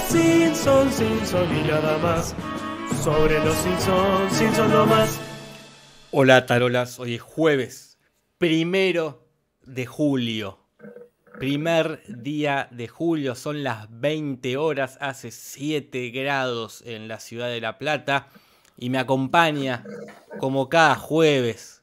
los 0.00 0.08
Simpsons, 0.08 0.94
Simpsons 0.94 1.50
y 1.52 1.68
nada 1.68 1.98
más. 1.98 2.34
Sobre 3.02 3.38
los 3.44 3.54
Simpsons, 3.56 4.32
Simpsons 4.32 4.72
no 4.72 4.86
más. 4.86 5.20
Hola 6.10 6.46
tarolas, 6.46 6.98
hoy 6.98 7.14
es 7.14 7.22
jueves, 7.22 7.98
primero 8.38 9.26
de 9.62 9.86
julio. 9.86 10.58
Primer 11.38 12.02
día 12.06 12.68
de 12.70 12.88
julio, 12.88 13.34
son 13.34 13.62
las 13.62 13.86
20 13.90 14.56
horas, 14.56 14.98
hace 15.00 15.30
7 15.30 16.10
grados 16.10 16.82
en 16.84 17.08
la 17.08 17.18
ciudad 17.18 17.48
de 17.48 17.60
La 17.60 17.78
Plata 17.78 18.28
y 18.76 18.90
me 18.90 18.98
acompaña, 18.98 19.84
como 20.38 20.68
cada 20.68 20.96
jueves, 20.96 21.82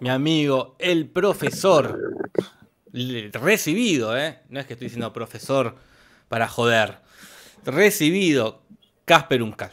mi 0.00 0.08
amigo, 0.08 0.74
el 0.78 1.08
profesor, 1.08 2.00
recibido, 2.92 4.18
¿eh? 4.18 4.40
No 4.48 4.58
es 4.58 4.66
que 4.66 4.72
estoy 4.72 4.86
diciendo 4.86 5.12
profesor 5.12 5.89
para 6.30 6.46
joder, 6.46 6.98
recibido, 7.64 8.62
Casper 9.04 9.42
Uncal. 9.42 9.72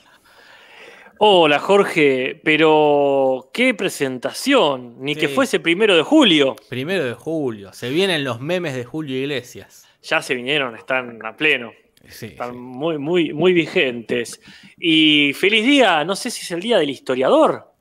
Hola 1.20 1.60
Jorge, 1.60 2.42
pero 2.44 3.52
qué 3.54 3.76
presentación, 3.76 4.96
ni 5.00 5.16
que 5.16 5.28
fuese 5.28 5.60
primero 5.60 5.96
de 5.96 6.02
julio. 6.02 6.56
Primero 6.68 7.06
de 7.06 7.14
julio, 7.14 7.74
se 7.74 7.92
vienen 7.92 8.24
los 8.24 8.42
memes 8.42 8.74
de 8.74 8.86
Julio 8.86 9.16
Iglesias. 9.16 9.88
Ya 10.02 10.24
se 10.24 10.34
vinieron, 10.34 10.76
están 10.76 11.24
a 11.24 11.38
pleno, 11.38 11.74
Sí, 12.10 12.28
están 12.28 12.54
sí. 12.54 12.58
muy, 12.58 12.98
muy, 12.98 13.34
muy 13.34 13.54
vigentes. 13.54 14.42
Y 14.80 15.34
feliz 15.34 15.64
día, 15.64 16.04
no 16.05 16.16
sé 16.16 16.32
si 16.32 16.42
es 16.42 16.50
el 16.52 16.62
día 16.62 16.80
del 16.80 16.90
historiador. 16.90 17.71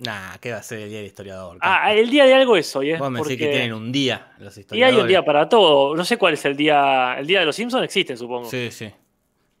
Nah, 0.00 0.36
¿qué 0.40 0.50
va 0.52 0.58
a 0.58 0.62
ser 0.62 0.80
el 0.80 0.88
día 0.88 0.98
del 0.98 1.06
historiador? 1.06 1.58
Ah, 1.60 1.92
el 1.94 2.08
día 2.10 2.24
de 2.24 2.32
algo 2.34 2.56
es 2.56 2.74
hoy, 2.74 2.92
¿eh? 2.92 2.96
Vos 2.98 3.10
me 3.10 3.18
decís 3.18 3.36
que 3.36 3.44
Porque- 3.44 3.52
tienen 3.58 3.74
un 3.74 3.92
día 3.92 4.32
los 4.38 4.56
Y 4.56 4.60
historiadores. 4.60 4.96
hay 4.96 5.02
un 5.02 5.08
día 5.08 5.24
para 5.24 5.48
todo. 5.48 5.94
No 5.94 6.04
sé 6.04 6.16
cuál 6.16 6.34
es 6.34 6.44
el 6.46 6.56
día. 6.56 7.16
El 7.18 7.26
día 7.26 7.40
de 7.40 7.46
los 7.46 7.54
Simpsons 7.56 7.84
existe, 7.84 8.16
supongo. 8.16 8.48
Sí, 8.48 8.70
sí. 8.70 8.90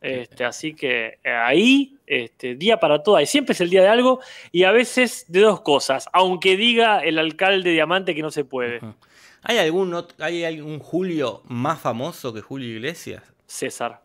Este, 0.00 0.44
así 0.46 0.72
que 0.74 1.18
eh, 1.22 1.30
ahí, 1.30 1.98
este, 2.06 2.54
día 2.54 2.78
para 2.80 3.02
todo. 3.02 3.16
hay. 3.16 3.26
Siempre 3.26 3.52
es 3.52 3.60
el 3.60 3.68
día 3.68 3.82
de 3.82 3.88
algo 3.88 4.20
y 4.50 4.64
a 4.64 4.72
veces 4.72 5.26
de 5.28 5.40
dos 5.40 5.60
cosas. 5.60 6.08
Aunque 6.14 6.56
diga 6.56 7.00
el 7.04 7.18
alcalde 7.18 7.70
Diamante 7.70 8.14
que 8.14 8.22
no 8.22 8.30
se 8.30 8.44
puede. 8.44 8.80
¿Hay 9.42 9.58
algún, 9.58 9.94
¿Hay 10.20 10.44
algún 10.44 10.78
Julio 10.78 11.42
más 11.48 11.78
famoso 11.80 12.32
que 12.32 12.40
Julio 12.40 12.68
Iglesias? 12.68 13.22
César. 13.46 14.00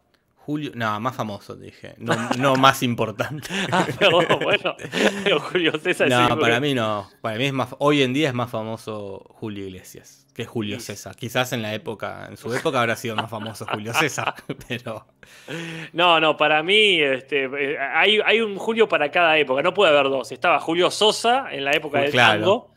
Julio, 0.45 0.71
no, 0.75 0.99
más 0.99 1.15
famoso, 1.15 1.55
dije. 1.55 1.95
No, 1.97 2.13
no 2.37 2.55
más 2.55 2.83
importante. 2.83 3.49
Ah, 3.71 3.85
perdón, 3.97 4.25
bueno. 4.43 4.75
pero 5.23 5.39
Julio 5.39 5.71
César 5.79 6.07
No, 6.07 6.27
sí, 6.27 6.33
para 6.39 6.59
mí 6.59 6.75
no. 6.75 7.09
Para 7.21 7.37
mí 7.37 7.45
es 7.45 7.53
más, 7.53 7.75
hoy 7.79 8.03
en 8.03 8.13
día 8.13 8.27
es 8.27 8.33
más 8.35 8.51
famoso 8.51 9.25
Julio 9.39 9.65
Iglesias 9.65 10.21
que 10.35 10.45
Julio 10.45 10.79
César. 10.81 11.15
Quizás 11.15 11.53
en 11.53 11.61
la 11.61 11.73
época, 11.73 12.27
en 12.29 12.35
su 12.37 12.53
época 12.53 12.81
habrá 12.81 12.95
sido 12.97 13.15
más 13.15 13.29
famoso 13.29 13.65
Julio 13.65 13.93
César, 13.99 14.35
pero 14.67 15.07
No, 15.93 16.19
no, 16.19 16.35
para 16.37 16.61
mí 16.61 17.01
este, 17.01 17.45
eh, 17.45 17.77
hay, 17.79 18.19
hay 18.23 18.41
un 18.41 18.57
Julio 18.57 18.87
para 18.87 19.09
cada 19.09 19.37
época. 19.37 19.63
No 19.63 19.73
puede 19.73 19.93
haber 19.97 20.11
dos. 20.11 20.31
Estaba 20.31 20.59
Julio 20.59 20.91
Sosa 20.91 21.47
en 21.51 21.63
la 21.65 21.71
época 21.71 22.01
del 22.01 22.11
Claro. 22.11 22.39
tango. 22.41 22.74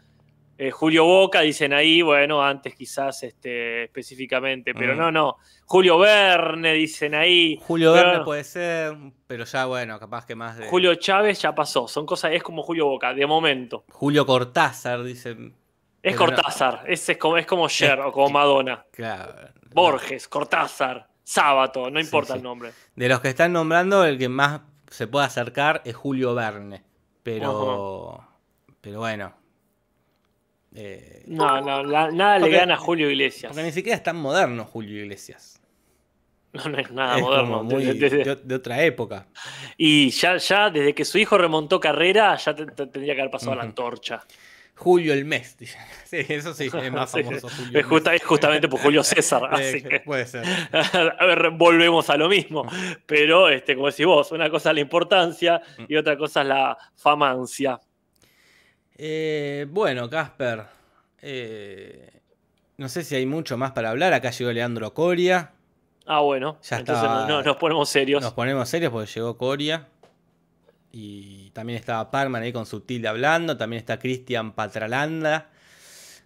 Eh, 0.61 0.73
Julio 0.73 1.05
Boca, 1.05 1.41
dicen 1.43 1.73
ahí, 1.73 2.03
bueno, 2.03 2.43
antes 2.43 2.75
quizás 2.75 3.23
este, 3.23 3.85
específicamente, 3.85 4.75
pero 4.75 4.95
Mm. 4.95 4.99
no, 4.99 5.13
no. 5.13 5.37
Julio 5.67 5.99
Verne, 5.99 6.73
dicen 6.73 7.15
ahí. 7.15 7.61
Julio 7.63 7.93
Pero 7.95 8.09
Verne 8.09 8.25
puede 8.25 8.43
ser, 8.43 8.97
pero 9.29 9.45
ya 9.45 9.67
bueno, 9.67 10.01
capaz 10.01 10.27
que 10.27 10.35
más 10.35 10.59
de 10.59 10.67
Julio 10.67 10.97
Chávez 10.97 11.41
ya 11.41 11.55
pasó. 11.55 11.87
Son 11.87 12.05
cosas, 12.05 12.33
es 12.33 12.43
como 12.43 12.65
Julio 12.65 12.87
Boca, 12.87 13.15
de 13.15 13.25
momento. 13.25 13.85
Julio 13.93 14.27
Cortázar, 14.27 15.05
dicen. 15.05 15.55
Es 16.03 16.15
no. 16.15 16.19
Cortázar, 16.27 16.83
ese 16.89 17.13
es 17.13 17.19
como, 17.19 17.37
es 17.39 17.47
como 17.47 17.69
Cher 17.69 18.01
o 18.01 18.11
como 18.13 18.29
Madonna. 18.31 18.85
Claro. 18.91 19.35
Borges, 19.73 20.27
Cortázar, 20.27 21.07
Sábato, 21.23 21.89
no 21.91 22.01
importa 22.01 22.33
sí. 22.33 22.39
el 22.39 22.43
nombre. 22.43 22.73
De 22.97 23.09
los 23.09 23.21
que 23.21 23.29
están 23.29 23.53
nombrando, 23.53 24.05
el 24.05 24.19
que 24.19 24.29
más 24.29 24.63
se 24.91 25.07
puede 25.07 25.27
acercar 25.27 25.83
es 25.85 25.95
Julio 25.95 26.35
Verne. 26.35 26.83
Pero. 27.23 28.25
Pero 28.81 28.99
bueno. 29.01 29.38
Eh, 30.75 31.23
No, 31.27 31.61
no, 31.61 31.83
la- 31.83 32.11
nada 32.11 32.39
Porque- 32.39 32.53
le 32.53 32.59
gana 32.59 32.75
a 32.75 32.77
Julio 32.77 33.11
Iglesias. 33.11 33.51
porque 33.53 33.65
ni 33.65 33.73
siquiera 33.73 33.97
es 33.97 34.03
tan 34.03 34.17
moderno 34.17 34.65
Julio 34.65 35.03
Iglesias. 35.03 35.61
No, 36.53 36.65
no 36.65 36.79
es 36.79 36.91
nada 36.91 37.17
es 37.17 37.23
moderno. 37.23 37.49
como 37.59 37.65
muy 37.65 37.85
De- 37.85 37.95
de- 37.95 38.25
de, 38.25 38.37
de 38.37 38.55
otra 38.55 38.83
época. 38.83 39.27
Y 39.77 40.11
ya, 40.11 40.37
ya 40.39 40.71
desde 40.71 40.95
que 40.95 41.05
su 41.05 41.19
hijo 41.19 41.37
remontó 41.39 41.79
carrera, 41.81 42.37
ya 42.37 42.55
te- 42.55 42.67
te- 42.67 42.87
tendría 42.87 43.15
que 43.15 43.21
haber 43.21 43.31
pasado 43.31 43.53
la 43.55 43.63
Ujú. 43.63 43.69
antorcha. 43.69 44.25
Julio 44.75 45.13
el 45.13 45.25
mes. 45.25 45.57
Sí, 46.09 46.17
eso 46.29 46.55
sí, 46.55 46.67
es 46.73 46.93
más 46.93 47.11
famoso. 47.13 47.49
Julio 47.57 47.81
es, 47.81 47.87
justa- 47.87 48.13
justamente 48.25 48.69
por 48.69 48.81
Julio 48.81 49.03
César. 49.03 49.43
Así 49.51 49.83
que, 49.83 50.01
Puede 50.01 50.27
ser. 50.27 50.45
a 50.73 51.27
ver, 51.27 51.51
volvemos 51.51 52.09
a 52.09 52.17
lo 52.17 52.29
mismo. 52.31 52.65
Pero, 53.05 53.49
este, 53.51 53.75
como 53.75 53.89
decís 53.89 54.07
vos, 54.07 54.33
una 54.33 54.49
cosa 54.49 54.71
es 54.71 54.75
la 54.77 54.81
importancia 54.81 55.61
y 55.89 55.97
otra 55.97 56.17
cosa 56.17 56.41
es 56.43 56.47
la 56.49 56.79
famancia. 56.97 57.79
Eh, 58.99 59.67
bueno, 59.71 60.11
Casper. 60.11 60.65
eh, 61.23 62.11
no 62.77 62.89
sé 62.89 63.03
si 63.05 63.15
hay 63.15 63.27
mucho 63.27 63.57
más 63.57 63.73
para 63.73 63.91
hablar. 63.91 64.13
Acá 64.13 64.31
llegó 64.31 64.53
Leandro 64.53 64.93
Coria. 64.95 65.53
Ah, 66.07 66.21
bueno. 66.21 66.59
Ya 66.63 66.79
entonces 66.79 67.03
estaba- 67.05 67.27
no- 67.27 67.39
no- 67.39 67.43
nos 67.43 67.57
ponemos 67.57 67.89
serios. 67.89 68.23
Nos 68.23 68.33
ponemos 68.33 68.69
serios 68.69 68.91
porque 68.93 69.11
llegó 69.13 69.37
Coria. 69.37 69.89
Y 70.93 71.51
también 71.51 71.79
estaba 71.79 72.11
Parman 72.11 72.43
ahí 72.43 72.53
con 72.53 72.67
su 72.67 72.81
tilde 72.81 73.09
hablando. 73.09 73.57
También 73.57 73.79
está 73.79 73.99
Cristian 73.99 74.53
Patralanda. 74.53 75.51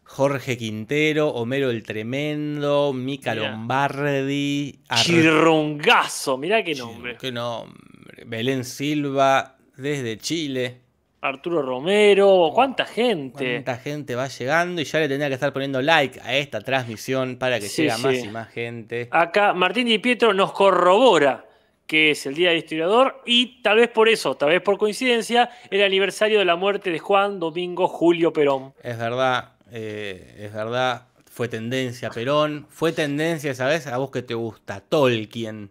Jorge 0.04 0.58
Quintero, 0.58 1.28
Homero 1.30 1.70
el 1.70 1.82
Tremendo, 1.84 2.92
Mica 2.92 3.34
Mirá. 3.34 3.50
Lombardi, 3.50 4.78
Ar- 4.88 4.98
Chirrongazo, 5.00 6.36
mirá 6.36 6.62
qué 6.62 6.74
nombre. 6.74 7.16
Qué 7.18 7.32
nombre. 7.32 8.24
Belén 8.26 8.64
Silva, 8.64 9.56
desde 9.76 10.18
Chile. 10.18 10.81
Arturo 11.22 11.62
Romero, 11.62 12.50
cuánta 12.52 12.84
gente. 12.84 13.52
Cuánta 13.62 13.76
gente 13.76 14.14
va 14.16 14.26
llegando 14.28 14.80
y 14.82 14.84
ya 14.84 14.98
le 14.98 15.08
tendría 15.08 15.28
que 15.28 15.34
estar 15.34 15.52
poniendo 15.52 15.80
like 15.80 16.20
a 16.20 16.36
esta 16.36 16.60
transmisión 16.60 17.36
para 17.36 17.60
que 17.60 17.68
Sí, 17.68 17.82
llegue 17.82 17.92
a 17.92 17.98
más 17.98 18.16
sí. 18.16 18.26
y 18.26 18.28
más 18.28 18.48
gente. 18.48 19.08
Acá 19.10 19.54
Martín 19.54 19.86
Di 19.86 19.98
Pietro 19.98 20.34
nos 20.34 20.52
corrobora 20.52 21.46
que 21.86 22.10
es 22.12 22.26
el 22.26 22.34
Día 22.34 22.48
del 22.50 22.58
Historiador 22.58 23.22
y 23.24 23.62
tal 23.62 23.76
vez 23.76 23.88
por 23.88 24.08
eso, 24.08 24.34
tal 24.34 24.48
vez 24.48 24.62
por 24.62 24.78
coincidencia, 24.78 25.50
el 25.70 25.82
aniversario 25.82 26.38
de 26.38 26.44
la 26.44 26.56
muerte 26.56 26.90
de 26.90 26.98
Juan 26.98 27.38
Domingo 27.38 27.86
Julio 27.86 28.32
Perón. 28.32 28.74
Es 28.82 28.98
verdad, 28.98 29.52
eh, 29.70 30.36
es 30.38 30.52
verdad. 30.52 31.06
Fue 31.30 31.48
tendencia 31.48 32.10
Perón. 32.10 32.66
Fue 32.68 32.92
tendencia, 32.92 33.54
¿sabes? 33.54 33.86
A 33.86 33.98
vos 33.98 34.10
que 34.10 34.22
te 34.22 34.34
gusta, 34.34 34.80
Tolkien. 34.80 35.70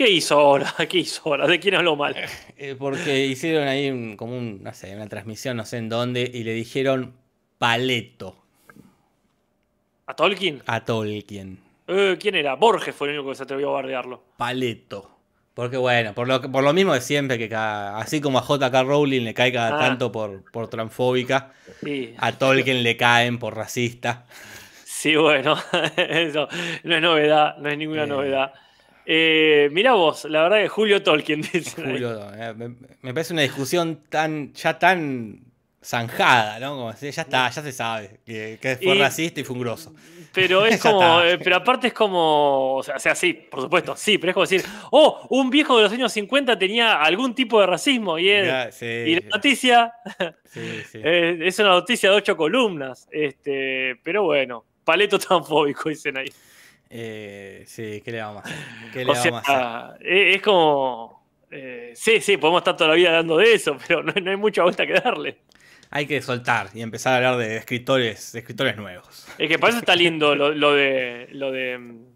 ¿Qué 0.00 0.08
hizo 0.08 0.38
ahora? 0.40 0.74
¿Qué 0.88 0.96
hizo 1.00 1.20
ahora? 1.26 1.46
¿De 1.46 1.60
quién 1.60 1.74
habló 1.74 1.94
mal? 1.94 2.16
Eh, 2.56 2.74
porque 2.78 3.26
hicieron 3.26 3.68
ahí 3.68 3.90
un- 3.90 4.16
como 4.16 4.34
un, 4.34 4.62
no 4.62 4.72
sé, 4.72 4.96
una 4.96 5.06
transmisión, 5.08 5.58
no 5.58 5.66
sé 5.66 5.76
en 5.76 5.90
dónde, 5.90 6.22
y 6.32 6.42
le 6.42 6.54
dijeron 6.54 7.12
paleto 7.58 8.34
¿A 10.06 10.14
Tolkien? 10.16 10.62
a 10.66 10.82
Tolkien. 10.86 11.58
Eh, 11.86 12.16
¿Quién 12.18 12.34
era? 12.36 12.54
Borges 12.54 12.94
fue 12.94 13.08
el 13.08 13.16
único 13.18 13.28
que 13.30 13.36
se 13.36 13.42
atrevió 13.42 13.68
a 13.68 13.72
bardearlo. 13.74 14.22
Paleto. 14.38 15.10
Porque 15.52 15.76
bueno, 15.76 16.14
por 16.14 16.26
lo, 16.26 16.40
por 16.50 16.64
lo 16.64 16.72
mismo 16.72 16.94
de 16.94 17.02
siempre, 17.02 17.36
que 17.36 17.50
cada- 17.50 17.98
así 17.98 18.22
como 18.22 18.38
a 18.38 18.42
JK 18.42 18.82
Rowling 18.82 19.20
le 19.22 19.34
cae 19.34 19.52
cada 19.52 19.76
Ah. 19.76 19.78
tanto 19.80 20.10
por, 20.10 20.50
por 20.50 20.68
transfóbica, 20.68 21.52
Sí, 21.84 22.14
a 22.16 22.32
Tolkien 22.32 22.82
le 22.82 22.96
caen 22.96 23.38
por 23.38 23.54
racista. 23.54 24.24
sí 24.82 25.14
bueno, 25.16 25.56
eso 25.98 26.48
no 26.84 26.96
es 26.96 27.02
novedad, 27.02 27.58
no 27.58 27.68
es 27.68 27.76
ninguna 27.76 28.04
Eh. 28.04 28.06
novedad. 28.06 28.54
Eh, 29.06 29.68
mirá 29.72 29.92
vos, 29.94 30.24
la 30.26 30.42
verdad 30.42 30.58
que 30.62 30.68
Julio 30.68 31.02
Tolkien 31.02 31.40
dice. 31.52 31.82
Julio, 31.82 32.20
eh, 32.34 32.54
me, 32.54 32.68
me 33.02 33.14
parece 33.14 33.32
una 33.32 33.42
discusión 33.42 34.00
tan, 34.08 34.52
ya 34.54 34.78
tan 34.78 35.40
zanjada, 35.82 36.58
¿no? 36.60 36.76
Como 36.76 36.92
si 36.92 37.10
ya 37.10 37.22
está, 37.22 37.48
ya 37.50 37.62
se 37.62 37.72
sabe 37.72 38.20
que, 38.26 38.58
que 38.60 38.76
fue 38.76 38.94
Y- 38.96 38.98
racista 38.98 39.40
y 39.40 39.44
fue 39.44 39.56
un 39.56 39.62
grosso. 39.62 39.94
Pero 40.34 40.64
es 40.66 40.80
como, 40.80 41.22
eh, 41.22 41.38
pero 41.38 41.56
aparte 41.56 41.86
es 41.88 41.92
como, 41.94 42.76
o 42.76 42.82
sea, 42.82 42.96
o 42.96 42.98
sea, 42.98 43.14
sí, 43.14 43.32
por 43.32 43.62
supuesto, 43.62 43.96
sí, 43.96 44.18
pero 44.18 44.30
es 44.30 44.34
como 44.34 44.44
decir, 44.46 44.62
oh, 44.90 45.26
un 45.30 45.48
viejo 45.50 45.76
de 45.78 45.84
los 45.84 45.92
años 45.92 46.12
50 46.12 46.58
tenía 46.58 47.00
algún 47.02 47.34
tipo 47.34 47.58
de 47.60 47.66
racismo 47.66 48.18
y, 48.18 48.28
es- 48.28 48.46
Ya, 48.46 48.70
sí, 48.70 48.84
y 48.86 49.14
la 49.20 49.28
noticia 49.30 49.92
sí, 50.44 50.60
sí. 50.92 51.00
es 51.02 51.58
una 51.58 51.70
noticia 51.70 52.10
de 52.10 52.16
ocho 52.16 52.36
columnas, 52.36 53.08
este, 53.10 53.96
pero 54.04 54.22
bueno, 54.24 54.64
paleto 54.84 55.18
transfóbico 55.18 55.88
dicen 55.88 56.18
ahí. 56.18 56.30
Eh, 56.92 57.62
sí, 57.66 58.02
¿qué 58.04 58.10
le 58.12 58.20
vamos 58.20 58.44
a 58.44 58.48
hacer? 58.48 58.58
¿Qué 58.92 59.04
le 59.04 59.12
O 59.12 59.14
sea, 59.14 59.30
vamos 59.30 59.48
a 59.48 59.86
hacer? 59.90 60.06
eh, 60.06 60.34
es 60.34 60.42
como, 60.42 61.24
eh, 61.50 61.92
sí, 61.94 62.20
sí, 62.20 62.36
podemos 62.36 62.60
estar 62.60 62.76
toda 62.76 62.88
la 62.90 62.96
vida 62.96 63.10
hablando 63.10 63.36
de 63.36 63.52
eso, 63.54 63.76
pero 63.86 64.02
no, 64.02 64.12
no 64.12 64.30
hay 64.30 64.36
mucha 64.36 64.62
vuelta 64.64 64.86
que 64.86 64.94
darle. 64.94 65.38
Hay 65.92 66.06
que 66.06 66.20
soltar 66.22 66.68
y 66.74 66.82
empezar 66.82 67.12
a 67.14 67.16
hablar 67.16 67.36
de 67.36 67.56
escritores, 67.56 68.32
de 68.32 68.40
escritores 68.40 68.76
nuevos. 68.76 69.26
Es 69.38 69.48
que 69.48 69.58
para 69.58 69.70
eso 69.70 69.78
está 69.80 69.94
lindo 69.96 70.34
lo, 70.36 70.50
lo 70.52 70.74
de 70.74 71.28
lo 71.32 71.50
de 71.50 71.78
mm, 71.78 72.06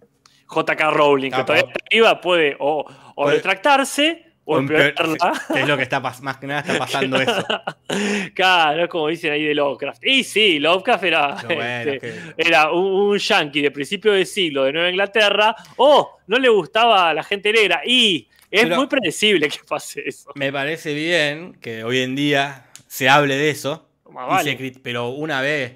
JK 0.48 0.80
Rowling, 0.92 1.30
que 1.30 1.42
todavía 1.42 1.64
está 1.68 1.80
viva, 1.90 2.20
puede 2.20 2.56
o, 2.60 2.84
o 3.14 3.22
Puede- 3.24 3.36
retractarse 3.36 4.33
o 4.44 4.58
empeorarla. 4.58 5.32
Que 5.54 5.60
es 5.60 5.68
lo 5.68 5.76
que 5.76 5.82
está 5.84 6.00
más 6.00 6.36
que 6.38 6.46
nada 6.46 6.60
está 6.60 6.78
pasando 6.78 7.20
eso. 7.20 7.44
claro, 8.34 8.84
es 8.84 8.88
como 8.88 9.08
dicen 9.08 9.32
ahí 9.32 9.44
de 9.44 9.54
Lovecraft. 9.54 10.04
Y 10.04 10.24
sí, 10.24 10.58
Lovecraft 10.58 11.04
era, 11.04 11.34
bueno, 11.46 11.62
este, 11.62 11.98
que- 12.00 12.14
era 12.36 12.70
un, 12.72 12.84
un 13.10 13.18
yankee 13.18 13.62
de 13.62 13.70
principio 13.70 14.12
de 14.12 14.24
siglo 14.26 14.64
de 14.64 14.72
Nueva 14.72 14.90
Inglaterra. 14.90 15.54
O 15.76 16.18
no 16.26 16.38
le 16.38 16.48
gustaba 16.48 17.10
a 17.10 17.14
la 17.14 17.22
gente 17.22 17.52
negra. 17.52 17.82
Y 17.84 18.28
es 18.50 18.62
Pero- 18.62 18.76
muy 18.76 18.86
predecible 18.86 19.48
que 19.48 19.58
pase 19.68 20.02
eso. 20.06 20.30
Me 20.34 20.52
parece 20.52 20.94
bien 20.94 21.54
que 21.60 21.84
hoy 21.84 22.00
en 22.00 22.14
día 22.14 22.66
se 22.86 23.08
hable 23.08 23.36
de 23.36 23.50
eso. 23.50 23.88
Vale. 24.04 24.56
se 24.56 24.72
pero 24.80 25.08
una 25.08 25.40
vez, 25.40 25.72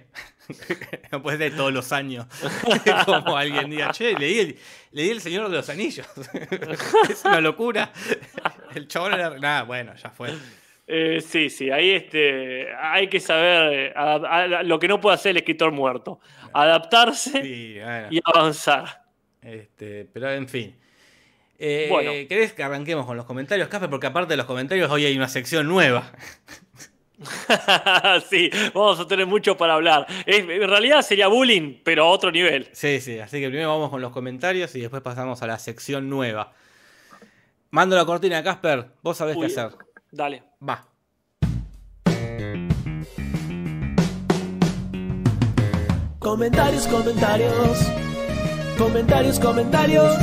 no 1.12 1.22
puede 1.22 1.38
ser 1.38 1.56
todos 1.56 1.72
los 1.72 1.92
años, 1.92 2.26
como 3.04 3.36
alguien 3.36 3.70
diga, 3.70 3.90
che, 3.92 4.14
leí 4.18 4.38
el, 4.38 4.56
leí 4.92 5.10
el 5.10 5.20
Señor 5.20 5.48
de 5.48 5.56
los 5.56 5.68
Anillos. 5.68 6.06
es 7.10 7.24
una 7.24 7.40
locura. 7.40 7.92
El 8.74 8.88
chabón 8.88 9.14
era... 9.14 9.30
Nada, 9.38 9.62
bueno, 9.64 9.94
ya 9.94 10.10
fue. 10.10 10.30
Eh, 10.86 11.20
sí, 11.20 11.50
sí, 11.50 11.70
ahí 11.70 11.90
este, 11.90 12.66
hay 12.74 13.08
que 13.08 13.20
saber 13.20 13.92
eh, 13.94 14.64
lo 14.64 14.78
que 14.78 14.88
no 14.88 15.00
puede 15.00 15.14
hacer 15.16 15.30
el 15.32 15.36
escritor 15.38 15.70
muerto. 15.70 16.20
Adaptarse 16.54 17.40
Y, 17.44 17.78
bueno, 17.78 18.08
y 18.10 18.20
avanzar. 18.24 19.02
este, 19.42 20.06
pero 20.12 20.32
en 20.32 20.48
fin. 20.48 20.74
Eh, 21.58 21.88
Bueno. 21.90 22.10
¿Querés 22.28 22.52
que 22.54 22.62
arranquemos 22.62 23.04
con 23.04 23.16
los 23.16 23.26
comentarios, 23.26 23.68
Casper? 23.68 23.90
Porque 23.90 24.06
aparte 24.06 24.32
de 24.32 24.36
los 24.38 24.46
comentarios, 24.46 24.90
hoy 24.90 25.04
hay 25.04 25.16
una 25.16 25.28
sección 25.28 25.66
nueva. 25.68 26.10
sí, 28.30 28.50
vamos 28.74 29.00
a 29.00 29.06
tener 29.06 29.26
mucho 29.26 29.56
para 29.56 29.74
hablar. 29.74 30.06
En 30.26 30.68
realidad 30.68 31.02
sería 31.02 31.28
bullying, 31.28 31.80
pero 31.82 32.04
a 32.04 32.08
otro 32.08 32.30
nivel. 32.30 32.68
Sí, 32.72 33.00
sí, 33.00 33.18
así 33.18 33.40
que 33.40 33.48
primero 33.48 33.70
vamos 33.70 33.90
con 33.90 34.00
los 34.00 34.12
comentarios 34.12 34.74
y 34.76 34.80
después 34.80 35.02
pasamos 35.02 35.42
a 35.42 35.46
la 35.46 35.58
sección 35.58 36.08
nueva. 36.08 36.52
Mando 37.70 37.96
la 37.96 38.04
cortina, 38.04 38.42
Casper. 38.42 38.86
Vos 39.02 39.16
sabés 39.16 39.36
Uy. 39.36 39.46
qué 39.46 39.52
hacer. 39.52 39.76
Dale. 40.10 40.42
Va. 40.66 40.86
Comentarios, 46.18 46.86
comentarios. 46.86 47.78
Comentarios, 48.76 49.40
comentarios. 49.40 50.16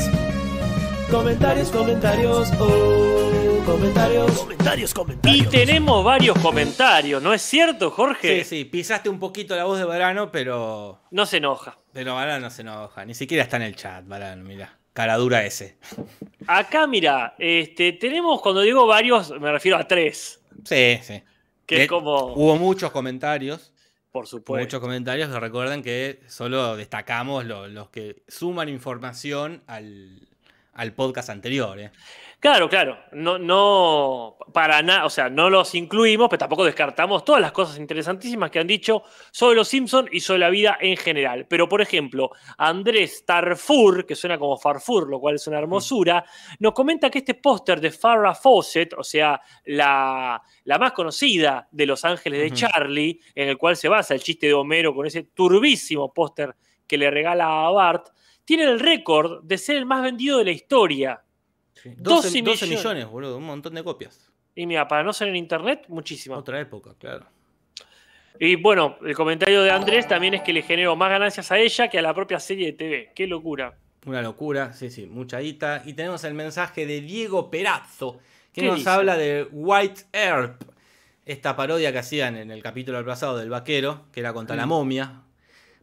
Comentarios, 1.11 1.71
comentarios. 1.71 2.51
Oh, 2.59 3.24
comentarios. 3.65 4.31
Comentarios, 4.31 4.91
Y 4.91 4.93
comentarios. 4.93 5.49
tenemos 5.49 6.03
varios 6.03 6.37
comentarios, 6.39 7.21
¿no 7.21 7.33
es 7.33 7.41
cierto, 7.41 7.89
Jorge? 7.91 8.43
Sí, 8.43 8.57
sí, 8.57 8.65
pisaste 8.65 9.09
un 9.09 9.19
poquito 9.19 9.55
la 9.55 9.63
voz 9.65 9.77
de 9.79 9.85
Varano, 9.85 10.31
pero. 10.31 11.01
No 11.11 11.25
se 11.25 11.37
enoja. 11.37 11.77
Pero 11.93 12.15
Varano 12.15 12.49
se 12.49 12.61
enoja. 12.61 13.05
Ni 13.05 13.13
siquiera 13.13 13.43
está 13.43 13.57
en 13.57 13.63
el 13.63 13.75
chat, 13.75 14.05
Varano, 14.07 14.43
mira. 14.43 14.77
Cara 14.93 15.17
dura 15.17 15.43
ese. 15.45 15.77
Acá, 16.47 16.87
mira, 16.87 17.35
este, 17.37 17.93
tenemos, 17.93 18.41
cuando 18.41 18.61
digo 18.61 18.85
varios, 18.87 19.31
me 19.39 19.51
refiero 19.51 19.77
a 19.77 19.85
tres. 19.87 20.41
Sí, 20.63 20.99
sí. 21.01 21.21
Que 21.65 21.75
De- 21.75 21.83
es 21.83 21.89
como, 21.89 22.33
Hubo 22.33 22.55
muchos 22.57 22.91
comentarios. 22.91 23.73
por 24.11 24.27
supuesto. 24.27 24.63
Muchos 24.63 24.79
comentarios 24.79 25.29
que 25.29 25.39
recuerden 25.39 25.81
que 25.83 26.21
solo 26.27 26.77
destacamos 26.77 27.43
lo- 27.45 27.67
los 27.67 27.89
que 27.89 28.23
suman 28.29 28.69
información 28.69 29.63
al, 29.67 30.21
al 30.73 30.93
podcast 30.93 31.29
anterior. 31.29 31.77
¿eh? 31.79 31.91
Claro, 32.45 32.69
claro. 32.69 32.99
No, 33.11 33.39
no, 33.39 34.37
para 34.53 34.83
nada, 34.83 35.05
o 35.05 35.09
sea, 35.09 35.31
no 35.31 35.49
los 35.49 35.73
incluimos, 35.73 36.29
pero 36.29 36.37
tampoco 36.37 36.63
descartamos 36.63 37.25
todas 37.25 37.41
las 37.41 37.51
cosas 37.51 37.79
interesantísimas 37.79 38.51
que 38.51 38.59
han 38.59 38.67
dicho 38.67 39.01
sobre 39.31 39.55
los 39.55 39.67
Simpsons 39.67 40.09
y 40.11 40.19
sobre 40.19 40.41
la 40.41 40.51
vida 40.51 40.77
en 40.79 40.95
general. 40.95 41.47
Pero, 41.49 41.67
por 41.67 41.81
ejemplo, 41.81 42.29
Andrés 42.59 43.25
Tarfur, 43.25 44.05
que 44.05 44.13
suena 44.13 44.37
como 44.37 44.59
Farfur, 44.59 45.09
lo 45.09 45.19
cual 45.19 45.37
es 45.37 45.47
una 45.47 45.57
hermosura, 45.57 46.23
nos 46.59 46.73
comenta 46.73 47.09
que 47.09 47.17
este 47.17 47.33
póster 47.33 47.81
de 47.81 47.89
Farrah 47.89 48.35
Fawcett, 48.35 48.93
o 48.93 49.03
sea, 49.03 49.41
la, 49.65 50.39
la 50.65 50.77
más 50.77 50.91
conocida 50.91 51.67
de 51.71 51.87
Los 51.87 52.05
Ángeles 52.05 52.41
de. 52.41 52.51
Charlie, 52.55 53.19
en 53.33 53.49
el 53.49 53.57
cual 53.57 53.75
se 53.75 53.89
basa 53.89 54.13
el 54.13 54.21
chiste 54.21 54.45
de 54.45 54.53
Homero 54.53 54.93
con 54.93 55.07
ese 55.07 55.23
turbísimo 55.23 56.13
póster 56.13 56.55
que 56.85 56.99
le 56.99 57.09
regala 57.09 57.65
a 57.65 57.71
Bart, 57.71 58.09
tiene 58.45 58.65
el 58.65 58.79
récord 58.79 59.43
de 59.43 59.57
ser 59.57 59.77
el 59.77 59.87
más 59.87 60.03
vendido 60.03 60.37
de 60.37 60.45
la 60.45 60.51
historia. 60.51 61.24
12, 61.97 62.01
12 62.01 62.41
12 62.41 62.65
millones. 62.65 62.69
millones, 62.83 63.05
boludo. 63.07 63.37
Un 63.37 63.45
montón 63.45 63.75
de 63.75 63.83
copias. 63.83 64.29
Y 64.55 64.65
mira, 64.65 64.87
para 64.87 65.03
no 65.03 65.11
ser 65.13 65.27
en 65.29 65.35
internet, 65.35 65.85
muchísimo. 65.89 66.35
Otra 66.35 66.59
época, 66.59 66.95
claro. 66.97 67.25
Y 68.39 68.55
bueno, 68.55 68.97
el 69.05 69.15
comentario 69.15 69.63
de 69.63 69.71
Andrés 69.71 70.07
también 70.07 70.33
es 70.33 70.41
que 70.41 70.51
le 70.53 70.61
generó 70.61 70.95
más 70.95 71.09
ganancias 71.09 71.51
a 71.51 71.57
ella 71.57 71.87
que 71.87 71.99
a 71.99 72.01
la 72.01 72.13
propia 72.13 72.39
serie 72.39 72.67
de 72.67 72.73
TV. 72.73 73.11
Qué 73.15 73.27
locura. 73.27 73.77
Una 74.05 74.21
locura, 74.21 74.73
sí, 74.73 74.89
sí, 74.89 75.05
mucha 75.05 75.39
guita. 75.39 75.81
Y 75.85 75.93
tenemos 75.93 76.23
el 76.25 76.33
mensaje 76.33 76.85
de 76.85 77.01
Diego 77.01 77.49
Perazzo, 77.49 78.19
que 78.53 78.61
¿Qué 78.61 78.67
nos 78.67 78.77
dice? 78.77 78.89
habla 78.89 79.17
de 79.17 79.47
White 79.51 80.03
Earp, 80.13 80.61
esta 81.25 81.55
parodia 81.55 81.91
que 81.91 81.97
hacían 81.99 82.35
en 82.35 82.51
el 82.51 82.61
capítulo 82.61 82.97
del 82.97 83.05
pasado 83.05 83.37
del 83.37 83.49
vaquero, 83.49 84.05
que 84.11 84.19
era 84.19 84.33
contra 84.33 84.55
la 84.55 84.65
Mm. 84.65 84.69
momia. 84.69 85.21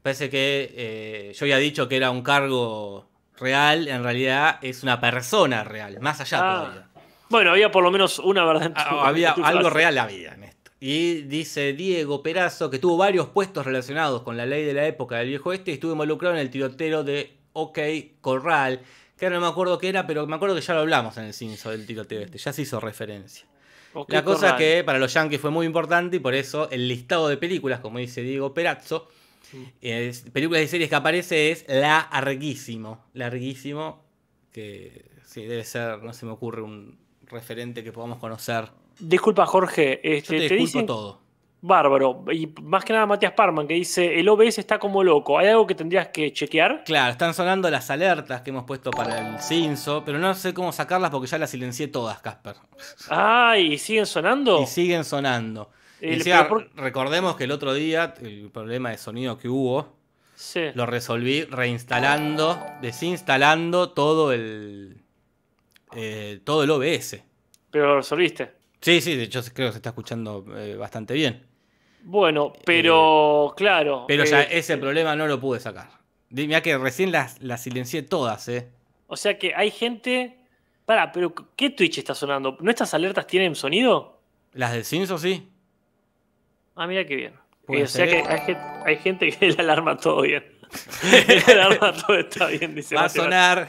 Parece 0.02 0.28
que 0.30 0.72
eh, 0.76 1.32
yo 1.34 1.44
había 1.44 1.56
dicho 1.58 1.88
que 1.88 1.96
era 1.96 2.10
un 2.10 2.22
cargo 2.22 3.08
real, 3.42 3.88
en 3.88 4.02
realidad 4.02 4.58
es 4.62 4.82
una 4.82 5.00
persona 5.00 5.64
real, 5.64 5.98
más 6.00 6.20
allá 6.20 6.38
Ah, 6.40 6.60
todavía. 6.62 6.88
Bueno, 7.28 7.50
había 7.50 7.70
por 7.70 7.82
lo 7.82 7.90
menos 7.90 8.18
una 8.18 8.44
verdad 8.44 8.66
en 8.66 8.74
tu- 8.74 8.80
Ah, 8.80 9.08
había 9.08 9.30
en 9.30 9.34
tu 9.36 9.44
algo 9.44 9.70
real 9.70 9.98
había 9.98 10.34
en 10.34 10.44
esto. 10.44 10.70
Y 10.80 11.22
dice 11.22 11.72
Diego 11.74 12.22
Perazo 12.22 12.68
que 12.70 12.78
tuvo 12.78 12.96
varios 12.96 13.28
puestos 13.28 13.64
relacionados 13.64 14.22
con 14.22 14.36
la 14.36 14.46
ley 14.46 14.64
de 14.64 14.74
la 14.74 14.86
época 14.86 15.16
del 15.18 15.28
viejo 15.28 15.52
este 15.52 15.70
y 15.70 15.74
estuvo 15.74 15.92
involucrado 15.92 16.34
en 16.34 16.40
el 16.40 16.50
tiroteo 16.50 17.04
de 17.04 17.36
OK 17.52 17.78
Corral, 18.20 18.80
que 19.16 19.26
ahora 19.26 19.36
no 19.38 19.42
me 19.46 19.48
acuerdo 19.52 19.78
qué 19.78 19.88
era, 19.88 20.06
pero 20.06 20.26
me 20.26 20.34
acuerdo 20.36 20.54
que 20.56 20.60
ya 20.62 20.74
lo 20.74 20.80
hablamos 20.80 21.16
en 21.18 21.24
el 21.24 21.34
Cinso 21.34 21.70
del 21.70 21.86
tiroteo 21.86 22.20
este, 22.22 22.38
ya 22.38 22.52
se 22.52 22.62
hizo 22.62 22.80
referencia. 22.80 23.46
La 24.08 24.24
cosa 24.24 24.40
corral. 24.52 24.56
que 24.58 24.82
para 24.84 24.98
los 24.98 25.12
yankees 25.12 25.40
fue 25.40 25.50
muy 25.50 25.66
importante 25.66 26.16
y 26.16 26.18
por 26.18 26.34
eso 26.34 26.68
el 26.70 26.88
listado 26.88 27.28
de 27.28 27.36
películas, 27.36 27.80
como 27.80 27.98
dice 27.98 28.22
Diego 28.22 28.52
Perazzo, 28.54 29.08
Es- 29.80 30.22
películas 30.32 30.62
y 30.62 30.68
series 30.68 30.88
que 30.88 30.94
aparece 30.96 31.50
es 31.50 31.64
larguísimo, 31.68 33.04
larguísimo, 33.14 34.02
que 34.52 35.10
sí, 35.24 35.42
debe 35.42 35.64
ser, 35.64 36.02
no 36.02 36.12
se 36.12 36.26
me 36.26 36.32
ocurre 36.32 36.62
un 36.62 36.98
referente 37.26 37.82
que 37.82 37.92
podamos 37.92 38.18
conocer. 38.18 38.68
Disculpa, 38.98 39.46
Jorge. 39.46 40.00
Yo 40.04 40.10
Este, 40.10 40.28
te 40.28 40.36
te 40.36 40.42
disculpo 40.54 40.62
dicen 40.64 40.86
todo. 40.86 41.20
bárbaro. 41.62 42.24
Y 42.30 42.52
más 42.62 42.84
que 42.84 42.92
nada 42.92 43.06
Matías 43.06 43.32
Parman, 43.32 43.66
que 43.66 43.74
dice: 43.74 44.18
el 44.20 44.28
OBS 44.28 44.58
está 44.60 44.78
como 44.78 45.02
loco. 45.02 45.38
¿Hay 45.38 45.46
algo 45.48 45.66
que 45.66 45.74
tendrías 45.74 46.08
que 46.08 46.32
chequear? 46.32 46.82
Claro, 46.84 47.12
están 47.12 47.32
sonando 47.32 47.70
las 47.70 47.88
alertas 47.90 48.42
que 48.42 48.50
hemos 48.50 48.64
puesto 48.64 48.90
para 48.90 49.18
el 49.34 49.40
Cinso, 49.40 50.02
pero 50.04 50.18
no 50.18 50.34
sé 50.34 50.52
cómo 50.52 50.72
sacarlas 50.72 51.10
porque 51.10 51.26
ya 51.28 51.38
las 51.38 51.50
silencié 51.50 51.88
todas, 51.88 52.20
Casper. 52.20 52.56
Ah, 53.08 53.56
¿y 53.58 53.78
siguen 53.78 54.06
sonando? 54.06 54.60
Y 54.62 54.66
siguen 54.66 55.04
sonando. 55.04 55.70
El- 56.02 56.48
por- 56.48 56.70
recordemos 56.74 57.36
que 57.36 57.44
el 57.44 57.52
otro 57.52 57.74
día, 57.74 58.14
el 58.20 58.50
problema 58.50 58.90
de 58.90 58.98
sonido 58.98 59.38
que 59.38 59.48
hubo, 59.48 59.96
Sí. 60.34 60.60
lo 60.74 60.86
resolví 60.86 61.44
reinstalando, 61.44 62.58
desinstalando 62.80 63.90
todo 63.90 64.32
el. 64.32 64.96
eh, 65.94 66.40
todo 66.44 66.64
el 66.64 66.70
OBS. 66.70 67.22
Pero 67.70 67.86
lo 67.86 67.96
resolviste. 67.96 68.52
Sí, 68.80 69.00
sí, 69.00 69.14
de 69.14 69.24
hecho 69.24 69.40
creo 69.54 69.68
que 69.68 69.72
se 69.72 69.78
está 69.78 69.90
escuchando 69.90 70.44
eh, 70.56 70.74
bastante 70.74 71.14
bien. 71.14 71.46
Bueno, 72.02 72.52
pero 72.64 73.52
claro. 73.56 74.06
Pero 74.08 74.24
ya 74.24 74.42
eh, 74.42 74.48
ese 74.58 74.76
problema 74.78 75.14
no 75.14 75.26
lo 75.28 75.38
pude 75.38 75.60
sacar. 75.60 75.90
Mira 76.30 76.62
que 76.62 76.76
recién 76.78 77.12
las, 77.12 77.40
las 77.42 77.62
silencié 77.62 78.02
todas, 78.02 78.48
¿eh? 78.48 78.68
O 79.06 79.16
sea 79.16 79.38
que 79.38 79.54
hay 79.54 79.70
gente. 79.70 80.38
Pará, 80.86 81.12
pero 81.12 81.32
¿qué 81.54 81.70
Twitch 81.70 81.98
está 81.98 82.14
sonando? 82.14 82.56
¿Nuestras 82.60 82.92
alertas 82.94 83.26
tienen 83.26 83.54
sonido? 83.54 84.18
Las 84.54 84.72
del 84.72 84.84
Cinso 84.84 85.16
sí. 85.18 85.46
Ah, 86.76 86.86
mira 86.86 87.04
qué 87.04 87.16
bien. 87.16 87.34
Puede 87.66 87.80
Eh, 87.82 87.84
o 87.84 87.86
sea 87.86 88.06
ser. 88.06 88.22
que 88.22 88.28
hay, 88.28 88.40
gen- 88.40 88.58
hay 88.86 88.96
gente 88.96 89.30
que 89.30 89.50
la 89.52 89.62
alarma 89.62 89.96
todo 89.96 90.22
bien. 90.22 90.44
la 91.46 91.52
alarma 91.64 91.92
todo 91.92 92.18
está 92.18 92.46
bien, 92.46 92.74
dice 92.74 92.94
Va 92.94 93.04
a 93.04 93.08
sonar 93.08 93.68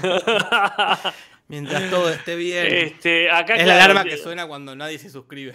mientras 1.48 1.90
todo 1.90 2.10
esté 2.10 2.36
bien. 2.36 2.66
Este, 2.66 3.30
acá 3.30 3.54
es 3.54 3.66
la 3.66 3.74
claro, 3.74 3.92
alarma 3.92 4.04
que 4.04 4.16
suena 4.16 4.46
cuando 4.46 4.74
nadie 4.76 4.98
se 4.98 5.10
suscribe. 5.10 5.52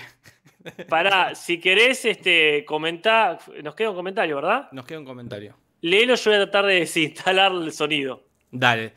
Pará, 0.89 1.36
si 1.36 1.60
querés, 1.60 2.06
este, 2.06 2.65
comentar. 2.65 3.39
Nos 3.63 3.75
queda 3.75 3.92
un 3.92 3.96
comentario, 3.96 4.36
¿verdad? 4.38 4.68
Nos 4.72 4.86
queda 4.86 5.00
un 5.00 5.06
comentario. 5.06 5.56
Léelo, 5.82 6.15
yo 6.15 6.32
voy 6.32 6.39
a 6.39 6.44
tratar 6.46 6.65
de 6.65 6.75
desinstalar 6.80 7.51
el 7.51 7.72
sonido. 7.72 8.24
Dale. 8.51 8.94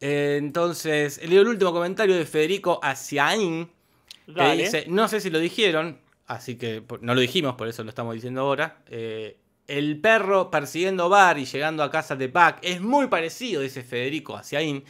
Eh, 0.00 0.36
entonces, 0.38 1.20
leo 1.28 1.42
el 1.42 1.48
último 1.48 1.72
comentario 1.72 2.14
de 2.14 2.24
Federico 2.24 2.78
Asiaín, 2.82 3.68
que 4.32 4.52
dice, 4.54 4.84
no 4.86 5.08
sé 5.08 5.20
si 5.20 5.28
lo 5.30 5.40
dijeron, 5.40 5.98
así 6.28 6.56
que 6.56 6.84
no 7.00 7.14
lo 7.14 7.20
dijimos, 7.20 7.56
por 7.56 7.66
eso 7.68 7.82
lo 7.82 7.88
estamos 7.88 8.14
diciendo 8.14 8.42
ahora. 8.42 8.78
Eh, 8.88 9.38
el 9.66 10.00
perro 10.00 10.50
persiguiendo 10.50 11.04
a 11.04 11.08
Bar 11.08 11.38
y 11.38 11.44
llegando 11.44 11.82
a 11.82 11.90
casa 11.90 12.16
de 12.16 12.28
Pac 12.28 12.60
es 12.62 12.80
muy 12.80 13.08
parecido, 13.08 13.62
dice 13.62 13.82
Federico 13.82 14.36
Asiaín, 14.36 14.84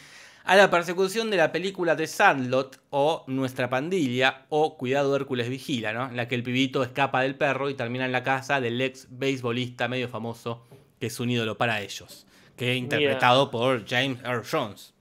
a 0.45 0.57
la 0.57 0.71
persecución 0.71 1.31
de 1.31 1.37
la 1.37 1.51
película 1.53 1.97
de 1.97 2.07
Sandlot 2.07 2.81
o 2.91 3.25
Nuestra 3.27 3.69
Pandilla 3.69 4.47
o 4.49 4.77
Cuidado 4.77 5.15
Hércules 5.17 5.49
Vigila, 5.49 5.93
¿no? 5.93 6.09
En 6.09 6.17
la 6.17 6.29
que 6.29 6.35
el 6.35 6.43
pibito 6.43 6.83
escapa 6.83 7.23
del 7.23 7.35
perro 7.35 7.71
y 7.71 7.75
termina 7.75 8.05
en 8.05 8.13
la 8.13 8.23
casa 8.23 8.61
del 8.61 8.81
ex 8.81 9.09
beisbolista 9.11 9.89
medio 9.89 10.09
famoso 10.09 10.65
que 11.01 11.07
es 11.07 11.21
un 11.21 11.31
ídolo 11.31 11.59
para 11.59 11.81
ellos, 11.81 12.27
que 12.57 12.73
es 12.73 12.79
interpretado 12.79 13.51
por 13.51 13.87
James 13.87 14.19
Earl 14.25 14.45
Jones. 14.49 14.95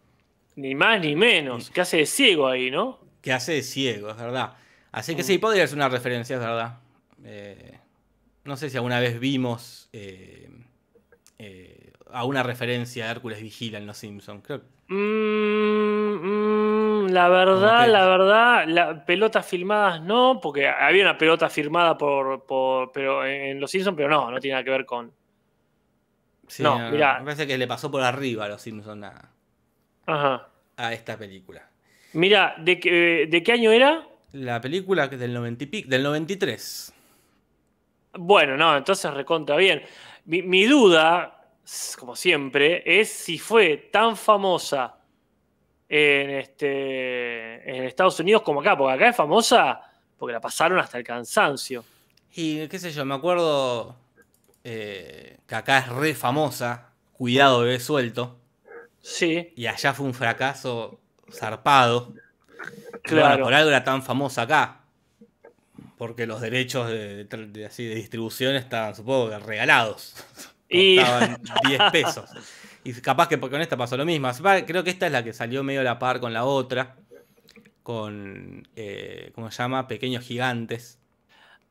Ni 0.55 0.75
más 0.75 0.99
ni 1.01 1.15
menos. 1.15 1.69
¿Qué 1.69 1.81
hace 1.81 1.97
de 1.97 2.05
ciego 2.05 2.47
ahí, 2.47 2.71
no? 2.71 3.07
que 3.27 3.33
hace 3.33 3.51
de 3.51 3.63
ciego, 3.63 4.09
es 4.09 4.15
verdad. 4.15 4.53
Así 4.97 5.15
que 5.15 5.21
sí, 5.23 5.37
podría 5.37 5.67
ser 5.67 5.77
una 5.77 5.89
referencia, 5.89 6.35
es 6.37 6.41
verdad. 6.41 6.79
Eh, 7.23 7.77
no 8.45 8.57
sé 8.57 8.69
si 8.69 8.77
alguna 8.77 8.99
vez 8.99 9.19
vimos 9.19 9.89
eh, 9.93 10.49
eh, 11.37 11.91
a 12.11 12.25
una 12.25 12.41
referencia 12.41 13.05
a 13.07 13.11
Hércules 13.11 13.39
Vigila 13.41 13.77
en 13.77 13.85
Los 13.85 13.97
Simpsons. 13.97 14.43
Creo 14.43 14.61
Mm, 14.89 14.95
mm, 17.03 17.09
la 17.09 17.27
verdad, 17.29 17.87
la 17.89 18.05
verdad, 18.07 18.65
la, 18.67 19.05
pelotas 19.05 19.45
filmadas 19.45 20.01
no, 20.01 20.39
porque 20.41 20.67
había 20.67 21.03
una 21.03 21.17
pelota 21.17 21.49
firmada 21.49 21.97
por, 21.97 22.45
por 22.45 22.91
pero 22.91 23.25
en 23.25 23.59
Los 23.59 23.69
Simpsons, 23.69 23.95
pero 23.97 24.09
no, 24.09 24.31
no 24.31 24.39
tiene 24.39 24.53
nada 24.53 24.63
que 24.63 24.71
ver 24.71 24.85
con. 24.85 25.11
sí, 26.47 26.63
No, 26.63 26.79
no, 26.79 26.89
mirá. 26.91 27.19
me 27.19 27.25
parece 27.25 27.45
que 27.45 27.57
le 27.57 27.67
pasó 27.67 27.91
por 27.91 28.01
arriba 28.01 28.45
a 28.45 28.47
Los 28.47 28.61
Simpsons 28.61 29.03
a, 29.03 29.29
Ajá. 30.05 30.47
a 30.77 30.93
esta 30.93 31.17
película. 31.17 31.69
Mira, 32.13 32.55
¿de 32.57 32.79
qué, 32.79 33.27
¿de 33.29 33.43
qué 33.43 33.51
año 33.51 33.71
era? 33.71 34.07
La 34.33 34.59
película 34.61 35.07
del 35.07 35.33
90 35.33 35.63
y 35.63 35.67
pic- 35.67 35.85
del 35.87 36.03
93. 36.03 36.93
Bueno, 38.13 38.57
no, 38.57 38.75
entonces 38.77 39.13
recontra 39.13 39.55
bien. 39.55 39.81
Mi, 40.25 40.41
mi 40.41 40.65
duda, 40.65 41.45
como 41.97 42.15
siempre, 42.15 42.83
es 42.99 43.09
si 43.11 43.37
fue 43.37 43.77
tan 43.91 44.17
famosa 44.17 44.97
en, 45.87 46.29
este, 46.31 47.69
en 47.77 47.83
Estados 47.85 48.19
Unidos 48.19 48.41
como 48.41 48.61
acá, 48.61 48.77
porque 48.77 48.93
acá 48.95 49.09
es 49.09 49.15
famosa 49.15 49.81
porque 50.17 50.33
la 50.33 50.41
pasaron 50.41 50.79
hasta 50.79 50.97
el 50.97 51.03
cansancio. 51.03 51.83
Y 52.35 52.67
qué 52.67 52.79
sé 52.79 52.91
yo, 52.91 53.05
me 53.05 53.15
acuerdo 53.15 53.95
eh, 54.63 55.37
que 55.47 55.55
acá 55.55 55.77
es 55.79 55.87
re 55.89 56.13
famosa, 56.15 56.89
Cuidado 57.13 57.61
bebé 57.61 57.79
suelto, 57.79 58.37
Sí, 59.01 59.53
y 59.55 59.65
allá 59.67 59.93
fue 59.93 60.05
un 60.05 60.13
fracaso 60.13 60.99
zarpado. 61.31 62.13
Claro. 63.07 63.27
Bueno, 63.29 63.43
por 63.45 63.53
algo 63.53 63.69
era 63.69 63.83
tan 63.83 64.03
famosa 64.03 64.43
acá. 64.43 64.81
Porque 65.97 66.27
los 66.27 66.41
derechos 66.41 66.87
de, 66.89 67.23
de- 67.25 67.47
de- 67.47 67.65
así, 67.65 67.85
de 67.85 67.95
distribución 67.95 68.55
estaban, 68.55 68.95
supongo 68.95 69.37
regalados. 69.39 70.15
Y- 70.69 70.97
Costaban 70.97 71.41
10 71.65 71.81
pesos. 71.93 72.29
Y 72.83 72.93
capaz 72.93 73.29
que 73.29 73.39
con 73.39 73.61
esta 73.61 73.77
pasó 73.77 73.95
lo 73.95 74.03
mismo. 74.05 74.29
Creo 74.65 74.83
que 74.83 74.89
esta 74.89 75.05
es 75.05 75.11
la 75.13 75.23
que 75.23 75.31
salió 75.31 75.63
medio 75.63 75.79
a 75.79 75.83
la 75.83 75.97
par 75.97 76.19
con 76.19 76.33
la 76.33 76.43
otra. 76.43 76.97
Con, 77.83 78.67
eh, 78.75 79.31
¿cómo 79.33 79.49
se 79.49 79.57
llama? 79.63 79.87
Pequeños 79.87 80.25
Gigantes. 80.25 80.99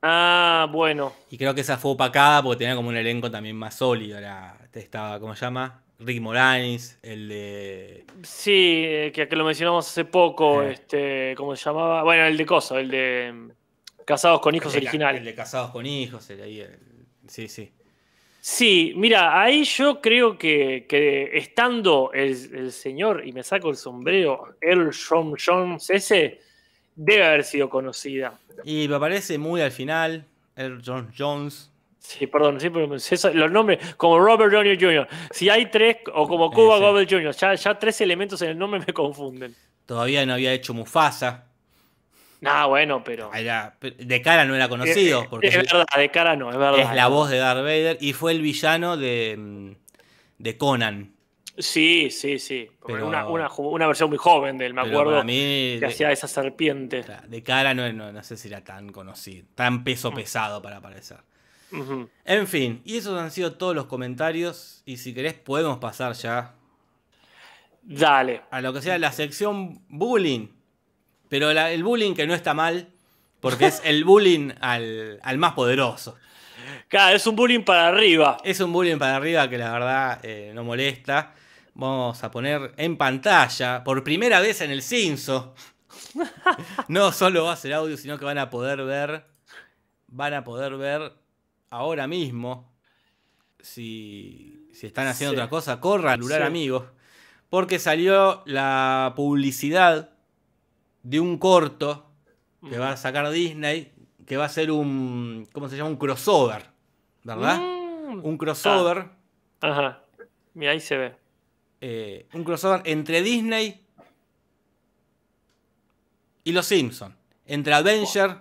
Ah, 0.00 0.66
bueno. 0.71 1.12
Y 1.31 1.37
creo 1.37 1.55
que 1.55 1.61
esa 1.61 1.76
fue 1.76 1.90
opacada 1.90 2.43
porque 2.43 2.61
tenía 2.61 2.75
como 2.75 2.88
un 2.88 2.97
elenco 2.97 3.31
también 3.31 3.57
más 3.57 3.75
sólido. 3.75 4.16
Era, 4.19 4.57
estaba, 4.73 5.21
¿cómo 5.21 5.35
se 5.35 5.43
llama? 5.45 5.83
Rick 5.98 6.20
Moranis, 6.20 6.98
el 7.02 7.28
de... 7.28 8.04
Sí, 8.22 8.82
eh, 8.86 9.12
que, 9.14 9.26
que 9.28 9.36
lo 9.36 9.44
mencionamos 9.44 9.86
hace 9.88 10.04
poco, 10.04 10.62
Eh. 10.62 10.72
este, 10.72 11.34
¿cómo 11.36 11.56
se 11.56 11.64
llamaba? 11.64 12.02
Bueno, 12.02 12.26
el 12.26 12.36
de 12.36 12.44
Coso, 12.46 12.78
el 12.78 12.90
de 12.90 13.32
mm, 13.34 13.50
Casados 14.04 14.40
con 14.40 14.54
Hijos 14.54 14.74
el 14.74 14.80
de, 14.82 14.86
Originales. 14.88 15.20
el 15.20 15.24
de 15.26 15.34
Casados 15.34 15.70
con 15.70 15.86
Hijos. 15.86 16.28
el 16.30 16.36
de 16.38 16.42
ahí, 16.42 16.60
el- 16.60 16.78
sí, 17.28 17.48
sí. 17.48 17.72
Sí, 18.40 18.92
mira, 18.96 19.40
ahí 19.42 19.64
yo 19.64 20.00
creo 20.00 20.38
que, 20.38 20.86
que 20.88 21.30
estando 21.36 22.12
el, 22.12 22.28
el 22.54 22.70
señor, 22.72 23.26
y 23.26 23.32
me 23.32 23.42
saco 23.42 23.70
el 23.70 23.76
sombrero, 23.76 24.54
Earl 24.60 24.92
John 24.94 25.34
Jones 25.44 25.90
ese, 25.90 26.40
debe 26.94 27.24
haber 27.26 27.42
sido 27.42 27.68
conocida. 27.68 28.38
Y 28.64 28.86
me 28.86 28.94
aparece 28.96 29.36
muy 29.38 29.60
al 29.62 29.72
final, 29.72 30.24
el 30.54 30.80
John 30.84 31.10
Jones. 31.18 31.72
Sí, 32.06 32.28
perdón, 32.28 32.58
eso- 32.94 33.32
los 33.34 33.50
nombres, 33.50 33.94
como 33.96 34.20
Robert 34.20 34.52
Downey 34.52 34.78
Jr. 34.80 35.08
Si 35.32 35.48
hay 35.50 35.66
tres, 35.72 35.96
o 36.14 36.28
como 36.28 36.52
Cuba 36.52 36.76
sí. 36.78 36.82
Gooding 36.84 37.08
Jr., 37.08 37.32
ya, 37.34 37.54
ya 37.54 37.78
tres 37.78 38.00
elementos 38.00 38.40
en 38.42 38.50
el 38.50 38.58
nombre 38.58 38.80
me 38.86 38.92
confunden. 38.94 39.56
Todavía 39.86 40.25
no 40.25 40.34
había 40.34 40.52
hecho 40.52 40.72
Mufasa. 40.72 41.46
Nah, 42.40 42.66
bueno, 42.66 43.02
pero. 43.02 43.32
Era- 43.34 43.76
de 43.80 44.22
cara 44.22 44.44
no 44.44 44.54
era 44.54 44.68
conocido, 44.68 45.22
Eh, 45.22 45.26
porque 45.28 45.48
es 45.48 45.56
verdad, 45.56 45.84
de 45.96 46.10
cara 46.10 46.36
no, 46.36 46.50
es 46.50 46.56
verdad. 46.56 46.78
es 46.78 46.94
la 46.94 47.08
voz 47.08 47.28
de 47.28 47.38
Darth 47.38 47.62
Vader 47.62 47.98
y 48.00 48.12
fue 48.12 48.30
el 48.32 48.40
villano 48.40 48.96
de, 48.96 49.34
mm, 49.36 49.70
de 50.38 50.56
Conan. 50.56 51.12
Sí, 51.58 52.10
sí, 52.10 52.38
sí. 52.38 52.68
Pero- 52.86 53.08
una, 53.08 53.26
una, 53.26 53.48
ju- 53.48 53.68
una 53.72 53.86
versión 53.88 54.10
muy 54.10 54.18
joven 54.18 54.58
de 54.58 54.66
él, 54.66 54.75
me 54.75 54.82
acuerdo. 54.82 55.25
mí, 55.25 55.76
que 55.80 55.86
hacía 55.86 56.12
esa 56.12 56.28
serpiente. 56.28 57.04
de 57.26 57.42
cara 57.42 57.75
no, 57.75 57.92
no, 57.92 58.12
no 58.12 58.22
sé 58.22 58.36
si 58.36 58.46
era 58.48 58.62
tan 58.62 58.90
conocido, 58.92 59.44
tan 59.56 59.82
peso 59.82 60.12
pesado 60.12 60.62
para 60.62 60.76
aparecer. 60.76 61.16
En 62.25 62.46
fin, 62.46 62.80
y 62.85 62.96
esos 62.96 63.18
han 63.20 63.30
sido 63.30 63.54
todos 63.54 63.75
los 63.75 63.87
comentarios. 63.87 64.82
Y 64.87 64.99
si 64.99 65.12
querés, 65.14 65.35
podemos 65.35 65.78
pasar 65.78 66.12
ya 66.14 66.54
Dale. 67.82 68.42
a 68.50 68.61
lo 68.61 68.73
que 68.73 68.82
sea 68.82 68.99
la 68.99 69.12
sección 69.12 69.82
bullying. 69.88 70.49
Pero 71.28 71.52
la- 71.52 71.70
el 71.73 71.82
bullying 71.85 72.14
que 72.14 72.26
no 72.26 72.35
está 72.35 72.54
mal, 72.54 72.88
porque 73.40 73.66
es 73.66 73.82
el 73.85 74.04
bullying 74.04 74.52
al, 74.61 75.20
al 75.23 75.38
más 75.38 75.52
poderoso. 75.54 76.16
Claro, 76.88 77.16
es 77.16 77.26
un 77.26 77.37
bullying 77.37 77.62
para 77.64 77.88
arriba. 77.88 78.38
Es 78.44 78.61
un 78.61 78.73
bullying 78.73 78.99
para 78.99 79.16
arriba 79.16 79.49
que 79.50 79.58
la 79.58 79.73
verdad 79.73 80.20
eh, 80.23 80.52
no 80.54 80.64
molesta. 80.64 81.35
Vamos 81.75 82.23
a 82.25 82.30
poner 82.30 82.73
en 82.76 82.96
pantalla, 82.96 83.85
por 83.85 84.02
primera 84.02 84.40
vez 84.40 84.61
en 84.61 84.70
el 84.70 84.82
Cinso. 84.82 85.54
No 86.88 87.12
solo 87.12 87.44
va 87.44 87.52
a 87.52 87.56
ser 87.56 87.73
audio, 87.75 87.96
sino 87.96 88.18
que 88.18 88.25
van 88.25 88.38
a 88.38 88.50
poder 88.50 88.82
ver. 88.85 89.26
Van 90.08 90.32
a 90.35 90.44
poder 90.44 90.76
ver 90.76 91.12
ahora 91.70 92.06
mismo. 92.06 92.73
Si, 93.61 94.68
si 94.73 94.87
están 94.87 95.06
haciendo 95.08 95.32
Sí. 95.32 95.37
otra 95.40 95.49
cosa, 95.49 95.80
corran 95.80 96.12
al 96.14 96.18
celular, 96.18 96.42
Sí. 96.42 96.46
amigos. 96.46 96.85
Porque 97.50 97.78
salió 97.78 98.42
la 98.46 99.12
publicidad 99.16 100.11
de 101.02 101.20
un 101.20 101.38
corto 101.38 102.11
que 102.68 102.78
va 102.78 102.90
a 102.92 102.96
sacar 102.96 103.28
Disney. 103.30 103.92
Que 104.26 104.37
va 104.37 104.44
a 104.46 104.49
ser 104.49 104.70
un. 104.73 105.49
¿Cómo 105.52 105.68
se 105.68 105.76
llama? 105.76 105.88
Un 105.90 105.96
crossover. 105.96 106.66
¿Verdad? 107.23 107.58
Mm. 107.61 108.25
un 108.25 108.38
crossover, 108.38 109.11
Ajá. 109.61 110.00
Mira, 110.54 110.70
ahí 110.73 110.80
se 110.80 110.96
ve. 110.96 111.16
eh, 111.80 112.26
un 112.35 112.44
crossover 112.44 112.82
entre 112.85 113.20
Disney 113.23 113.85
y 116.44 116.52
los 116.52 116.66
Simpsons, 116.66 117.14
entre 117.46 117.75
Avenger 117.75 118.38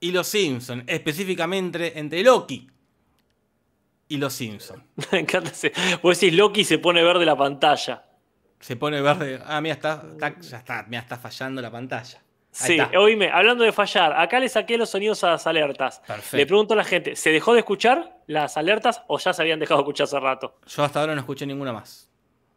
y 0.00 0.10
los 0.12 0.26
Simpsons, 0.26 0.84
específicamente 0.86 1.98
entre 1.98 2.22
Loki 2.22 2.66
y 4.08 4.16
los 4.16 4.32
Simpsons. 4.32 4.82
Me 5.12 5.20
encanta 5.20 5.50
ese. 5.50 5.72
Vos 6.02 6.18
decís 6.18 6.36
Loki 6.36 6.64
se 6.64 6.78
pone 6.78 7.02
verde 7.02 7.24
la 7.24 7.36
pantalla. 7.36 8.04
Se 8.58 8.76
pone 8.76 9.00
verde, 9.00 9.40
ah, 9.46 9.60
mira, 9.60 9.74
está, 9.74 10.02
está- 10.12 10.38
ya 10.40 10.58
está, 10.58 10.84
mira, 10.88 11.00
está 11.02 11.16
fallando 11.16 11.62
la 11.62 11.70
pantalla. 11.70 12.18
Ahí 12.18 12.66
Sí, 12.66 12.78
está. 12.78 12.98
oíme, 12.98 13.30
hablando 13.30 13.62
de 13.62 13.70
fallar, 13.72 14.12
acá 14.20 14.40
le 14.40 14.48
saqué 14.48 14.76
los 14.76 14.90
sonidos 14.90 15.22
a 15.22 15.30
las 15.30 15.46
alertas. 15.46 16.00
Perfecto. 16.06 16.36
Le 16.36 16.46
pregunto 16.46 16.74
a 16.74 16.76
la 16.76 16.84
gente, 16.84 17.14
¿se 17.14 17.30
dejó 17.30 17.52
de 17.54 17.60
escuchar 17.60 18.18
las 18.26 18.56
alertas 18.56 19.02
o 19.06 19.18
ya 19.18 19.32
se 19.32 19.40
habían 19.42 19.60
dejado 19.60 19.78
de 19.78 19.82
escuchar 19.84 20.04
hace 20.04 20.18
rato? 20.18 20.56
Yo 20.66 20.82
hasta 20.82 21.00
ahora 21.00 21.14
no 21.14 21.20
escuché 21.20 21.46
ninguna 21.46 21.72
más. 21.72 22.10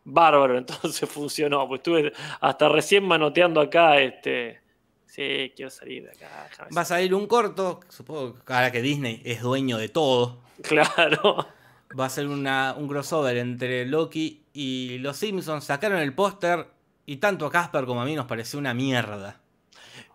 Bárbaro, 0.03 0.57
entonces 0.57 1.07
funcionó. 1.07 1.67
Pues 1.67 1.79
estuve 1.79 2.11
hasta 2.41 2.67
recién 2.69 3.03
manoteando 3.05 3.61
acá, 3.61 3.99
este. 3.99 4.62
Sí, 5.05 5.51
quiero 5.55 5.69
salir 5.69 6.03
de 6.03 6.09
acá. 6.11 6.49
Va 6.75 6.81
a 6.81 6.85
salir 6.85 7.13
un 7.13 7.27
corto, 7.27 7.81
supongo 7.89 8.35
que 8.43 8.53
ahora 8.53 8.71
que 8.71 8.81
Disney 8.81 9.21
es 9.23 9.41
dueño 9.41 9.77
de 9.77 9.89
todo. 9.89 10.39
Claro. 10.63 11.45
Va 11.99 12.05
a 12.05 12.09
ser 12.09 12.25
una- 12.27 12.73
un 12.75 12.87
crossover 12.87 13.37
entre 13.37 13.85
Loki 13.85 14.41
y 14.53 14.97
los 14.97 15.15
Simpsons. 15.17 15.63
Sacaron 15.65 15.99
el 15.99 16.15
póster 16.15 16.65
y 17.05 17.17
tanto 17.17 17.45
a 17.45 17.51
Casper 17.51 17.85
como 17.85 18.01
a 18.01 18.05
mí 18.05 18.15
nos 18.15 18.25
pareció 18.25 18.57
una 18.57 18.73
mierda. 18.73 19.39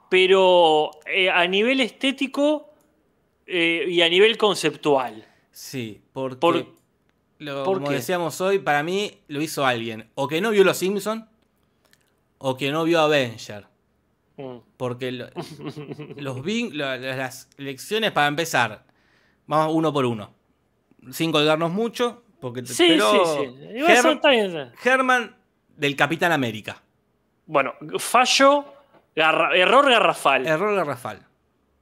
Pero 0.08 0.90
eh, 1.06 1.30
a 1.30 1.46
nivel 1.46 1.80
estético 1.80 2.70
eh, 3.46 3.84
y 3.88 4.02
a 4.02 4.08
nivel 4.08 4.36
conceptual. 4.36 5.24
Sí, 5.52 6.00
porque 6.12 6.36
Por- 6.36 6.66
lo- 7.38 7.62
¿por 7.62 7.74
como 7.76 7.88
qué? 7.90 7.94
decíamos 7.94 8.40
hoy, 8.40 8.58
para 8.58 8.82
mí 8.82 9.16
lo 9.28 9.40
hizo 9.40 9.64
alguien 9.64 10.10
o 10.16 10.26
que 10.26 10.40
no 10.40 10.50
vio 10.50 10.64
los 10.64 10.78
Simpsons 10.78 11.26
o 12.38 12.56
que 12.56 12.72
no 12.72 12.82
vio 12.82 13.00
Avenger. 13.00 13.67
Mm. 14.38 14.58
Porque 14.76 15.12
lo- 15.12 15.26
los 16.16 16.38
vin- 16.42 16.72
las 16.72 17.48
lecciones 17.58 18.12
para 18.12 18.28
empezar, 18.28 18.84
vamos 19.46 19.74
uno 19.74 19.92
por 19.92 20.06
uno. 20.06 20.32
Sin 21.10 21.30
colgarnos 21.32 21.70
mucho, 21.72 22.22
porque 22.40 22.62
te- 22.62 22.72
Sí, 22.72 22.86
pero 22.88 23.10
sí, 23.12 23.18
sí. 23.58 23.82
Está 23.86 24.30
bien. 24.30 24.72
Herman 24.84 25.36
del 25.76 25.94
Capitán 25.96 26.32
América. 26.32 26.80
Bueno, 27.46 27.74
fallo, 27.98 28.64
garra- 29.14 29.56
error 29.56 29.88
garrafal. 29.90 30.46
Error 30.46 30.76
de 30.76 30.84
Rafal. 30.84 31.26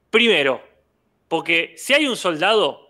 Primero, 0.09 0.61
porque 1.27 1.73
si 1.77 1.93
hay 1.93 2.07
un 2.07 2.15
soldado 2.15 2.89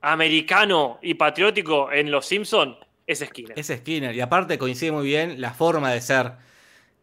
americano 0.00 0.98
y 1.02 1.14
patriótico 1.14 1.92
en 1.92 2.10
Los 2.10 2.26
Simpson 2.26 2.76
es 3.06 3.20
Skinner. 3.20 3.58
Es 3.58 3.66
Skinner. 3.68 4.14
Y 4.14 4.20
aparte 4.20 4.58
coincide 4.58 4.92
muy 4.92 5.04
bien 5.06 5.40
la 5.40 5.52
forma 5.52 5.90
de 5.92 6.00
ser. 6.00 6.32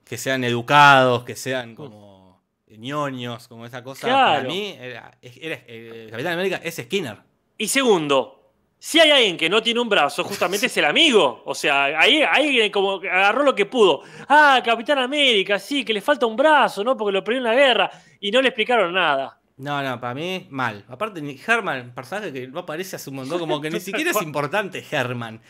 Que 0.05 0.17
sean 0.17 0.43
educados, 0.43 1.23
que 1.25 1.35
sean 1.35 1.75
como 1.75 2.41
ñoños, 2.67 3.47
como 3.47 3.65
esa 3.65 3.83
cosa. 3.83 4.07
Para 4.07 4.33
Claro. 4.41 4.49
mí, 4.49 4.75
era, 4.79 5.17
era- 5.21 5.61
el 5.67 6.09
Capitán 6.11 6.33
América 6.33 6.61
es 6.63 6.75
Skinner. 6.75 7.17
Y 7.57 7.67
segundo, 7.67 8.31
Si 8.77 8.99
hay 8.99 9.09
alguien 9.09 9.35
que 9.37 9.49
no 9.49 9.63
tiene 9.63 9.79
un 9.79 9.89
brazo, 9.89 10.23
justamente 10.23 10.65
es 10.67 10.77
el 10.77 10.85
amigo. 10.85 11.41
O 11.45 11.55
sea, 11.55 11.85
ahí 11.99 12.21
alguien 12.21 12.71
como 12.71 12.95
agarró 12.97 13.41
lo 13.43 13.55
que 13.55 13.65
pudo. 13.65 14.01
Ah, 14.27 14.61
Capitán 14.63 14.99
América, 14.99 15.57
sí, 15.57 15.83
que 15.83 15.93
le 15.93 16.01
falta 16.01 16.25
un 16.27 16.35
brazo, 16.35 16.83
¿no? 16.83 16.95
Porque 16.95 17.13
lo 17.13 17.23
perdió 17.23 17.39
en 17.39 17.43
la 17.45 17.55
guerra 17.55 17.89
y 18.19 18.29
no 18.29 18.41
le 18.41 18.49
explicaron 18.49 18.93
nada. 18.93 19.39
No, 19.57 19.81
no, 19.81 19.99
para 19.99 20.13
mí, 20.13 20.45
mal. 20.51 20.83
Aparte, 20.89 21.21
Herman, 21.47 21.93
personaje 21.95 22.31
que 22.33 22.47
no 22.47 22.59
aparece 22.59 22.97
hace 22.97 23.09
un 23.09 23.15
montón, 23.15 23.39
como 23.39 23.59
que 23.61 23.71
ni 23.71 23.79
siquiera 23.79 24.11
es 24.11 24.21
importante 24.21 24.85
Herman. 24.91 25.41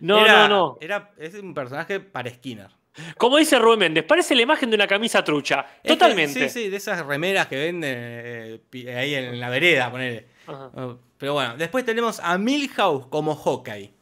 No, 0.00 0.24
Era- 0.24 0.48
no, 0.48 0.72
no. 0.72 0.78
Era, 0.80 1.12
es 1.18 1.34
un 1.34 1.52
personaje 1.54 2.00
para 2.00 2.30
Skinner. 2.30 2.70
Como 3.16 3.36
dice 3.38 3.58
Rubén 3.58 3.78
Méndez, 3.78 4.04
parece 4.04 4.34
la 4.34 4.42
imagen 4.42 4.68
de 4.70 4.74
una 4.76 4.86
camisa 4.86 5.22
trucha. 5.24 5.60
Es 5.76 5.82
que- 5.82 5.88
Totalmente. 5.90 6.48
sí, 6.48 6.62
sí, 6.64 6.68
de 6.68 6.76
esas 6.76 7.04
remeras 7.06 7.46
que 7.46 7.56
venden 7.56 7.94
eh, 7.96 8.60
ahí 8.96 9.14
en 9.14 9.38
la 9.38 9.48
vereda, 9.48 9.90
ponele. 9.90 10.26
Ajá. 10.46 10.70
Oh, 10.74 10.98
Pero 11.16 11.34
bueno, 11.34 11.56
después 11.56 11.84
tenemos 11.84 12.18
a 12.20 12.36
Milhouse 12.38 13.06
como 13.06 13.36
Hawkeye. 13.36 13.92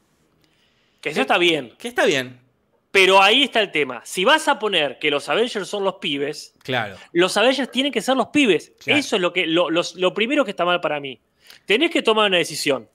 Que 1.00 1.10
eso 1.10 1.20
está 1.20 1.38
bien. 1.38 1.74
Que 1.78 1.88
está 1.88 2.06
bien, 2.06 2.40
Pero 2.90 3.22
ahí 3.22 3.44
está 3.44 3.60
el 3.60 3.70
tema. 3.70 4.00
Si 4.04 4.24
vas 4.24 4.48
a 4.48 4.58
poner 4.58 4.98
que 4.98 5.10
los 5.10 5.28
Avengers 5.28 5.68
son 5.68 5.84
los 5.84 5.96
pibes, 5.96 6.54
claro. 6.64 6.96
los 7.12 7.36
Avengers 7.36 7.70
tienen 7.70 7.92
que 7.92 8.00
ser 8.00 8.16
los 8.16 8.28
pibes. 8.28 8.72
Claro. 8.82 8.98
Eso 8.98 9.16
es 9.16 9.22
lo, 9.22 9.32
que, 9.32 9.46
lo, 9.46 9.68
los- 9.70 9.94
lo 9.96 10.14
primero 10.14 10.44
que 10.44 10.50
está 10.52 10.64
mal 10.64 10.80
para 10.80 10.98
mí. 10.98 11.20
Tenés 11.66 11.90
que 11.90 12.02
tomar 12.02 12.26
una 12.28 12.38
decisión. 12.38 12.88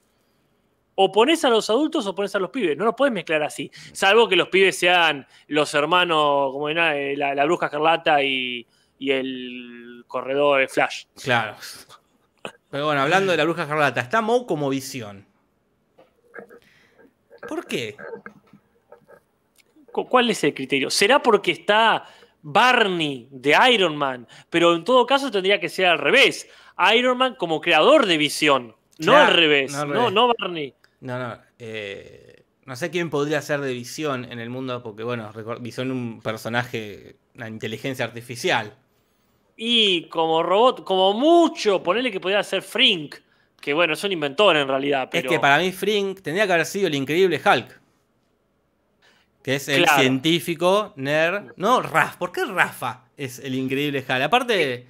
O 0.96 1.12
pones 1.12 1.44
a 1.44 1.50
los 1.50 1.70
adultos 1.70 2.06
o 2.06 2.14
pones 2.14 2.36
a 2.36 2.40
los 2.40 2.50
pibes. 2.52 2.78
No 2.78 2.86
los 2.86 2.94
puedes 2.96 3.14
mezclar 3.14 3.42
así. 3.44 3.72
Salvo 3.94 4.28
que 4.30 4.36
los 4.36 4.50
pibes 4.50 4.78
sean 4.78 5.26
los 5.48 5.74
hermanos, 5.74 6.52
como 6.52 6.70
era 6.70 6.96
eh, 6.98 7.18
la, 7.18 7.34
la 7.34 7.46
bruja 7.46 7.66
escarlata 7.66 8.22
y, 8.24 8.68
y 9.00 9.12
el 9.12 10.04
corredor 10.08 10.60
de 10.60 10.68
Flash. 10.68 11.06
Claro. 11.24 11.56
Pero 12.70 12.86
bueno, 12.86 13.02
hablando 13.02 13.32
de 13.32 13.38
la 13.38 13.44
bruja 13.44 13.64
escarlata, 13.64 14.02
está 14.02 14.22
Moe 14.22 14.46
como 14.46 14.70
visión. 14.70 15.26
¿Por 17.48 17.66
qué? 17.66 17.96
Cu- 19.92 20.08
¿Cuál 20.08 20.30
es 20.30 20.44
el 20.44 20.54
criterio? 20.54 20.90
¿Será 20.90 21.22
porque 21.22 21.52
está 21.52 22.06
Barney 22.42 23.28
de 23.32 23.56
Iron 23.72 23.96
Man? 23.98 24.28
Pero 24.50 24.76
en 24.76 24.84
todo 24.84 25.06
caso 25.06 25.30
tendría 25.32 25.60
que 25.60 25.70
ser 25.70 25.88
al 25.88 25.98
revés. 26.00 26.48
Iron 26.96 27.18
Man 27.18 27.36
como 27.36 27.62
creador 27.62 28.06
de 28.06 28.18
visión. 28.18 28.76
No 29.00 29.12
Claro, 29.14 29.28
al 29.32 29.34
revés. 29.34 29.72
no 29.74 29.80
al 29.82 29.88
No, 29.88 29.94
revés. 29.94 30.14
no 30.14 30.28
Barney. 30.40 30.74
No, 31.04 31.20
no. 31.20 31.38
eh, 31.60 32.44
no 32.66 32.76
sé 32.78 32.90
quién 32.90 33.10
podría 33.10 33.42
ser 33.42 33.60
de 33.60 33.74
visión 33.74 34.24
en 34.32 34.40
el 34.40 34.50
mundo, 34.50 34.82
porque 34.82 35.04
bueno, 35.04 35.32
visión 35.60 35.88
es 35.88 35.92
un 35.94 36.22
personaje, 36.22 37.18
una 37.36 37.50
inteligencia 37.50 38.06
artificial. 38.06 38.74
Y 39.58 40.08
como 40.08 40.42
robot, 40.42 40.84
como 40.84 41.14
mucho, 41.14 41.84
ponerle 41.84 42.10
que 42.12 42.20
podría 42.22 42.42
ser 42.42 42.62
Frink. 42.62 43.16
Que 43.60 43.74
bueno, 43.74 43.94
es 43.94 44.04
un 44.04 44.12
inventor 44.14 44.56
en 44.58 44.68
realidad. 44.68 45.10
Pero... 45.12 45.30
Es 45.30 45.36
que 45.36 45.40
para 45.40 45.58
mí 45.60 45.72
Frink 45.72 46.22
tendría 46.22 46.48
que 46.48 46.54
haber 46.54 46.66
sido 46.66 46.88
el 46.88 46.96
increíble 46.96 47.40
Hulk. 47.46 47.82
Que 49.44 49.56
es 49.56 49.68
el 49.68 49.84
Claro. 49.84 50.02
científico 50.02 50.94
nerd. 50.96 51.52
No, 51.58 51.82
Rafa. 51.82 52.18
¿Por 52.18 52.32
qué 52.32 52.46
Rafa 52.46 53.06
es 53.18 53.40
el 53.40 53.56
increíble 53.56 54.00
Hulk? 54.00 54.22
Aparte, 54.22 54.88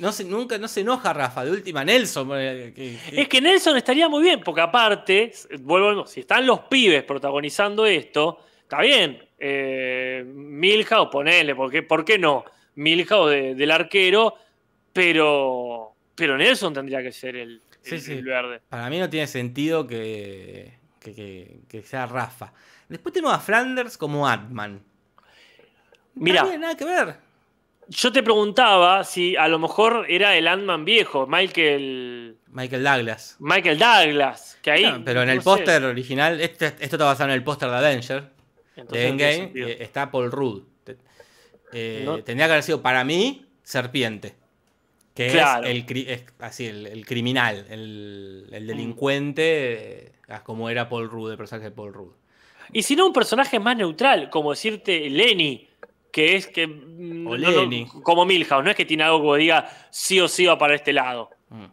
no 0.00 0.12
se, 0.12 0.24
nunca 0.24 0.58
no 0.58 0.68
se 0.68 0.80
enoja 0.80 1.12
Rafa. 1.12 1.44
De 1.44 1.50
última, 1.50 1.84
Nelson. 1.84 2.28
eh, 2.34 2.72
que- 2.74 2.98
que- 3.10 3.20
Es 3.22 3.28
que 3.28 3.40
Nelson 3.40 3.76
estaría 3.76 4.08
muy 4.08 4.22
bien, 4.22 4.40
porque 4.40 4.60
aparte, 4.60 5.32
vuelvo, 5.60 6.06
si 6.06 6.20
están 6.20 6.46
los 6.46 6.60
pibes 6.60 7.02
protagonizando 7.04 7.86
esto, 7.86 8.40
está 8.62 8.80
bien. 8.80 9.22
Eh, 9.38 10.24
Milhouse, 10.26 11.08
ponele, 11.10 11.54
porque, 11.54 11.82
¿por 11.82 12.04
qué 12.04 12.18
no? 12.18 12.44
Milhouse 12.76 13.30
de- 13.30 13.54
del 13.54 13.70
arquero, 13.70 14.34
pero, 14.92 15.92
pero 16.14 16.36
Nelson 16.36 16.72
tendría 16.74 17.02
que 17.02 17.12
ser 17.12 17.36
el, 17.36 17.60
Sí, 17.82 17.94
el- 17.96 18.00
sí. 18.00 18.12
el 18.12 18.24
verde. 18.24 18.60
Para 18.68 18.88
mí 18.90 18.98
no 18.98 19.08
tiene 19.08 19.26
sentido 19.26 19.86
que, 19.86 20.72
que, 21.00 21.82
sea 21.84 22.06
Rafa. 22.06 22.52
Después 22.88 23.12
tenemos 23.12 23.34
a 23.34 23.38
Flanders 23.38 23.96
como 23.98 24.26
Atman. 24.28 24.80
Mira, 26.14 26.42
No 26.42 26.48
tiene 26.48 26.62
nada 26.62 26.76
que 26.76 26.84
ver. 26.84 27.16
Yo 27.88 28.12
te 28.12 28.22
preguntaba 28.22 29.04
si 29.04 29.36
a 29.36 29.48
lo 29.48 29.58
mejor 29.58 30.06
era 30.08 30.36
el 30.36 30.48
Ant-Man 30.48 30.84
viejo, 30.84 31.26
Michael, 31.26 32.36
Michael 32.48 32.82
Douglas. 32.84 33.36
Michael 33.38 33.78
Douglas, 33.78 34.58
que 34.62 34.70
ahí. 34.70 34.82
No, 34.84 35.04
pero 35.04 35.22
en 35.22 35.30
el 35.30 35.36
no 35.38 35.42
póster 35.42 35.84
original, 35.84 36.40
este- 36.40 36.66
esto 36.66 36.82
está 36.96 37.04
basado 37.04 37.30
en 37.30 37.34
el 37.36 37.44
póster 37.44 37.70
de 37.70 37.76
Avenger, 37.76 38.30
Entonces 38.76 39.02
de 39.02 39.08
Endgame, 39.08 39.52
eh, 39.72 39.76
está 39.80 40.10
Paul 40.10 40.30
Rudd. 40.32 40.62
Eh, 41.72 42.02
No- 42.04 42.22
Tendría 42.22 42.46
que 42.46 42.52
haber 42.52 42.62
sido 42.62 42.80
para 42.82 43.04
mí 43.04 43.46
Serpiente. 43.62 44.34
Que 45.14 45.30
Claro. 45.30 45.66
es, 45.66 45.70
el, 45.90 46.08
es 46.08 46.24
así, 46.40 46.66
el, 46.66 46.86
el 46.86 47.06
criminal, 47.06 47.66
el, 47.70 48.48
el 48.52 48.66
delincuente, 48.66 50.08
eh, 50.08 50.12
como 50.44 50.68
era 50.68 50.88
Paul 50.90 51.08
Rudd, 51.08 51.30
el 51.32 51.36
personaje 51.38 51.70
de 51.70 51.74
Paul 51.74 51.94
Rudd. 51.94 52.12
Y 52.72 52.82
si 52.82 52.96
no, 52.96 53.06
un 53.06 53.12
personaje 53.12 53.58
más 53.58 53.76
neutral, 53.76 54.28
como 54.28 54.50
decirte 54.50 55.08
Lenny, 55.08 55.65
que 56.16 56.34
es 56.34 56.46
que. 56.46 56.66
mm, 56.66 57.24
no, 57.24 57.66
no, 57.66 58.02
como 58.02 58.24
Milhouse, 58.24 58.64
no 58.64 58.70
es 58.70 58.76
que 58.76 58.86
tiene 58.86 59.04
algo 59.04 59.34
que 59.34 59.40
diga 59.40 59.68
sí 59.90 60.18
o 60.18 60.28
sí 60.28 60.46
va 60.46 60.56
para 60.56 60.74
este 60.74 60.94
lado. 60.94 61.28
Mm. 61.50 61.66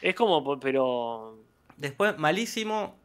Es 0.00 0.14
como, 0.14 0.60
pero. 0.60 1.42
Después, 1.76 2.16
malísimo, 2.16 2.96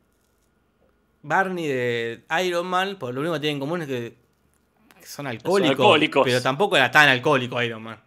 Barney 1.23 1.65
de 1.65 2.23
Iron 2.45 2.67
Man, 2.67 2.97
por 2.99 3.11
lo 3.11 3.21
único 3.21 3.33
que 3.33 3.39
tienen 3.39 3.55
en 3.55 3.59
común 3.59 3.81
es 3.81 3.87
que, 3.87 4.13
son 5.03 5.25
alcohólicos, 5.25 5.71
alcohólicos. 5.71 6.23
Pero 6.25 6.41
tampoco 6.43 6.77
era 6.77 6.91
tan 6.91 7.09
alcohólico 7.09 7.59
Iron 7.63 7.81
Man. 7.81 7.99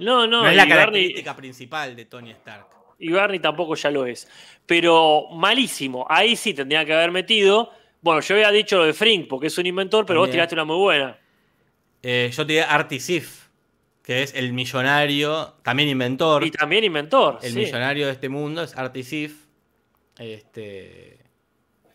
No, 0.00 0.26
no, 0.26 0.42
No, 0.42 0.48
es 0.48 0.56
la 0.56 0.64
Barney, 0.64 0.76
característica 0.76 1.36
principal 1.36 1.94
de 1.94 2.04
Tony 2.06 2.32
Stark. 2.32 2.66
y 2.98 3.12
Barney 3.12 3.38
tampoco 3.38 3.76
ya 3.76 3.92
lo 3.92 4.06
es. 4.06 4.28
Pero 4.66 5.28
malísimo. 5.30 6.04
Ahí 6.10 6.34
sí 6.34 6.52
tendría 6.52 6.84
que 6.84 6.94
haber 6.94 7.12
metido. 7.12 7.70
Bueno, 8.00 8.20
yo 8.22 8.34
había 8.34 8.50
dicho 8.50 8.78
lo 8.78 8.86
de 8.86 8.92
Frink, 8.92 9.28
porque 9.28 9.46
es 9.46 9.56
un 9.56 9.66
inventor, 9.66 10.04
pero 10.04 10.18
vos 10.18 10.30
tiraste 10.32 10.56
una 10.56 10.64
muy 10.64 10.78
buena. 10.78 11.16
Eh, 12.04 12.30
yo 12.32 12.46
te 12.46 12.52
diría 12.52 12.70
Artie 12.72 13.00
Sif, 13.00 13.46
que 14.02 14.22
es 14.22 14.34
el 14.34 14.52
millonario, 14.52 15.54
también 15.62 15.88
inventor. 15.88 16.44
Y 16.44 16.50
también 16.50 16.84
inventor. 16.84 17.38
el 17.42 17.52
sí. 17.52 17.58
millonario 17.58 18.06
de 18.06 18.12
este 18.12 18.28
mundo 18.28 18.62
es 18.62 18.76
Artie 18.76 19.02
Sif. 19.02 19.46
Este. 20.18 21.18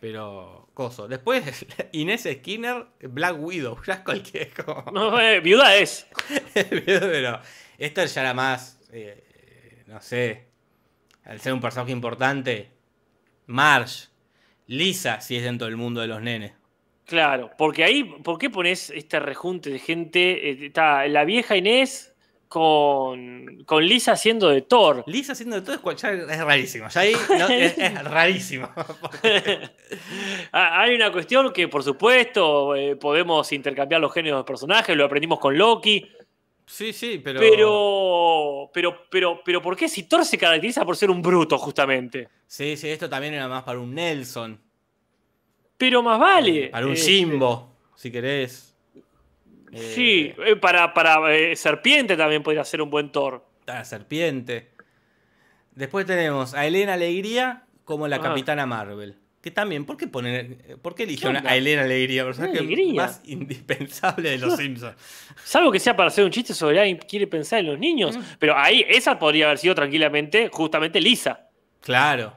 Pero. 0.00 0.68
Coso. 0.74 1.08
Después, 1.08 1.66
Inés 1.92 2.26
Skinner, 2.30 2.86
Black 3.02 3.36
Widow. 3.38 3.78
Ya 3.86 3.94
es 3.94 4.00
cualquier. 4.00 4.50
como- 4.52 4.90
No, 4.92 5.20
eh, 5.20 5.40
viuda 5.40 5.76
es. 5.76 6.06
Pero 6.54 7.40
esto 7.78 8.04
ya 8.04 8.20
era 8.20 8.34
más. 8.34 8.78
eh, 8.92 9.82
no 9.86 10.00
sé. 10.00 10.48
Al 11.24 11.40
ser 11.40 11.52
un 11.52 11.60
personaje 11.60 11.92
importante. 11.92 12.70
Marge. 13.46 14.08
Lisa, 14.66 15.20
si 15.20 15.36
es 15.36 15.42
dentro 15.42 15.66
del 15.66 15.76
mundo 15.76 16.00
de 16.00 16.06
los 16.06 16.22
nenes. 16.22 16.52
Claro, 17.10 17.50
porque 17.58 17.82
ahí, 17.82 18.04
¿por 18.04 18.38
qué 18.38 18.50
pones 18.50 18.88
este 18.90 19.18
rejunte 19.18 19.68
de 19.68 19.80
gente? 19.80 20.50
Eh, 20.50 20.66
Está 20.66 21.08
la 21.08 21.24
vieja 21.24 21.56
Inés 21.56 22.14
con, 22.46 23.64
con 23.64 23.84
Lisa 23.84 24.12
haciendo 24.12 24.48
de 24.48 24.62
Thor. 24.62 25.02
Lisa 25.08 25.32
haciendo 25.32 25.60
de 25.60 25.62
todo 25.62 25.90
es, 25.90 26.04
es 26.04 26.38
rarísimo. 26.44 26.88
Ya 26.88 27.00
ahí 27.00 27.14
no, 27.36 27.48
es, 27.48 27.76
es 27.76 28.04
rarísimo. 28.04 28.68
Ah, 30.52 30.82
Hay 30.82 30.94
una 30.94 31.10
cuestión 31.10 31.52
que, 31.52 31.66
por 31.66 31.82
supuesto, 31.82 32.76
eh, 32.76 32.94
podemos 32.94 33.50
intercambiar 33.52 34.00
los 34.00 34.12
géneros 34.12 34.40
de 34.40 34.44
personajes, 34.44 34.96
lo 34.96 35.04
aprendimos 35.04 35.40
con 35.40 35.58
Loki, 35.58 36.08
Sí, 36.64 36.92
sí, 36.92 37.20
pero. 37.22 37.40
pero, 37.40 38.70
pero, 38.72 39.02
pero, 39.10 39.40
pero, 39.44 39.60
¿por 39.60 39.76
qué 39.76 39.88
si 39.88 40.04
Thor 40.04 40.24
se 40.24 40.38
caracteriza 40.38 40.84
por 40.84 40.96
ser 40.96 41.10
un 41.10 41.20
bruto, 41.20 41.58
justamente? 41.58 42.28
Sí, 42.46 42.76
sí, 42.76 42.88
esto 42.88 43.10
también 43.10 43.34
era 43.34 43.48
más 43.48 43.64
para 43.64 43.80
un 43.80 43.92
Nelson. 43.92 44.60
Pero 45.80 46.02
más 46.02 46.20
vale. 46.20 46.68
Para 46.68 46.84
un 46.86 46.92
Este, 46.92 47.10
Jimbo, 47.10 47.74
si 47.96 48.10
querés. 48.12 48.76
Eh, 49.72 49.92
Sí, 49.94 50.34
eh, 50.46 50.56
para, 50.56 50.92
para 50.92 51.34
eh, 51.34 51.56
Serpiente 51.56 52.18
también 52.18 52.42
podría 52.42 52.62
ser 52.66 52.82
un 52.82 52.90
buen 52.90 53.10
Thor. 53.10 53.46
La 53.64 53.82
serpiente. 53.86 54.68
Después 55.74 56.04
tenemos 56.04 56.52
a 56.52 56.66
Elena 56.66 56.92
Alegría 56.94 57.64
como 57.84 58.06
la 58.08 58.16
Ah. 58.16 58.20
capitana 58.20 58.66
Marvel. 58.66 59.16
Que 59.40 59.50
también, 59.50 59.86
¿por 59.86 59.96
qué 59.96 60.06
poner, 60.06 60.58
por 60.82 60.94
qué 60.94 61.04
eligieron 61.04 61.46
a 61.46 61.56
Elena 61.56 61.84
Alegría? 61.84 62.24
Personaje 62.26 62.58
Alegría. 62.58 62.92
más 63.02 63.22
indispensable 63.24 64.28
de 64.32 64.36
los 64.38 64.56
Simpsons. 64.58 64.94
Salvo 65.44 65.72
que 65.72 65.80
sea 65.80 65.96
para 65.96 66.08
hacer 66.08 66.26
un 66.26 66.30
chiste 66.30 66.52
sobre 66.52 66.78
alguien 66.78 66.98
que 66.98 67.06
quiere 67.06 67.26
pensar 67.26 67.60
en 67.60 67.66
los 67.68 67.78
niños. 67.78 68.18
Mm. 68.18 68.22
Pero 68.38 68.54
ahí, 68.58 68.84
esa 68.86 69.18
podría 69.18 69.46
haber 69.46 69.56
sido 69.56 69.74
tranquilamente, 69.74 70.50
justamente 70.52 71.00
Lisa. 71.00 71.48
Claro, 71.80 72.34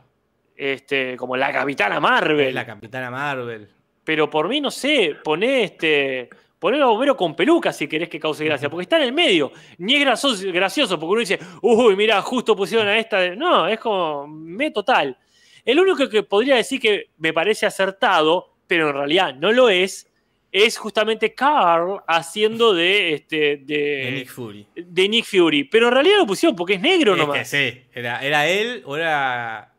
Este, 0.56 1.18
como 1.18 1.36
la 1.36 1.52
capitana 1.52 2.00
Marvel. 2.00 2.54
la 2.54 2.66
capitana 2.66 3.10
Marvel. 3.10 3.68
Pero 4.04 4.30
por 4.30 4.48
mí, 4.50 4.62
no 4.62 4.72
sé, 4.72 5.16
poné 5.24 5.64
este. 5.64 6.30
Poné 6.60 6.80
a 6.82 6.88
Homero 6.88 7.18
con 7.18 7.36
peluca 7.36 7.74
si 7.74 7.88
querés 7.90 8.08
que 8.08 8.20
cause 8.22 8.46
gracia, 8.46 8.70
porque 8.70 8.84
está 8.84 8.96
en 8.96 9.04
el 9.04 9.12
medio. 9.14 9.52
Ni 9.80 9.96
es 9.96 10.02
gracioso, 10.02 10.50
gracioso 10.52 10.98
porque 10.98 11.12
uno 11.12 11.20
dice, 11.20 11.40
uy, 11.62 11.96
mira, 11.98 12.22
justo 12.22 12.56
pusieron 12.56 12.88
a 12.88 12.98
esta. 12.98 13.20
de-". 13.20 13.36
No, 13.36 13.68
es 13.68 13.80
como 13.80 14.28
me 14.28 14.72
total. 14.72 15.18
El 15.66 15.80
único 15.80 16.08
que 16.08 16.24
podría 16.24 16.56
decir 16.56 16.80
que 16.80 17.10
me 17.18 17.34
parece 17.34 17.66
acertado, 17.66 18.54
pero 18.68 18.90
en 18.90 18.96
realidad 18.96 19.36
no 19.36 19.52
lo 19.52 19.70
es, 19.70 20.10
es 20.54 20.78
justamente 20.78 21.34
Carl 21.34 22.02
haciendo 22.08 22.74
de, 22.74 23.14
este, 23.16 23.58
de, 23.58 23.66
de 23.66 24.12
Nick 24.12 24.30
Fury. 24.30 24.68
de 24.76 25.10
Nick 25.10 25.26
Fury. 25.26 25.64
Pero 25.66 25.88
en 25.88 25.94
realidad 25.96 26.18
lo 26.20 26.28
pusieron 26.28 26.56
porque 26.56 26.76
es 26.76 26.82
negro 26.82 27.14
Es 27.14 27.20
que 27.20 27.26
nomás. 27.28 27.50
sí, 27.50 27.82
era, 27.94 28.24
era 28.24 28.48
él 28.48 28.84
o 28.86 28.96
era 28.96 29.73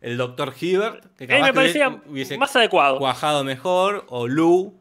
el 0.00 0.16
Dr. 0.16 0.54
Hibbert, 0.60 1.16
que 1.16 1.24
A 1.24 1.26
mí 1.26 1.32
capaz 1.32 1.40
me 1.42 1.48
que 1.48 1.54
parecía 1.54 2.02
hubiese 2.06 2.38
más 2.38 2.54
adecuado. 2.54 2.98
cuajado 2.98 3.44
mejor, 3.44 4.06
o 4.08 4.28
Lou. 4.28 4.78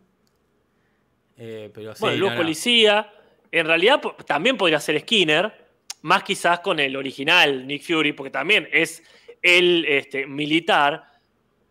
Eh, 1.38 1.72
pero 1.74 1.96
sí, 1.96 2.02
bueno, 2.02 2.18
Luz 2.18 2.30
no, 2.30 2.36
no. 2.36 2.42
Policía. 2.42 3.14
En 3.52 3.66
realidad 3.66 4.02
también 4.26 4.58
podría 4.58 4.80
ser 4.80 5.00
Skinner, 5.00 5.54
más 6.02 6.24
quizás 6.24 6.60
con 6.60 6.80
el 6.80 6.96
original 6.96 7.66
Nick 7.66 7.84
Fury, 7.84 8.14
porque 8.14 8.30
también 8.30 8.68
es 8.72 9.02
el 9.42 9.86
este, 9.86 10.28
militar. 10.28 11.06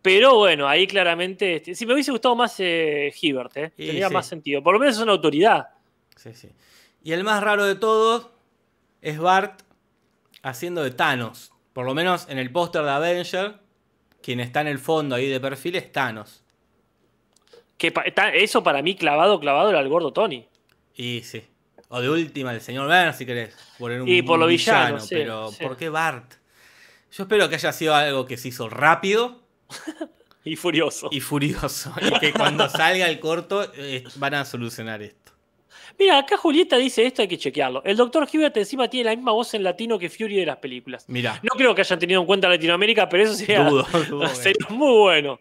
Pero 0.02 0.36
bueno, 0.36 0.68
ahí 0.68 0.86
claramente. 0.86 1.56
Este, 1.56 1.74
sí, 1.74 1.84
me 1.86 1.94
hubiese 1.94 2.12
gustado 2.12 2.34
más 2.36 2.54
eh, 2.58 3.12
Hibbert, 3.20 3.56
eh. 3.56 3.72
Y 3.76 3.88
Tenía 3.88 4.08
sí. 4.08 4.14
más 4.14 4.26
sentido. 4.26 4.62
Por 4.62 4.74
lo 4.74 4.80
menos 4.80 4.96
es 4.96 5.02
una 5.02 5.12
autoridad. 5.12 5.68
Sí, 6.16 6.32
sí. 6.34 6.48
Y 7.02 7.12
el 7.12 7.24
más 7.24 7.42
raro 7.42 7.64
de 7.64 7.74
todos 7.74 8.30
es 9.00 9.18
Bart 9.18 9.62
haciendo 10.42 10.82
de 10.82 10.90
Thanos. 10.92 11.52
Por 11.76 11.84
lo 11.84 11.92
menos 11.92 12.26
en 12.30 12.38
el 12.38 12.50
póster 12.50 12.82
de 12.84 12.90
Avenger, 12.90 13.56
quien 14.22 14.40
está 14.40 14.62
en 14.62 14.68
el 14.68 14.78
fondo 14.78 15.14
ahí 15.14 15.28
de 15.28 15.38
perfil 15.40 15.76
es 15.76 15.92
Thanos. 15.92 16.42
Que 17.76 17.92
pa- 17.92 18.04
eso 18.32 18.62
para 18.62 18.80
mí, 18.80 18.96
clavado, 18.96 19.38
clavado, 19.38 19.68
era 19.68 19.80
el 19.80 19.88
gordo 19.90 20.10
Tony. 20.10 20.48
Y 20.94 21.20
sí. 21.22 21.44
O 21.90 22.00
de 22.00 22.08
última, 22.08 22.54
el 22.54 22.62
señor 22.62 22.86
Burns, 22.86 23.16
si 23.18 23.26
querés. 23.26 23.54
Poner 23.78 24.00
un 24.00 24.08
Y 24.08 24.22
por 24.22 24.38
lo 24.38 24.46
villano, 24.46 24.96
villano, 24.96 25.00
sí, 25.00 25.14
pero 25.16 25.52
sí. 25.52 25.62
¿por 25.62 25.76
qué 25.76 25.90
Bart? 25.90 26.32
Yo 27.12 27.24
espero 27.24 27.46
que 27.50 27.56
haya 27.56 27.72
sido 27.72 27.94
algo 27.94 28.24
que 28.24 28.38
se 28.38 28.48
hizo 28.48 28.70
rápido 28.70 29.42
Y 30.46 30.56
furioso. 30.56 31.10
y 31.12 31.20
furioso. 31.20 31.92
Y 32.00 32.18
que 32.20 32.32
cuando 32.32 32.70
salga 32.70 33.06
el 33.06 33.20
corto 33.20 33.70
eh, 33.74 34.02
van 34.14 34.32
a 34.32 34.46
solucionar 34.46 35.02
esto. 35.02 35.25
Mira, 35.98 36.18
acá 36.18 36.36
Julieta 36.36 36.76
dice 36.76 37.06
esto, 37.06 37.22
hay 37.22 37.28
que 37.28 37.38
chequearlo. 37.38 37.82
El 37.84 37.96
Dr. 37.96 38.28
Hibbert 38.30 38.56
encima 38.56 38.88
tiene 38.88 39.10
la 39.10 39.16
misma 39.16 39.32
voz 39.32 39.54
en 39.54 39.62
latino 39.62 39.98
que 39.98 40.08
Fury 40.08 40.36
de 40.36 40.46
las 40.46 40.56
películas. 40.58 41.04
Mirá, 41.08 41.40
No 41.42 41.50
creo 41.56 41.74
que 41.74 41.82
hayan 41.82 41.98
tenido 41.98 42.20
en 42.20 42.26
cuenta 42.26 42.48
Latinoamérica, 42.48 43.08
pero 43.08 43.24
eso 43.24 43.34
sería, 43.34 43.64
dudo, 43.64 43.86
dudo 44.08 44.26
sería 44.28 44.66
muy 44.70 44.98
bueno. 44.98 45.40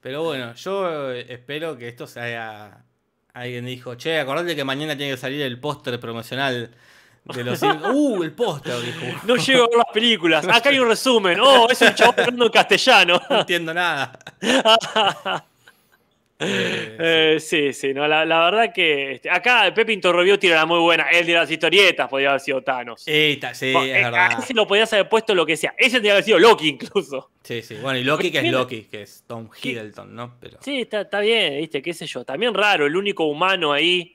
Pero 0.00 0.22
bueno, 0.22 0.54
yo 0.54 1.12
eh, 1.12 1.26
espero 1.28 1.76
que 1.76 1.88
esto 1.88 2.06
se 2.06 2.20
haya. 2.20 2.84
Alguien 3.34 3.66
dijo, 3.66 3.94
che, 3.94 4.18
acordate 4.18 4.56
que 4.56 4.64
mañana 4.64 4.96
tiene 4.96 5.12
que 5.12 5.18
salir 5.18 5.42
el 5.42 5.60
póster 5.60 5.98
promocional 6.00 6.70
de 7.24 7.44
los. 7.44 7.58
Simpsons". 7.58 7.90
¡Uh! 7.94 8.22
El 8.22 8.32
póster, 8.32 8.80
dijo. 8.80 9.20
No 9.24 9.36
llego 9.36 9.64
a 9.64 9.68
ver 9.68 9.76
las 9.76 9.92
películas. 9.92 10.48
Acá 10.48 10.70
hay 10.70 10.78
un 10.78 10.88
resumen. 10.88 11.38
Oh, 11.40 11.68
es 11.68 11.80
un 11.82 11.94
chabón 11.94 12.14
hablando 12.18 12.46
en 12.46 12.52
castellano. 12.52 13.20
No 13.28 13.40
entiendo 13.40 13.74
nada. 13.74 14.18
Eh, 16.40 16.96
Eh, 17.00 17.40
sí, 17.40 17.72
sí, 17.72 17.92
no, 17.92 18.06
la, 18.06 18.24
la 18.24 18.44
verdad 18.44 18.72
que 18.72 19.12
este, 19.12 19.28
acá 19.30 19.72
Pepe 19.74 19.92
Interrobio 19.92 20.38
tira 20.38 20.54
la 20.56 20.66
muy 20.66 20.78
buena. 20.78 21.04
El 21.10 21.26
de 21.26 21.32
las 21.34 21.50
historietas 21.50 22.08
podría 22.08 22.28
haber 22.30 22.40
sido 22.40 22.62
Thanos. 22.62 23.02
sí, 23.02 23.38
ta- 23.40 23.54
sí, 23.54 23.72
Bueno, 23.72 23.86
es 23.92 23.96
eh, 24.00 24.04
a 24.04 24.10
verdad. 24.10 24.38
ese 24.42 24.54
lo 24.54 24.66
podías 24.66 24.92
haber 24.92 25.08
puesto 25.08 25.34
lo 25.34 25.44
que 25.44 25.56
sea. 25.56 25.74
Ese 25.76 25.92
tendría 25.96 26.10
que 26.10 26.12
haber 26.12 26.24
sido 26.24 26.38
Loki 26.38 26.68
incluso. 26.68 27.30
Sí, 27.42 27.62
sí. 27.62 27.74
Bueno, 27.82 27.98
y 27.98 28.04
Loki, 28.04 28.30
que 28.30 28.38
es. 28.38 28.52
Loki, 28.52 28.82
que 28.84 29.02
es 29.02 29.24
Tom 29.26 29.48
Hiddleston, 29.60 30.14
¿no? 30.14 30.36
Pero. 30.40 30.58
Sí, 30.60 30.82
está, 30.82 31.00
está 31.02 31.20
bien, 31.20 31.56
viste, 31.58 31.82
qué 31.82 31.92
sé 31.92 32.06
yo. 32.06 32.24
También 32.24 32.54
raro, 32.54 32.86
el 32.86 32.94
único 32.96 33.24
humano 33.24 33.72
ahí, 33.72 34.14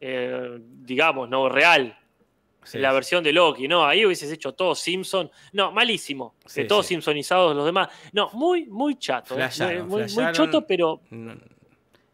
eh, 0.00 0.58
digamos, 0.60 1.28
¿no? 1.28 1.48
Real. 1.48 1.96
Sí, 2.68 2.78
la 2.78 2.90
sí. 2.90 2.94
versión 2.94 3.24
de 3.24 3.32
Loki, 3.32 3.66
¿no? 3.68 3.84
Ahí 3.86 4.04
hubieses 4.06 4.30
hecho 4.30 4.52
todo 4.52 4.74
Simpson. 4.74 5.30
No, 5.52 5.72
malísimo. 5.72 6.34
De 6.54 6.64
todos. 6.64 6.86
Simpsonizados 6.86 7.54
los 7.56 7.64
demás. 7.64 7.88
No, 8.12 8.30
muy, 8.34 8.66
muy 8.66 8.96
chato. 8.98 9.34
¿eh? 9.34 9.38
Flasharon, 9.38 9.88
muy, 9.88 10.00
muy 10.02 10.08
flasharon. 10.08 10.34
choto, 10.34 10.66
pero 10.66 11.00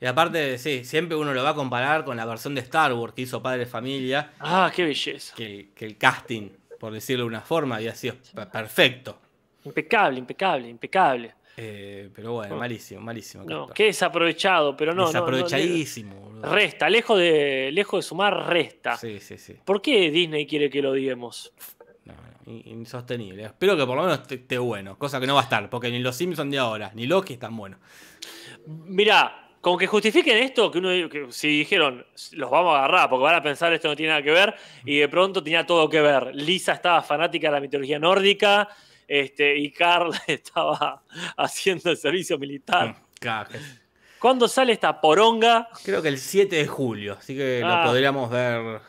Y 0.00 0.06
aparte, 0.06 0.58
sí, 0.58 0.84
siempre 0.84 1.16
uno 1.16 1.32
lo 1.32 1.42
va 1.42 1.50
a 1.50 1.54
comparar 1.54 2.04
con 2.04 2.16
la 2.16 2.24
versión 2.26 2.54
de 2.54 2.60
Star 2.60 2.92
Wars 2.92 3.14
que 3.14 3.22
hizo 3.22 3.42
Padre 3.42 3.60
de 3.60 3.66
Familia, 3.66 4.32
Ah, 4.40 4.70
qué 4.74 4.84
belleza. 4.84 5.34
que 5.36 5.46
el, 5.46 5.68
que 5.74 5.86
el 5.86 5.96
casting, 5.96 6.50
por 6.78 6.92
decirlo 6.92 7.24
de 7.24 7.28
una 7.28 7.40
forma, 7.40 7.76
había 7.76 7.94
sido 7.94 8.16
pe- 8.34 8.46
perfecto. 8.46 9.18
Impecable, 9.64 10.18
impecable, 10.18 10.68
impecable. 10.68 11.34
Eh, 11.56 12.10
pero 12.14 12.32
bueno, 12.32 12.54
No. 12.54 12.60
malísimo, 12.60 13.00
malísimo. 13.00 13.44
No, 13.44 13.68
qué 13.68 13.84
desaprovechado, 13.84 14.76
pero 14.76 14.92
no. 14.94 15.06
Desaprovechadísimo, 15.06 16.40
resta, 16.42 16.88
lejos 16.90 17.18
de, 17.18 17.70
lejos 17.72 18.04
de 18.04 18.08
sumar, 18.08 18.48
resta. 18.48 18.96
Sí, 18.96 19.20
sí, 19.20 19.38
sí. 19.38 19.54
¿Por 19.64 19.80
qué 19.80 20.10
Disney 20.10 20.46
quiere 20.46 20.68
que 20.68 20.82
lo 20.82 20.90
odiemos? 20.90 21.52
No, 22.04 22.12
no, 22.14 22.52
in- 22.52 22.62
insostenible. 22.80 23.44
Espero 23.44 23.76
que 23.76 23.86
por 23.86 23.96
lo 23.96 24.02
menos 24.02 24.20
esté, 24.20 24.34
esté 24.34 24.58
bueno, 24.58 24.98
cosa 24.98 25.20
que 25.20 25.26
no 25.28 25.34
va 25.34 25.40
a 25.42 25.44
estar, 25.44 25.70
porque 25.70 25.90
ni 25.90 26.00
los 26.00 26.16
Simpsons 26.16 26.50
de 26.50 26.58
ahora, 26.58 26.90
ni 26.94 27.06
Loki 27.06 27.34
están 27.34 27.56
buenos. 27.56 27.78
Mirá, 28.66 29.50
con 29.60 29.78
que 29.78 29.86
justifiquen 29.86 30.38
esto, 30.38 30.70
que 30.70 30.78
uno 30.78 30.88
que 31.08 31.26
si 31.30 31.48
dijeron 31.48 32.04
los 32.32 32.50
vamos 32.50 32.74
a 32.74 32.78
agarrar, 32.78 33.08
porque 33.08 33.22
van 33.22 33.34
a 33.36 33.42
pensar 33.42 33.72
esto 33.72 33.88
no 33.88 33.96
tiene 33.96 34.10
nada 34.10 34.22
que 34.22 34.30
ver, 34.30 34.54
y 34.84 34.98
de 34.98 35.08
pronto 35.08 35.42
tenía 35.42 35.64
todo 35.64 35.88
que 35.88 36.00
ver. 36.00 36.34
Lisa 36.34 36.72
estaba 36.72 37.00
fanática 37.02 37.48
de 37.48 37.52
la 37.54 37.60
mitología 37.60 37.98
nórdica, 37.98 38.68
este, 39.08 39.56
y 39.56 39.70
Carl 39.72 40.10
estaba 40.26 41.02
haciendo 41.36 41.90
el 41.90 41.96
servicio 41.96 42.38
militar. 42.38 42.94
Que- 43.20 43.30
¿Cuándo 44.18 44.48
sale 44.48 44.72
esta 44.72 45.00
poronga? 45.00 45.68
Creo 45.84 46.00
que 46.00 46.08
el 46.08 46.18
7 46.18 46.56
de 46.56 46.66
julio, 46.66 47.16
así 47.18 47.34
que 47.36 47.62
Ah. 47.64 47.82
lo 47.84 47.90
podríamos 47.90 48.30
ver. 48.30 48.80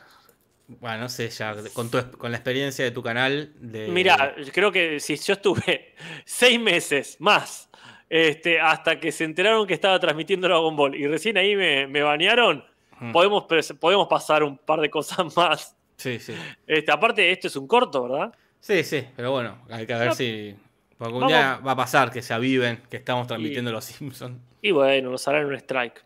Bueno, 0.68 0.98
no 1.00 1.10
sé, 1.10 1.30
ya 1.30 1.56
con, 1.74 1.92
tu, 1.92 2.00
con 2.18 2.32
la 2.32 2.38
experiencia 2.38 2.84
de 2.86 2.92
tu 2.92 3.04
canal. 3.04 3.52
De... 3.60 3.88
Mirá, 3.90 4.34
creo 4.52 4.72
que 4.72 5.00
si 5.00 5.16
yo 5.18 5.34
estuve 5.34 5.94
seis 6.26 6.60
meses 6.60 7.18
más 7.20 7.70
este, 8.10 8.60
hasta 8.60 9.00
que 9.00 9.12
se 9.12 9.26
enteraron 9.26 9.68
que 9.68 9.74
estaba 9.76 10.00
transmitiendo 10.00 10.48
Dragon 10.48 10.76
Ball 10.76 10.96
y 10.96 11.06
recién 11.08 11.38
ahí 11.38 11.56
me, 11.56 11.88
me 11.88 12.02
banearon, 12.02 12.64
Mm. 12.98 13.12
podemos, 13.12 13.44
podemos 13.78 14.08
pasar 14.08 14.42
un 14.42 14.58
par 14.58 14.80
de 14.80 14.90
cosas 14.90 15.18
más. 15.36 15.76
Sí, 15.98 16.18
sí. 16.18 16.34
Este, 16.66 16.90
aparte, 16.94 17.30
esto 17.30 17.48
es 17.50 17.56
un 17.58 17.68
corto, 17.68 18.04
¿verdad? 18.04 18.34
Sí, 18.66 18.84
sí, 18.84 19.06
pero 19.16 19.30
bueno, 19.32 19.60
hay 19.70 19.86
que 19.86 19.94
ver 19.94 20.08
No. 20.08 20.16
si. 20.16 20.56
Porque 20.98 21.14
un 21.14 21.20
Vamos. 21.20 21.28
día 21.38 21.58
va 21.58 21.74
a 21.74 21.76
pasar 21.76 22.10
que 22.10 22.24
se 22.24 22.34
aviven 22.34 22.82
que 22.90 22.98
estamos 22.98 23.28
transmitiendo 23.28 23.72
los 23.72 23.86
Simpsons. 23.86 24.40
Y 24.60 24.72
bueno, 24.72 25.12
nos 25.12 25.28
harán 25.28 25.46
un 25.46 25.54
strike. 25.54 26.04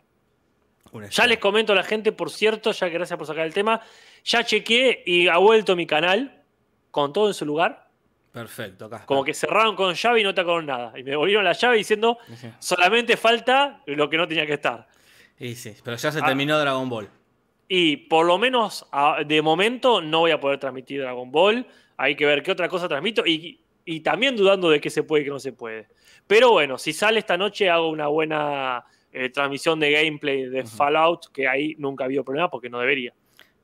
Ya 1.12 1.26
les 1.26 1.38
comento 1.38 1.72
a 1.72 1.76
la 1.78 1.84
gente, 1.84 2.12
por 2.12 2.30
cierto, 2.32 2.74
ya 2.74 2.88
que 2.90 2.96
gracias 2.96 3.16
por 3.18 3.26
sacar 3.28 3.46
el 3.46 3.54
tema, 3.54 3.80
ya 4.26 4.44
chequeé 4.44 5.04
y 5.06 5.30
ha 5.30 5.38
vuelto 5.38 5.78
mi 5.78 5.86
canal 5.88 6.42
con 6.92 7.14
todo 7.14 7.28
en 7.30 7.34
su 7.34 7.46
lugar. 7.46 7.88
Perfecto, 8.34 8.86
acá. 8.86 9.06
Como 9.06 9.24
que 9.24 9.34
cerraron 9.34 9.76
con 9.78 9.94
llave 9.94 10.20
y 10.20 10.24
no 10.26 10.34
tocaron 10.36 10.66
nada. 10.66 10.92
Y 11.00 11.04
me 11.04 11.12
devolvieron 11.12 11.46
la 11.46 11.54
llave 11.54 11.78
diciendo, 11.78 12.18
Sí. 12.36 12.50
solamente 12.60 13.16
falta 13.16 13.82
lo 13.86 14.10
que 14.10 14.18
no 14.18 14.28
tenía 14.28 14.46
que 14.46 14.54
estar. 14.56 14.86
Y 15.40 15.56
sí, 15.56 15.76
pero 15.82 15.96
ya 15.96 16.12
se 16.12 16.20
Ah. 16.20 16.26
terminó 16.26 16.60
Dragon 16.60 16.90
Ball. 16.90 17.08
Y 17.70 17.96
por 17.96 18.26
lo 18.26 18.38
menos 18.38 18.86
de 19.26 19.42
momento 19.42 20.02
no 20.02 20.20
voy 20.22 20.32
a 20.32 20.40
poder 20.42 20.60
transmitir 20.60 21.00
Dragon 21.02 21.32
Ball. 21.32 21.66
Hay 22.02 22.16
que 22.16 22.26
ver 22.26 22.42
qué 22.42 22.52
otra 22.52 22.70
cosa 22.70 22.88
transmito. 22.88 23.26
Y, 23.26 23.60
y 23.84 24.00
también 24.00 24.36
dudando 24.38 24.70
de 24.70 24.80
qué 24.80 24.90
se 24.90 25.04
puede 25.04 25.24
y 25.24 25.26
qué 25.26 25.32
no 25.32 25.40
se 25.40 25.52
puede. 25.52 25.88
Pero 26.28 26.52
bueno, 26.52 26.78
si 26.78 26.94
sale 26.94 27.20
esta 27.20 27.38
noche 27.38 27.70
hago 27.70 27.90
una 27.90 28.08
buena 28.08 28.86
eh, 29.12 29.30
transmisión 29.30 29.80
de 29.80 29.92
gameplay 29.92 30.46
de 30.46 30.64
Fallout, 30.66 31.32
que 31.34 31.48
ahí 31.48 31.76
nunca 31.78 32.04
ha 32.04 32.06
habido 32.06 32.24
problema 32.24 32.50
porque 32.50 32.70
no 32.70 32.80
debería. 32.80 33.14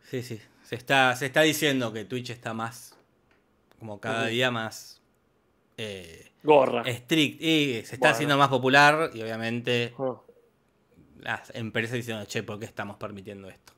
Sí, 0.01 0.21
sí. 0.21 0.39
Se 0.63 0.75
está, 0.75 1.15
se 1.15 1.27
está 1.27 1.41
diciendo 1.41 1.93
que 1.93 2.03
Twitch 2.05 2.31
está 2.31 2.53
más. 2.53 2.97
Como 3.79 3.99
cada 4.01 4.27
día 4.27 4.51
más. 4.51 5.01
Eh, 5.77 6.31
Gorra. 6.43 6.83
strict. 6.85 7.41
Y 7.41 7.73
se 7.73 7.95
está 7.95 7.97
Bueno. 7.99 8.13
haciendo 8.15 8.37
más 8.37 8.49
popular. 8.49 9.11
Y 9.13 9.21
obviamente 9.21 9.93
las 11.19 11.53
empresas 11.55 11.93
diciendo, 11.93 12.25
che, 12.25 12.43
¿por 12.43 12.59
qué 12.59 12.65
estamos 12.65 12.97
permitiendo 12.97 13.49
esto? 13.49 13.73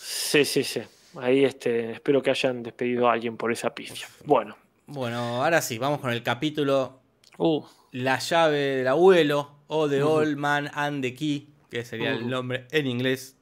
Sí, 0.00 0.44
sí, 0.44 0.62
sí. 0.64 0.82
Ahí 1.16 1.44
este, 1.44 1.92
espero 1.92 2.22
que 2.22 2.30
hayan 2.30 2.62
despedido 2.62 3.08
a 3.08 3.12
alguien 3.12 3.36
por 3.36 3.50
esa 3.52 3.74
pifia. 3.74 4.06
Bueno. 4.24 4.56
Bueno, 4.86 5.42
ahora 5.42 5.60
sí, 5.62 5.78
vamos 5.78 6.00
con 6.00 6.10
el 6.10 6.22
capítulo 6.22 7.00
Uh, 7.38 7.62
La 7.92 8.18
llave 8.18 8.58
del 8.58 8.88
abuelo 8.88 9.58
o 9.68 9.88
The 9.88 10.02
Ujú. 10.02 10.12
Old 10.12 10.36
Man 10.36 10.70
and 10.74 11.02
the 11.02 11.14
Key, 11.14 11.48
que 11.70 11.84
sería 11.84 12.10
el 12.10 12.22
Ujú. 12.22 12.28
nombre 12.30 12.66
en 12.70 12.86
inglés, 12.86 13.36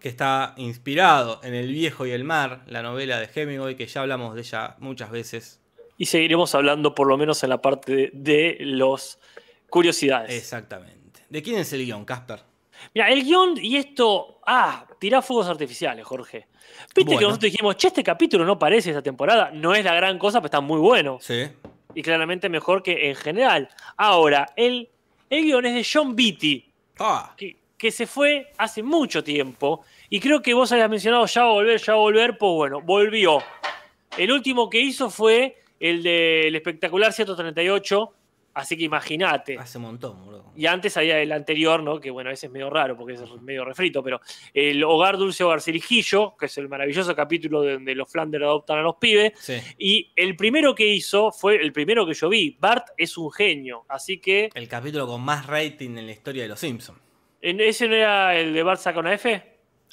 que 0.00 0.08
está 0.08 0.54
inspirado 0.56 1.40
en 1.42 1.54
El 1.54 1.68
viejo 1.72 2.06
y 2.06 2.12
el 2.12 2.24
mar, 2.24 2.62
la 2.66 2.82
novela 2.82 3.18
de 3.20 3.28
Hemingway, 3.34 3.76
que 3.76 3.86
ya 3.86 4.00
hablamos 4.02 4.34
de 4.34 4.40
ella 4.42 4.76
muchas 4.78 5.10
veces. 5.10 5.60
y 5.98 6.06
seguiremos 6.06 6.54
hablando 6.54 6.94
por 6.94 7.06
lo 7.06 7.18
menos 7.18 7.42
en 7.44 7.50
la 7.50 7.60
parte 7.60 7.92
de, 7.92 8.10
de 8.14 8.56
los 8.60 9.18
curiosidades. 9.68 10.32
Exactamente. 10.32 11.20
¿De 11.28 11.42
quién 11.42 11.58
es 11.58 11.72
el 11.74 11.84
guion, 11.84 12.04
Casper? 12.06 12.40
Mira, 12.94 13.08
el 13.08 13.24
guion 13.24 13.54
y 13.60 13.76
esto. 13.76 14.40
Ah, 14.46 14.86
tirá 14.98 15.22
fuegos 15.22 15.48
artificiales, 15.48 16.04
Jorge. 16.04 16.46
Viste 16.94 17.16
que 17.16 17.24
nosotros 17.24 17.52
dijimos, 17.52 17.76
che, 17.76 17.88
este 17.88 18.02
capítulo 18.02 18.44
no 18.44 18.58
parece 18.58 18.90
esta 18.90 19.02
temporada. 19.02 19.50
No 19.52 19.74
es 19.74 19.84
la 19.84 19.94
gran 19.94 20.18
cosa, 20.18 20.40
pero 20.40 20.46
está 20.46 20.60
muy 20.60 20.78
bueno. 20.80 21.18
Sí. 21.20 21.48
Y 21.94 22.02
claramente 22.02 22.48
mejor 22.48 22.82
que 22.82 23.08
en 23.10 23.16
general. 23.16 23.68
Ahora, 23.96 24.46
el, 24.56 24.88
el 25.28 25.44
guion 25.44 25.66
es 25.66 25.74
de 25.74 25.86
John 25.92 26.14
Beatty, 26.16 26.66
Ah, 26.98 27.34
que, 27.36 27.56
que 27.78 27.90
se 27.90 28.06
fue 28.06 28.52
hace 28.58 28.82
mucho 28.82 29.24
tiempo. 29.24 29.82
Y 30.08 30.20
creo 30.20 30.42
que 30.42 30.52
vos 30.52 30.70
habías 30.72 30.90
mencionado 30.90 31.24
ya 31.26 31.44
va 31.44 31.50
a 31.50 31.52
volver, 31.52 31.80
ya 31.80 31.92
va 31.94 31.98
a 31.98 32.02
volver. 32.02 32.38
Pues 32.38 32.52
bueno, 32.52 32.80
volvió. 32.80 33.42
El 34.18 34.32
último 34.32 34.68
que 34.68 34.80
hizo 34.80 35.08
fue 35.08 35.62
el 35.78 36.02
del 36.02 36.54
espectacular 36.54 37.12
138, 37.12 38.12
Así 38.52 38.76
que 38.76 38.84
imagínate. 38.84 39.56
Hace 39.58 39.78
un 39.78 39.84
montón, 39.84 40.24
boludo. 40.24 40.52
Y 40.56 40.66
antes 40.66 40.96
había 40.96 41.20
el 41.20 41.30
anterior, 41.30 41.82
¿no? 41.82 42.00
Que 42.00 42.10
bueno, 42.10 42.30
ese 42.30 42.46
es 42.46 42.52
medio 42.52 42.68
raro 42.68 42.96
porque 42.96 43.14
es 43.14 43.20
medio 43.42 43.64
refrito, 43.64 44.02
pero 44.02 44.20
el 44.52 44.82
Hogar 44.82 45.16
Dulce 45.16 45.44
Hogar 45.44 45.60
Cerijillo, 45.60 46.34
que 46.36 46.46
es 46.46 46.58
el 46.58 46.68
maravilloso 46.68 47.14
capítulo 47.14 47.62
donde 47.62 47.94
los 47.94 48.10
Flanders 48.10 48.42
adoptan 48.44 48.78
a 48.78 48.82
los 48.82 48.96
pibes. 48.96 49.32
Sí. 49.38 49.54
Y 49.78 50.12
el 50.16 50.34
primero 50.36 50.74
que 50.74 50.86
hizo 50.86 51.30
fue 51.30 51.56
el 51.62 51.72
primero 51.72 52.04
que 52.06 52.14
yo 52.14 52.28
vi. 52.28 52.56
Bart 52.58 52.88
es 52.96 53.16
un 53.16 53.30
genio, 53.30 53.84
así 53.88 54.18
que. 54.18 54.50
El 54.54 54.68
capítulo 54.68 55.06
con 55.06 55.22
más 55.22 55.46
rating 55.46 55.96
en 55.96 56.06
la 56.06 56.12
historia 56.12 56.42
de 56.42 56.48
los 56.48 56.58
Simpsons. 56.60 56.98
¿en- 57.40 57.60
¿Ese 57.60 57.86
no 57.88 57.94
era 57.94 58.36
el 58.36 58.52
de 58.52 58.62
Bart 58.64 58.80
saca 58.80 58.98
una 59.00 59.14
F? 59.14 59.42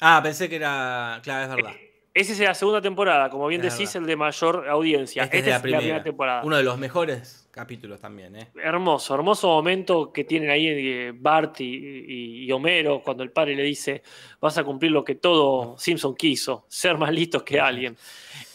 Ah, 0.00 0.20
pensé 0.22 0.48
que 0.48 0.56
era. 0.56 1.20
Claro, 1.22 1.44
es 1.50 1.56
verdad. 1.56 1.76
Ese 2.20 2.32
es 2.32 2.40
la 2.40 2.54
segunda 2.54 2.80
temporada, 2.80 3.30
como 3.30 3.46
bien 3.46 3.64
Es 3.64 3.72
decís, 3.74 3.90
verdad. 3.94 4.02
el 4.02 4.06
de 4.08 4.16
mayor 4.16 4.68
audiencia. 4.68 5.22
Este 5.22 5.38
es 5.38 5.46
Esta 5.46 5.60
de 5.60 5.70
la 5.70 5.78
primera. 5.78 6.02
temporada. 6.02 6.42
Uno 6.44 6.56
de 6.56 6.62
los 6.64 6.76
mejores 6.78 7.48
capítulos 7.52 8.00
también, 8.00 8.34
¿eh? 8.36 8.48
Hermoso, 8.62 9.14
hermoso 9.14 9.48
momento 9.48 10.12
que 10.12 10.24
tienen 10.24 10.50
ahí 10.50 10.66
eh, 10.68 11.12
Bart 11.14 11.60
y, 11.60 11.64
y- 11.64 12.44
y 12.44 12.52
Homero 12.52 13.02
cuando 13.04 13.22
el 13.22 13.30
padre 13.30 13.54
le 13.56 13.62
dice 13.62 14.02
vas 14.40 14.56
a 14.58 14.64
cumplir 14.64 14.90
lo 14.92 15.04
que 15.04 15.14
todo 15.16 15.76
Simpson 15.78 16.14
quiso, 16.16 16.64
ser 16.68 16.96
más 16.98 17.12
listos 17.12 17.42
que 17.42 17.60
alguien. 17.60 17.96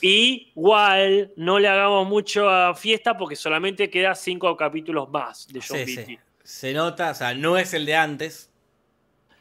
Y 0.02 0.52
igual 0.56 1.32
no 1.38 1.60
le 1.60 1.68
hagamos 1.70 2.08
mucho 2.08 2.50
a 2.50 2.74
fiesta 2.76 3.18
porque 3.18 3.36
solamente 3.38 3.90
queda 3.90 4.14
cinco 4.16 4.56
capítulos 4.58 5.10
más 5.10 5.48
de 5.48 5.62
John 5.66 5.78
sí. 5.86 6.20
Se 6.44 6.74
nota, 6.74 7.12
o 7.12 7.14
sea, 7.14 7.34
no 7.34 7.58
es 7.58 7.74
el 7.74 7.86
de 7.86 7.96
antes, 7.96 8.52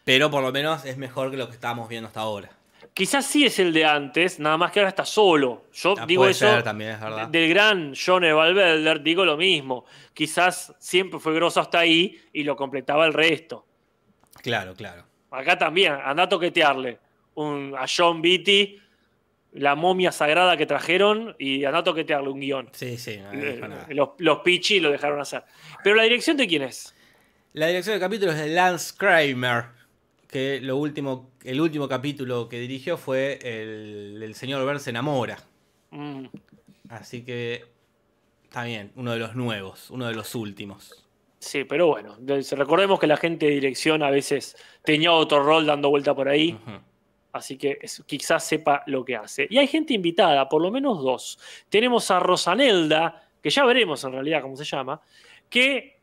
pero 0.04 0.30
por 0.30 0.42
lo 0.42 0.52
menos 0.52 0.84
es 0.84 0.96
mejor 0.96 1.30
que 1.32 1.36
lo 1.36 1.48
que 1.48 1.54
estábamos 1.54 1.88
viendo 1.88 2.06
hasta 2.06 2.20
ahora. 2.20 2.50
Quizás 2.94 3.24
sí 3.26 3.46
es 3.46 3.58
el 3.58 3.72
de 3.72 3.84
antes, 3.86 4.38
nada 4.38 4.58
más 4.58 4.70
que 4.70 4.80
ahora 4.80 4.90
está 4.90 5.04
solo. 5.06 5.64
Yo 5.72 5.94
Ah, 5.98 6.04
digo 6.06 6.26
eso 6.28 6.46
ser 6.46 6.62
también, 6.62 6.90
es 6.90 7.00
verdad. 7.00 7.28
del 7.28 7.48
gran 7.48 7.94
John 7.94 8.22
Evalvelder, 8.24 9.02
digo 9.02 9.24
lo 9.24 9.36
mismo. 9.38 9.86
Quizás 10.12 10.74
siempre 10.78 11.18
fue 11.18 11.32
grosso 11.34 11.60
hasta 11.60 11.78
ahí 11.78 12.20
y 12.34 12.42
lo 12.42 12.54
completaba 12.54 13.06
el 13.06 13.14
resto. 13.14 13.64
Claro, 14.42 14.74
claro. 14.74 15.04
Acá 15.30 15.56
también, 15.56 15.94
anda 16.04 16.24
a 16.24 16.28
toquetearle 16.28 16.98
un, 17.34 17.74
a 17.78 17.86
John 17.88 18.20
Beatty, 18.20 18.78
la 19.52 19.74
momia 19.74 20.12
sagrada 20.12 20.56
que 20.58 20.66
trajeron, 20.66 21.34
y 21.38 21.64
anda 21.64 21.78
a 21.78 21.84
toquetearle 21.84 22.28
un 22.28 22.40
guion. 22.40 22.68
Sí, 22.72 22.98
sí, 22.98 23.18
no, 23.18 23.32
Eh, 23.32 23.60
los, 23.94 24.10
los 24.18 24.38
Pichi 24.40 24.80
lo 24.80 24.90
dejaron 24.90 25.18
hacer. 25.20 25.44
Pero 25.82 25.96
la 25.96 26.02
dirección 26.02 26.36
de 26.36 26.46
quién 26.46 26.62
es? 26.62 26.94
La 27.54 27.68
dirección 27.68 27.94
del 27.94 28.00
capítulo 28.00 28.32
es 28.32 28.38
de 28.38 28.48
Lance 28.48 28.94
Kramer, 28.98 29.64
que 30.32 30.60
lo 30.62 30.78
último, 30.78 31.30
el 31.44 31.60
último 31.60 31.86
capítulo 31.86 32.48
que 32.48 32.58
dirigió 32.58 32.96
fue 32.96 33.38
el, 33.42 34.20
el 34.22 34.34
señor 34.34 34.64
Ver 34.66 34.80
se 34.80 34.90
enamora. 34.90 35.38
Mm, 35.90 36.24
Así 36.88 37.22
que 37.24 37.64
está 38.44 38.64
bien, 38.64 38.90
uno 38.96 39.12
de 39.12 39.18
los 39.18 39.34
nuevos, 39.36 39.90
uno 39.90 40.06
de 40.08 40.14
los 40.14 40.34
últimos. 40.34 41.06
sí, 41.38 41.64
pero 41.64 41.86
bueno, 41.88 42.16
de- 42.18 42.42
recordemos 42.52 42.98
que 42.98 43.06
la 43.06 43.16
gente 43.16 43.46
de 43.46 43.52
dirección 43.52 44.02
a 44.02 44.10
veces 44.10 44.56
tenía 44.84 45.12
otro 45.12 45.42
rol 45.42 45.66
dando 45.66 45.90
vuelta 45.90 46.14
por 46.14 46.28
ahí. 46.28 46.58
Así 47.32 47.56
que 47.56 47.78
es- 47.80 48.02
quizás 48.06 48.44
sepa 48.44 48.82
lo 48.86 49.04
que 49.04 49.16
hace. 49.16 49.46
Y 49.50 49.58
hay 49.58 49.66
gente 49.66 49.92
invitada, 49.94 50.48
por 50.48 50.60
lo 50.62 50.70
menos 50.70 51.02
dos. 51.02 51.38
Tenemos 51.68 52.10
a 52.10 52.20
Rosanelda, 52.20 53.26
que 53.42 53.50
ya 53.50 53.64
veremos 53.64 54.02
en 54.04 54.12
realidad 54.12 54.42
cómo 54.42 54.56
se 54.56 54.64
llama, 54.64 55.00
que 55.50 55.98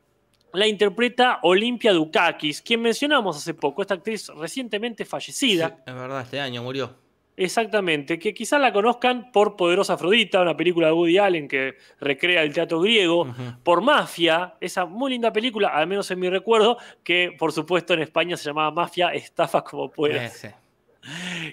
la 0.53 0.67
interpreta 0.67 1.39
Olimpia 1.43 1.93
Dukakis, 1.93 2.61
quien 2.61 2.81
mencionamos 2.81 3.37
hace 3.37 3.53
poco, 3.53 3.81
esta 3.81 3.95
actriz 3.95 4.29
recientemente 4.29 5.05
fallecida. 5.05 5.69
Sí, 5.69 5.73
es 5.85 5.95
verdad, 5.95 6.21
este 6.21 6.39
año 6.39 6.63
murió. 6.63 6.95
Exactamente, 7.37 8.19
que 8.19 8.33
quizás 8.33 8.59
la 8.59 8.73
conozcan 8.73 9.31
por 9.31 9.55
Poderosa 9.55 9.93
Afrodita, 9.93 10.41
una 10.41 10.57
película 10.57 10.87
de 10.87 10.93
Woody 10.93 11.17
Allen 11.19 11.47
que 11.47 11.75
recrea 12.01 12.43
el 12.43 12.51
teatro 12.51 12.81
griego, 12.81 13.33
por 13.63 13.81
Mafia, 13.81 14.55
esa 14.59 14.85
muy 14.85 15.11
linda 15.11 15.31
película, 15.31 15.69
al 15.69 15.87
menos 15.87 16.11
en 16.11 16.19
mi 16.19 16.29
recuerdo, 16.29 16.77
que 17.01 17.33
por 17.39 17.53
supuesto 17.53 17.93
en 17.93 18.01
España 18.01 18.35
se 18.35 18.43
llamaba 18.43 18.71
Mafia, 18.71 19.13
estafa 19.13 19.63
como 19.63 19.89
puedas. 19.89 20.35
Ese. 20.35 20.55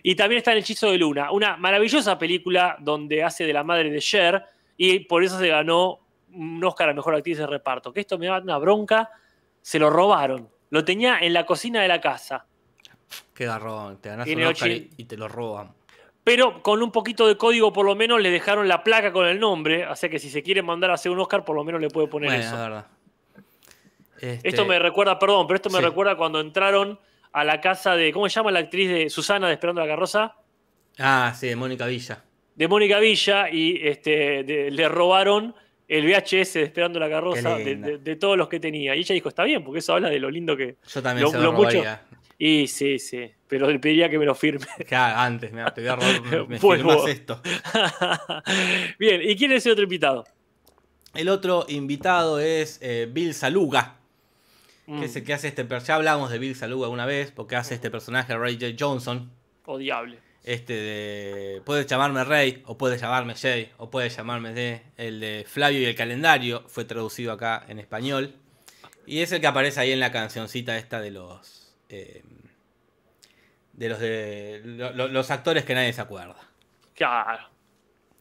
Y 0.03 0.17
también 0.17 0.39
está 0.39 0.51
El 0.51 0.59
Hechizo 0.59 0.91
de 0.91 0.99
Luna, 0.99 1.31
una 1.31 1.57
maravillosa 1.57 2.19
película 2.19 2.77
donde 2.81 3.23
hace 3.23 3.47
de 3.47 3.53
la 3.53 3.63
madre 3.63 3.89
de 3.89 4.01
Cher 4.01 4.45
y 4.77 5.01
por 5.01 5.23
eso 5.23 5.39
se 5.39 5.47
ganó 5.47 6.01
un 6.33 6.63
Oscar 6.65 6.89
a 6.91 6.95
Mejor 6.95 7.15
Actriz 7.15 7.39
de 7.39 7.47
Reparto. 7.47 7.93
Que 7.93 8.01
esto 8.01 8.19
me 8.19 8.27
da 8.27 8.39
una 8.41 8.59
bronca, 8.59 9.11
se 9.63 9.79
lo 9.79 9.91
robaron. 9.91 10.49
Lo 10.71 10.85
tenía 10.85 11.19
en 11.21 11.33
la 11.33 11.47
cocina 11.47 11.81
de 11.83 11.89
la 11.89 12.01
casa. 12.01 12.47
Qué 13.35 13.47
garrón, 13.47 13.99
te 14.01 14.09
ganas 14.09 14.27
un 14.29 14.43
Oscar 14.43 14.71
y, 14.71 14.91
y 14.97 15.05
te 15.05 15.17
lo 15.17 15.29
roban. 15.29 15.73
Pero 16.25 16.61
con 16.63 16.83
un 16.83 16.91
poquito 16.91 17.29
de 17.29 17.37
código 17.37 17.73
por 17.73 17.87
lo 17.87 17.95
menos 17.95 18.21
le 18.21 18.31
dejaron 18.31 18.67
la 18.67 18.83
placa 18.83 19.13
con 19.13 19.27
el 19.27 19.39
nombre, 19.39 19.85
así 19.85 20.09
que 20.09 20.19
si 20.19 20.29
se 20.29 20.43
quiere 20.43 20.61
mandar 20.63 20.91
a 20.91 20.95
hacer 20.95 21.13
un 21.13 21.21
Oscar 21.21 21.45
por 21.45 21.55
lo 21.55 21.63
menos 21.63 21.81
le 21.81 21.89
puede 21.89 22.09
poner 22.09 22.31
Bueno, 22.31 22.43
eso. 22.45 22.55
es 22.55 22.61
verdad. 22.61 22.87
Este, 24.21 24.49
Esto 24.49 24.65
me 24.65 24.79
recuerda, 24.79 25.19
perdón, 25.19 25.47
pero 25.47 25.57
esto 25.57 25.71
me 25.71 25.79
Sí. 25.79 25.85
recuerda 25.85 26.17
cuando 26.17 26.41
entraron 26.41 26.99
a 27.33 27.45
la 27.45 27.61
casa 27.61 27.95
de, 27.95 28.13
¿cómo 28.13 28.29
se 28.29 28.35
llama 28.35 28.51
la 28.51 28.61
actriz 28.61 28.89
de 28.89 29.11
Susana 29.11 29.47
de 29.47 29.53
Esperando 29.55 29.81
la 29.83 29.87
Carroza? 29.87 30.35
Ah, 30.99 31.33
sí, 31.37 31.49
de 31.49 31.57
Mónica 31.57 31.87
Villa. 31.87 32.23
de 32.55 32.69
Mónica 32.69 32.99
Villa 32.99 33.51
y 33.51 33.87
este, 33.87 34.43
de- 34.43 34.71
le 34.71 34.89
robaron 34.89 35.55
el 35.89 36.05
VHS 36.07 36.57
Esperando 36.57 36.99
la 36.99 37.09
Carroza 37.09 37.57
de, 37.59 37.65
linda. 37.65 37.89
de- 37.89 37.99
de 37.99 38.17
todos 38.17 38.37
los 38.37 38.49
que 38.49 38.59
tenía. 38.61 38.95
Y 38.97 39.01
ella 39.01 39.15
dijo, 39.15 39.29
está 39.29 39.45
bien, 39.45 39.63
porque 39.65 39.79
eso 39.81 39.93
habla 39.95 40.09
de 40.11 40.19
lo 40.19 40.31
lindo 40.31 40.57
que... 40.57 40.77
Yo 40.93 41.03
también 41.03 41.25
Lo- 41.25 41.31
se 41.31 41.39
lo, 41.39 41.45
lo 41.45 41.53
mucho-. 41.53 41.83
Y 42.39 42.67
sí, 42.67 42.99
sí, 42.99 43.31
pero 43.49 43.71
le 43.71 43.79
pediría 43.79 44.11
que 44.11 44.19
me 44.19 44.27
lo 44.27 44.35
firme. 44.35 44.67
Claro, 44.87 45.19
antes, 45.19 45.53
mira, 45.53 45.73
te 45.73 45.81
voy 45.81 45.89
a 45.89 45.97
robar, 45.97 46.49
me 46.49 46.59
firmas 46.59 47.07
esto. 47.09 47.41
bien, 48.99 49.21
¿y 49.23 49.37
quién 49.37 49.53
es 49.53 49.65
el 49.67 49.73
otro 49.73 49.85
invitado? 49.85 50.25
El 51.15 51.29
otro 51.31 51.65
invitado 51.69 52.39
es 52.41 52.79
eh, 52.83 53.09
Bill 53.11 53.35
Saluga, 53.35 53.95
Mm, 54.89 55.01
que 55.01 55.07
es 55.07 55.17
el 55.17 55.25
que 55.25 55.35
hace 55.35 55.49
este 55.49 55.67
Ya 55.85 55.97
hablamos 55.97 56.31
de 56.31 56.39
Bill 56.39 56.55
Saluga 56.55 56.87
una 56.87 57.07
vez, 57.07 57.33
porque 57.33 57.57
hace 57.57 57.75
este 57.75 57.91
personaje 57.91 58.37
Ray 58.37 58.55
J. 58.55 58.77
Johnson. 58.79 59.33
Odiable. 59.65 60.21
Este 60.47 60.73
de. 60.73 61.63
Puedes 61.67 61.87
llamarme 61.87 62.23
Rey, 62.25 62.63
o 62.67 62.79
puedes 62.79 63.01
llamarme 63.01 63.35
Jay, 63.35 63.71
o 63.79 63.91
puedes 63.91 64.17
llamarme 64.17 64.55
D. 64.55 64.81
El 64.97 65.21
de 65.21 65.45
Flavio 65.47 65.81
y 65.81 65.85
el 65.87 65.95
calendario 65.97 66.63
fue 66.69 66.85
traducido 66.85 67.33
acá 67.33 67.65
en 67.69 67.79
español. 67.81 68.33
Y 69.07 69.21
es 69.21 69.33
el 69.33 69.41
que 69.41 69.47
aparece 69.49 69.81
ahí 69.81 69.93
en 69.93 70.01
la 70.01 70.13
cancioncita 70.13 70.79
esta 70.79 71.01
de 71.01 71.11
los. 71.11 71.75
eh, 71.89 72.23
de 73.73 73.89
los 73.89 73.99
de. 73.99 74.63
lo- 74.65 74.93
lo- 74.93 75.09
los 75.09 75.31
actores 75.31 75.65
que 75.65 75.75
nadie 75.75 75.93
se 75.93 76.01
acuerda. 76.01 76.37
Claro. 76.95 77.49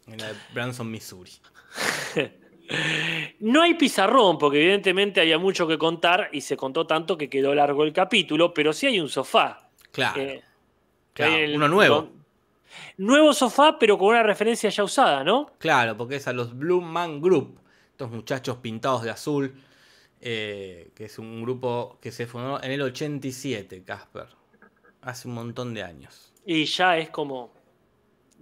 En 0.07 0.17
la 0.17 0.27
de 0.33 0.39
Branson, 0.53 0.89
Missouri. 0.91 1.31
No 3.41 3.61
hay 3.61 3.75
pizarrón, 3.75 4.39
porque 4.39 4.59
evidentemente 4.59 5.21
había 5.21 5.37
mucho 5.37 5.67
que 5.67 5.77
contar 5.77 6.29
y 6.31 6.41
se 6.41 6.57
contó 6.57 6.87
tanto 6.87 7.15
que 7.15 7.29
quedó 7.29 7.53
largo 7.53 7.83
el 7.83 7.93
capítulo, 7.93 8.55
pero 8.55 8.73
sí 8.73 8.87
hay 8.87 8.99
un 8.99 9.07
sofá. 9.07 9.69
Claro. 9.91 10.19
Eh, 10.19 10.41
claro, 11.15 11.35
el- 11.35 11.55
uno 11.55 11.67
nuevo. 11.67 11.95
con- 12.05 12.25
Nuevo 12.97 13.33
sofá, 13.33 13.77
pero 13.79 13.97
con 13.97 14.09
una 14.09 14.21
referencia 14.23 14.69
ya 14.69 14.83
usada, 14.83 15.23
¿no? 15.23 15.51
Claro, 15.57 15.95
porque 15.97 16.15
es 16.17 16.27
a 16.27 16.33
los 16.33 16.57
Blue 16.57 16.81
Man 16.81 17.21
Group, 17.21 17.59
estos 17.91 18.11
muchachos 18.11 18.57
pintados 18.57 19.03
de 19.03 19.09
azul, 19.09 19.53
eh, 20.21 20.91
que 20.95 21.05
es 21.05 21.17
un 21.19 21.41
grupo 21.41 21.97
que 22.01 22.11
se 22.11 22.25
fundó 22.27 22.61
en 22.61 22.71
el 22.71 22.81
87, 22.81 23.83
Casper, 23.83 24.27
hace 25.01 25.27
un 25.27 25.33
montón 25.35 25.73
de 25.73 25.83
años. 25.83 26.33
Y 26.45 26.65
ya 26.65 26.97
es 26.97 27.09
como 27.09 27.51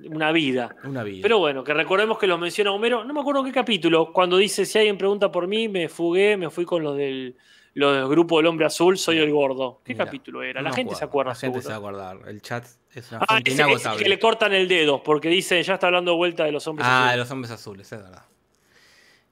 una 0.04 0.32
vida. 0.32 0.76
Una 0.84 1.04
vida. 1.04 1.22
Pero 1.22 1.40
bueno, 1.40 1.64
que 1.64 1.74
recordemos 1.74 2.18
que 2.18 2.26
los 2.28 2.40
menciona 2.40 2.72
Homero, 2.72 3.04
no 3.04 3.14
me 3.14 3.20
acuerdo 3.22 3.44
qué 3.44 3.52
capítulo, 3.52 4.12
cuando 4.14 4.38
dice, 4.38 4.66
si 4.66 4.78
alguien 4.80 4.98
pregunta 4.98 5.32
por 5.32 5.48
mí, 5.48 5.68
me 5.68 5.90
fugué, 5.90 6.38
me 6.38 6.50
fui 6.50 6.66
con 6.66 6.84
los 6.84 6.98
del, 6.98 7.36
los 7.76 7.96
del 7.96 8.08
grupo 8.08 8.38
del 8.38 8.48
hombre 8.48 8.66
azul, 8.66 8.98
soy 8.98 9.18
el 9.18 9.32
gordo. 9.32 9.82
¿Qué 9.84 9.96
capítulo 9.96 10.44
era? 10.44 10.62
no 10.62 10.70
La 10.70 10.76
gente 10.76 10.96
se 10.96 11.04
acuerda. 11.04 11.32
La 11.32 11.36
gente 11.36 11.62
se 11.62 11.68
seguro. 11.70 11.98
va 11.98 12.08
a 12.08 12.10
acordar. 12.12 12.30
El 12.30 12.42
chat 12.42 12.66
es 12.94 13.12
una 13.12 13.22
Ah, 13.28 13.40
ese, 13.44 13.64
ese 13.72 13.90
que 13.98 14.10
le 14.10 14.20
cortan 14.20 14.54
el 14.54 14.68
dedo, 14.68 15.02
porque 15.02 15.30
dice, 15.30 15.62
ya 15.64 15.74
está 15.76 15.88
hablando 15.88 16.12
de 16.12 16.18
vuelta 16.18 16.44
de 16.44 16.52
los 16.52 16.68
hombres 16.68 16.88
ah, 16.88 16.92
de 16.92 16.98
azules. 17.06 17.18
los 17.18 17.32
hombres 17.32 17.52
azules, 17.52 17.92
es 17.92 18.00
verdad. 18.00 18.24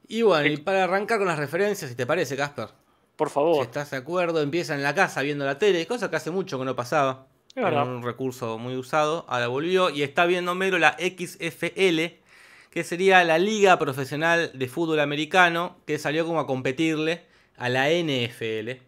Y 0.07 0.23
bueno, 0.23 0.45
y 0.47 0.57
para 0.57 0.83
arrancar 0.83 1.19
con 1.19 1.27
las 1.27 1.37
referencias, 1.39 1.89
si 1.89 1.95
te 1.95 2.05
parece, 2.05 2.35
Casper, 2.35 2.67
Por 3.15 3.29
si 3.29 3.33
favor. 3.33 3.63
estás 3.63 3.91
de 3.91 3.97
acuerdo, 3.97 4.41
empieza 4.41 4.73
en 4.75 4.83
la 4.83 4.93
casa 4.95 5.21
viendo 5.21 5.45
la 5.45 5.57
tele, 5.57 5.85
cosa 5.87 6.09
que 6.09 6.15
hace 6.17 6.31
mucho 6.31 6.57
que 6.59 6.65
no 6.65 6.75
pasaba. 6.75 7.27
Es 7.55 7.63
verdad. 7.63 7.85
un 7.85 8.01
recurso 8.01 8.57
muy 8.57 8.75
usado, 8.75 9.25
ahora 9.29 9.47
volvió 9.47 9.89
y 9.89 10.03
está 10.03 10.25
viendo 10.25 10.55
Mero 10.55 10.79
la 10.79 10.95
XFL, 10.99 12.19
que 12.71 12.83
sería 12.83 13.23
la 13.23 13.37
Liga 13.37 13.77
Profesional 13.77 14.51
de 14.53 14.67
Fútbol 14.67 14.99
Americano, 15.01 15.77
que 15.85 15.99
salió 15.99 16.25
como 16.25 16.39
a 16.39 16.47
competirle 16.47 17.25
a 17.61 17.69
la 17.69 17.89
NFL, 17.91 18.81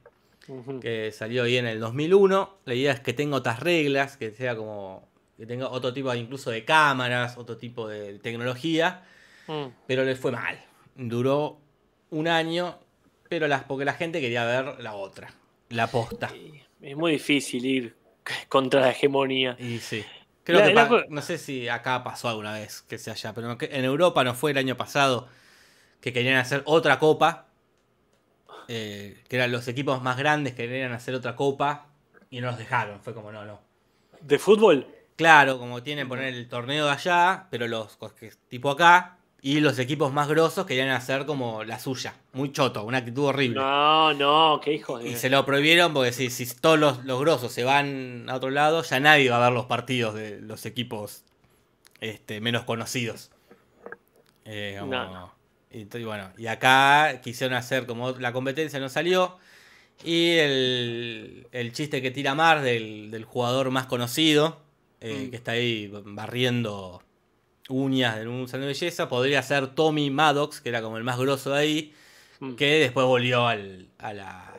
que 0.82 1.12
salió 1.12 1.44
ahí 1.44 1.58
en 1.58 1.68
el 1.68 1.80
2001. 1.80 2.58
La 2.66 2.74
idea 2.74 2.92
es 2.94 3.00
que 3.00 3.14
tenga 3.14 3.38
otras 3.38 3.60
reglas, 3.60 4.18
que 4.18 4.32
sea 4.32 4.56
como 4.56 5.08
que 5.38 5.46
tenga 5.46 5.68
otro 5.70 5.94
tipo 5.94 6.14
incluso 6.14 6.52
de 6.52 6.64
cámaras, 6.66 7.38
otro 7.38 7.58
tipo 7.58 7.88
de 7.88 8.20
tecnología, 8.20 9.04
Mm. 9.48 9.66
pero 9.88 10.04
le 10.06 10.16
fue 10.16 10.32
mal. 10.32 10.58
Duró 10.96 11.60
un 12.12 12.28
año, 12.28 12.78
pero 13.30 13.48
las, 13.48 13.64
porque 13.64 13.84
la 13.86 13.94
gente 13.94 14.22
quería 14.22 14.46
ver 14.46 14.80
la 14.80 14.94
otra, 14.94 15.34
la 15.70 15.88
posta. 15.88 16.32
Es 16.82 16.96
muy 16.96 17.14
difícil 17.14 17.66
ir 17.66 17.96
contra 18.50 18.80
la 18.82 18.92
hegemonía. 18.92 19.56
Y 19.60 19.80
sí. 19.80 20.04
Creo 20.44 20.60
La- 20.60 20.68
que 20.68 20.74
la 20.74 21.06
no 21.10 21.22
sé 21.22 21.38
si 21.38 21.68
acá 21.70 22.04
pasó 22.04 22.28
alguna 22.30 22.54
vez 22.54 22.82
que 22.84 22.98
sea 22.98 23.14
allá, 23.14 23.34
pero 23.34 23.58
en 23.60 23.86
Europa 23.86 24.24
no 24.24 24.34
fue 24.36 24.52
el 24.52 24.58
año 24.58 24.76
pasado 24.78 25.28
que 26.02 26.12
querían 26.14 26.36
hacer 26.38 26.62
otra 26.66 27.00
copa 27.00 27.48
eh, 28.68 29.22
que 29.28 29.36
eran 29.36 29.52
los 29.52 29.68
equipos 29.68 30.02
más 30.02 30.18
grandes 30.18 30.54
que 30.54 30.68
querían 30.68 30.92
hacer 30.92 31.16
otra 31.16 31.36
copa 31.36 31.88
y 32.30 32.42
no 32.42 32.48
los 32.48 32.58
dejaron. 32.58 33.02
Fue 33.02 33.14
como, 33.14 33.32
no, 33.32 33.46
no. 33.46 33.60
¿De 34.22 34.40
fútbol? 34.40 34.88
Claro, 35.16 35.60
como 35.60 35.84
tienen 35.84 36.08
poner 36.10 36.34
el 36.34 36.48
torneo 36.50 36.86
de 36.86 36.92
allá, 36.92 37.48
pero 37.52 37.68
los 37.68 37.98
tipo 38.48 38.72
acá, 38.72 39.18
y 39.42 39.60
los 39.60 39.78
equipos 39.78 40.12
más 40.14 40.28
grosos 40.30 40.66
querían 40.66 40.90
hacer 40.90 41.26
como 41.26 41.64
la 41.66 41.78
suya. 41.78 42.16
Muy 42.32 42.52
choto, 42.52 42.84
una 42.86 43.00
actitud 43.00 43.26
horrible. 43.26 43.60
No, 43.60 44.14
no, 44.14 44.60
qué 44.64 44.74
hijo 44.74 44.98
de. 44.98 45.10
Y 45.10 45.16
se 45.16 45.30
lo 45.30 45.46
prohibieron 45.46 45.94
porque 45.94 46.14
si, 46.14 46.30
si 46.30 46.46
todos 46.56 46.80
los, 46.80 47.04
los 47.04 47.20
grosos 47.20 47.52
se 47.52 47.64
van 47.66 48.26
a 48.30 48.36
otro 48.36 48.50
lado, 48.50 48.82
ya 48.84 49.00
nadie 49.02 49.30
va 49.30 49.38
a 49.38 49.50
ver 49.50 49.52
los 49.54 49.66
partidos 49.66 50.16
de 50.16 50.40
los 50.40 50.66
equipos 50.66 51.24
este, 52.00 52.40
menos 52.42 52.64
conocidos. 52.64 53.32
Eh, 54.46 54.78
como- 54.80 54.92
No. 54.94 55.34
Y 55.74 56.04
bueno, 56.04 56.32
y 56.38 56.48
acá 56.48 57.20
quisieron 57.24 57.56
hacer 57.58 57.86
como 57.86 58.12
la 58.12 58.32
competencia 58.32 58.80
no 58.80 58.90
salió. 58.90 59.38
Y 60.04 60.32
el, 60.32 61.48
el 61.52 61.72
chiste 61.72 62.02
que 62.02 62.12
tira 62.12 62.36
Mar 62.36 62.62
del, 62.62 63.12
del 63.12 63.26
jugador 63.26 63.70
más 63.72 63.86
conocido, 63.86 64.62
eh, 65.02 65.26
Mm. 65.28 65.30
que 65.30 65.36
está 65.36 65.52
ahí 65.54 65.92
barriendo 66.06 67.02
uñas 67.70 68.18
en 68.18 68.28
un 68.28 68.48
salón 68.48 68.64
de 68.64 68.68
belleza, 68.74 69.08
podría 69.08 69.42
ser 69.44 69.68
Tommy 69.68 70.10
Maddox, 70.10 70.62
que 70.62 70.70
era 70.70 70.82
como 70.82 70.98
el 70.98 71.04
más 71.04 71.18
grosso 71.18 71.52
de 71.52 71.60
ahí, 71.60 71.94
Mm. 72.40 72.56
que 72.56 72.80
después 72.80 73.06
volvió 73.06 73.48
al, 73.48 73.88
a 74.00 74.14
la- 74.14 74.50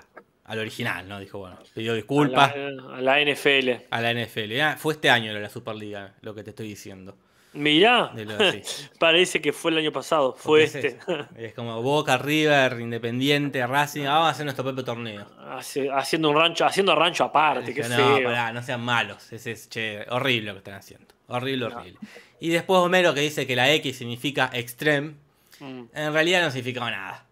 al 0.44 0.59
original, 0.59 1.09
¿no? 1.09 1.18
Dijo, 1.20 1.38
bueno, 1.38 1.59
pidió 1.74 1.94
disculpas 1.94 2.53
A 2.53 2.57
la, 2.59 2.96
a 2.96 3.00
la 3.00 3.20
NFL. 3.20 3.87
a 3.90 4.00
la 4.00 4.11
NFL. 4.12 4.61
Ah, 4.62 4.77
fue 4.79 4.94
este 4.94 5.11
año 5.11 5.33
la 5.33 5.48
Superliga, 5.50 6.14
lo 6.20 6.35
que 6.35 6.42
te 6.44 6.50
estoy 6.50 6.68
diciendo. 6.68 7.16
Mirá, 7.55 8.11
De 8.14 8.25
lo- 8.25 8.53
sí. 8.53 8.62
parece 8.99 9.40
que 9.40 9.53
fue 9.53 9.71
el 9.71 9.79
año 9.79 9.93
pasado. 9.93 10.35
Fue 10.37 10.67
Porque 10.67 10.79
es 10.79 10.85
este. 10.95 10.99
Es, 11.47 11.55
como 11.55 11.81
Boca, 11.83 12.19
River, 12.19 12.81
Independiente, 12.81 13.64
Racing. 13.67 14.03
ah, 14.07 14.14
vamos 14.14 14.27
a 14.29 14.31
hacer 14.31 14.45
nuestro 14.45 14.64
propio 14.64 14.85
torneo. 14.85 15.27
Hace- 15.51 15.90
haciendo 15.90 16.31
un 16.31 16.37
rancho, 16.37 16.64
haciendo 16.67 16.95
rancho 16.95 17.25
aparte, 17.25 17.73
qué 17.73 17.83
no, 17.83 17.97
feo. 17.97 18.25
pará, 18.25 18.53
no 18.53 18.62
sean 18.62 18.81
malos. 18.83 19.33
Ese 19.33 19.53
es 19.53 19.69
che, 19.69 20.05
horrible 20.11 20.49
lo 20.49 20.53
que 20.55 20.59
están 20.59 20.75
haciendo. 20.75 21.07
Horrible, 21.29 21.69
No. 21.69 21.77
horrible. 21.77 21.99
Y 22.40 22.49
después 22.51 22.81
Homero 22.81 23.14
que 23.14 23.21
dice 23.21 23.47
que 23.47 23.57
la 23.57 23.73
X 23.73 23.97
significa 23.99 24.51
extreme. 24.53 25.14
Mm. 25.61 25.83
En 25.95 26.12
realidad 26.12 26.43
no 26.43 26.51
significaba 26.51 26.90
nada. 26.90 27.25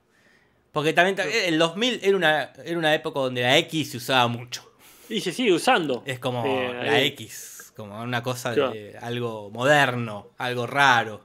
Porque 0.71 0.93
también 0.95 1.17
el 1.47 1.59
2000 1.59 2.01
era 2.03 2.17
una, 2.17 2.53
era 2.65 2.79
una 2.79 2.95
época 2.95 3.21
donde 3.21 3.43
la 3.43 3.59
X 3.59 3.91
se 3.91 3.97
usaba 3.99 4.27
mucho. 4.29 4.67
Y 5.11 5.21
se 5.21 5.33
sigue 5.33 5.53
usando. 5.53 6.03
Es 6.07 6.19
como 6.19 6.47
Eh, 6.47 6.73
la 6.85 6.93
ahí. 6.93 7.09
X, 7.09 7.52
como 7.77 8.01
una 8.03 8.23
cosa 8.23 8.55
Claro. 8.55 8.71
de 8.73 8.97
algo 9.01 9.51
moderno, 9.51 10.29
algo 10.39 10.67
raro. 10.67 11.23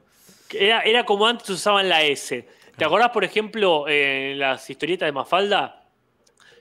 Era, 0.53 0.81
era 0.81 1.03
como 1.05 1.27
antes 1.27 1.49
usaban 1.49 1.89
la 1.89 2.03
S. 2.03 2.47
¿Te 2.77 2.85
acordás, 2.85 3.09
por 3.09 3.23
ejemplo, 3.23 3.87
en 3.87 4.39
las 4.39 4.69
historietas 4.69 5.07
de 5.07 5.11
Mafalda? 5.11 5.83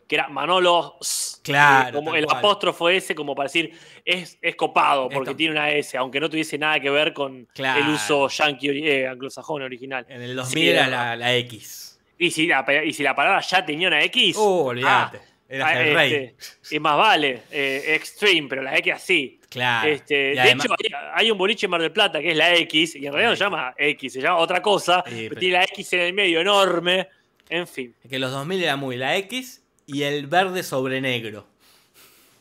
Que 0.09 0.15
era 0.17 0.29
Manolo. 0.29 0.97
S, 1.01 1.37
Claro, 1.43 1.89
eh, 1.89 1.93
Como 1.93 2.15
el 2.17 2.25
cual. 2.27 2.39
apóstrofo 2.39 2.89
S, 2.89 3.15
como 3.15 3.35
para 3.35 3.47
decir, 3.47 3.73
es, 4.05 4.39
es 4.43 4.57
copado, 4.57 5.09
porque 5.09 5.31
Esto- 5.31 5.37
tiene 5.37 5.53
una 5.53 5.71
S, 5.71 5.97
aunque 5.97 6.19
no 6.21 6.29
tuviese 6.31 6.59
nada 6.59 6.81
que 6.81 6.91
ver 6.91 7.13
con 7.13 7.47
Claro. 7.55 7.81
el 7.85 7.89
uso 7.91 8.29
yankee 8.29 8.89
eh, 8.89 9.07
anglosajón 9.09 9.63
original. 9.63 10.05
En 10.09 10.23
el 10.23 10.35
2000 10.35 10.63
Sí, 10.65 10.69
era 10.71 10.87
era- 10.87 11.07
la, 11.07 11.17
la 11.17 11.35
X. 11.37 12.01
Y 12.19 12.31
si, 12.31 12.47
la, 12.47 12.65
y 12.85 12.93
si 12.93 13.03
la 13.03 13.15
palabra 13.15 13.41
ya 13.43 13.65
tenía 13.65 13.89
una 13.89 14.03
X. 14.05 14.37
Uh, 14.37 14.67
olvídate. 14.69 15.19
ah, 15.19 15.26
Eras 15.49 15.69
ah, 15.71 15.81
el 15.83 15.95
rey. 15.95 16.13
este, 16.15 16.77
y 16.77 16.81
más 16.81 16.97
vale, 16.97 17.43
eh, 17.53 17.95
extreme, 17.95 18.49
pero 18.49 18.63
la 18.63 18.77
X 18.79 18.93
así. 18.95 19.41
Claro. 19.49 19.89
Este, 19.89 20.15
de 20.35 20.41
además- 20.41 20.67
hecho, 20.67 20.75
hay, 20.79 21.11
hay 21.15 21.31
un 21.31 21.39
boliche 21.39 21.67
en 21.67 21.71
Mar 21.71 21.81
del 21.81 21.93
Plata 21.93 22.21
que 22.21 22.33
es 22.33 22.37
la 22.37 22.55
X, 22.57 22.97
y 22.97 23.07
en 23.07 23.13
realidad 23.13 23.31
no 23.31 23.37
se 23.37 23.45
llama 23.45 23.75
X, 23.79 24.13
se 24.13 24.21
llama 24.21 24.39
otra 24.39 24.61
cosa, 24.61 25.05
Sí, 25.07 25.13
pero 25.15 25.29
pero- 25.31 25.41
tiene 25.41 25.57
la 25.59 25.65
X 25.65 25.93
en 25.93 26.01
el 26.01 26.13
medio 26.15 26.41
enorme. 26.41 27.09
En 27.49 27.69
fin. 27.69 27.95
que 28.11 28.19
los 28.19 28.33
2000 28.33 28.65
era 28.65 28.75
muy 28.77 28.97
la 28.97 29.17
X 29.19 29.63
y 29.87 30.03
el 30.03 30.27
verde 30.27 30.65
sobre 30.65 31.01
negro. 31.01 31.47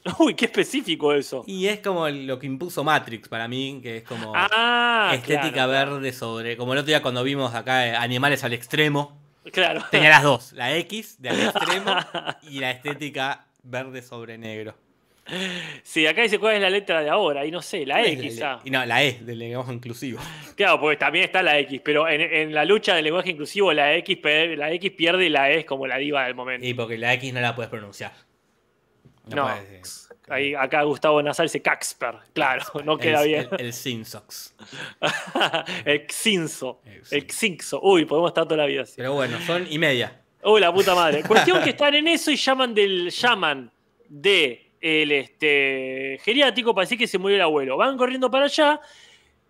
Uy, 0.19 0.33
qué 0.33 0.45
específico 0.45 1.13
eso. 1.13 1.43
Y 1.45 1.67
es 1.67 1.79
como 1.79 2.09
lo 2.09 2.39
que 2.39 2.47
impuso 2.47 2.83
Matrix 2.83 3.27
para 3.29 3.47
mí, 3.47 3.79
que 3.83 3.97
es 3.97 4.03
como 4.03 4.33
Ah, 4.35 5.11
estética 5.13 5.51
claro, 5.51 5.93
verde 5.93 6.11
sobre. 6.11 6.57
Como 6.57 6.73
el 6.73 6.79
otro 6.79 6.87
día 6.87 7.01
cuando 7.03 7.23
vimos 7.23 7.53
acá 7.53 7.87
eh, 7.87 7.95
animales 7.95 8.43
al 8.43 8.53
extremo. 8.53 9.19
Claro. 9.51 9.83
Tenía 9.91 10.09
las 10.09 10.23
dos, 10.23 10.53
la 10.53 10.75
X 10.77 11.21
de 11.21 11.29
al 11.29 11.39
extremo 11.43 11.95
y 12.43 12.59
la 12.59 12.71
estética 12.71 13.47
verde 13.63 14.01
sobre 14.01 14.37
negro. 14.37 14.75
Sí, 15.81 16.05
acá 16.05 16.21
dice 16.21 16.37
cuál 16.37 16.55
es 16.55 16.61
la 16.61 16.69
letra 16.69 17.01
de 17.01 17.09
ahora, 17.09 17.45
y 17.45 17.51
no 17.51 17.61
sé, 17.61 17.83
la 17.85 18.03
E 18.03 18.15
quizá. 18.17 18.59
Y 18.63 18.69
no, 18.69 18.85
la 18.85 19.03
E 19.03 19.19
del 19.21 19.39
lenguaje 19.39 19.73
inclusivo. 19.73 20.19
Claro, 20.55 20.79
porque 20.79 20.95
también 20.95 21.25
está 21.25 21.43
la 21.43 21.59
X, 21.59 21.81
pero 21.83 22.07
en, 22.07 22.21
en 22.21 22.53
la 22.53 22.63
lucha 22.63 22.95
del 22.95 23.03
lenguaje 23.03 23.31
inclusivo 23.31 23.73
la 23.73 23.93
X, 23.95 24.17
la 24.55 24.71
X 24.71 24.91
pierde 24.91 25.25
y 25.25 25.29
la 25.29 25.51
E 25.51 25.59
es 25.59 25.65
como 25.65 25.85
la 25.85 25.97
diva 25.97 26.23
del 26.23 26.33
momento. 26.33 26.65
Y 26.65 26.73
porque 26.73 26.97
la 26.97 27.13
X 27.15 27.33
no 27.33 27.41
la 27.41 27.53
puedes 27.53 27.69
pronunciar. 27.69 28.13
No, 29.25 29.43
puedes, 29.43 30.04
eh, 30.04 30.04
Ahí, 30.27 30.55
acá 30.55 30.81
Gustavo 30.83 31.21
Nazar 31.21 31.45
dice 31.45 31.61
Caxper, 31.61 32.15
claro, 32.33 32.63
no 32.83 32.97
queda 32.97 33.21
el, 33.21 33.27
bien. 33.27 33.47
El, 33.51 33.67
el 33.67 33.73
Sinsox. 33.73 34.55
el 35.85 36.07
Xinzo, 36.07 36.81
El 37.11 37.27
Xinxo. 37.29 37.79
Uy, 37.83 38.05
podemos 38.05 38.29
estar 38.29 38.45
toda 38.45 38.57
la 38.57 38.65
vida 38.65 38.83
así. 38.83 38.95
Pero 38.97 39.13
bueno, 39.13 39.39
son 39.45 39.67
y 39.69 39.77
media. 39.77 40.21
Uy, 40.43 40.61
la 40.61 40.73
puta 40.73 40.95
madre. 40.95 41.23
Cuestión 41.27 41.61
que 41.63 41.71
están 41.71 41.93
en 41.93 42.07
eso 42.07 42.31
y 42.31 42.37
llaman 42.37 42.73
del 42.73 43.11
llaman 43.11 43.71
de 44.09 44.71
el 44.81 45.11
este 45.11 46.19
geriátrico 46.23 46.73
para 46.73 46.85
decir 46.85 46.97
que 46.97 47.07
se 47.07 47.17
murió 47.17 47.35
el 47.35 47.41
abuelo. 47.43 47.77
Van 47.77 47.97
corriendo 47.97 48.29
para 48.29 48.45
allá 48.45 48.79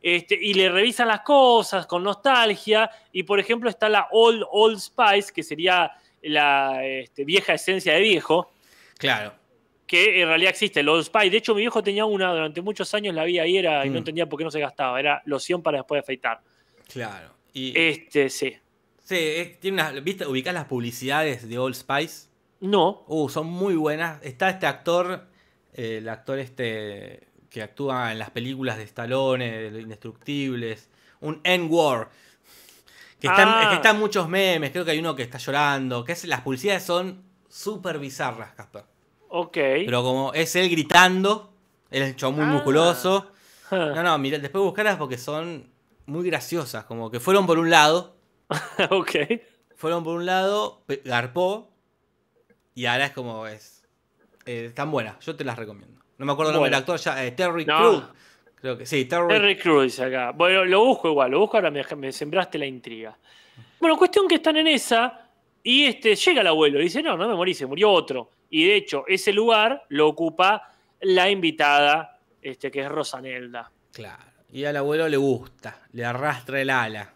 este, 0.01 0.37
y 0.39 0.53
le 0.53 0.69
revisan 0.69 1.07
las 1.07 1.21
cosas 1.21 1.87
con 1.87 2.03
nostalgia. 2.03 2.89
Y 3.11 3.23
por 3.23 3.39
ejemplo 3.39 3.69
está 3.69 3.87
la 3.87 4.07
Old 4.11 4.43
Old 4.51 4.79
Spice, 4.79 5.31
que 5.33 5.43
sería 5.43 5.91
la 6.21 6.85
este, 6.85 7.23
vieja 7.23 7.53
esencia 7.53 7.93
de 7.93 8.01
viejo, 8.01 8.51
Claro. 8.97 9.33
Que 9.87 10.21
en 10.21 10.27
realidad 10.27 10.49
existe, 10.49 10.79
el 10.79 10.89
Old 10.89 11.03
Spice. 11.05 11.29
De 11.29 11.37
hecho, 11.37 11.53
mi 11.53 11.61
viejo 11.61 11.83
tenía 11.83 12.05
una 12.05 12.31
durante 12.31 12.61
muchos 12.61 12.93
años, 12.93 13.13
la 13.13 13.23
vi 13.23 13.37
ahí 13.39 13.57
era, 13.57 13.85
y 13.85 13.89
no 13.89 13.95
Mm. 13.95 13.97
entendía 13.97 14.27
por 14.27 14.37
qué 14.39 14.43
no 14.43 14.51
se 14.51 14.59
gastaba. 14.59 14.99
Era 14.99 15.21
loción 15.25 15.61
para 15.61 15.77
después 15.79 15.97
de 15.97 16.03
afeitar. 16.03 16.41
Claro. 16.91 17.33
Y, 17.53 17.77
Este, 17.79 18.29
sí. 18.29 18.55
sí, 19.03 19.15
es- 19.17 19.59
tiene 19.59 20.01
¿viste? 20.01 20.25
¿Ubicás 20.25 20.53
las 20.53 20.65
publicidades 20.65 21.47
de 21.47 21.57
Old 21.59 21.75
Spice? 21.75 22.27
No. 22.61 23.03
Uh, 23.07 23.29
son 23.29 23.47
muy 23.47 23.75
buenas. 23.75 24.21
Está 24.23 24.49
este 24.49 24.65
actor, 24.65 25.27
eh, 25.73 25.97
el 25.99 26.09
actor 26.09 26.39
este 26.39 27.27
que 27.49 27.61
actúa 27.61 28.11
en 28.11 28.19
las 28.19 28.31
películas 28.31 28.77
de 28.77 28.83
Stallone, 28.83 29.49
de 29.49 29.71
los 29.71 29.81
Indestructibles, 29.81 30.89
un 31.21 31.39
N-War. 31.43 32.09
Que 33.19 33.27
están, 33.27 33.47
Ah. 33.47 33.61
es 33.63 33.67
que 33.69 33.75
están 33.75 33.97
muchos 33.97 34.27
memes, 34.27 34.71
creo 34.71 34.83
que 34.83 34.91
hay 34.91 34.99
uno 34.99 35.15
que 35.15 35.23
está 35.23 35.37
llorando, 35.37 36.03
que 36.03 36.11
es, 36.11 36.25
las 36.25 36.41
publicidades 36.41 36.83
son 36.83 37.23
súper 37.47 37.97
bizarras, 37.99 38.53
Casper. 38.55 38.83
Ok. 39.37 39.53
Pero 39.53 40.01
como 40.03 40.33
es 40.33 40.55
él 40.55 40.69
gritando, 40.69 41.51
él 41.91 42.03
es 42.03 42.09
un 42.11 42.15
chabón 42.15 42.35
muy 42.35 42.45
Ah. 42.45 42.47
musculoso. 42.53 43.31
No, 43.71 44.01
no, 44.03 44.17
mira, 44.17 44.37
después 44.39 44.63
buscarlas 44.63 44.95
porque 44.97 45.17
son 45.17 45.69
muy 46.05 46.25
graciosas, 46.29 46.85
como 46.85 47.09
que 47.11 47.19
fueron 47.19 47.45
por 47.47 47.57
un 47.59 47.69
lado, 47.69 48.15
ok. 48.91 49.11
fueron 49.75 50.03
por 50.03 50.15
un 50.15 50.25
lado, 50.25 50.83
garpó, 51.03 51.71
y 52.75 52.85
ahora 52.85 53.07
es 53.07 53.11
como 53.11 53.47
es. 53.47 53.83
eh, 54.45 54.65
están 54.67 54.91
buenas, 54.91 55.19
yo 55.25 55.35
te 55.35 55.43
las 55.43 55.57
recomiendo. 55.57 55.99
No 56.17 56.25
me 56.27 56.31
acuerdo 56.31 56.51
el 56.51 56.55
nombre 56.55 56.69
del 56.69 56.79
actor, 56.79 56.97
ya, 56.99 57.25
eh, 57.25 57.31
Terry 57.31 57.65
No. 57.65 57.77
Crews. 57.77 58.03
Creo 58.55 58.77
que 58.77 58.85
sí, 58.85 59.05
Terry. 59.05 59.27
Terry 59.27 59.57
Crews 59.57 59.83
dice 59.83 60.05
acá. 60.05 60.31
Bueno, 60.31 60.63
lo 60.63 60.85
busco 60.85 61.09
igual, 61.09 61.31
lo 61.31 61.39
busco 61.39 61.57
ahora 61.57 61.71
me, 61.71 61.83
me 61.97 62.11
sembraste 62.11 62.57
la 62.57 62.65
intriga. 62.67 63.17
Bueno, 63.79 63.97
cuestión 63.97 64.27
que 64.27 64.35
están 64.35 64.55
en 64.57 64.67
esa 64.67 65.27
y 65.63 65.85
este, 65.85 66.15
llega 66.15 66.41
el 66.41 66.47
abuelo 66.47 66.79
y 66.79 66.83
dice, 66.83 67.01
no, 67.03 67.17
no 67.17 67.27
me 67.27 67.35
morí, 67.35 67.53
se 67.53 67.65
murió 67.65 67.89
otro. 67.91 68.29
Y 68.57 68.67
de 68.67 68.75
hecho, 68.77 69.03
ese 69.07 69.33
lugar 69.33 69.83
lo 69.89 70.07
ocupa 70.07 70.71
la 71.01 71.29
invitada, 71.29 72.19
este, 72.41 72.71
que 72.71 72.79
es 72.81 72.87
Rosanelda. 72.89 73.69
Claro. 73.91 74.23
Y 74.49 74.63
al 74.63 74.77
abuelo 74.77 75.09
le 75.09 75.17
gusta, 75.17 75.81
le 75.91 76.05
arrastra 76.05 76.61
el 76.61 76.69
ala. 76.69 77.13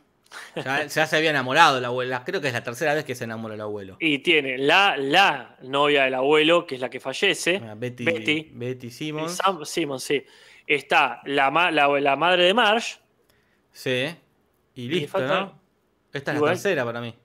Ya, 0.58 0.86
ya 0.88 1.08
se 1.08 1.16
había 1.16 1.30
enamorado 1.30 1.80
la 1.80 1.88
abuela. 1.88 2.24
Creo 2.26 2.42
que 2.42 2.48
es 2.48 2.54
la 2.54 2.62
tercera 2.62 2.94
vez 2.94 3.06
que 3.06 3.16
se 3.16 3.24
enamora 3.24 3.56
el 3.56 3.62
abuelo. 3.62 3.96
Y 4.02 4.20
tiene 4.20 4.58
la, 4.58 4.98
la 4.98 5.56
novia 5.62 6.04
del 6.04 6.16
abuelo, 6.16 6.68
que 6.68 6.76
es 6.76 6.82
la 6.82 6.90
que 6.90 7.00
fallece. 7.00 7.62
Ah, 7.64 7.74
Betty, 7.78 8.04
Betty. 8.04 8.52
Betty 8.52 8.90
Simmons. 8.90 9.38
Sam 9.38 9.64
sí. 9.98 10.26
Está 10.68 11.22
la, 11.24 11.50
la, 11.72 11.88
la 11.88 12.16
madre 12.18 12.44
de 12.44 12.54
Marge. 12.54 12.98
Sí. 13.72 14.08
Y 14.76 14.90
listo, 14.90 15.18
falta- 15.18 15.40
¿no? 15.40 15.62
Esta 16.12 16.32
es 16.32 16.36
Igual. 16.36 16.50
la 16.50 16.56
tercera 16.56 16.84
para 16.84 17.00
mí. 17.00 17.16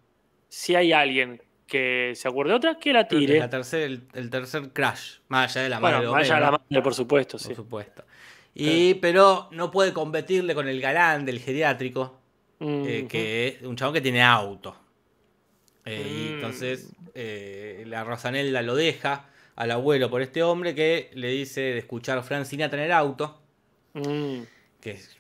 Si 0.49 0.77
hay 0.77 0.93
alguien 0.93 1.43
que 1.67 2.13
se 2.15 2.29
acuerde 2.29 2.51
de 2.53 2.57
otra, 2.57 2.79
que 2.79 2.93
la 2.93 3.09
tire. 3.09 3.39
la 3.39 3.49
tercer, 3.51 3.83
el, 3.83 4.03
el 4.15 4.31
tercer 4.31 4.71
crash. 4.73 5.19
Más 5.29 5.51
allá 5.51 5.63
de 5.65 5.69
la 5.71 5.81
madre 5.81 6.07
bueno, 6.07 6.23
de 6.23 6.29
la 6.41 6.51
madre, 6.53 6.83
por 6.83 6.95
supuesto, 6.95 7.39
por 7.39 7.47
sí. 7.47 7.55
supuesto. 7.55 8.05
Y, 8.55 8.95
pero 8.95 9.49
no 9.51 9.71
puede 9.71 9.93
competirle 9.93 10.55
con 10.55 10.69
el 10.69 10.81
galán 10.81 11.25
del 11.25 11.41
geriátrico, 11.41 12.21
eh, 12.61 13.07
que 13.09 13.49
es 13.49 13.63
un 13.63 13.77
chabón 13.77 13.95
que 13.95 14.01
tiene 14.01 14.23
auto. 14.23 14.77
Eh, 15.85 16.03
y 16.07 16.31
Mm. 16.31 16.35
entonces 16.37 16.89
eh, 17.15 17.85
la 17.87 18.05
Rosanelda 18.05 18.63
lo 18.63 18.75
deja 18.75 19.27
al 19.57 19.71
abuelo 19.71 20.09
por 20.11 20.23
este 20.23 20.43
hombre 20.43 20.75
que 20.75 21.11
le 21.15 21.29
dice 21.29 21.61
de 21.61 21.79
escuchar 21.79 22.23
Frank 22.23 22.45
Sinatra 22.45 22.79
en 22.79 22.87
el 22.87 22.93
auto. 22.93 23.41
Mm. 23.95 24.43
que 24.81 24.91
es, 24.93 25.17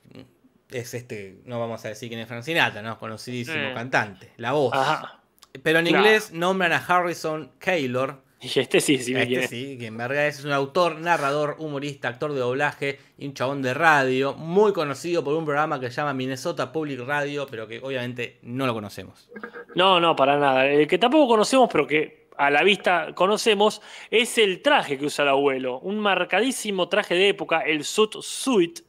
es 0.70 0.95
este, 0.95 1.40
no 1.45 1.59
vamos 1.61 1.84
a 1.84 1.88
decir 1.88 2.09
quién 2.09 2.20
es 2.20 2.28
Frank 2.28 2.42
Sinatra, 2.42 2.82
¿no? 2.82 2.99
Conocidísimo 2.99 3.57
Eh. 3.59 3.72
cantante, 3.74 4.30
la 4.36 4.53
voz. 4.53 4.72
Ajá. 4.74 5.20
Pero 5.62 5.78
en 5.78 5.86
Claro. 5.86 6.05
inglés 6.05 6.32
nombran 6.32 6.72
a 6.72 6.78
Harrison 6.78 7.52
Keylor. 7.59 8.22
Y 8.44 8.59
este 8.61 8.82
sí, 8.82 8.98
sí, 8.98 9.14
me 9.14 9.20
este 9.22 9.28
quiere. 9.32 9.48
sí, 9.48 9.78
que 9.78 9.86
en 9.86 9.96
verdad 9.96 10.26
es 10.26 10.44
un 10.44 10.52
autor, 10.52 10.98
narrador, 10.98 11.57
humorista, 11.61 12.09
actor 12.09 12.34
de 12.34 12.40
doblaje 12.40 12.98
y 13.16 13.26
un 13.26 13.32
chabón 13.32 13.62
de 13.62 13.72
radio, 13.72 14.34
muy 14.34 14.74
conocido 14.74 15.24
por 15.24 15.32
un 15.34 15.46
programa 15.46 15.80
que 15.80 15.88
se 15.88 15.96
llama 15.96 16.12
Minnesota 16.12 16.70
Public 16.70 17.00
Radio, 17.00 17.46
pero 17.50 17.66
que 17.66 17.78
obviamente 17.82 18.38
no 18.42 18.66
lo 18.66 18.74
conocemos. 18.74 19.30
No, 19.74 19.98
no, 19.98 20.14
para 20.14 20.38
nada. 20.38 20.66
El 20.66 20.86
que 20.86 20.98
tampoco 20.98 21.26
conocemos, 21.26 21.70
pero 21.72 21.86
que 21.86 22.28
a 22.36 22.50
la 22.50 22.62
vista 22.62 23.14
conocemos, 23.14 23.80
es 24.11 24.36
el 24.36 24.61
traje 24.61 24.98
que 24.98 25.07
usa 25.07 25.22
el 25.22 25.30
abuelo. 25.30 25.78
Un 25.78 25.98
marcadísimo 25.98 26.86
traje 26.90 27.14
de 27.14 27.30
época, 27.30 27.61
el 27.61 27.82
suit 27.82 28.12
suit. 28.20 28.80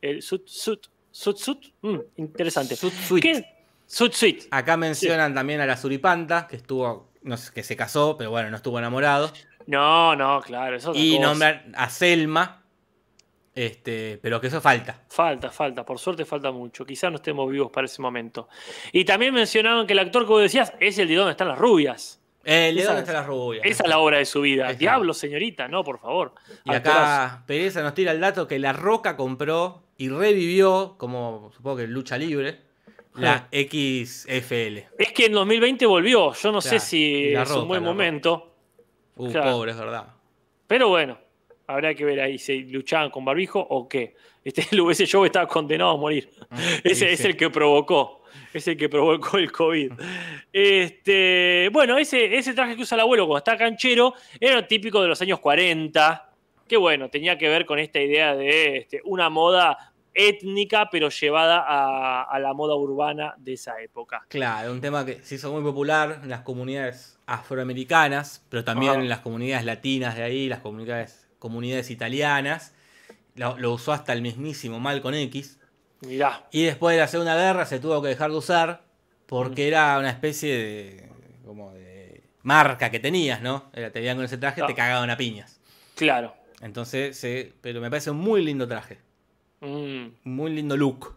El 0.00 0.22
suit 0.22 0.46
suit. 0.46 0.86
Suit 1.10 1.36
suit. 1.36 1.58
Mm, 1.82 1.98
interesante. 2.18 2.76
Suit 2.76 2.92
suit. 2.94 3.22
¿Qué? 3.22 3.44
Suit. 3.90 4.44
Acá 4.50 4.76
mencionan 4.76 5.34
también 5.34 5.60
a 5.60 5.66
la 5.66 5.76
Suripanta, 5.76 6.46
que 6.46 6.56
estuvo, 6.56 7.10
no 7.22 7.36
sé, 7.36 7.52
que 7.52 7.62
se 7.62 7.76
casó, 7.76 8.16
pero 8.16 8.30
bueno, 8.30 8.48
no 8.50 8.56
estuvo 8.56 8.78
enamorado. 8.78 9.32
No, 9.66 10.14
no, 10.16 10.40
claro. 10.40 10.76
Eso 10.76 10.92
Y 10.94 11.16
cosa. 11.16 11.28
nombran 11.28 11.72
a 11.76 11.90
Selma, 11.90 12.62
este, 13.54 14.18
pero 14.22 14.40
que 14.40 14.46
eso 14.46 14.60
falta. 14.60 15.02
Falta, 15.08 15.50
falta. 15.50 15.84
Por 15.84 15.98
suerte 15.98 16.24
falta 16.24 16.50
mucho. 16.52 16.86
Quizás 16.86 17.10
no 17.10 17.16
estemos 17.16 17.50
vivos 17.50 17.70
para 17.72 17.86
ese 17.86 18.00
momento. 18.00 18.48
Y 18.92 19.04
también 19.04 19.34
mencionaban 19.34 19.86
que 19.86 19.92
el 19.92 19.98
actor 19.98 20.22
que 20.22 20.28
vos 20.28 20.42
decías 20.42 20.72
es 20.80 20.98
el 20.98 21.08
de 21.08 21.14
dónde 21.16 21.32
están 21.32 21.48
las 21.48 21.58
rubias. 21.58 22.20
Eh, 22.44 22.72
¿de 22.74 22.80
Esa- 22.80 22.86
dónde 22.94 23.00
está 23.00 23.12
la 23.12 23.22
rubia? 23.24 23.60
Esa 23.64 23.82
es 23.82 23.88
la 23.88 23.98
obra 23.98 24.16
de 24.18 24.24
su 24.24 24.40
vida. 24.40 24.72
Diablo, 24.72 25.12
señorita, 25.12 25.68
no, 25.68 25.84
por 25.84 25.98
favor. 26.00 26.32
Y 26.64 26.72
Actorazo. 26.72 27.00
acá 27.02 27.42
Pereza 27.46 27.82
nos 27.82 27.92
tira 27.94 28.12
el 28.12 28.20
dato 28.20 28.46
que 28.48 28.58
La 28.58 28.72
Roca 28.72 29.16
compró 29.16 29.82
y 29.98 30.08
revivió, 30.08 30.94
como 30.96 31.50
supongo 31.54 31.78
que 31.78 31.86
lucha 31.86 32.16
libre, 32.16 32.62
la 33.20 33.48
XFL. 33.52 34.78
Es 34.98 35.12
que 35.12 35.26
en 35.26 35.32
2020 35.32 35.86
volvió. 35.86 36.32
Yo 36.32 36.52
no 36.52 36.60
sé 36.60 36.78
si 36.80 37.30
La 37.30 37.42
es 37.42 37.48
Roca, 37.48 37.62
un 37.62 37.68
buen 37.68 37.80
Roca. 37.80 37.92
momento. 37.92 38.54
Uh, 39.16 39.30
Claro. 39.30 39.52
pobre, 39.52 39.72
es 39.72 39.78
verdad. 39.78 40.06
Pero 40.66 40.88
bueno, 40.88 41.18
habrá 41.66 41.94
que 41.94 42.04
ver 42.04 42.20
ahí 42.20 42.38
si 42.38 42.64
luchaban 42.64 43.10
con 43.10 43.24
barbijo 43.24 43.60
o 43.60 43.88
qué. 43.88 44.14
Este, 44.44 44.62
ese 44.90 45.06
show 45.06 45.24
estaba 45.24 45.46
condenado 45.46 45.90
a 45.90 45.96
morir. 45.96 46.30
Ese 46.84 46.94
Sí, 46.94 47.04
es 47.12 47.24
el 47.24 47.36
que 47.36 47.50
provocó. 47.50 48.22
Es 48.54 48.66
el 48.68 48.76
que 48.76 48.88
provocó 48.88 49.36
el 49.38 49.50
COVID. 49.52 49.92
Este, 50.52 51.68
bueno, 51.72 51.98
ese, 51.98 52.36
ese 52.36 52.54
traje 52.54 52.76
que 52.76 52.82
usa 52.82 52.96
el 52.96 53.00
abuelo 53.00 53.26
cuando 53.26 53.38
está 53.38 53.56
canchero 53.56 54.14
era 54.38 54.66
típico 54.66 55.00
de 55.02 55.08
los 55.08 55.20
años 55.22 55.40
40. 55.40 56.26
Que 56.66 56.76
bueno, 56.76 57.08
tenía 57.10 57.36
que 57.36 57.48
ver 57.48 57.66
con 57.66 57.78
esta 57.78 58.00
idea 58.00 58.34
de 58.36 58.78
este, 58.78 59.00
una 59.04 59.28
moda 59.28 59.89
étnica, 60.14 60.88
pero 60.90 61.08
llevada 61.08 61.64
a, 61.66 62.22
a 62.24 62.38
la 62.38 62.52
moda 62.54 62.74
urbana 62.74 63.34
de 63.38 63.52
esa 63.54 63.80
época. 63.80 64.24
Claro, 64.28 64.72
un 64.72 64.80
tema 64.80 65.04
que 65.06 65.22
se 65.22 65.36
hizo 65.36 65.52
muy 65.52 65.62
popular 65.62 66.20
en 66.22 66.28
las 66.30 66.40
comunidades 66.40 67.18
afroamericanas, 67.26 68.44
pero 68.48 68.64
también 68.64 68.92
Ajá. 68.92 69.00
en 69.00 69.08
las 69.08 69.20
comunidades 69.20 69.64
latinas 69.64 70.16
de 70.16 70.22
ahí, 70.22 70.48
las 70.48 70.60
comunidades, 70.60 71.28
comunidades 71.38 71.90
italianas. 71.90 72.74
Lo, 73.36 73.56
lo 73.58 73.72
usó 73.72 73.92
hasta 73.92 74.12
el 74.12 74.22
mismísimo 74.22 74.80
Malcolm 74.80 75.14
X. 75.14 75.58
Mirá. 76.00 76.46
Y 76.50 76.64
después 76.64 76.94
de 76.96 77.00
la 77.00 77.08
Segunda 77.08 77.36
Guerra 77.36 77.64
se 77.66 77.78
tuvo 77.78 78.00
que 78.02 78.08
dejar 78.08 78.30
de 78.30 78.36
usar 78.36 78.82
Mm. 78.82 79.26
porque 79.32 79.68
era 79.68 79.96
una 80.00 80.10
especie 80.10 80.52
de, 80.56 81.08
como 81.46 81.72
de 81.72 82.24
marca 82.42 82.90
que 82.90 82.98
tenías, 82.98 83.40
¿no? 83.40 83.70
Era, 83.72 83.92
te 83.92 84.00
veían 84.00 84.16
con 84.16 84.24
ese 84.24 84.38
traje, 84.38 84.60
Ah. 84.60 84.66
te 84.66 84.74
cagaban 84.74 85.08
a 85.08 85.16
piñas. 85.16 85.60
Claro. 85.94 86.34
Entonces, 86.60 87.16
se- 87.16 87.52
pero 87.60 87.80
me 87.80 87.88
parece 87.90 88.10
un 88.10 88.16
muy 88.18 88.44
lindo 88.44 88.66
traje, 88.66 88.98
Mm. 89.60 90.06
muy 90.24 90.52
lindo 90.52 90.76
look. 90.76 91.14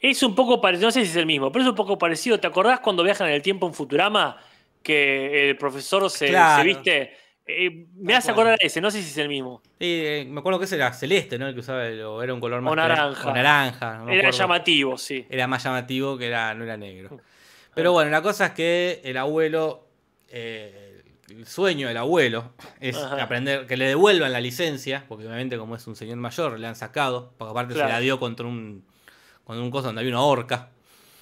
Es 0.00 0.22
un 0.22 0.34
poco 0.34 0.60
parecido, 0.60 0.88
no 0.88 0.92
sé 0.92 1.04
si 1.04 1.10
es 1.10 1.16
el 1.16 1.26
mismo, 1.26 1.50
pero 1.52 1.62
es 1.64 1.68
un 1.68 1.74
poco 1.76 1.96
parecido. 1.98 2.38
¿Te 2.38 2.46
acordás 2.46 2.80
cuando 2.80 3.02
viajan 3.02 3.28
en 3.28 3.34
el 3.34 3.42
tiempo 3.42 3.66
en 3.66 3.74
Futurama? 3.74 4.36
Que 4.82 5.50
el 5.50 5.56
profesor 5.56 6.08
se, 6.10 6.28
Claro. 6.28 6.62
se 6.62 6.66
viste. 6.68 7.12
Eh, 7.46 7.86
me 7.96 8.14
hace 8.14 8.30
acordar 8.30 8.54
a 8.54 8.64
ese, 8.64 8.80
no 8.80 8.90
sé 8.90 9.02
si 9.02 9.08
es 9.10 9.16
el 9.18 9.28
mismo. 9.28 9.60
Y, 9.78 9.86
eh, 10.04 10.26
me 10.28 10.40
acuerdo 10.40 10.58
que 10.58 10.64
ese 10.66 10.76
era 10.76 10.92
celeste, 10.92 11.38
¿no? 11.38 11.48
El 11.48 11.54
que 11.54 11.60
usaba, 11.60 11.86
el- 11.86 12.00
o 12.02 12.22
era 12.22 12.32
un 12.32 12.40
color 12.40 12.60
más 12.60 12.72
O 12.72 12.76
naranja. 12.76 13.28
O 13.30 13.34
naranja. 13.34 13.98
no 13.98 14.10
Era 14.12 14.30
llamativo, 14.30 14.96
sí. 14.96 15.26
Era 15.28 15.46
más 15.46 15.62
llamativo 15.64 16.16
que 16.16 16.26
era, 16.26 16.54
no 16.54 16.64
era 16.64 16.76
negro. 16.76 17.20
Pero 17.74 17.92
bueno, 17.92 18.10
la 18.10 18.22
cosa 18.22 18.46
es 18.46 18.52
que 18.52 19.00
el 19.04 19.16
abuelo, 19.16 19.86
eh, 20.28 20.89
el 21.30 21.46
sueño 21.46 21.88
del 21.88 21.96
abuelo 21.96 22.52
es 22.80 22.96
Ajá. 22.96 23.22
aprender, 23.22 23.66
que 23.66 23.76
le 23.76 23.86
devuelvan 23.86 24.32
la 24.32 24.40
licencia, 24.40 25.04
porque 25.08 25.24
obviamente 25.26 25.56
como 25.56 25.76
es 25.76 25.86
un 25.86 25.96
señor 25.96 26.16
mayor, 26.16 26.58
le 26.58 26.66
han 26.66 26.76
sacado, 26.76 27.32
porque 27.38 27.50
aparte 27.50 27.74
Claro. 27.74 27.88
se 27.88 27.92
la 27.94 28.00
dio 28.00 28.18
contra 28.18 28.46
un, 28.46 28.84
contra 29.44 29.62
un 29.62 29.70
coso 29.70 29.86
donde 29.86 30.00
había 30.00 30.12
una 30.12 30.22
horca. 30.22 30.70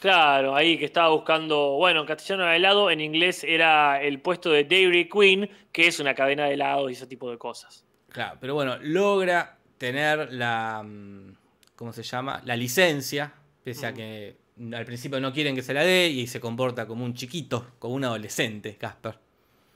Claro, 0.01 0.55
ahí 0.55 0.79
que 0.79 0.85
estaba 0.85 1.09
buscando, 1.09 1.73
bueno, 1.73 2.01
en 2.01 2.07
castellano 2.07 2.45
era 2.45 2.55
helado, 2.57 2.91
en 2.91 3.01
inglés 3.01 3.43
era 3.43 4.01
el 4.01 4.21
puesto 4.21 4.51
de 4.51 4.65
Dairy 4.65 5.09
Queen, 5.09 5.51
que 5.73 5.89
es 5.89 5.99
una 5.99 6.15
cadena 6.15 6.45
de 6.45 6.55
helados 6.55 6.89
y 6.91 6.95
ese 6.95 7.07
tipo 7.09 7.31
de 7.31 7.37
cosas. 7.39 7.85
Claro, 8.11 8.39
pero 8.41 8.55
bueno, 8.55 8.77
logra 8.81 9.59
tener 9.77 10.33
la, 10.33 10.83
mm, 10.85 11.33
¿cómo 11.75 11.93
se 11.93 12.03
llama? 12.05 12.41
La 12.45 12.55
licencia, 12.57 13.33
pese 13.65 13.87
a 13.87 13.93
que 13.93 14.37
al 14.73 14.85
principio 14.85 15.21
no 15.21 15.33
quieren 15.33 15.55
que 15.57 15.63
se 15.63 15.75
la 15.75 15.83
dé 15.83 16.09
y 16.09 16.27
se 16.29 16.41
comporta 16.41 16.87
como 16.87 17.05
un 17.05 17.15
chiquito, 17.15 17.73
como 17.81 17.95
un 17.95 18.05
adolescente, 18.05 18.77
Casper. 18.77 19.19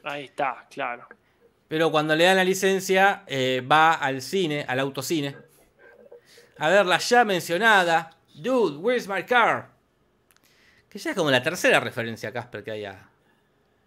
Ahí 0.05 0.25
está, 0.25 0.67
claro. 0.71 1.07
Pero 1.69 1.91
cuando 1.91 2.15
le 2.15 2.25
dan 2.25 2.37
la 2.37 2.45
licencia, 2.45 3.25
eh, 3.27 3.63
va 3.67 3.95
al 3.95 4.21
cine, 4.21 4.65
al 4.69 4.81
autocine, 4.81 5.35
a 6.59 6.69
ver 6.69 6.87
la 6.87 6.99
ya 6.99 7.25
mencionada 7.25 8.11
Dude, 8.35 8.79
where's 8.79 9.09
my 9.09 9.23
car? 9.23 9.71
Que 10.89 10.99
ya 10.99 11.11
es 11.11 11.17
como 11.17 11.31
la 11.31 11.43
tercera 11.43 11.81
referencia, 11.81 12.33
Casper, 12.33 12.63
que 12.63 12.71
hay 12.71 12.85
a... 12.85 13.09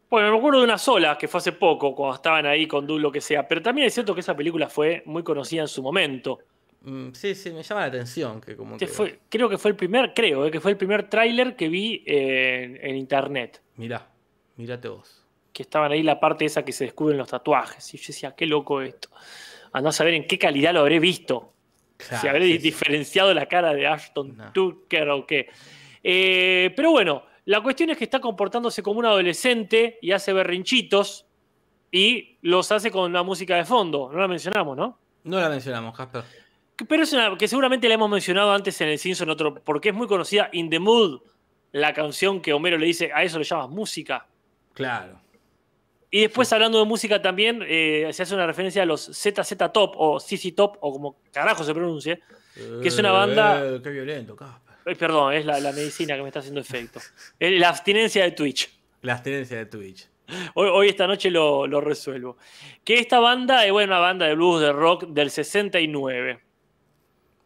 Bueno, 0.09 0.32
me 0.32 0.38
acuerdo 0.38 0.59
de 0.59 0.66
una 0.66 0.78
sola, 0.78 1.18
que 1.18 1.28
fue 1.28 1.39
hace 1.39 1.51
poco, 1.51 1.95
cuando 1.95 2.16
estaban 2.16 2.45
ahí 2.45 2.68
con 2.68 2.86
Dude, 2.86 3.01
lo 3.01 3.11
que 3.11 3.22
sea, 3.22 3.47
pero 3.47 3.61
también 3.61 3.88
es 3.88 3.93
cierto 3.93 4.13
que 4.13 4.22
esa 4.22 4.36
película 4.36 4.70
fue 4.70 5.01
muy 5.05 5.24
conocida 5.24 5.61
en 5.61 5.68
su 5.68 5.82
momento. 5.82 6.39
Mm, 6.82 7.11
sí, 7.13 7.34
sí, 7.34 7.51
me 7.51 7.63
llama 7.63 7.82
la 7.82 7.88
atención 7.88 8.39
que 8.39 8.55
como 8.55 8.76
Este 8.76 8.86
que... 8.86 8.91
fue, 8.91 9.20
creo 9.30 9.49
que 9.49 9.57
fue 9.57 9.72
el 9.72 9.78
primer, 9.78 10.13
creo, 10.13 10.45
eh, 10.45 10.51
que 10.51 10.59
fue 10.59 10.72
el 10.72 10.78
primer 10.78 11.09
tráiler 11.09 11.55
que 11.55 11.68
vi 11.70 12.03
en, 12.05 12.78
en 12.82 12.95
internet. 12.95 13.61
Mirá, 13.76 14.07
mírate 14.55 14.88
vos. 14.88 15.24
Que 15.56 15.64
estaban 15.64 15.89
ahí 15.93 16.03
la 16.03 16.20
parte 16.20 16.43
esa 16.43 16.66
que 16.66 16.74
se 16.74 16.84
descubren 16.84 17.18
los 17.18 17.30
tatuajes. 17.30 17.93
Y 17.93 17.97
yo 17.97 18.08
decía, 18.08 18.36
qué 18.36 18.45
loco 18.45 18.82
esto. 18.82 19.08
Andá 19.72 19.91
a 19.91 19.93
saber 19.93 20.14
en 20.16 20.28
qué 20.28 20.38
calidad 20.38 20.74
lo 20.74 20.82
habré 20.82 20.99
visto. 20.99 21.53
Claro, 21.95 22.22
si 22.22 22.28
habré 22.28 22.45
sí, 22.45 22.51
sí. 22.53 22.58
diferenciado 22.58 23.34
la 23.34 23.45
cara 23.45 23.74
de 23.74 23.88
Ashton 23.88 24.36
No. 24.36 24.51
Tucker 24.51 25.10
o 25.12 25.26
qué. 25.26 25.47
Eh, 26.03 26.74
pero 26.76 26.91
bueno, 26.91 27.24
la 27.45 27.62
cuestión 27.62 27.89
es 27.89 27.97
que 27.97 28.03
está 28.03 28.20
comportándose 28.20 28.84
como 28.84 28.99
un 28.99 29.06
adolescente 29.06 29.97
y 30.01 30.12
hace 30.12 30.34
berrinchitos 30.34 31.26
y 31.89 32.38
los 32.41 32.70
hace 32.74 32.91
con 32.91 33.10
una 33.10 33.24
música 33.24 33.56
de 33.56 33.64
fondo. 33.64 34.10
No 34.12 34.20
la 34.20 34.28
mencionamos, 34.28 34.76
¿no? 34.76 34.99
No 35.24 35.39
la 35.39 35.47
mencionamos, 35.47 35.95
Casper. 35.95 36.26
Pero 36.86 37.03
es 37.03 37.14
una 37.14 37.38
que 37.38 37.47
seguramente 37.47 37.88
la 37.88 37.93
hemos 37.93 38.10
mencionado 38.10 38.51
antes 38.51 38.82
en 38.82 38.89
el 38.89 38.99
Simpson 38.99 39.30
otro, 39.30 39.56
porque 39.56 39.89
es 39.89 39.95
muy 39.95 40.08
conocida 40.08 40.49
In 40.51 40.70
the 40.70 40.80
Mood, 40.80 41.22
la 41.72 41.93
canción 41.93 42.41
que 42.41 42.51
Homero 42.51 42.78
le 42.78 42.88
dice, 42.88 43.12
a 43.14 43.24
eso 43.24 43.39
le 43.39 43.45
llamas 43.45 43.70
música. 43.70 44.28
Claro. 44.74 45.22
Y 46.12 46.22
después 46.22 46.51
hablando 46.53 46.80
de 46.80 46.86
música 46.86 47.22
también, 47.22 47.64
eh, 47.68 48.10
se 48.14 48.24
hace 48.24 48.36
una 48.36 48.45
referencia 48.47 48.84
a 48.84 48.86
los 48.86 49.06
ZZ 49.12 49.56
Top 49.74 49.93
o 49.97 50.20
CC 50.20 50.51
Top, 50.53 50.78
o 50.82 50.91
como 50.93 51.18
carajo 51.32 51.64
se 51.64 51.74
pronuncie. 51.74 52.22
Que 52.82 52.88
es 52.88 52.97
una 52.97 53.12
banda- 53.12 53.66
Eh, 53.76 53.82
qué 53.84 53.89
violento, 53.89 54.36
Casper. 54.36 54.76
Ay, 54.86 54.95
perdón, 54.95 55.34
es 55.34 55.45
la, 55.45 55.60
la 55.60 55.72
medicina 55.72 56.16
que 56.16 56.22
me 56.22 56.28
está 56.30 56.39
haciendo 56.39 56.62
efecto. 56.62 56.99
La 57.39 57.70
abstinencia 57.70 58.24
de 58.24 58.32
Twitch. 58.32 58.70
La 59.01 59.14
abstinencia 59.14 59.58
de 59.58 59.66
Twitch. 59.66 60.08
Hoy, 60.53 60.70
hoy 60.72 60.89
esta 60.89 61.06
noche 61.06 61.30
lo, 61.30 61.68
lo 61.68 61.82
resuelvo. 61.82 62.38
Que 62.84 62.95
esta 62.99 63.20
banda 63.20 63.66
es 63.66 63.72
bueno, 63.72 63.91
una 63.93 63.99
banda 63.99 64.26
de 64.28 64.36
blues 64.36 64.62
de 64.62 64.72
rock 64.72 65.08
del 65.08 65.30
69. 65.32 66.39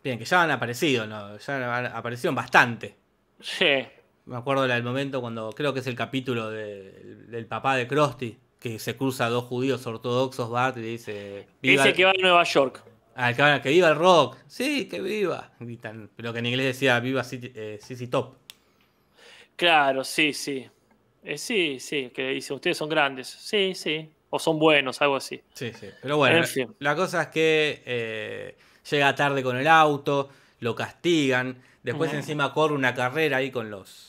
Bien, 0.04 0.18
que 0.20 0.26
ya 0.26 0.44
han 0.44 0.52
aparecido, 0.52 1.06
¿no? 1.08 1.38
Ya 1.38 1.78
han 1.78 1.86
aparecieron 1.88 2.36
bastante. 2.36 2.96
Sí. 3.40 3.86
Me 4.26 4.38
acuerdo 4.38 4.68
del 4.68 4.84
momento 4.84 5.20
cuando 5.22 5.50
creo 5.54 5.74
que 5.74 5.80
es 5.80 5.88
el 5.88 5.96
capítulo 5.96 6.50
de- 6.52 7.26
del 7.30 7.48
papá 7.48 7.76
de 7.76 7.88
Krusty, 7.88 8.38
que 8.60 8.78
se 8.80 8.96
cruza 8.98 9.26
a 9.26 9.30
dos 9.30 9.46
judíos 9.46 9.86
ortodoxos, 9.88 10.50
Bart, 10.50 10.78
y 10.78 10.82
le 10.82 10.88
dice: 10.88 11.48
"Viva 11.62 11.82
Ese 11.84 11.90
el- 11.92 11.96
que 11.96 12.06
va 12.06 12.12
a 12.12 12.22
Nueva 12.22 12.44
York. 12.44 12.84
Ah, 13.16 13.34
que, 13.34 13.42
van- 13.42 13.62
que 13.62 13.70
viva 13.70 13.90
el 13.90 13.96
rock. 13.96 14.38
Sí, 14.48 14.88
que 14.88 15.02
viva. 15.02 15.52
Gritan, 15.60 16.10
pero 16.16 16.32
que 16.34 16.40
en 16.40 16.46
inglés 16.46 16.68
decía 16.68 17.00
viva 17.00 17.24
City- 17.24 17.52
eh, 17.56 17.78
CC 17.82 18.08
Top. 18.08 18.36
Claro, 19.56 20.04
sí, 20.04 20.34
sí. 20.34 20.68
Eh, 21.24 21.38
sí, 21.38 21.80
sí, 21.80 22.12
que 22.14 22.30
dice, 22.30 22.54
ustedes 22.54 22.78
son 22.78 22.88
grandes. 22.90 23.28
Sí, 23.28 23.74
sí. 23.76 24.10
O 24.30 24.40
son 24.40 24.58
buenos, 24.60 25.02
algo 25.02 25.16
así. 25.18 25.42
Sí, 25.54 25.72
sí. 25.74 25.88
Pero 26.02 26.18
bueno, 26.18 26.36
En 26.36 26.42
la- 26.42 26.48
fin. 26.48 26.76
la 26.80 26.96
cosa 26.96 27.24
es 27.24 27.28
que 27.30 27.82
eh, 27.86 28.56
llega 28.90 29.16
tarde 29.16 29.44
con 29.44 29.58
el 29.58 29.68
auto, 29.68 30.30
lo 30.60 30.76
castigan, 30.76 31.62
después 31.84 32.14
encima 32.14 32.54
corre 32.54 32.76
una 32.76 32.94
carrera 32.94 33.38
ahí 33.38 33.50
con 33.52 33.70
los 33.72 34.09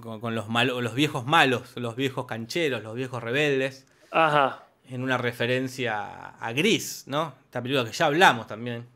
con, 0.00 0.20
con 0.20 0.34
los 0.34 0.48
malos, 0.48 0.82
los 0.82 0.94
viejos 0.94 1.24
malos, 1.26 1.72
los 1.76 1.96
viejos 1.96 2.26
cancheros, 2.26 2.82
los 2.82 2.94
viejos 2.94 3.22
rebeldes, 3.22 3.86
Ajá. 4.10 4.64
en 4.88 5.02
una 5.02 5.16
referencia 5.18 6.30
a 6.38 6.52
Gris, 6.52 7.04
¿no? 7.06 7.34
Esta 7.44 7.62
película 7.62 7.84
que 7.88 7.92
ya 7.96 8.06
hablamos 8.06 8.46
también. 8.46 8.86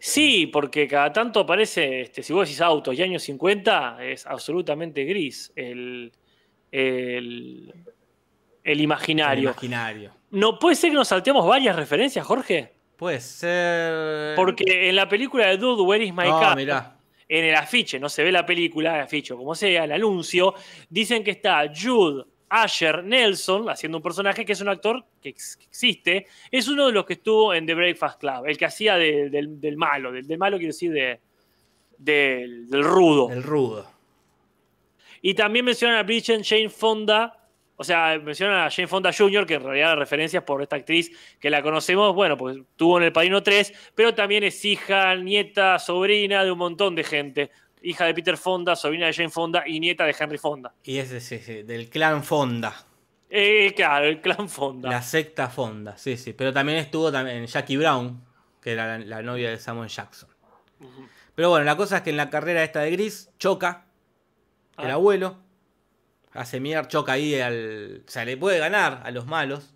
Sí, 0.00 0.48
porque 0.48 0.88
cada 0.88 1.12
tanto 1.12 1.40
aparece, 1.40 2.00
este, 2.02 2.22
si 2.22 2.32
vos 2.32 2.48
decís 2.48 2.60
autos 2.60 2.94
y 2.98 3.02
años 3.02 3.22
50, 3.22 3.98
es 4.04 4.26
absolutamente 4.26 5.04
gris 5.04 5.52
el, 5.54 6.12
el, 6.72 7.72
el 8.64 8.80
imaginario. 8.80 9.50
El 9.50 9.54
imaginario. 9.54 10.12
¿No 10.32 10.58
puede 10.58 10.74
ser 10.76 10.90
que 10.90 10.96
nos 10.96 11.08
salteamos 11.08 11.46
varias 11.46 11.76
referencias, 11.76 12.26
Jorge? 12.26 12.72
Puede 12.96 13.20
ser. 13.20 14.34
Porque 14.36 14.88
en 14.88 14.96
la 14.96 15.08
película 15.08 15.46
de 15.46 15.56
Dude, 15.56 15.82
Where 15.82 16.04
is 16.04 16.12
My 16.12 16.24
No, 16.28 16.40
Car? 16.40 16.56
mirá. 16.56 16.91
En 17.34 17.44
el 17.46 17.54
afiche, 17.54 17.98
no 17.98 18.10
se 18.10 18.22
ve 18.22 18.30
la 18.30 18.44
película, 18.44 18.94
el 18.96 19.02
afiche, 19.04 19.32
o 19.32 19.38
como 19.38 19.54
sea, 19.54 19.84
el 19.84 19.92
anuncio, 19.92 20.52
dicen 20.90 21.24
que 21.24 21.30
está 21.30 21.64
Jude 21.74 22.24
Asher 22.50 23.02
Nelson, 23.02 23.70
haciendo 23.70 23.96
un 23.96 24.02
personaje 24.02 24.44
que 24.44 24.52
es 24.52 24.60
un 24.60 24.68
actor 24.68 25.02
que, 25.22 25.30
ex- 25.30 25.56
que 25.56 25.64
existe, 25.64 26.26
es 26.50 26.68
uno 26.68 26.88
de 26.88 26.92
los 26.92 27.06
que 27.06 27.14
estuvo 27.14 27.54
en 27.54 27.64
The 27.64 27.74
Breakfast 27.74 28.20
Club, 28.20 28.44
el 28.46 28.58
que 28.58 28.66
hacía 28.66 28.96
de- 28.96 29.30
del, 29.30 29.58
del 29.58 29.76
malo, 29.78 30.12
del, 30.12 30.26
del 30.26 30.36
malo 30.36 30.58
quiero 30.58 30.74
decir 30.74 30.92
de, 30.92 31.20
del, 31.96 32.68
del 32.68 32.84
rudo. 32.84 33.30
El 33.30 33.42
rudo. 33.42 33.90
Y 35.22 35.32
también 35.32 35.64
mencionan 35.64 35.96
a 35.96 36.02
Bridget 36.02 36.42
Jane 36.44 36.68
Fonda, 36.68 37.41
o 37.82 37.84
sea, 37.84 38.18
mencionan 38.18 38.60
a 38.66 38.70
Jane 38.70 38.88
Fonda 38.88 39.12
Jr., 39.12 39.44
que 39.44 39.54
en 39.54 39.62
realidad 39.64 39.88
la 39.88 39.96
referencia 39.96 40.38
es 40.38 40.44
por 40.44 40.62
esta 40.62 40.76
actriz 40.76 41.10
que 41.38 41.50
la 41.50 41.60
conocemos, 41.62 42.14
bueno, 42.14 42.36
pues 42.36 42.56
tuvo 42.76 42.98
en 42.98 43.04
El 43.04 43.12
Padrino 43.12 43.42
3, 43.42 43.92
pero 43.94 44.14
también 44.14 44.44
es 44.44 44.64
hija, 44.64 45.14
nieta, 45.16 45.78
sobrina 45.78 46.44
de 46.44 46.50
un 46.52 46.58
montón 46.58 46.94
de 46.94 47.04
gente. 47.04 47.50
Hija 47.82 48.06
de 48.06 48.14
Peter 48.14 48.36
Fonda, 48.36 48.76
sobrina 48.76 49.06
de 49.06 49.12
Jane 49.12 49.28
Fonda 49.28 49.64
y 49.66 49.80
nieta 49.80 50.04
de 50.04 50.14
Henry 50.18 50.38
Fonda. 50.38 50.72
Y 50.84 50.98
ese 50.98 51.20
sí, 51.20 51.36
del 51.64 51.90
clan 51.90 52.22
Fonda. 52.24 52.72
Eh, 53.28 53.72
claro, 53.74 54.06
el 54.06 54.20
clan 54.20 54.48
Fonda. 54.48 54.88
La 54.88 55.02
secta 55.02 55.48
Fonda, 55.48 55.96
sí, 55.98 56.16
sí. 56.16 56.32
Pero 56.32 56.52
también 56.52 56.78
estuvo 56.78 57.10
también 57.10 57.44
Jackie 57.46 57.76
Brown, 57.76 58.24
que 58.60 58.72
era 58.72 58.98
la, 58.98 59.04
la 59.04 59.22
novia 59.22 59.50
de 59.50 59.58
Samuel 59.58 59.88
Jackson. 59.88 60.28
Pero 61.34 61.48
bueno, 61.50 61.64
la 61.64 61.76
cosa 61.76 61.96
es 61.96 62.02
que 62.02 62.10
en 62.10 62.16
la 62.18 62.30
carrera 62.30 62.62
esta 62.62 62.80
de 62.80 62.90
Gris 62.90 63.30
choca 63.38 63.86
el 64.78 64.90
Ah. 64.90 64.94
abuelo. 64.94 65.38
Hace 66.34 66.60
mierda, 66.60 66.88
choca 66.88 67.12
ahí 67.12 67.38
al. 67.38 68.02
O 68.06 68.10
sea, 68.10 68.24
le 68.24 68.36
puede 68.36 68.58
ganar 68.58 69.02
a 69.04 69.10
los 69.10 69.26
malos. 69.26 69.74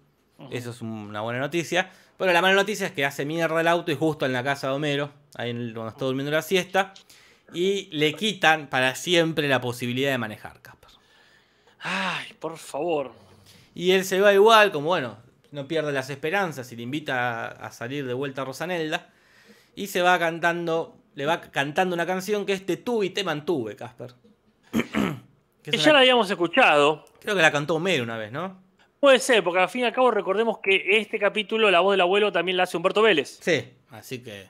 Eso 0.50 0.70
es 0.70 0.80
una 0.80 1.20
buena 1.20 1.40
noticia. 1.40 1.90
Pero 2.18 2.32
la 2.32 2.40
mala 2.40 2.54
noticia 2.54 2.86
es 2.86 2.92
que 2.92 3.04
hace 3.04 3.24
mierda 3.24 3.60
el 3.60 3.68
auto 3.68 3.92
y 3.92 3.94
justo 3.94 4.24
en 4.24 4.32
la 4.32 4.42
casa 4.42 4.68
de 4.68 4.74
Homero, 4.74 5.10
ahí 5.34 5.52
cuando 5.52 5.88
está 5.88 6.04
durmiendo 6.06 6.32
la 6.32 6.42
siesta. 6.42 6.94
Y 7.52 7.88
le 7.92 8.14
quitan 8.14 8.68
para 8.68 8.94
siempre 8.94 9.48
la 9.48 9.60
posibilidad 9.60 10.10
de 10.10 10.18
manejar, 10.18 10.60
Casper. 10.62 10.90
Ay, 11.80 12.32
por 12.40 12.56
favor. 12.56 13.12
Y 13.74 13.92
él 13.92 14.04
se 14.04 14.20
va 14.20 14.32
igual, 14.32 14.72
como 14.72 14.88
bueno, 14.88 15.18
no 15.52 15.68
pierde 15.68 15.92
las 15.92 16.10
esperanzas 16.10 16.72
y 16.72 16.76
le 16.76 16.82
invita 16.82 17.46
a, 17.46 17.48
a 17.48 17.70
salir 17.70 18.06
de 18.06 18.14
vuelta 18.14 18.42
a 18.42 18.44
Rosanelda. 18.46 19.10
Y 19.74 19.88
se 19.88 20.00
va 20.00 20.18
cantando, 20.18 20.96
le 21.14 21.26
va 21.26 21.40
cantando 21.40 21.94
una 21.94 22.06
canción 22.06 22.46
que 22.46 22.54
es 22.54 22.64
Te 22.64 22.78
tuve 22.78 23.06
y 23.06 23.10
te 23.10 23.24
mantuve, 23.24 23.76
Casper. 23.76 24.14
Que 25.70 25.76
ya 25.78 25.84
una- 25.84 25.92
la 25.94 25.98
habíamos 26.00 26.30
escuchado. 26.30 27.04
Creo 27.20 27.34
que 27.36 27.42
la 27.42 27.50
cantó 27.52 27.74
Homero 27.76 28.02
una 28.04 28.16
vez, 28.16 28.30
¿no? 28.32 28.62
Puede 29.00 29.18
ser, 29.18 29.44
porque 29.44 29.60
al 29.60 29.68
fin 29.68 29.82
y 29.82 29.84
al 29.84 29.92
cabo 29.92 30.10
recordemos 30.10 30.58
que 30.62 30.98
este 30.98 31.18
capítulo, 31.18 31.70
la 31.70 31.80
voz 31.80 31.92
del 31.92 32.00
abuelo, 32.00 32.32
también 32.32 32.56
la 32.56 32.62
hace 32.64 32.76
Humberto 32.76 33.02
Vélez. 33.02 33.38
Sí, 33.40 33.64
así 33.90 34.20
que. 34.22 34.48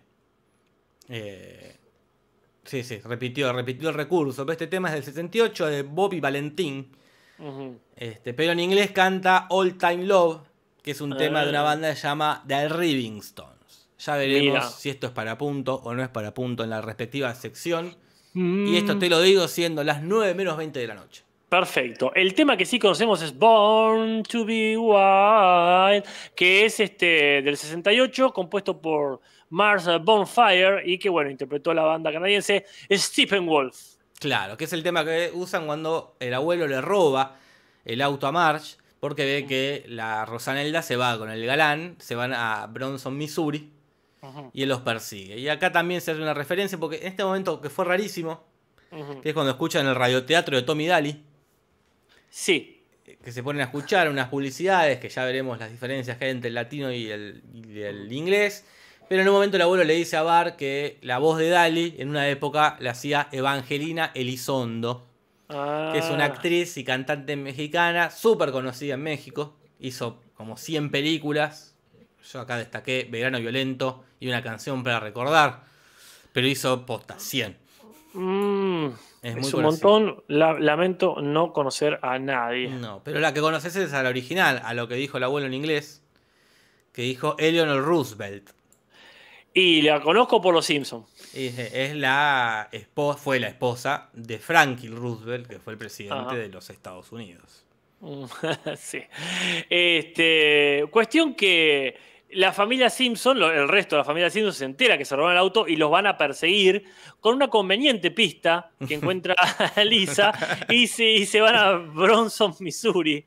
eh, 1.09 1.77
sí, 2.64 2.83
sí, 2.83 2.99
repitió, 3.05 3.53
repitió 3.53 3.89
el 3.91 3.95
recurso. 3.95 4.45
Pero 4.45 4.53
este 4.53 4.67
tema 4.67 4.89
es 4.89 4.95
del 4.95 5.05
68 5.05 5.67
de 5.67 5.83
Bobby 5.83 6.21
Valentín. 6.21 6.91
Este, 7.97 8.33
pero 8.35 8.53
en 8.53 8.61
inglés 8.61 8.93
canta 8.93 9.47
All 9.51 9.77
Time 9.77 10.05
Love, 10.05 10.41
que 10.83 10.93
es 10.93 11.01
un 11.01 11.17
tema 11.17 11.43
de 11.45 11.51
una 11.51 11.61
Ah. 11.61 11.64
banda 11.64 11.91
que 11.91 11.97
se 11.97 12.03
llama 12.09 12.43
The 12.47 12.69
Riving 12.71 13.19
Stones. 13.19 13.89
Ya 13.99 14.17
veremos 14.17 14.45
Mira. 14.55 14.62
si 14.69 14.89
esto 14.91 15.07
es 15.09 15.12
para 15.12 15.37
punto 15.37 15.75
o 15.77 15.95
no 15.95 16.03
es 16.03 16.09
para 16.09 16.33
punto 16.33 16.64
en 16.64 16.71
la 16.71 16.81
respectiva 16.81 17.35
sección. 17.35 17.95
Mm. 18.37 18.66
Y 18.66 18.76
esto 18.76 18.99
te 18.99 19.09
lo 19.09 19.22
digo 19.22 19.49
siendo 19.49 19.82
las 19.82 20.03
9 20.03 20.34
menos 20.34 20.59
20 20.59 20.78
de 20.78 20.87
la 20.87 20.95
noche. 20.95 21.24
Perfecto. 21.49 22.12
El 22.14 22.34
tema 22.34 22.55
que 22.55 22.66
sí 22.66 22.78
conocemos 22.78 23.22
es 23.22 23.34
Born 23.34 24.22
to 24.24 24.45
be 24.45 24.76
Wild, 24.76 26.05
que 26.34 26.66
es 26.66 26.78
este 26.80 27.41
del 27.41 27.57
68, 27.57 28.34
compuesto 28.34 28.78
por 28.78 29.22
Mars 29.49 29.89
Bonfire 30.03 30.82
y 30.84 30.99
que, 30.99 31.09
bueno, 31.09 31.30
interpretó 31.30 31.72
la 31.72 31.84
banda 31.84 32.12
canadiense 32.12 32.66
Stephen 32.91 33.47
Wolf. 33.47 33.95
Claro, 34.18 34.59
que 34.59 34.64
es 34.64 34.72
el 34.74 34.82
tema 34.82 35.03
que 35.03 35.30
usan 35.32 35.64
cuando 35.64 36.16
el 36.20 36.34
abuelo 36.34 36.66
le 36.66 36.82
roba 36.82 37.37
el 37.87 38.03
auto 38.03 38.26
a 38.26 38.32
Marge, 38.32 38.76
porque 39.01 39.24
ve 39.24 39.47
que 39.47 39.84
la 39.89 40.26
Rosanelda 40.26 40.82
se 40.82 40.97
va 40.97 41.16
con 41.16 41.30
el 41.30 41.47
galán, 41.47 41.97
se 42.01 42.14
van 42.14 42.34
a 42.34 42.66
Bronson, 42.66 43.16
Missouri, 43.16 43.70
Y 44.53 44.62
él 44.62 44.69
los 44.69 44.81
persigue. 44.81 45.39
Y 45.39 45.49
acá 45.49 45.71
también 45.71 46.01
se 46.01 46.11
hace 46.11 46.21
una 46.21 46.35
referencia, 46.35 46.79
porque 46.79 46.97
en 46.99 47.07
este 47.07 47.23
momento 47.25 47.61
que 47.61 47.71
fue 47.71 47.85
rarísimo, 47.85 48.45
que 49.23 49.29
es 49.29 49.35
cuando 49.35 49.53
escuchan 49.53 49.87
el 49.87 49.95
radioteatro 49.95 50.57
de 50.57 50.62
Tommy 50.62 50.87
Daly, 50.87 51.23
Sí, 52.29 52.83
que 53.23 53.33
se 53.33 53.43
ponen 53.43 53.62
a 53.62 53.64
escuchar 53.64 54.11
unas 54.11 54.29
publicidades, 54.29 54.99
que 54.99 55.09
ya 55.09 55.25
veremos 55.25 55.59
las 55.59 55.71
diferencias 55.71 56.19
que 56.19 56.27
hay 56.27 56.33
entre 56.33 56.49
el 56.49 56.55
latino 56.55 56.93
y 56.93 57.11
el, 57.11 57.43
y 57.55 57.81
el 57.81 58.12
inglés. 58.12 58.67
Pero 59.09 59.23
en 59.23 59.29
un 59.29 59.35
momento 59.35 59.57
el 59.57 59.62
abuelo 59.62 59.85
le 59.85 59.95
dice 59.95 60.17
a 60.17 60.23
Bar 60.23 60.57
que 60.57 60.99
la 61.03 61.19
voz 61.19 61.39
de 61.39 61.49
Dali 61.49 61.95
en 61.99 62.11
una 62.11 62.29
época 62.29 62.77
la 62.81 62.91
hacía 62.91 63.29
Evangelina 63.31 64.11
Elizondo, 64.14 65.07
que 65.49 65.99
es 65.99 66.11
una 66.11 66.25
Ah, 66.25 66.27
actriz 66.27 66.77
y 66.77 66.85
cantante 66.85 67.37
mexicana 67.37 68.11
súper 68.11 68.51
conocida 68.51 68.95
en 68.95 69.03
México. 69.03 69.57
Hizo 69.79 70.21
como 70.35 70.57
100 70.57 70.91
películas. 70.91 71.76
Yo 72.33 72.41
acá 72.41 72.57
destaqué 72.59 73.07
Verano 73.11 73.39
Violento 73.39 74.05
y 74.20 74.29
una 74.29 74.43
canción 74.43 74.83
para 74.83 75.01
recordar. 75.01 75.64
Pero 76.33 76.47
hizo 76.47 76.85
posta, 76.85 77.18
100. 77.18 77.57
mm, 78.14 78.87
Es 79.22 79.53
un 79.55 79.62
montón. 79.62 80.22
La- 80.29 80.59
lamento 80.59 81.16
no 81.22 81.53
conocer 81.53 81.99
a 82.03 82.18
nadie. 82.18 82.68
No, 82.68 83.01
pero 83.05 83.20
la 83.20 83.33
que 83.33 83.41
conoces 83.41 83.74
es 83.77 83.93
a 83.93 84.03
la 84.03 84.09
original, 84.11 84.61
a 84.64 84.74
lo 84.74 84.89
que 84.89 84.95
dijo 84.97 85.16
el 85.18 85.24
abuelo 85.24 85.47
en 85.47 85.55
inglés, 85.55 86.03
que 86.93 87.03
dijo 87.03 87.37
Eleanor 87.39 87.83
Roosevelt. 87.85 88.51
Y 89.55 89.81
la 89.83 90.03
conozco 90.03 90.43
por 90.43 90.53
los 90.53 90.66
Simpsons. 90.66 91.07
Es, 91.33 91.95
la 91.97 92.68
esposa, 92.72 93.18
fue 93.18 93.41
la 93.41 93.49
esposa 93.49 94.11
de 94.12 94.39
Franklin 94.39 94.95
Roosevelt, 94.95 95.47
que 95.47 95.59
fue 95.59 95.72
el 95.72 95.79
presidente 95.79 96.14
Ajá. 96.27 96.35
de 96.37 96.49
los 96.49 96.68
Estados 96.68 97.11
Unidos. 97.12 97.64
Mm, 98.01 98.24
sí. 98.77 99.03
Este, 99.70 100.85
cuestión 100.91 101.35
que 101.35 101.97
la 102.37 102.53
familia 102.53 102.91
Simpson, 102.91 103.43
el 103.43 103.66
resto 103.66 103.97
de 103.97 104.01
la 104.01 104.05
familia 104.05 104.28
Simpson 104.28 104.53
se 104.53 104.64
entera 104.66 104.99
que 104.99 105.07
se 105.07 105.16
roban 105.16 105.32
el 105.32 105.39
auto 105.39 105.66
y 105.66 105.76
los 105.76 105.91
van 105.91 106.07
a 106.07 106.18
perseguir 106.18 106.84
con 107.18 107.34
una 107.34 107.49
conveniente 107.49 108.11
pista 108.11 108.70
que 108.87 108.95
encuentra 108.97 109.34
a 109.34 109.82
Lisa 109.84 110.32
y 110.68 110.87
se, 110.87 111.05
y 111.05 111.26
se 111.26 111.41
van 111.41 111.57
a 111.57 111.72
Bronson, 111.72 112.55
Missouri. 112.61 113.24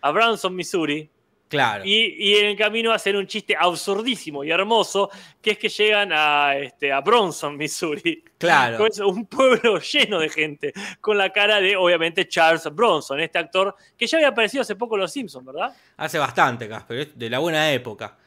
A 0.00 0.10
Bronson, 0.10 0.54
Missouri. 0.54 1.10
Claro. 1.48 1.84
Y, 1.84 2.16
y 2.18 2.34
en 2.36 2.46
el 2.46 2.56
camino 2.56 2.92
hacen 2.92 3.16
un 3.16 3.26
chiste 3.26 3.54
absurdísimo 3.56 4.42
y 4.42 4.50
hermoso, 4.50 5.10
que 5.40 5.52
es 5.52 5.58
que 5.58 5.68
llegan 5.68 6.10
a, 6.12 6.56
este, 6.56 6.92
a 6.92 7.00
Bronson, 7.00 7.56
Missouri. 7.56 8.24
Claro. 8.36 8.78
Con 8.78 8.88
eso, 8.88 9.08
un 9.08 9.26
pueblo 9.26 9.78
lleno 9.78 10.18
de 10.18 10.28
gente, 10.28 10.72
con 11.00 11.16
la 11.16 11.32
cara 11.32 11.60
de, 11.60 11.76
obviamente, 11.76 12.28
Charles 12.28 12.64
Bronson, 12.72 13.20
este 13.20 13.38
actor 13.38 13.74
que 13.96 14.06
ya 14.06 14.18
había 14.18 14.28
aparecido 14.28 14.62
hace 14.62 14.74
poco 14.74 14.96
en 14.96 15.02
Los 15.02 15.12
Simpsons, 15.12 15.46
¿verdad? 15.46 15.74
Hace 15.96 16.18
bastante, 16.18 16.68
Casper, 16.68 16.98
es 16.98 17.18
de 17.18 17.30
la 17.30 17.38
buena 17.38 17.72
época. 17.72 18.18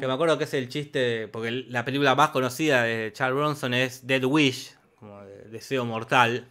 Que 0.00 0.06
me 0.06 0.14
acuerdo 0.14 0.38
que 0.38 0.44
es 0.44 0.54
el 0.54 0.68
chiste, 0.70 1.28
porque 1.28 1.50
la 1.50 1.84
película 1.84 2.14
más 2.14 2.30
conocida 2.30 2.84
de 2.84 3.12
Charles 3.12 3.36
Bronson 3.36 3.74
es 3.74 4.06
Dead 4.06 4.24
Wish, 4.24 4.74
como 4.98 5.22
de 5.24 5.50
Deseo 5.50 5.84
Mortal. 5.84 6.48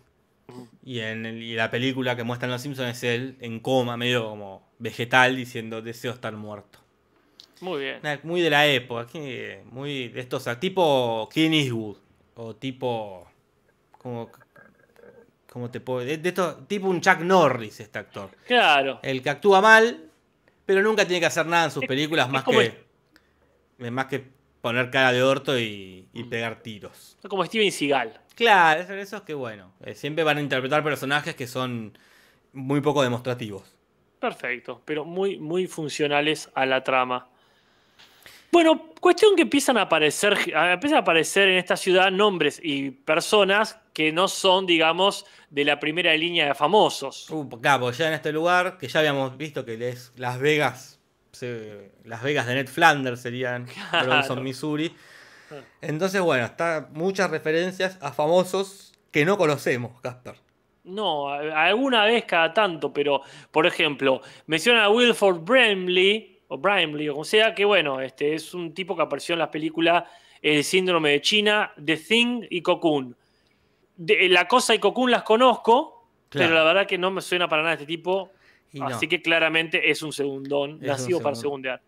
Y 0.83 0.99
en 0.99 1.25
el- 1.25 1.41
y 1.41 1.55
la 1.55 1.71
película 1.71 2.15
que 2.15 2.23
muestran 2.23 2.51
los 2.51 2.61
Simpsons 2.61 2.89
es 2.97 3.03
él 3.03 3.37
en 3.39 3.59
coma, 3.59 3.97
medio 3.97 4.25
como 4.29 4.67
vegetal, 4.79 5.35
diciendo 5.35 5.81
deseo 5.81 6.11
estar 6.13 6.33
muerto. 6.33 6.79
Muy 7.61 7.81
bien. 7.81 7.99
Muy 8.23 8.41
de 8.41 8.49
la 8.49 8.67
época, 8.67 9.07
muy 9.71 10.09
de 10.09 10.19
estos, 10.19 10.47
tipo 10.59 11.29
Clint 11.31 11.55
Eastwood, 11.55 11.97
o 12.35 12.55
tipo, 12.55 13.25
como, 13.97 14.29
como 15.49 15.71
te 15.71 15.79
puedo, 15.79 15.99
de, 16.05 16.17
de 16.17 16.29
estos, 16.29 16.67
tipo 16.67 16.87
un 16.87 16.99
Chuck 16.99 17.19
Norris 17.19 17.79
este 17.79 17.99
actor. 17.99 18.31
Claro. 18.45 18.99
El 19.01 19.21
que 19.23 19.29
actúa 19.29 19.61
mal, 19.61 20.09
pero 20.65 20.81
nunca 20.81 21.05
tiene 21.05 21.21
que 21.21 21.27
hacer 21.27 21.45
nada 21.45 21.65
en 21.65 21.71
sus 21.71 21.85
películas 21.85 22.25
es 22.27 22.33
más 22.33 22.43
que, 22.43 22.83
más 23.91 24.05
que 24.07 24.25
poner 24.63 24.89
cara 24.89 25.11
de 25.11 25.21
orto 25.21 25.59
y, 25.59 26.07
y 26.13 26.23
pegar 26.23 26.61
tiros. 26.63 27.17
Como 27.27 27.43
Steven 27.43 27.69
Seagal. 27.69 28.21
Claro, 28.33 28.79
eso, 28.81 28.93
eso 28.93 29.17
es 29.17 29.23
que 29.23 29.33
bueno, 29.33 29.73
eh, 29.83 29.93
siempre 29.93 30.23
van 30.23 30.37
a 30.37 30.41
interpretar 30.41 30.81
personajes 30.85 31.35
que 31.35 31.47
son 31.47 31.97
muy 32.53 32.79
poco 32.79 33.03
demostrativos. 33.03 33.75
Perfecto, 34.19 34.81
pero 34.85 35.03
muy, 35.03 35.37
muy 35.37 35.67
funcionales 35.67 36.49
a 36.55 36.65
la 36.65 36.81
trama. 36.81 37.27
Bueno, 38.53 38.93
cuestión 39.01 39.35
que 39.35 39.41
empiezan 39.41 39.77
a 39.77 39.81
aparecer, 39.81 40.37
a- 40.55 40.71
empiezan 40.73 40.97
a 40.97 41.01
aparecer 41.01 41.49
en 41.49 41.57
esta 41.57 41.75
ciudad 41.75 42.09
nombres 42.09 42.61
y 42.63 42.91
personas 42.91 43.77
que 43.91 44.13
no 44.13 44.29
son, 44.29 44.65
digamos, 44.65 45.25
de 45.49 45.65
la 45.65 45.77
primera 45.77 46.15
línea 46.15 46.45
de 46.47 46.55
famosos. 46.55 47.29
Uh, 47.29 47.49
claro, 47.59 47.81
porque 47.81 47.97
ya 47.97 48.07
en 48.07 48.13
este 48.13 48.31
lugar, 48.31 48.77
que 48.77 48.87
ya 48.87 48.99
habíamos 49.01 49.35
visto 49.35 49.65
que 49.65 49.89
es 49.89 50.13
Las 50.15 50.39
Vegas, 50.39 50.92
Las 52.05 52.21
Vegas 52.23 52.47
de 52.47 52.55
Ned 52.55 52.67
Flanders 52.67 53.21
serían 53.21 53.65
Claro. 53.89 54.07
Bronson, 54.07 54.43
Missouri. 54.43 54.93
Entonces, 55.81 56.19
bueno, 56.21 56.45
está 56.45 56.89
muchas 56.93 57.29
referencias 57.29 57.97
a 58.01 58.11
famosos 58.11 58.93
que 59.11 59.25
no 59.25 59.37
conocemos, 59.37 59.99
Casper. 60.01 60.35
No, 60.85 61.29
alguna 61.29 62.03
vez 62.05 62.25
cada 62.25 62.53
tanto, 62.53 62.91
pero 62.91 63.21
por 63.51 63.65
ejemplo, 63.65 64.21
menciona 64.47 64.85
a 64.85 64.89
Wilford 64.89 65.39
Brimley, 65.41 66.39
o 66.49 66.57
Brimley, 66.57 67.07
o 67.09 67.13
como 67.13 67.23
sea, 67.23 67.53
que 67.55 67.63
bueno, 67.65 68.01
este 68.01 68.33
es 68.33 68.53
un 68.53 68.73
tipo 68.73 68.95
que 68.95 69.03
apareció 69.03 69.33
en 69.33 69.39
las 69.39 69.49
películas 69.49 70.03
El 70.41 70.63
Síndrome 70.63 71.11
de 71.11 71.21
China, 71.21 71.71
The 71.83 71.97
Thing 71.97 72.47
y 72.49 72.61
Cocoon. 72.61 73.15
De- 73.95 74.27
la 74.29 74.47
cosa 74.47 74.75
y 74.75 74.79
Cocoon 74.79 75.09
las 75.11 75.23
conozco, 75.23 76.07
Claro. 76.29 76.47
pero 76.49 76.59
la 76.59 76.63
verdad 76.65 76.87
que 76.87 76.97
no 76.97 77.11
me 77.11 77.21
suena 77.21 77.47
para 77.47 77.61
nada 77.61 77.73
este 77.75 77.85
tipo, 77.85 78.31
Y 78.73 78.79
no. 78.79 78.87
así 78.87 79.07
que 79.07 79.21
claramente 79.21 79.91
es 79.91 80.01
un 80.01 80.11
segundón, 80.11 80.79
Es 80.81 80.87
nacido 80.87 81.17
un 81.19 81.23
para 81.23 81.35
segundear. 81.35 81.81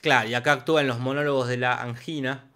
Claro, 0.00 0.28
y 0.28 0.34
acá 0.34 0.52
actúa 0.52 0.80
en 0.80 0.88
los 0.88 0.98
monólogos 0.98 1.46
de 1.48 1.58
la 1.58 1.80
angina, 1.82 2.46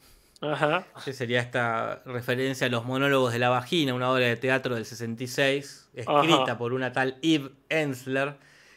Ajá. 0.41 0.87
que 1.05 1.13
sería 1.13 1.41
esta 1.41 2.03
referencia 2.07 2.67
a 2.67 2.71
los 2.71 2.85
monólogos 2.85 3.33
de 3.33 3.39
la 3.39 3.51
vagina, 3.51 3.95
una 3.95 4.11
obra 4.11 4.25
de 4.27 4.37
teatro 4.37 4.75
del 4.75 4.85
66, 4.87 5.91
escrita 5.95 6.43
Ajá. 6.43 6.59
por 6.59 6.73
una 6.73 6.93
tal 6.93 7.19
Eve 7.23 7.51
Ensler, 7.69 8.35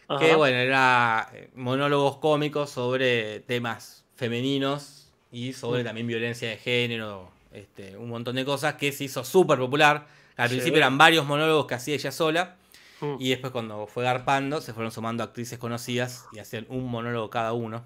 Ajá. 0.08 0.20
que 0.20 0.36
bueno, 0.36 0.58
era 0.58 1.30
eh, 1.34 1.50
monólogos 1.56 2.18
cómicos 2.18 2.70
sobre 2.70 3.40
temas 3.40 4.04
femeninos 4.16 5.12
y 5.32 5.54
sobre 5.54 5.82
Mm. 5.82 5.86
también 5.86 6.08
violencia 6.08 6.50
de 6.50 6.58
género, 6.58 7.32
este, 7.54 7.96
un 7.98 8.10
montón 8.10 8.36
de 8.36 8.44
cosas 8.46 8.76
que 8.76 8.92
se 8.92 9.06
hizo 9.06 9.24
súper 9.24 9.58
popular. 9.58 10.06
Al 10.36 10.50
Sí. 10.50 10.56
principio 10.56 10.78
eran 10.80 10.98
varios 10.98 11.26
monólogos 11.26 11.66
que 11.68 11.76
hacía 11.76 11.96
ella 11.96 12.12
sola 12.12 12.58
Mm. 13.04 13.16
y 13.20 13.30
después 13.30 13.52
cuando 13.52 13.86
fue 13.86 14.04
garpando 14.04 14.62
se 14.62 14.74
fueron 14.74 14.92
sumando 14.92 15.24
actrices 15.24 15.60
conocidas 15.60 16.26
y 16.32 16.40
hacían 16.40 16.66
un 16.70 16.90
monólogo 16.90 17.30
cada 17.30 17.54
uno. 17.54 17.86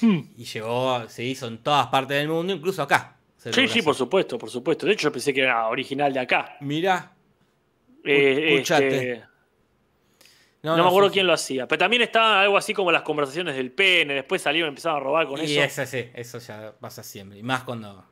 Hmm. 0.00 0.20
Y 0.36 0.44
llegó, 0.44 1.08
se 1.08 1.22
hizo 1.24 1.46
en 1.46 1.58
todas 1.58 1.86
partes 1.86 2.16
del 2.16 2.28
mundo, 2.28 2.52
incluso 2.52 2.82
acá. 2.82 3.16
Sí, 3.36 3.68
sí, 3.68 3.82
por 3.82 3.94
supuesto, 3.94 4.38
por 4.38 4.50
supuesto. 4.50 4.86
De 4.86 4.92
hecho, 4.92 5.04
yo 5.08 5.12
pensé 5.12 5.32
que 5.34 5.42
era 5.42 5.68
original 5.68 6.12
de 6.12 6.20
acá. 6.20 6.56
Mirá. 6.60 7.12
Eh, 8.02 8.54
escuchate. 8.54 9.12
este, 9.12 9.24
no, 10.62 10.76
me 10.76 10.82
acuerdo 10.88 11.10
quién 11.10 11.26
lo 11.26 11.34
hacía. 11.34 11.68
Pero 11.68 11.78
también 11.78 12.00
estaba 12.02 12.40
algo 12.40 12.56
así 12.56 12.72
como 12.72 12.90
las 12.90 13.02
conversaciones 13.02 13.54
del 13.54 13.70
pene. 13.70 14.14
Después 14.14 14.40
salieron 14.40 14.68
y 14.68 14.70
empezaron 14.70 14.96
a 14.96 15.04
robar 15.04 15.26
con 15.26 15.38
y 15.40 15.58
eso. 15.58 15.82
eso, 15.82 15.86
sí, 15.86 16.08
eso 16.14 16.38
ya 16.38 16.74
pasa 16.80 17.02
siempre. 17.02 17.38
Y 17.38 17.42
más 17.42 17.64
cuando 17.64 18.06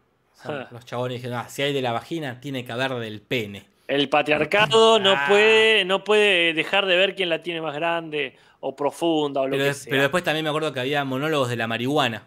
Ah. 0.44 0.68
los 0.70 0.84
chabones 0.84 1.18
dijeron, 1.18 1.38
ah, 1.38 1.48
si 1.48 1.62
hay 1.62 1.72
de 1.72 1.82
la 1.82 1.92
vagina, 1.92 2.40
tiene 2.40 2.64
que 2.64 2.72
haber 2.72 2.94
del 2.94 3.22
pene. 3.22 3.68
El 3.94 4.08
patriarcado 4.08 4.98
no 4.98 5.12
Ah. 5.12 5.24
puede, 5.28 5.84
no 5.84 6.02
puede 6.04 6.54
dejar 6.54 6.86
de 6.86 6.96
ver 6.96 7.14
quién 7.14 7.28
la 7.28 7.42
tiene 7.42 7.60
más 7.60 7.74
grande 7.74 8.36
o 8.60 8.74
profunda 8.74 9.40
o 9.42 9.46
lo 9.46 9.52
Pero, 9.52 9.64
que 9.64 9.74
sea. 9.74 9.90
pero 9.90 10.02
después 10.02 10.24
también 10.24 10.44
me 10.44 10.48
acuerdo 10.48 10.72
que 10.72 10.80
había 10.80 11.04
monólogos 11.04 11.48
de 11.48 11.56
la 11.56 11.66
marihuana. 11.66 12.24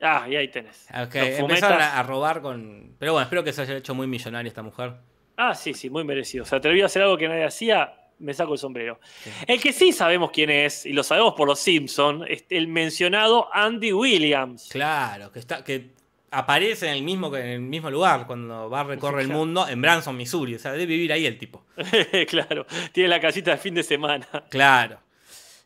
Ah, 0.00 0.26
y 0.28 0.36
ahí 0.36 0.48
tenés. 0.48 0.86
Ah, 0.90 1.04
Los 1.04 1.14
empezaron 1.14 1.80
a, 1.80 1.98
a 1.98 2.02
robar 2.02 2.40
con. 2.40 2.94
Pero 2.98 3.12
bueno, 3.12 3.24
espero 3.24 3.42
que 3.44 3.52
se 3.52 3.62
haya 3.62 3.76
hecho 3.76 3.94
muy 3.94 4.06
millonaria 4.06 4.48
esta 4.48 4.62
mujer. 4.62 4.94
Ah, 5.36 5.54
sí, 5.54 5.74
sí, 5.74 5.88
muy 5.90 6.04
merecido. 6.04 6.42
O 6.42 6.46
sea, 6.46 6.60
te 6.60 6.82
a 6.82 6.86
hacer 6.86 7.02
algo 7.02 7.16
que 7.16 7.28
nadie 7.28 7.44
hacía, 7.44 7.94
me 8.18 8.34
saco 8.34 8.52
el 8.54 8.58
sombrero. 8.58 8.98
El 9.46 9.60
que 9.60 9.72
sí 9.72 9.92
sabemos 9.92 10.30
quién 10.32 10.50
es, 10.50 10.84
y 10.86 10.92
lo 10.92 11.02
sabemos 11.04 11.34
por 11.34 11.46
los 11.48 11.58
Simpsons, 11.60 12.24
es 12.28 12.44
el 12.50 12.66
mencionado 12.68 13.48
Andy 13.52 13.92
Williams. 13.92 14.68
Claro, 14.70 15.30
que 15.30 15.38
está, 15.38 15.62
que 15.62 15.90
aparece 16.30 16.88
en 16.88 16.94
el 16.94 17.02
mismo, 17.02 17.34
en 17.36 17.46
el 17.46 17.60
mismo 17.60 17.90
lugar 17.90 18.26
cuando 18.26 18.68
va 18.68 18.80
a 18.80 18.84
recorrer 18.84 19.22
el 19.22 19.28
mundo, 19.28 19.66
en 19.68 19.80
Branson, 19.80 20.16
Missouri. 20.16 20.54
O 20.54 20.58
sea, 20.58 20.72
debe 20.72 20.86
vivir 20.86 21.12
ahí 21.12 21.26
el 21.26 21.38
tipo. 21.38 21.64
claro, 22.28 22.66
tiene 22.92 23.08
la 23.08 23.20
casita 23.20 23.52
de 23.52 23.58
fin 23.58 23.74
de 23.74 23.82
semana. 23.82 24.26
Claro. 24.50 25.00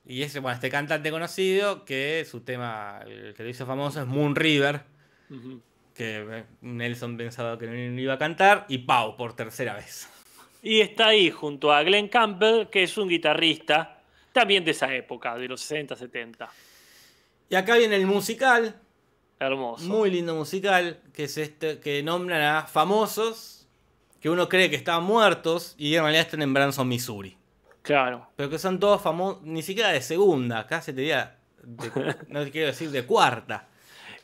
Y 0.04 0.22
ese, 0.22 0.40
bueno, 0.40 0.54
este 0.54 0.68
cantante 0.68 1.10
conocido, 1.10 1.84
que 1.84 2.26
su 2.28 2.40
tema, 2.40 3.00
el 3.06 3.34
que 3.34 3.42
lo 3.42 3.48
hizo 3.48 3.66
famoso, 3.66 4.00
es 4.00 4.06
Moon 4.06 4.34
River, 4.34 4.82
que 5.94 6.26
eh, 6.28 6.44
Nelson 6.60 7.16
pensaba 7.16 7.56
que 7.58 7.66
no 7.66 8.00
iba 8.00 8.14
a 8.14 8.18
cantar, 8.18 8.66
y 8.68 8.78
Pau 8.78 9.16
por 9.16 9.34
tercera 9.34 9.74
vez. 9.74 10.08
Y 10.62 10.80
está 10.80 11.08
ahí 11.08 11.30
junto 11.30 11.72
a 11.72 11.82
Glenn 11.82 12.08
Campbell, 12.08 12.68
que 12.68 12.82
es 12.82 12.96
un 12.98 13.08
guitarrista 13.08 14.02
también 14.32 14.64
de 14.64 14.72
esa 14.72 14.92
época, 14.94 15.36
de 15.36 15.48
los 15.48 15.60
60, 15.60 15.94
70. 15.94 16.48
Y 17.50 17.54
acá 17.54 17.76
viene 17.76 17.96
el 17.96 18.06
musical, 18.06 18.80
Hermoso. 19.47 19.84
muy 19.84 20.11
lindo 20.11 20.34
musical, 20.34 21.01
que 21.12 21.24
es 21.24 21.36
este, 21.38 21.78
que 21.80 22.03
nombran 22.03 22.43
a 22.43 22.66
famosos 22.66 23.66
que 24.20 24.30
uno 24.30 24.49
cree 24.49 24.70
que 24.70 24.76
están 24.76 25.03
muertos 25.03 25.74
y 25.78 25.95
en 25.97 26.03
realidad 26.03 26.22
están 26.26 26.43
en 26.43 26.55
Branson, 26.55 26.86
Missouri. 26.86 27.36
Claro. 27.82 28.28
Pero 28.36 28.49
que 28.49 28.59
son 28.59 28.78
todos 28.78 29.03
famosos, 29.03 29.43
ni 29.43 29.62
siquiera 29.62 29.88
de 29.90 30.01
segunda, 30.01 30.66
se 30.80 30.93
te 30.93 31.01
diría, 31.01 31.36
de- 31.62 32.14
no 32.28 32.45
te 32.45 32.51
quiero 32.53 32.68
decir 32.68 32.90
de 32.90 33.05
cuarta. 33.05 33.66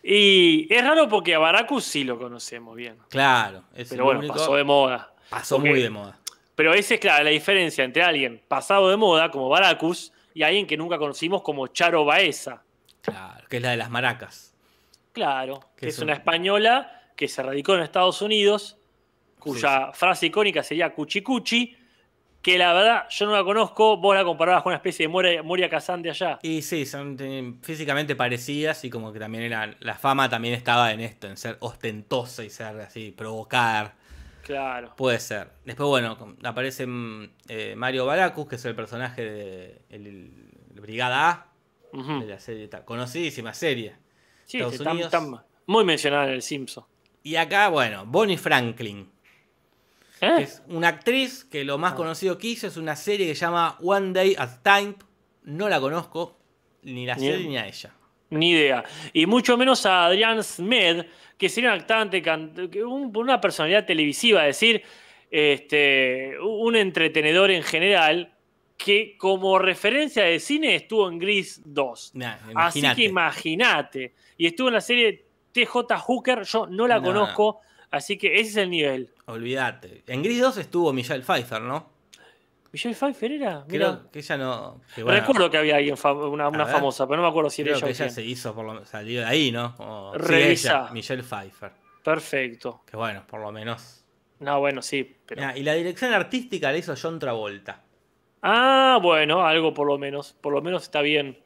Y 0.02 0.72
es 0.72 0.84
raro 0.84 1.08
porque 1.08 1.34
a 1.34 1.38
Baracus 1.40 1.84
sí 1.84 2.04
lo 2.04 2.18
conocemos 2.18 2.76
bien. 2.76 2.96
Claro, 3.08 3.64
es 3.74 3.88
Pero 3.88 4.04
bueno, 4.04 4.20
único- 4.20 4.34
pasó 4.34 4.54
de 4.54 4.64
moda. 4.64 5.12
pasó 5.28 5.56
porque- 5.56 5.70
muy 5.70 5.82
de 5.82 5.90
moda. 5.90 6.18
Pero 6.54 6.74
esa 6.74 6.94
es 6.94 7.00
claro, 7.00 7.24
la 7.24 7.30
diferencia 7.30 7.84
entre 7.84 8.02
alguien 8.02 8.40
pasado 8.48 8.88
de 8.90 8.96
moda, 8.96 9.30
como 9.30 9.48
Baracus, 9.48 10.12
y 10.34 10.42
alguien 10.44 10.66
que 10.66 10.76
nunca 10.76 10.98
conocimos 10.98 11.42
como 11.42 11.66
Charo 11.68 12.04
Baeza. 12.04 12.62
Claro, 13.02 13.44
que 13.48 13.56
es 13.56 13.62
la 13.62 13.70
de 13.70 13.76
las 13.76 13.90
maracas. 13.90 14.47
Claro, 15.18 15.60
Que 15.76 15.88
es 15.88 15.94
es 15.94 15.98
un- 15.98 16.04
una 16.04 16.14
española 16.14 17.10
que 17.16 17.26
se 17.28 17.42
radicó 17.42 17.74
en 17.74 17.80
Estados 17.82 18.22
Unidos, 18.22 18.76
cuya 19.38 19.92
frase 19.92 20.26
icónica 20.26 20.62
sería 20.62 20.94
cuchi 20.94 21.22
cuchi, 21.22 21.76
que 22.40 22.56
la 22.56 22.72
verdad 22.72 23.06
yo 23.10 23.26
no 23.26 23.32
la 23.32 23.42
conozco, 23.42 23.96
vos 23.96 24.14
la 24.14 24.22
comparabas 24.24 24.62
con 24.62 24.70
una 24.70 24.76
especie 24.76 25.04
de 25.06 25.08
Moria, 25.08 25.42
Moria 25.42 25.68
Kazan 25.68 26.02
de 26.02 26.10
allá. 26.10 26.38
Y 26.42 26.62
sí, 26.62 26.86
son 26.86 27.58
físicamente 27.62 28.14
parecidas 28.14 28.84
y 28.84 28.90
como 28.90 29.12
que 29.12 29.18
también 29.18 29.44
eran. 29.44 29.76
La 29.80 29.94
fama 29.96 30.28
también 30.28 30.54
estaba 30.54 30.92
en 30.92 31.00
esto, 31.00 31.26
en 31.26 31.36
ser 31.36 31.56
ostentosa 31.60 32.44
y 32.44 32.50
ser 32.50 32.78
así, 32.80 33.10
provocar. 33.10 33.94
Claro. 34.44 34.94
Puede 34.96 35.18
ser. 35.18 35.50
Después, 35.64 35.88
bueno, 35.88 36.16
aparece 36.44 36.86
mm, 36.86 37.30
eh, 37.48 37.74
Mario 37.76 38.06
Baracus, 38.06 38.48
que 38.48 38.54
es 38.56 38.64
el 38.64 38.74
personaje 38.74 39.22
de 39.22 39.82
el- 39.90 40.06
el 40.74 40.80
Brigada 40.80 41.28
A, 41.30 41.46
de 41.92 42.26
la 42.26 42.38
serie, 42.38 42.70
conocidísima 42.84 43.52
serie. 43.52 43.96
Sí, 44.48 44.56
Estados 44.56 44.74
este, 44.74 44.88
Unidos. 44.88 45.10
tan- 45.10 45.36
muy 45.66 45.84
mencionada 45.84 46.24
en 46.28 46.30
el 46.32 46.42
Simpson. 46.42 46.84
Y 47.22 47.36
acá, 47.36 47.68
bueno, 47.68 48.04
Bonnie 48.06 48.38
Franklin, 48.38 49.10
que 50.18 50.26
¿Eh? 50.26 50.42
es 50.42 50.62
una 50.68 50.88
actriz 50.88 51.44
que 51.44 51.64
lo 51.64 51.74
Ah. 51.74 51.78
más 51.78 51.92
conocido 51.92 52.38
que 52.38 52.48
hizo 52.48 52.66
es 52.66 52.76
una 52.78 52.96
serie 52.96 53.26
que 53.26 53.34
se 53.34 53.42
llama 53.42 53.76
One 53.82 54.12
Day 54.12 54.34
at 54.38 54.62
Time. 54.62 54.94
No 55.44 55.68
la 55.68 55.78
conozco, 55.78 56.38
ni 56.82 57.04
la 57.04 57.16
serie 57.18 57.46
ni 57.46 57.58
a 57.58 57.66
ella. 57.66 57.92
Ni 58.30 58.50
idea. 58.52 58.84
Y 59.12 59.26
mucho 59.26 59.56
menos 59.58 59.84
a 59.86 60.06
Adrián 60.06 60.42
Smed, 60.42 61.06
que 61.36 61.48
sería 61.50 61.72
un 61.74 61.80
actante, 61.80 62.22
un- 62.84 63.12
una 63.14 63.40
personalidad 63.40 63.84
televisiva, 63.84 64.46
es 64.48 64.56
decir, 64.58 64.82
este, 65.30 66.34
un 66.40 66.74
entretenedor 66.76 67.50
en 67.50 67.62
general, 67.62 68.34
que 68.78 69.16
como 69.18 69.58
referencia 69.58 70.22
de 70.24 70.38
cine 70.38 70.76
estuvo 70.76 71.08
en 71.08 71.18
Gris 71.18 71.60
2. 71.64 72.12
Nah, 72.14 72.36
Así 72.54 72.80
que 72.94 73.04
imagínate. 73.04 74.14
Y 74.38 74.46
estuvo 74.46 74.68
en 74.68 74.74
la 74.74 74.80
serie 74.80 75.26
TJ 75.52 75.96
Hooker, 75.98 76.44
yo 76.44 76.66
no 76.68 76.86
la 76.86 76.96
No. 77.00 77.02
conozco, 77.02 77.60
así 77.90 78.16
que 78.16 78.34
ese 78.40 78.50
es 78.50 78.56
el 78.56 78.70
nivel. 78.70 79.12
Olvídate. 79.26 80.04
En 80.06 80.22
Gris 80.22 80.40
2 80.40 80.58
estuvo 80.58 80.92
Michelle 80.92 81.24
Pfeiffer, 81.24 81.60
¿no? 81.60 81.90
¿Michelle 82.70 82.94
Pfeiffer 82.94 83.32
era? 83.32 83.64
Creo 83.66 83.92
Mirá. 83.94 84.10
que 84.12 84.18
ella 84.20 84.36
no. 84.36 84.80
que 84.94 85.02
bueno, 85.02 85.20
Recuerdo 85.20 85.50
que 85.50 85.58
había 85.58 85.76
alguien, 85.76 85.96
una, 86.04 86.66
famosa, 86.66 87.06
pero 87.08 87.16
no 87.16 87.22
me 87.22 87.28
acuerdo 87.30 87.50
si 87.50 87.62
era 87.62 87.72
creo 87.72 87.88
ella 87.88 87.96
que 87.96 88.04
ella 88.04 88.10
se 88.14 88.22
hizo, 88.24 88.54
por 88.54 88.64
lo 88.64 88.84
salió 88.84 89.20
de 89.20 89.26
ahí, 89.26 89.50
¿no? 89.50 89.74
Sí, 90.12 90.18
Revisa. 90.18 90.82
ella, 90.82 90.92
Michelle 90.92 91.22
Pfeiffer. 91.24 91.72
Perfecto. 92.04 92.82
Que 92.88 92.96
bueno, 92.96 93.24
por 93.26 93.40
lo 93.40 93.50
menos. 93.50 94.04
No, 94.40 94.60
bueno, 94.60 94.82
sí, 94.82 95.16
pero... 95.26 95.56
Y 95.56 95.62
la 95.64 95.74
dirección 95.74 96.12
artística 96.12 96.70
la 96.70 96.78
hizo 96.78 96.94
John 97.00 97.18
Travolta. 97.18 97.82
Ah, 98.42 98.98
bueno, 99.02 99.44
algo 99.46 99.74
por 99.74 99.86
lo 99.86 99.98
menos. 99.98 100.34
Por 100.40 100.52
lo 100.52 100.62
menos 100.62 100.84
está 100.84 101.00
bien. 101.02 101.38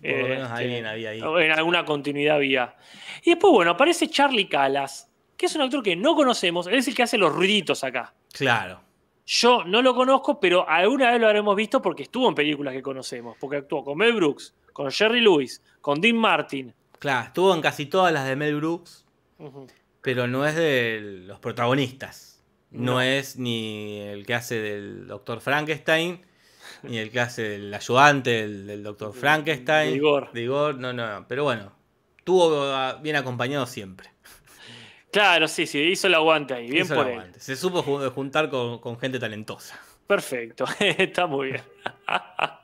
Por 0.00 0.10
lo 0.10 0.28
menos 0.28 0.50
Este, 0.50 0.62
alguien 0.62 0.86
había 0.86 1.10
ahí. 1.10 1.20
En 1.20 1.52
alguna 1.52 1.84
continuidad 1.84 2.36
había. 2.36 2.76
Y 3.22 3.30
después, 3.30 3.52
bueno, 3.52 3.72
aparece 3.72 4.08
Charlie 4.08 4.48
Calas, 4.48 5.10
que 5.36 5.46
es 5.46 5.54
un 5.54 5.62
actor 5.62 5.82
que 5.82 5.96
no 5.96 6.14
conocemos. 6.14 6.66
Él 6.66 6.74
es 6.74 6.88
el 6.88 6.94
que 6.94 7.02
hace 7.02 7.18
los 7.18 7.34
ruiditos 7.34 7.84
acá. 7.84 8.14
Claro. 8.32 8.80
Yo 9.26 9.62
no 9.64 9.82
lo 9.82 9.94
conozco, 9.94 10.40
pero 10.40 10.68
alguna 10.68 11.10
vez 11.12 11.20
lo 11.20 11.26
habremos 11.26 11.54
visto 11.54 11.80
porque 11.82 12.04
estuvo 12.04 12.28
en 12.28 12.34
películas 12.34 12.72
que 12.74 12.82
conocemos. 12.82 13.36
Porque 13.38 13.58
actuó 13.58 13.84
con 13.84 13.98
Mel 13.98 14.14
Brooks, 14.14 14.54
con 14.72 14.90
Jerry 14.90 15.20
Lewis, 15.20 15.62
con 15.80 16.00
Dean 16.00 16.16
Martin. 16.16 16.74
Claro, 16.98 17.26
estuvo 17.26 17.54
en 17.54 17.60
casi 17.60 17.86
todas 17.86 18.12
las 18.12 18.26
de 18.26 18.34
Mel 18.36 18.56
Brooks, 18.56 19.06
pero 20.00 20.26
no 20.26 20.46
es 20.46 20.54
de 20.56 21.00
los 21.26 21.38
protagonistas. 21.38 22.42
No, 22.70 22.94
No. 22.94 23.00
es 23.02 23.36
ni 23.36 24.00
el 24.00 24.24
que 24.26 24.34
hace 24.34 24.60
del 24.60 25.06
Dr. 25.06 25.40
Frankenstein, 25.40 26.22
ni 26.82 26.98
el 26.98 27.10
que 27.10 27.20
hace 27.20 27.42
del 27.42 27.72
ayudante 27.74 28.30
del, 28.30 28.66
del 28.66 28.82
Dr. 28.82 29.12
Frankenstein. 29.12 29.90
de 29.90 29.96
Igor. 29.96 30.32
de 30.32 30.42
Igor, 30.42 30.74
no, 30.76 30.92
no. 30.92 31.24
Pero 31.28 31.44
bueno, 31.44 31.72
estuvo 32.18 32.62
ah, 32.64 32.98
bien 33.02 33.16
acompañado 33.16 33.66
siempre. 33.66 34.10
Claro, 35.12 35.48
sí, 35.48 35.66
sí, 35.66 35.80
hizo 35.80 36.06
el 36.06 36.14
aguante 36.14 36.54
ahí. 36.54 36.70
Bien 36.70 36.84
Hizo 36.84 36.94
por 36.94 37.08
el 37.08 37.20
él. 37.20 37.32
Se 37.36 37.56
supo 37.56 37.82
ju- 37.82 38.10
juntar 38.10 38.48
con, 38.48 38.78
con 38.78 38.98
gente 38.98 39.18
talentosa. 39.18 39.80
Perfecto, 40.06 40.64
está 40.78 41.26
muy 41.26 41.52
bien. 41.52 41.62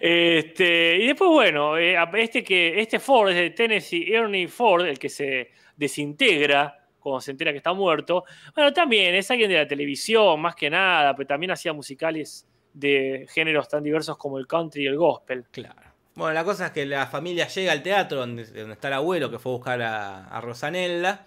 Este, 0.00 0.96
y 0.96 1.06
después, 1.08 1.28
bueno, 1.30 1.76
eh, 1.76 1.96
este, 2.14 2.42
que, 2.42 2.80
este 2.80 2.98
Ford 2.98 3.28
es 3.28 3.36
de 3.36 3.50
Tennessee, 3.50 4.10
Ernie 4.10 4.48
Ford, 4.48 4.86
el 4.86 4.98
que 4.98 5.10
se 5.10 5.50
desintegra 5.76 6.78
cuando 6.98 7.20
se 7.20 7.32
entera 7.32 7.50
que 7.50 7.58
está 7.58 7.72
muerto. 7.74 8.24
Bueno, 8.54 8.72
también 8.72 9.14
es 9.14 9.30
alguien 9.30 9.50
de 9.50 9.56
la 9.58 9.68
televisión, 9.68 10.40
más 10.40 10.54
que 10.54 10.70
nada, 10.70 11.14
pero 11.14 11.26
también 11.26 11.50
hacía 11.50 11.72
musicales 11.74 12.48
de 12.74 13.26
géneros 13.32 13.68
tan 13.68 13.82
diversos 13.82 14.16
como 14.16 14.38
el 14.38 14.46
country 14.46 14.84
y 14.84 14.86
el 14.86 14.96
gospel. 14.96 15.44
Claro. 15.50 15.80
Bueno, 16.14 16.34
la 16.34 16.44
cosa 16.44 16.66
es 16.66 16.72
que 16.72 16.84
la 16.84 17.06
familia 17.06 17.48
llega 17.48 17.72
al 17.72 17.82
teatro 17.82 18.20
donde, 18.20 18.44
donde 18.44 18.74
está 18.74 18.88
el 18.88 18.94
abuelo 18.94 19.30
que 19.30 19.38
fue 19.38 19.52
a 19.52 19.56
buscar 19.56 19.82
a, 19.82 20.24
a 20.28 20.40
Rosanella. 20.40 21.20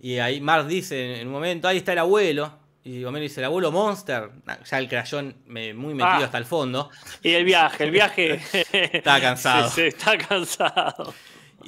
Y 0.00 0.18
ahí 0.18 0.40
Mark 0.40 0.66
dice 0.66 1.20
en 1.20 1.26
un 1.28 1.32
momento, 1.32 1.66
ahí 1.66 1.78
está 1.78 1.92
el 1.92 1.98
abuelo. 1.98 2.52
Y 2.84 3.02
Homero 3.04 3.22
dice, 3.24 3.40
el 3.40 3.46
abuelo 3.46 3.72
Monster. 3.72 4.30
Nah, 4.44 4.58
Ya 4.70 4.78
el 4.78 4.88
crayón 4.88 5.34
me- 5.46 5.74
muy 5.74 5.92
metido 5.94 6.08
Ah. 6.20 6.24
hasta 6.24 6.38
el 6.38 6.44
fondo. 6.44 6.88
Y 7.20 7.32
el 7.32 7.44
viaje, 7.44 7.82
el 7.82 7.90
viaje. 7.90 8.40
Estaba 8.72 9.18
cansado. 9.20 9.68
Sí, 9.70 9.74
sí, 9.80 9.86
está 9.88 10.16
cansado. 10.16 11.12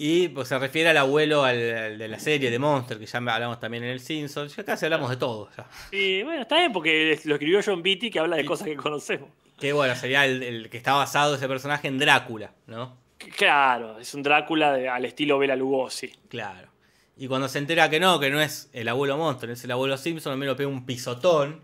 Y 0.00 0.28
pues, 0.28 0.46
se 0.48 0.58
refiere 0.58 0.90
al 0.90 0.96
abuelo 0.96 1.42
al- 1.44 1.76
al 1.76 1.98
de 1.98 2.08
la 2.08 2.18
serie 2.20 2.50
de 2.50 2.58
Monster, 2.58 2.98
que 2.98 3.06
ya 3.06 3.18
hablamos 3.18 3.58
también 3.58 3.82
en 3.84 3.90
el 3.90 4.00
Simpsons. 4.00 4.54
Ya 4.56 4.64
casi 4.64 4.84
hablamos 4.86 5.10
de 5.10 5.16
todo. 5.16 5.48
ya. 5.56 5.66
Y 5.90 6.22
bueno, 6.22 6.42
está 6.42 6.56
bien 6.58 6.72
porque 6.72 7.18
lo 7.24 7.34
escribió 7.34 7.60
John 7.64 7.82
Beatty 7.82 8.10
que 8.10 8.18
habla 8.20 8.36
de 8.36 8.44
cosas 8.44 8.66
que 8.68 8.76
conocemos. 8.76 9.28
Que 9.58 9.72
bueno, 9.72 9.94
sería 9.96 10.24
el, 10.24 10.42
el 10.44 10.70
que 10.70 10.76
está 10.76 10.92
basado 10.92 11.34
ese 11.34 11.48
personaje 11.48 11.88
en 11.88 11.98
Drácula, 11.98 12.52
¿no? 12.68 12.96
Claro, 13.36 13.98
es 13.98 14.14
un 14.14 14.22
Drácula 14.22 14.72
de- 14.74 14.88
al 14.88 15.04
estilo 15.04 15.38
Bela 15.38 15.56
Lugosi. 15.56 16.12
Claro. 16.28 16.68
Y 17.16 17.26
cuando 17.26 17.48
se 17.48 17.58
entera 17.58 17.90
que 17.90 17.98
no, 17.98 18.20
que 18.20 18.30
no 18.30 18.40
es 18.40 18.70
el 18.72 18.86
abuelo 18.86 19.16
Monster, 19.16 19.50
es 19.50 19.64
el 19.64 19.72
abuelo 19.72 19.96
Simpson, 19.98 20.32
Homero 20.34 20.54
pega 20.54 20.68
un 20.68 20.86
pisotón 20.86 21.60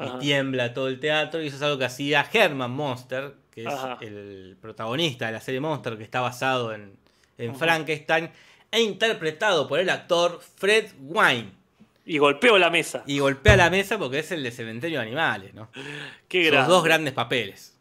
y 0.00 0.02
Ajá. 0.02 0.18
tiembla 0.18 0.74
todo 0.74 0.88
el 0.88 0.98
teatro. 0.98 1.40
Y 1.40 1.46
eso 1.46 1.56
es 1.56 1.62
algo 1.62 1.78
que 1.78 1.84
hacía 1.84 2.26
Herman 2.32 2.72
Monster, 2.72 3.34
que 3.52 3.60
es 3.62 3.68
Ajá. 3.68 3.98
el 4.00 4.56
protagonista 4.60 5.26
de 5.26 5.32
la 5.32 5.40
serie 5.40 5.60
Monster, 5.60 5.96
que 5.96 6.02
está 6.02 6.20
basado 6.20 6.74
en, 6.74 6.96
en. 7.38 7.54
Frankenstein, 7.54 8.30
e 8.70 8.80
interpretado 8.80 9.68
por 9.68 9.78
el 9.78 9.90
actor 9.90 10.40
Fred 10.56 10.90
Wine. 11.00 11.50
Y 12.04 12.18
golpeó 12.18 12.56
la 12.58 12.70
mesa. 12.70 13.02
Y 13.06 13.18
golpea 13.18 13.56
la 13.56 13.70
mesa 13.70 13.98
porque 13.98 14.20
es 14.20 14.30
el 14.30 14.42
de 14.42 14.52
Cementerio 14.52 15.00
de 15.00 15.06
Animales, 15.06 15.54
¿no? 15.54 15.70
Qué 16.28 16.50
Los 16.50 16.68
dos 16.68 16.84
grandes 16.84 17.12
papeles. 17.12 17.76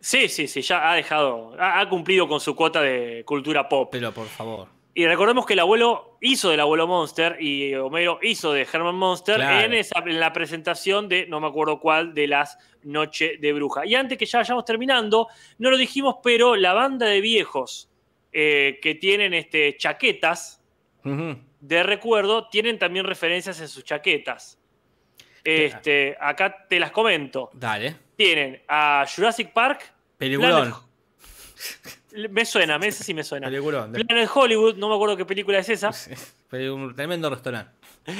Sí, 0.00 0.28
sí, 0.28 0.48
sí, 0.48 0.62
ya 0.62 0.90
ha 0.90 0.94
dejado, 0.94 1.54
ha, 1.60 1.78
ha 1.80 1.88
cumplido 1.88 2.26
con 2.26 2.40
su 2.40 2.56
cuota 2.56 2.80
de 2.80 3.22
cultura 3.24 3.68
pop. 3.68 3.88
Pero 3.92 4.12
por 4.12 4.26
favor. 4.26 4.68
Y 4.94 5.06
recordemos 5.06 5.46
que 5.46 5.52
el 5.52 5.60
abuelo 5.60 6.18
hizo 6.20 6.50
del 6.50 6.60
abuelo 6.60 6.86
Monster 6.86 7.36
y 7.40 7.74
Homero 7.74 8.18
hizo 8.20 8.52
de 8.52 8.66
Herman 8.70 8.94
Monster 8.94 9.36
Claro. 9.36 9.64
en, 9.64 9.74
esa, 9.74 10.00
en 10.04 10.18
la 10.20 10.32
presentación 10.32 11.08
de 11.08 11.26
no 11.28 11.40
me 11.40 11.46
acuerdo 11.46 11.78
cuál 11.80 12.14
de 12.14 12.26
las 12.26 12.58
Noche 12.82 13.36
de 13.40 13.52
Bruja. 13.52 13.86
Y 13.86 13.94
antes 13.94 14.18
que 14.18 14.26
ya 14.26 14.38
vayamos 14.38 14.64
terminando, 14.64 15.28
no 15.58 15.70
lo 15.70 15.76
dijimos, 15.76 16.16
pero 16.22 16.56
la 16.56 16.72
banda 16.72 17.06
de 17.06 17.20
viejos 17.20 17.88
eh, 18.32 18.78
que 18.82 18.94
tienen 18.94 19.34
este, 19.34 19.76
chaquetas 19.76 20.58
de 21.60 21.82
recuerdo 21.82 22.48
tienen 22.48 22.78
también 22.78 23.04
referencias 23.04 23.60
en 23.60 23.68
sus 23.68 23.84
chaquetas. 23.84 24.58
Este, 25.44 26.16
acá 26.20 26.66
te 26.68 26.78
las 26.78 26.92
comento. 26.92 27.50
Dale. 27.52 27.96
Tienen 28.16 28.62
a 28.68 29.04
Jurassic 29.14 29.52
Park. 29.52 29.92
Peliculón. 30.16 30.72
Planet- 32.10 32.30
Me 32.30 32.44
suena, 32.44 32.78
me 32.78 32.92
sí 32.92 33.14
me 33.14 33.24
suena. 33.24 33.48
Peliculón. 33.48 33.92
Planet 33.92 34.30
Hollywood, 34.32 34.76
no 34.76 34.88
me 34.88 34.94
acuerdo 34.94 35.16
qué 35.16 35.24
película 35.24 35.58
es 35.58 35.68
esa. 35.68 35.90
Un 36.52 36.94
tremendo 36.94 37.28
restaurante. 37.30 37.72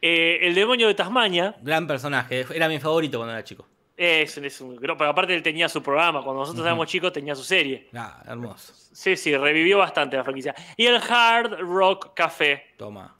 Eh, 0.00 0.38
el 0.42 0.54
demonio 0.54 0.88
de 0.88 0.94
Tasmania. 0.94 1.54
Gran 1.60 1.86
personaje. 1.86 2.46
Era 2.54 2.68
mi 2.68 2.78
favorito 2.78 3.18
cuando 3.18 3.34
era 3.34 3.44
chico. 3.44 3.68
Es, 3.96 4.36
es 4.36 4.60
un 4.60 4.76
pero 4.78 5.08
aparte 5.08 5.34
él 5.34 5.42
tenía 5.42 5.68
su 5.68 5.82
programa. 5.82 6.22
Cuando 6.22 6.40
nosotros 6.42 6.64
éramos 6.66 6.86
chicos 6.86 7.12
tenía 7.12 7.34
su 7.34 7.42
serie. 7.44 7.88
Ah, 7.94 8.22
hermoso. 8.26 8.72
Sí, 8.92 9.16
sí, 9.16 9.34
revivió 9.36 9.78
bastante 9.78 10.16
la 10.16 10.24
franquicia. 10.24 10.54
Y 10.76 10.84
el 10.86 10.96
Hard 10.96 11.60
Rock 11.60 12.12
Café. 12.14 12.74
Toma. 12.76 13.16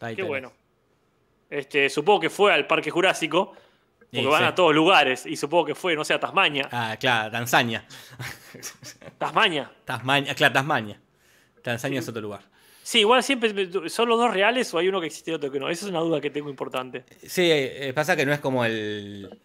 Ahí 0.00 0.14
Qué 0.14 0.22
tenés. 0.22 0.28
bueno. 0.28 0.52
Este, 1.48 1.88
supongo 1.88 2.20
que 2.20 2.30
fue 2.30 2.52
al 2.52 2.66
Parque 2.66 2.90
Jurásico. 2.90 3.54
Porque 4.00 4.20
Sí, 4.20 4.26
van 4.26 4.40
sí. 4.40 4.44
a 4.48 4.54
todos 4.54 4.74
lugares. 4.74 5.26
Y 5.26 5.36
supongo 5.36 5.66
que 5.66 5.74
fue, 5.74 5.94
no 5.94 6.04
sé, 6.04 6.14
a 6.14 6.20
Tasmania. 6.20 6.68
Ah, 6.72 6.96
claro, 6.98 7.30
Tanzania. 7.30 7.84
Tasmania. 9.18 9.70
Tasmania, 9.84 10.34
claro, 10.34 10.54
Tasmania. 10.54 11.00
Tanzania 11.62 12.00
es 12.00 12.08
otro 12.08 12.22
lugar. 12.22 12.42
Sí, 12.88 13.00
igual 13.00 13.22
siempre 13.22 13.54
son 13.90 14.08
los 14.08 14.18
dos 14.18 14.32
reales 14.32 14.72
o 14.72 14.78
hay 14.78 14.88
uno 14.88 14.98
que 14.98 15.08
existe 15.08 15.30
y 15.30 15.34
otro 15.34 15.50
que 15.52 15.60
no. 15.60 15.68
Esa 15.68 15.84
es 15.84 15.90
una 15.90 16.00
duda 16.00 16.22
que 16.22 16.30
tengo 16.30 16.48
importante. 16.48 17.04
Sí, 17.26 17.42
eh, 17.50 17.92
pasa 17.94 18.16
que 18.16 18.24
no 18.24 18.32
es 18.32 18.38
como 18.40 18.64
el. 18.64 19.38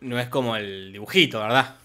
No 0.00 0.18
es 0.18 0.28
como 0.28 0.56
el 0.56 0.92
dibujito, 0.92 1.38
¿verdad? 1.38 1.76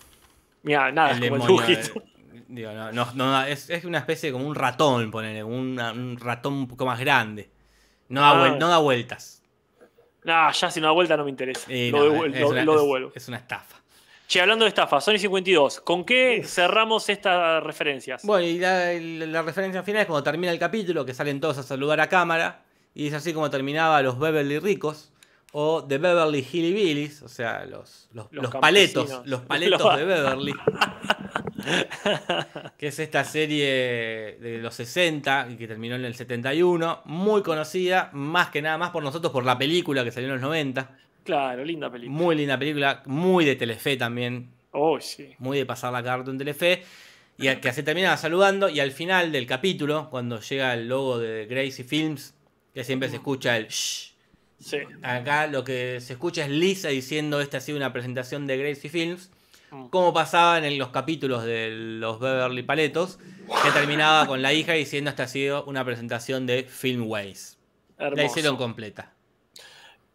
Mira, 0.64 0.91
nada, 0.91 1.12
el 1.12 1.24
es 1.24 1.30
como 1.30 1.43
el 1.43 1.47
dibujito. 1.47 2.01
digo, 2.47 2.72
no, 2.72 2.91
no, 2.91 3.14
no, 3.14 3.43
es, 3.43 3.70
es 3.70 3.86
una 3.86 3.99
especie 3.99 4.32
como 4.32 4.47
un 4.47 4.56
ratón, 4.56 5.12
ponele, 5.12 5.43
una- 5.43 5.91
un 5.91 6.18
ratón 6.20 6.53
un 6.53 6.68
poco 6.68 6.88
más 6.88 6.99
grande. 6.99 7.51
No 8.10 8.22
da, 8.22 8.32
Ah. 8.32 8.47
vuel- 8.49 8.58
no 8.58 8.68
da 8.70 8.80
vueltas. 8.80 9.43
Nah, 10.24 10.51
ya 10.51 10.72
si 10.72 10.82
no 10.82 10.88
da 10.88 10.93
vuelta 10.93 11.16
no 11.16 11.24
me 11.24 11.30
interesa. 11.30 11.68
Eh, 11.70 11.91
lo, 11.91 11.99
no, 11.99 12.06
devuel- 12.06 12.34
es 12.34 12.41
lo- 12.41 12.49
una- 12.49 12.64
lo 12.66 12.74
es- 12.74 12.82
devuelvo. 12.82 13.12
Es 13.14 13.28
una 13.28 13.38
estafa. 13.38 13.78
Che, 14.28 14.42
hablando 14.42 14.66
de 14.66 14.70
estafa, 14.70 15.00
Sony 15.02 15.20
52, 15.20 15.82
¿con 15.82 16.04
qué 16.04 16.44
cerramos 16.44 17.10
estas 17.10 17.64
referencias? 17.64 18.24
Bueno, 18.24 18.46
y 18.46 18.58
la, 18.58 18.94
la 18.94 19.42
referencia 19.44 19.84
final 19.84 20.02
es 20.02 20.08
cuando 20.08 20.24
termina 20.24 20.52
el 20.52 20.58
capítulo, 20.58 21.06
que 21.06 21.14
salen 21.14 21.40
todos 21.40 21.60
a 21.60 21.64
saludar 21.64 22.02
a 22.02 22.10
cámara, 22.10 22.64
y 22.96 23.08
es 23.08 23.14
así 23.14 23.34
como 23.34 23.50
terminaba 23.52 24.02
los 24.02 24.18
Beverly 24.18 24.58
ricos, 24.58 25.12
o 25.52 25.84
The 25.84 26.00
Beverly 26.00 26.46
Hillbillies, 26.52 27.22
o 27.22 27.30
sea, 27.30 27.66
los, 27.66 28.10
los, 28.14 28.28
Los 28.32 28.44
los 28.44 28.56
paletos, 28.56 29.22
los 29.26 29.42
paletos 29.42 29.96
de 29.96 30.06
Beverly. 30.06 30.54
que 32.78 32.88
es 32.88 33.00
esta 33.00 33.24
serie 33.24 34.38
de 34.42 34.60
los 34.62 34.76
60 34.76 35.48
y 35.52 35.56
que 35.56 35.68
terminó 35.68 35.96
en 35.96 36.04
el 36.04 36.16
71, 36.16 37.04
muy 37.06 37.42
conocida, 37.44 38.10
más 38.14 38.50
que 38.50 38.62
nada 38.62 38.78
más 38.78 38.90
por 38.90 39.04
nosotros, 39.04 39.32
por 39.32 39.46
la 39.46 39.58
película 39.58 40.04
que 40.04 40.12
salió 40.12 40.28
en 40.28 40.34
los 40.34 40.42
90. 40.42 40.90
Claro, 41.26 41.66
linda 41.66 41.92
película. 41.92 42.18
Muy 42.18 42.36
linda 42.36 42.58
película, 42.58 43.04
muy 43.08 43.44
de 43.44 43.56
Telefe 43.56 43.98
también, 43.98 44.52
Oh, 44.72 45.00
sí. 45.02 45.36
muy 45.40 45.58
de 45.58 45.66
pasar 45.66 45.92
la 45.92 46.04
carta 46.04 46.32
en 46.32 46.38
Telefe. 46.38 46.84
Y 47.38 47.54
que 47.58 47.74
se 47.74 47.84
termina 47.84 48.16
saludando. 48.16 48.70
Y 48.70 48.80
al 48.80 48.92
final 48.92 49.32
del 49.32 49.46
capítulo, 49.46 50.10
cuando 50.10 50.40
llega 50.40 50.74
el 50.74 50.88
logo 50.88 51.20
de 51.20 51.46
Gracie 51.48 51.84
Films, 51.84 52.34
que 52.74 52.84
siempre 52.84 53.10
se 53.10 53.16
escucha 53.16 53.58
el 53.58 53.68
shh. 53.68 54.14
Sí. 54.60 54.78
Acá 55.02 55.48
lo 55.48 55.64
que 55.64 56.00
se 56.00 56.14
escucha 56.14 56.46
es 56.46 56.50
Lisa 56.50 56.88
diciendo 56.90 57.42
esta 57.42 57.58
ha 57.58 57.62
sido 57.62 57.78
una 57.78 57.92
presentación 57.92 58.48
de 58.48 58.58
Gracie 58.58 58.90
Films. 58.90 59.32
Mm. 59.72 59.88
Como 59.88 60.14
pasaba 60.14 60.66
en 60.66 60.78
los 60.78 60.90
capítulos 60.90 61.44
de 61.44 61.72
los 61.72 62.20
Beverly 62.20 62.64
Paletos, 62.64 63.18
que 63.64 63.72
terminaba 63.72 64.28
con 64.28 64.42
la 64.42 64.54
hija 64.54 64.74
diciendo 64.74 65.10
esta 65.10 65.24
ha 65.24 65.28
sido 65.28 65.66
una 65.66 65.84
presentación 65.84 66.46
de 66.46 66.64
Filmways. 66.64 67.58
La 67.98 68.24
hicieron 68.24 68.56
completa. 68.56 69.14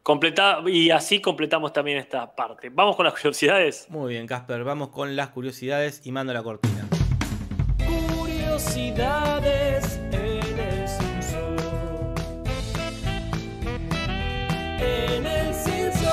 Completa- 0.02 0.60
y 0.66 0.90
así 0.90 1.20
completamos 1.20 1.72
también 1.72 1.98
esta 1.98 2.34
parte. 2.34 2.70
Vamos 2.70 2.96
con 2.96 3.04
las 3.04 3.14
curiosidades. 3.20 3.86
Muy 3.90 4.14
bien, 4.14 4.26
Casper, 4.26 4.64
vamos 4.64 4.88
con 4.88 5.14
las 5.14 5.28
curiosidades 5.28 6.00
y 6.04 6.12
mando 6.12 6.32
la 6.32 6.42
cortina. 6.42 6.86
Curiosidades 8.14 9.96
en 10.12 10.58
el 10.58 10.88
Simpson. 10.88 11.56
En 14.80 15.26
el 15.26 15.54
Simpson. 15.54 16.10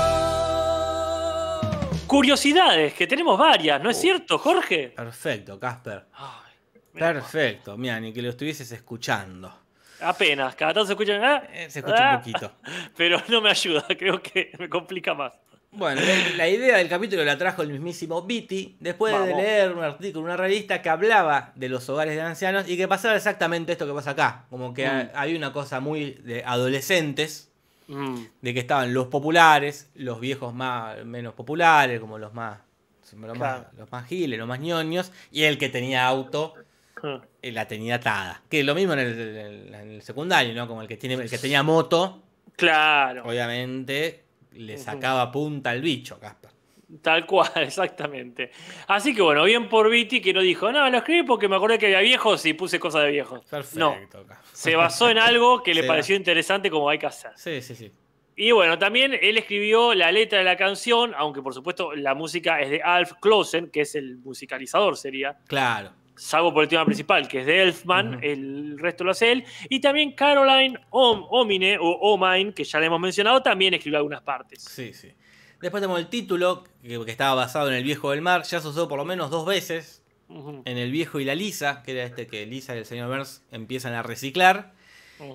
Curiosidades, 2.06 2.94
que 2.94 3.06
tenemos 3.06 3.38
varias, 3.38 3.82
¿no 3.82 3.90
es 3.90 3.98
cierto, 4.00 4.38
Jorge? 4.38 4.88
Perfecto, 4.96 5.58
Casper. 5.58 6.06
Ay, 6.14 6.52
Perfecto, 6.92 7.76
mira, 7.76 8.00
ni 8.00 8.12
que 8.12 8.20
lo 8.22 8.30
estuvieses 8.30 8.70
escuchando. 8.72 9.52
Apenas, 10.00 10.54
cada 10.54 10.74
tanto 10.74 10.86
se 10.86 10.92
escuchan. 10.92 11.22
ah, 11.24 11.42
Eh, 11.52 11.68
se 11.70 11.80
escucha 11.80 12.12
ah, 12.12 12.16
un 12.16 12.18
poquito. 12.20 12.52
Pero 12.96 13.20
no 13.28 13.40
me 13.40 13.50
ayuda, 13.50 13.84
creo 13.98 14.22
que 14.22 14.52
me 14.58 14.68
complica 14.68 15.14
más. 15.14 15.32
Bueno, 15.70 16.00
la, 16.36 16.48
idea 16.48 16.78
del 16.78 16.88
capítulo 16.88 17.22
la 17.24 17.36
trajo 17.36 17.60
el 17.60 17.68
mismísimo 17.70 18.22
Beatty 18.22 18.78
después 18.80 19.12
de 19.26 19.34
leer 19.34 19.72
un 19.74 19.84
artículo 19.84 20.24
una 20.24 20.36
revista 20.36 20.80
que 20.80 20.88
hablaba 20.88 21.52
de 21.56 21.68
los 21.68 21.86
hogares 21.90 22.14
de 22.14 22.22
ancianos 22.22 22.66
y 22.66 22.78
que 22.78 22.88
pasaba 22.88 23.14
exactamente 23.16 23.72
esto 23.72 23.86
que 23.86 23.92
pasa 23.92 24.12
acá. 24.12 24.46
Como 24.48 24.72
que 24.72 24.86
Mm. 24.86 24.90
ha- 24.90 25.10
había 25.20 25.36
una 25.36 25.52
cosa 25.52 25.80
muy 25.80 26.12
de 26.24 26.42
adolescentes, 26.44 27.50
Mm, 27.86 28.16
de 28.42 28.52
que 28.54 28.60
estaban 28.60 28.92
los 28.92 29.06
populares, 29.08 29.90
los 29.94 30.20
viejos 30.20 30.52
más 30.54 31.04
menos 31.06 31.32
populares, 31.34 32.00
como 32.00 32.18
los 32.18 32.32
más, 32.34 32.58
los 33.12 33.36
Claro. 33.36 33.62
más, 33.64 33.74
los 33.78 33.90
más 33.92 34.06
giles, 34.06 34.38
los 34.38 34.46
más 34.48 34.60
ñoños, 34.60 35.10
y 35.32 35.44
el 35.44 35.56
que 35.58 35.68
tenía 35.70 36.06
auto 36.06 36.54
ah. 37.02 37.20
eh, 37.42 37.52
la 37.52 37.66
tenía 37.66 37.96
atada. 37.96 38.42
Que 38.48 38.62
lo 38.64 38.74
mismo 38.74 38.92
en 38.94 38.98
el, 38.98 39.74
en 39.74 40.02
secundario, 40.02 40.54
¿no? 40.54 40.66
Como 40.66 40.82
el 40.82 40.88
que, 40.88 40.96
tiene, 40.96 41.14
el 41.14 41.30
que 41.30 41.38
tenía 41.38 41.62
moto, 41.62 42.22
Claro, 42.58 43.22
obviamente 43.24 44.24
le 44.54 44.76
sacaba 44.78 45.30
punta 45.30 45.70
al 45.70 45.80
bicho, 45.80 46.18
Casper. 46.18 46.50
tal 47.00 47.24
cual, 47.24 47.52
exactamente. 47.54 48.50
Así 48.88 49.14
que 49.14 49.22
bueno, 49.22 49.44
bien 49.44 49.68
por 49.68 49.88
Viti 49.88 50.20
que 50.20 50.32
no 50.32 50.40
dijo, 50.40 50.72
no, 50.72 50.90
lo 50.90 50.98
escribí 50.98 51.22
porque 51.22 51.46
me 51.46 51.54
acordé 51.54 51.78
que 51.78 51.86
había 51.86 52.00
viejos 52.00 52.44
y 52.46 52.54
puse 52.54 52.80
cosas 52.80 53.04
de 53.04 53.12
viejos. 53.12 53.44
Perfecto. 53.44 53.78
No, 53.78 53.96
se 54.52 54.74
basó 54.74 55.08
en 55.08 55.18
algo 55.18 55.62
que 55.62 55.72
le 55.72 55.82
Se 55.82 55.86
pareció 55.86 56.16
interesante 56.16 56.68
como 56.68 56.88
hay 56.88 56.98
que 56.98 57.06
hacer. 57.06 57.30
Sí, 57.36 57.62
sí, 57.62 57.76
sí. 57.76 57.92
Y 58.34 58.50
bueno, 58.50 58.76
también 58.76 59.16
él 59.20 59.38
escribió 59.38 59.94
la 59.94 60.10
letra 60.10 60.38
de 60.38 60.44
la 60.44 60.56
canción, 60.56 61.14
aunque 61.16 61.42
por 61.42 61.54
supuesto 61.54 61.94
la 61.94 62.14
música 62.14 62.60
es 62.60 62.70
de 62.70 62.82
Alf 62.82 63.12
Clausen, 63.20 63.70
que 63.70 63.82
es 63.82 63.94
el 63.94 64.16
musicalizador, 64.18 64.96
sería. 64.96 65.38
Claro. 65.46 65.92
Salvo 66.18 66.52
por 66.52 66.64
el 66.64 66.68
tema 66.68 66.84
principal, 66.84 67.26
que 67.28 67.40
es 67.40 67.46
de 67.46 67.62
Elfman, 67.62 68.18
el 68.22 68.78
resto 68.78 69.04
lo 69.04 69.12
hace 69.12 69.32
él. 69.32 69.44
Y 69.68 69.80
también 69.80 70.12
Caroline 70.12 70.78
Om- 70.90 71.26
Omine, 71.30 71.78
o 71.78 71.88
Omine, 72.12 72.52
que 72.52 72.64
ya 72.64 72.78
le 72.80 72.86
hemos 72.86 73.00
mencionado, 73.00 73.42
también 73.42 73.72
escribió 73.74 73.98
algunas 73.98 74.22
partes. 74.22 74.62
Sí, 74.62 74.92
sí. 74.92 75.12
Después 75.60 75.80
tenemos 75.80 75.98
el 75.98 76.08
título, 76.08 76.64
que, 76.82 77.04
que 77.04 77.10
estaba 77.10 77.34
basado 77.34 77.68
en 77.68 77.74
El 77.74 77.84
Viejo 77.84 78.10
del 78.10 78.20
Mar. 78.22 78.42
Ya 78.44 78.60
se 78.60 78.68
usó 78.68 78.86
por 78.88 78.98
lo 78.98 79.04
menos 79.04 79.30
dos 79.30 79.46
veces. 79.46 80.04
En 80.64 80.76
El 80.76 80.92
Viejo 80.92 81.20
y 81.20 81.24
la 81.24 81.34
Lisa, 81.34 81.82
que 81.82 81.92
era 81.92 82.04
este 82.04 82.26
que 82.26 82.44
Lisa 82.44 82.74
y 82.74 82.78
el 82.78 82.84
señor 82.84 83.08
Burns 83.08 83.42
empiezan 83.50 83.94
a 83.94 84.02
reciclar. 84.02 84.72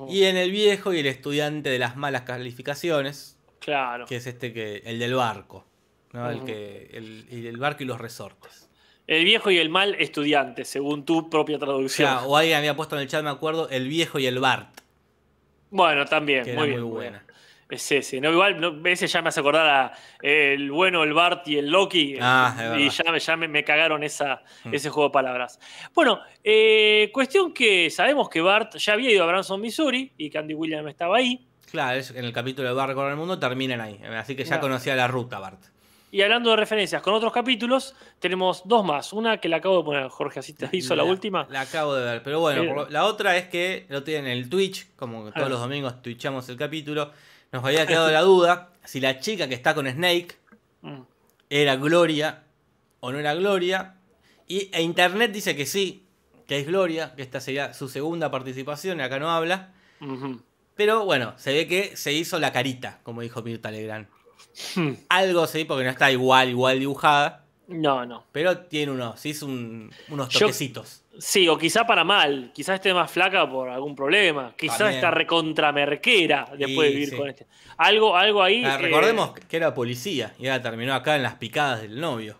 Y 0.07 0.23
en 0.25 0.37
El 0.37 0.51
Viejo 0.51 0.93
y 0.93 0.99
el 0.99 1.07
estudiante 1.07 1.69
de 1.69 1.79
las 1.79 1.95
malas 1.97 2.21
calificaciones, 2.21 3.37
Claro. 3.59 4.05
que 4.05 4.17
es 4.17 4.27
este 4.27 4.53
que 4.53 4.83
el 4.85 4.99
del 4.99 5.15
barco. 5.15 5.65
¿no? 6.13 6.29
el, 6.29 6.43
que, 6.45 6.91
el, 6.93 7.25
y 7.31 7.47
el 7.47 7.57
barco 7.57 7.81
y 7.81 7.87
los 7.87 7.99
resortes. 7.99 8.69
El 9.07 9.25
viejo 9.25 9.51
y 9.51 9.57
el 9.57 9.69
mal 9.69 9.95
estudiante, 9.99 10.63
según 10.65 11.03
tu 11.05 11.29
propia 11.29 11.59
traducción. 11.59 12.19
o 12.25 12.37
alguien 12.37 12.57
había 12.57 12.75
puesto 12.75 12.95
en 12.95 13.01
el 13.01 13.07
chat, 13.07 13.23
me 13.23 13.29
acuerdo, 13.29 13.69
El 13.69 13.87
Viejo 13.89 14.17
y 14.19 14.25
el 14.27 14.39
Bart, 14.39 14.69
Bueno, 15.69 16.05
también, 16.05 16.43
que 16.45 16.53
muy 16.53 16.69
bien. 16.69 16.81
muy 16.81 16.89
buena. 16.91 17.23
Es 17.69 17.91
ese, 17.91 18.21
¿no? 18.21 18.31
Igual, 18.31 18.61
no, 18.61 18.87
ese 18.87 19.07
ya 19.07 19.21
me 19.23 19.29
hace 19.29 19.39
acordar 19.39 19.67
a 19.67 19.93
el 20.21 20.69
bueno, 20.71 21.01
el 21.03 21.11
Bart 21.13 21.47
y 21.47 21.57
el 21.57 21.69
Loki. 21.71 22.17
Ah, 22.21 22.75
es 22.77 22.79
y 22.81 23.03
ya, 23.03 23.11
me- 23.11 23.19
ya 23.19 23.35
me, 23.35 23.47
me 23.47 23.63
cagaron 23.63 24.03
esa, 24.03 24.43
Mm. 24.65 24.75
ese 24.75 24.89
juego 24.91 25.09
de 25.09 25.13
palabras. 25.13 25.59
Bueno, 25.95 26.19
eh, 26.43 27.09
cuestión 27.11 27.51
que 27.51 27.89
sabemos 27.89 28.29
que 28.29 28.41
Bart 28.41 28.75
ya 28.77 28.93
había 28.93 29.09
ido 29.11 29.23
a 29.23 29.27
Branson, 29.27 29.59
Missouri, 29.59 30.11
y 30.17 30.29
que 30.29 30.37
Andy 30.37 30.53
Williams 30.53 30.87
estaba 30.89 31.17
ahí. 31.17 31.47
Claro, 31.71 31.97
es- 31.97 32.11
en 32.11 32.23
el 32.25 32.31
capítulo 32.33 32.67
de 32.67 32.75
Barco 32.75 33.07
el 33.09 33.15
Mundo 33.15 33.39
terminan 33.39 33.81
ahí. 33.81 33.99
Así 34.15 34.35
que 34.35 34.43
ya 34.45 34.59
conocía 34.59 34.95
la 34.95 35.07
ruta, 35.07 35.39
Bart. 35.39 35.59
Y 36.13 36.21
hablando 36.21 36.51
de 36.51 36.57
referencias 36.57 37.01
con 37.01 37.15
otros 37.15 37.33
capítulos, 37.33 37.95
tenemos 38.19 38.61
dos 38.65 38.85
más. 38.85 39.13
Una 39.13 39.39
que 39.39 39.49
la 39.49 39.57
acabo 39.57 39.79
de 39.79 39.83
poner, 39.83 40.07
Jorge, 40.09 40.39
así 40.41 40.53
te 40.53 40.69
hizo 40.71 40.95
la, 40.95 41.03
última. 41.03 41.47
La 41.49 41.61
acabo 41.61 41.95
de 41.95 42.05
ver. 42.05 42.21
Pero 42.23 42.39
bueno, 42.39 42.61
Eh. 42.61 42.65
lo- 42.75 42.89
la 42.89 43.05
otra 43.05 43.35
es 43.35 43.47
que 43.47 43.87
lo 43.89 44.03
tienen 44.03 44.27
en 44.31 44.37
el 44.37 44.47
Twitch, 44.47 44.87
como 44.95 45.31
todos 45.31 45.47
Ah. 45.47 45.49
los 45.49 45.59
domingos 45.59 46.03
twitchamos 46.03 46.47
el 46.49 46.55
capítulo. 46.57 47.11
Nos 47.51 47.65
había 47.65 47.87
quedado 47.87 48.11
la 48.11 48.21
duda 48.21 48.69
si 48.83 48.99
la 49.01 49.19
chica 49.19 49.47
que 49.47 49.55
está 49.55 49.73
con 49.73 49.87
Snake 49.89 50.37
Mm. 50.81 51.01
era 51.49 51.75
Gloria 51.77 52.43
o 52.99 53.11
no 53.11 53.17
era 53.17 53.33
Gloria. 53.33 53.95
Y 54.47 54.69
e 54.71 54.83
Internet 54.83 55.31
dice 55.31 55.55
que 55.55 55.65
sí, 55.65 56.05
que 56.47 56.59
es 56.59 56.67
Gloria, 56.67 57.13
que 57.15 57.23
esta 57.23 57.41
sería 57.41 57.73
su 57.73 57.89
segunda 57.89 58.29
participación, 58.29 58.99
y 58.99 59.01
acá 59.01 59.17
no 59.17 59.31
habla. 59.31 59.73
Pero 60.75 61.05
bueno, 61.05 61.33
se 61.37 61.53
ve 61.53 61.67
que 61.67 61.97
se 61.97 62.13
hizo 62.13 62.37
la 62.39 62.51
carita, 62.51 62.99
como 63.01 63.21
dijo 63.21 63.41
Mirta 63.41 63.71
Legrand. 63.71 64.07
Hmm. 64.75 64.93
Algo 65.09 65.47
sí, 65.47 65.65
porque 65.65 65.83
no 65.83 65.89
está 65.89 66.11
igual, 66.11 66.49
igual 66.49 66.79
dibujada. 66.79 67.45
No, 67.67 68.05
no. 68.05 68.25
Pero 68.31 68.57
tiene 68.59 68.91
unos, 68.91 69.25
hizo 69.25 69.45
un- 69.45 69.91
unos 70.09 70.29
Yo- 70.29 70.39
toquecitos. 70.41 70.99
Sí, 71.17 71.47
o 71.47 71.57
quizá 71.57 71.85
para 71.85 72.03
mal. 72.03 72.51
Quizá 72.53 72.73
esté 72.75 72.93
más 72.93 73.09
flaca 73.11 73.47
por 73.49 73.69
algún 73.69 73.95
problema. 73.95 74.53
Quizá 74.57 74.79
También. 74.79 74.95
está 74.97 75.11
recontramerquera 75.11 76.49
después 76.57 76.87
de 76.87 76.89
Sí, 76.89 76.93
vivir 76.95 77.09
sí. 77.09 77.15
con 77.17 77.29
este. 77.29 77.47
Algo, 77.77 78.15
algo 78.17 78.41
ahí. 78.43 78.63
Ah, 78.65 78.75
eh, 78.75 78.77
recordemos 78.79 79.31
que 79.33 79.57
era 79.57 79.73
policía 79.73 80.33
y 80.39 80.47
ahora 80.47 80.61
terminó 80.61 80.93
acá 80.93 81.15
en 81.15 81.23
las 81.23 81.35
picadas 81.35 81.81
del 81.81 81.99
novio. 81.99 82.37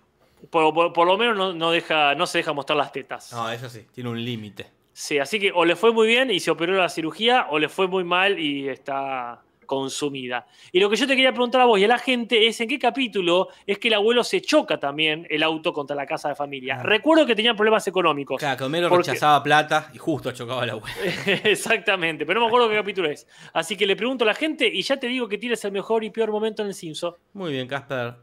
por, 0.49 0.73
por- 0.73 0.91
por 0.91 1.07
lo 1.07 1.17
menos 1.17 1.37
no, 1.37 1.53
no 1.53 1.71
deja, 1.71 2.15
no 2.15 2.27
se 2.27 2.39
deja 2.39 2.51
mostrar 2.51 2.75
las 2.77 2.91
tetas. 2.91 3.31
No, 3.31 3.49
eso 3.49 3.69
sí, 3.69 3.85
tiene 3.93 4.09
un 4.09 4.23
límite. 4.23 4.67
Sí, 4.91 5.17
así 5.17 5.39
que 5.39 5.51
o 5.53 5.63
le 5.65 5.75
fue 5.77 5.91
muy 5.93 6.05
bien 6.05 6.29
y 6.31 6.39
se 6.41 6.51
operó 6.51 6.73
la 6.75 6.89
cirugía, 6.89 7.47
o 7.49 7.57
le 7.59 7.69
fue 7.69 7.87
muy 7.87 8.03
mal 8.03 8.37
y 8.37 8.67
está 8.67 9.41
consumida. 9.73 10.45
Y 10.71 10.79
lo 10.79 10.89
que 10.89 10.95
yo 10.95 11.07
te 11.07 11.15
quería 11.15 11.31
preguntar 11.31 11.61
a 11.61 11.65
vos 11.65 11.79
y 11.79 11.83
a 11.83 11.87
la 11.87 11.97
gente 11.97 12.47
es 12.47 12.59
en 12.61 12.67
qué 12.69 12.79
capítulo 12.79 13.49
es 13.65 13.77
que 13.79 13.87
el 13.89 13.95
abuelo 13.95 14.23
se 14.23 14.41
choca 14.41 14.79
también 14.79 15.27
el 15.29 15.43
auto 15.43 15.73
contra 15.73 15.95
la 15.95 16.05
casa 16.05 16.29
de 16.29 16.35
familia. 16.35 16.77
Ah. 16.79 16.83
Recuerdo 16.83 17.25
que 17.25 17.35
tenían 17.35 17.55
problemas 17.55 17.87
económicos. 17.87 18.37
Claro, 18.39 18.57
que 18.57 18.63
Homero 18.63 18.89
Porque- 18.89 19.11
rechazaba 19.11 19.41
plata 19.43 19.89
y 19.93 19.97
justo 19.97 20.31
chocaba 20.31 20.65
la 20.65 20.73
abuela. 20.73 20.95
Exactamente, 21.43 22.25
pero 22.25 22.39
no 22.39 22.45
me 22.45 22.49
acuerdo 22.49 22.69
qué 22.69 22.75
capítulo 22.75 23.09
es. 23.09 23.27
Así 23.53 23.75
que 23.75 23.85
le 23.85 23.95
pregunto 23.95 24.23
a 24.23 24.27
la 24.27 24.35
gente 24.35 24.67
y 24.67 24.81
ya 24.81 24.97
te 24.97 25.07
digo 25.07 25.27
que 25.27 25.37
tienes 25.37 25.63
el 25.65 25.71
mejor 25.71 26.03
y 26.03 26.09
peor 26.09 26.31
momento 26.31 26.61
en 26.61 26.69
el 26.69 26.73
Simpson. 26.73 27.13
Muy 27.33 27.51
bien, 27.51 27.67
Casper. 27.67 28.15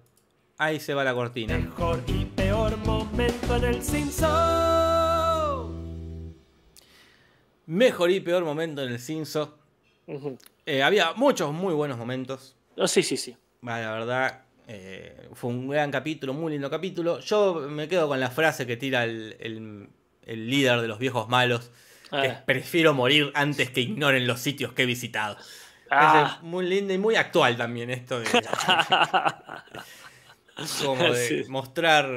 Ahí 0.58 0.78
se 0.78 0.92
va 0.94 1.02
la 1.04 1.14
cortina. 1.14 1.56
Mejor 1.56 2.02
y 2.06 2.24
peor 2.26 2.76
momento 2.78 3.56
en 3.56 3.64
el 3.64 3.82
Simpson. 3.82 4.30
Mejor 7.66 8.10
y 8.10 8.20
peor 8.20 8.44
momento 8.44 8.82
en 8.82 8.92
el 8.92 8.98
Simpson. 8.98 9.59
Eh, 10.66 10.82
había 10.82 11.12
muchos 11.14 11.52
muy 11.52 11.74
buenos 11.74 11.98
momentos. 11.98 12.56
Oh, 12.76 12.88
sí, 12.88 13.02
sí, 13.02 13.16
sí. 13.16 13.36
Va, 13.66 13.80
La 13.80 13.92
verdad, 13.92 14.42
eh, 14.66 15.28
fue 15.34 15.50
un 15.50 15.68
gran 15.68 15.90
capítulo, 15.90 16.32
muy 16.34 16.52
lindo 16.52 16.70
capítulo. 16.70 17.20
Yo 17.20 17.66
me 17.68 17.88
quedo 17.88 18.08
con 18.08 18.18
la 18.20 18.30
frase 18.30 18.66
que 18.66 18.76
tira 18.76 19.04
el, 19.04 19.36
el- 19.40 19.88
el 20.26 20.50
líder 20.50 20.80
de 20.80 20.88
los 20.88 20.98
viejos 20.98 21.28
malos. 21.28 21.70
Que 22.10 22.28
Ah. 22.28 22.42
prefiero 22.44 22.92
morir 22.92 23.30
antes 23.34 23.70
que 23.70 23.80
ignoren 23.82 24.26
los 24.26 24.40
sitios 24.40 24.72
que 24.72 24.82
he 24.82 24.86
visitado. 24.86 25.36
Ah. 25.90 26.36
Es 26.38 26.42
muy 26.42 26.66
lindo 26.66 26.92
y 26.92 26.98
muy 26.98 27.14
actual 27.16 27.56
también 27.56 27.90
esto 27.90 28.18
de, 28.20 28.26
como 30.84 31.04
de 31.12 31.26
Sí. 31.28 31.44
mostrar 31.48 32.08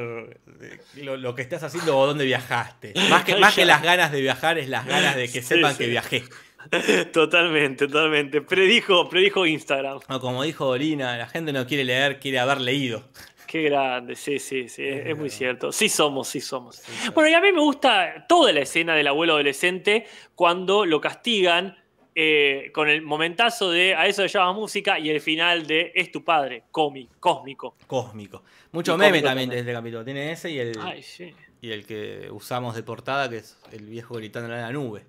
lo, 0.95 1.17
lo 1.17 1.35
que 1.35 1.41
estás 1.41 1.63
haciendo 1.63 1.97
o 1.97 2.05
dónde 2.07 2.25
viajaste. 2.25 2.93
Más 3.09 3.23
que, 3.23 3.35
más 3.37 3.53
que 3.55 3.65
las 3.65 3.81
ganas 3.81 4.11
de 4.11 4.21
viajar 4.21 4.57
es 4.57 4.69
las 4.69 4.85
ganas 4.85 5.15
de 5.15 5.23
que 5.31 5.41
Sí, 5.41 5.47
sepan 5.55 5.73
sí. 5.73 5.77
que 5.79 5.87
viajé. 5.87 6.23
Totalmente, 7.11 7.87
totalmente. 7.87 8.41
Predijo, 8.41 9.07
predijo 9.09 9.45
Instagram. 9.45 9.99
O 10.09 10.19
como 10.19 10.43
dijo 10.43 10.65
Dolina, 10.65 11.17
la 11.17 11.27
gente 11.27 11.53
no 11.53 11.65
quiere 11.67 11.83
leer, 11.83 12.19
quiere 12.19 12.39
haber 12.39 12.61
leído. 12.61 13.03
Qué 13.47 13.61
grande, 13.63 14.15
sí, 14.15 14.39
sí, 14.39 14.67
sí, 14.67 14.83
es, 14.83 14.99
es 15.01 15.05
muy 15.15 15.25
verdad. 15.25 15.37
cierto. 15.37 15.71
Sí 15.71 15.87
somos, 15.89 16.27
sí 16.27 16.41
somos. 16.41 16.77
Sí, 16.77 17.09
Bueno, 17.13 17.29
y 17.29 17.33
a 17.33 17.41
mí 17.41 17.51
me 17.51 17.59
gusta 17.59 18.25
toda 18.27 18.51
la 18.51 18.61
escena 18.61 18.95
del 18.95 19.07
abuelo 19.07 19.33
adolescente 19.33 20.07
cuando 20.33 20.85
lo 20.85 20.99
castigan 20.99 21.77
eh, 22.15 22.71
con 22.73 22.89
el 22.89 23.01
momentazo 23.01 23.69
de 23.71 23.95
a 23.95 24.07
eso 24.07 24.21
le 24.23 24.27
llamas 24.27 24.55
música 24.55 24.97
y 24.99 25.09
el 25.09 25.19
final 25.21 25.65
de 25.67 25.91
es 25.93 26.11
tu 26.11 26.23
padre, 26.23 26.63
cómic, 26.71 27.09
cósmico. 27.19 27.75
Cósmico. 27.85 28.43
Mucho 28.71 28.95
Y 28.95 28.97
meme 28.97 29.09
cómico 29.11 29.27
también 29.27 29.49
de 29.49 29.59
este 29.59 29.73
capítulo. 29.73 30.03
Tiene 30.05 30.31
ese 30.31 30.49
y 30.51 30.59
el, 30.59 30.73
Ay, 30.81 31.03
sí. 31.03 31.33
y 31.61 31.71
el 31.71 31.85
que 31.85 32.29
usamos 32.31 32.75
de 32.75 32.81
portada, 32.83 33.29
que 33.29 33.37
es 33.37 33.59
el 33.71 33.85
viejo 33.85 34.15
gritando 34.15 34.53
en 34.53 34.61
la 34.61 34.71
nube. 34.71 35.05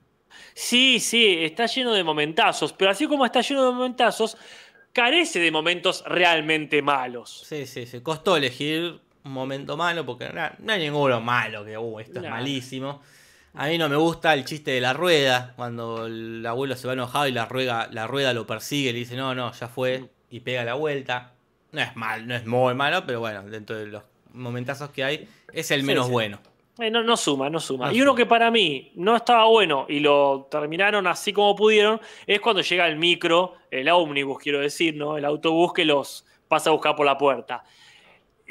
Sí, 0.55 1.01
sí, 1.01 1.45
está 1.45 1.66
lleno 1.66 1.93
de 1.93 2.05
momentazos, 2.05 2.72
pero 2.72 2.91
así 2.91 3.07
como 3.07 3.24
está 3.24 3.41
lleno 3.41 3.64
de 3.66 3.72
momentazos, 3.72 4.37
carece 4.93 5.41
de 5.41 5.51
momentos 5.51 6.05
realmente 6.07 6.80
malos. 6.82 7.45
Sí, 7.47 7.66
sí, 7.66 7.87
se 7.87 8.03
costó 8.03 8.37
elegir 8.37 9.01
un 9.24 9.32
momento 9.32 9.76
malo 9.76 10.05
porque 10.05 10.28
no, 10.28 10.43
no 10.59 10.72
hay 10.72 10.80
ninguno 10.80 11.20
malo 11.20 11.64
que, 11.64 11.76
uh, 11.78 12.01
esto 12.01 12.20
es 12.20 12.28
malísimo. 12.30 13.03
A 13.55 13.68
mí 13.68 13.78
no 13.78 13.89
me 13.89 13.97
gusta 13.97 14.35
el 14.35 14.45
chiste 14.45 14.72
de 14.72 14.80
la 14.80 14.93
rueda, 14.93 15.53
cuando 15.57 16.07
el 16.07 16.45
abuelo 16.45 16.74
se 16.76 16.87
va 16.89 16.93
enojado 16.95 17.28
y 17.28 17.32
la 17.32 17.47
rueda, 17.47 17.89
la 17.93 18.07
rueda 18.07 18.32
lo 18.35 18.47
persigue 18.47 18.91
y 18.91 18.93
le 18.93 18.99
dice, 19.01 19.16
no, 19.16 19.35
no, 19.35 19.53
ya 19.53 19.68
fue, 19.68 20.11
y 20.28 20.41
pega 20.41 20.64
la 20.64 20.74
vuelta. 20.74 21.35
No 21.70 21.80
es 21.80 21.95
mal, 21.97 22.26
no 22.26 22.35
es 22.35 22.47
muy 22.47 22.74
malo, 22.74 23.05
pero 23.07 23.20
bueno, 23.20 23.43
dentro 23.45 23.76
de 23.76 23.87
los 23.87 24.03
momentazos 24.32 24.91
que 24.91 25.05
hay, 25.05 25.28
es 25.53 25.70
el 25.70 25.80
Sí, 25.82 25.87
menos 25.87 26.07
sí. 26.07 26.12
bueno. 26.12 26.41
Eh, 26.79 26.91
no, 26.91 27.03
no 27.03 27.16
suma, 27.16 27.49
no 27.49 27.61
suma. 27.61 27.87
No 27.87 27.93
y 27.93 28.01
uno 28.01 28.11
suma. 28.11 28.16
que 28.18 28.27
para 28.27 28.51
mí 28.51 28.91
no 28.97 29.14
estaba 29.16 29.45
bueno 29.47 29.87
y 29.89 30.01
lo 30.01 30.49
terminaron 30.51 31.07
así 31.07 31.33
como 31.33 31.55
pudieron, 31.55 32.01
es 32.27 32.41
cuando 32.41 32.62
llega 32.62 32.89
el 32.89 32.97
micro, 32.97 33.55
el 33.70 33.89
ómnibus, 33.89 34.39
quiero 34.39 34.61
decir, 34.61 34.97
¿no? 34.97 35.16
El 35.16 35.25
autobús 35.25 35.72
que 35.72 35.85
los 35.85 36.27
pasa 36.49 36.70
a 36.70 36.72
buscar 36.72 36.97
por 36.97 37.07
la 37.07 37.16
puerta. 37.16 37.64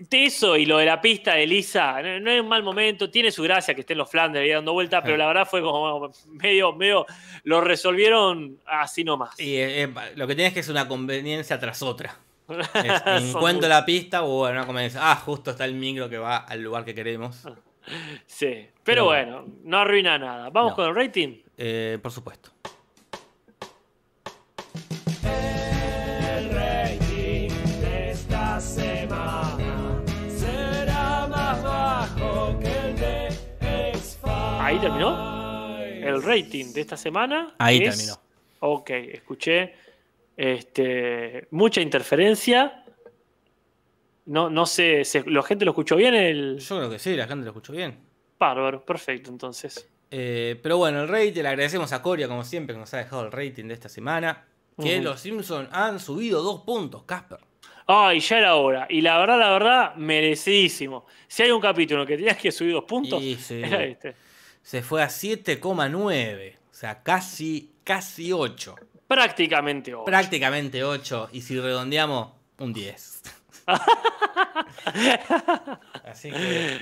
Eso 0.09 0.57
y 0.57 0.65
lo 0.65 0.79
de 0.79 0.85
la 0.85 0.99
pista 0.99 1.35
de 1.35 1.45
Lisa, 1.45 2.01
no, 2.01 2.19
no 2.19 2.31
es 2.31 2.41
un 2.41 2.47
mal 2.47 2.63
momento, 2.63 3.11
tiene 3.11 3.29
su 3.29 3.43
gracia 3.43 3.75
que 3.75 3.81
estén 3.81 3.97
los 3.97 4.09
Flanders 4.09 4.43
ahí 4.43 4.49
dando 4.49 4.73
vuelta, 4.73 5.03
pero 5.03 5.17
la 5.17 5.27
verdad 5.27 5.47
fue 5.47 5.61
como 5.61 6.09
medio, 6.27 6.73
medio, 6.73 7.05
lo 7.43 7.61
resolvieron 7.61 8.57
así 8.65 9.03
nomás. 9.03 9.39
Y 9.39 9.55
eh, 9.55 9.83
eh, 9.83 9.93
lo 10.15 10.25
que 10.25 10.33
tienes 10.33 10.53
que 10.53 10.61
es 10.61 10.69
una 10.69 10.87
conveniencia 10.87 11.59
tras 11.59 11.81
otra. 11.81 12.17
Es, 12.73 13.23
encuentro 13.23 13.69
la 13.69 13.85
pista 13.85 14.23
o 14.23 14.49
una 14.49 14.65
conveniencia. 14.65 14.99
Ah, 15.03 15.15
justo 15.15 15.51
está 15.51 15.65
el 15.65 15.75
micro 15.75 16.09
que 16.09 16.17
va 16.17 16.37
al 16.37 16.61
lugar 16.61 16.83
que 16.83 16.95
queremos. 16.95 17.45
Sí, 18.25 18.67
pero 18.83 19.05
bueno, 19.05 19.45
no 19.63 19.77
arruina 19.79 20.17
nada. 20.17 20.49
Vamos 20.49 20.71
No. 20.71 20.75
con 20.75 20.87
el 20.89 20.95
rating. 20.95 21.41
Eh, 21.57 21.99
por 22.01 22.11
supuesto. 22.11 22.51
El 25.23 26.49
rating 26.51 27.49
de 27.81 28.11
esta 28.11 28.59
semana 28.59 30.01
será 30.27 31.27
más 31.27 31.63
bajo 31.63 32.59
que 32.59 32.67
el 32.67 32.95
de. 32.95 33.27
Ahí 34.59 34.79
terminó. 34.79 35.77
El 35.79 36.21
rating 36.23 36.73
de 36.73 36.81
esta 36.81 36.97
semana. 36.97 37.53
Ahí 37.59 37.83
es- 37.83 37.97
terminó. 37.97 38.19
Ok, 38.59 38.89
escuché 38.91 39.73
este, 40.37 41.47
mucha 41.51 41.81
interferencia. 41.81 42.82
No, 44.25 44.49
no 44.49 44.65
sé, 44.65 45.03
se- 45.05 45.23
¿la 45.29 45.43
gente 45.43 45.65
lo 45.65 45.71
escuchó 45.71 45.95
bien? 45.95 46.13
El 46.15 46.59
Yo 46.59 46.77
creo 46.77 46.89
que 46.89 46.99
sí, 46.99 47.15
la 47.15 47.27
gente 47.27 47.43
lo 47.45 47.51
escuchó 47.51 47.73
bien. 47.73 47.97
bárbaro, 48.39 48.83
perfecto, 48.85 49.29
entonces. 49.29 49.89
Eh, 50.11 50.59
pero 50.61 50.77
bueno, 50.77 51.01
el 51.01 51.07
rating, 51.07 51.41
le 51.41 51.47
agradecemos 51.49 51.91
a 51.93 52.01
Coria, 52.01 52.27
como 52.27 52.43
siempre, 52.43 52.75
que 52.75 52.79
nos 52.79 52.93
ha 52.93 52.97
dejado 52.97 53.25
el 53.25 53.31
rating 53.31 53.65
de 53.65 53.73
esta 53.73 53.89
semana. 53.89 54.45
Que 54.81 55.01
los 55.01 55.19
Simpsons 55.19 55.69
han 55.71 55.99
subido 55.99 56.41
dos 56.41 56.61
puntos, 56.61 57.03
Casper. 57.03 57.39
Ay, 57.85 58.19
ya 58.19 58.37
era 58.39 58.55
hora. 58.55 58.87
Y 58.89 59.01
la 59.01 59.17
verdad, 59.19 59.37
la 59.39 59.51
verdad, 59.51 59.95
merecidísimo. 59.95 61.05
Si 61.27 61.43
hay 61.43 61.51
un 61.51 61.61
capítulo 61.61 62.05
que 62.05 62.15
tenías 62.17 62.37
que 62.37 62.51
subir 62.51 62.73
dos 62.73 62.85
puntos, 62.85 63.21
Y 63.21 63.35
sí. 63.39 63.61
era 63.63 63.83
este. 63.83 64.15
se 64.61 64.81
fue 64.81 65.03
a 65.03 65.07
7,9. 65.07 66.55
O 66.71 66.73
sea, 66.73 67.03
casi, 67.03 67.71
casi 67.83 68.31
8. 68.31 68.75
Prácticamente 69.07 69.93
8. 69.93 70.05
Prácticamente 70.05 70.83
8. 70.83 71.29
Y 71.33 71.41
si 71.41 71.59
redondeamos, 71.59 72.29
un 72.59 72.73
10. 72.73 73.21
Así 76.05 76.31
que. 76.31 76.81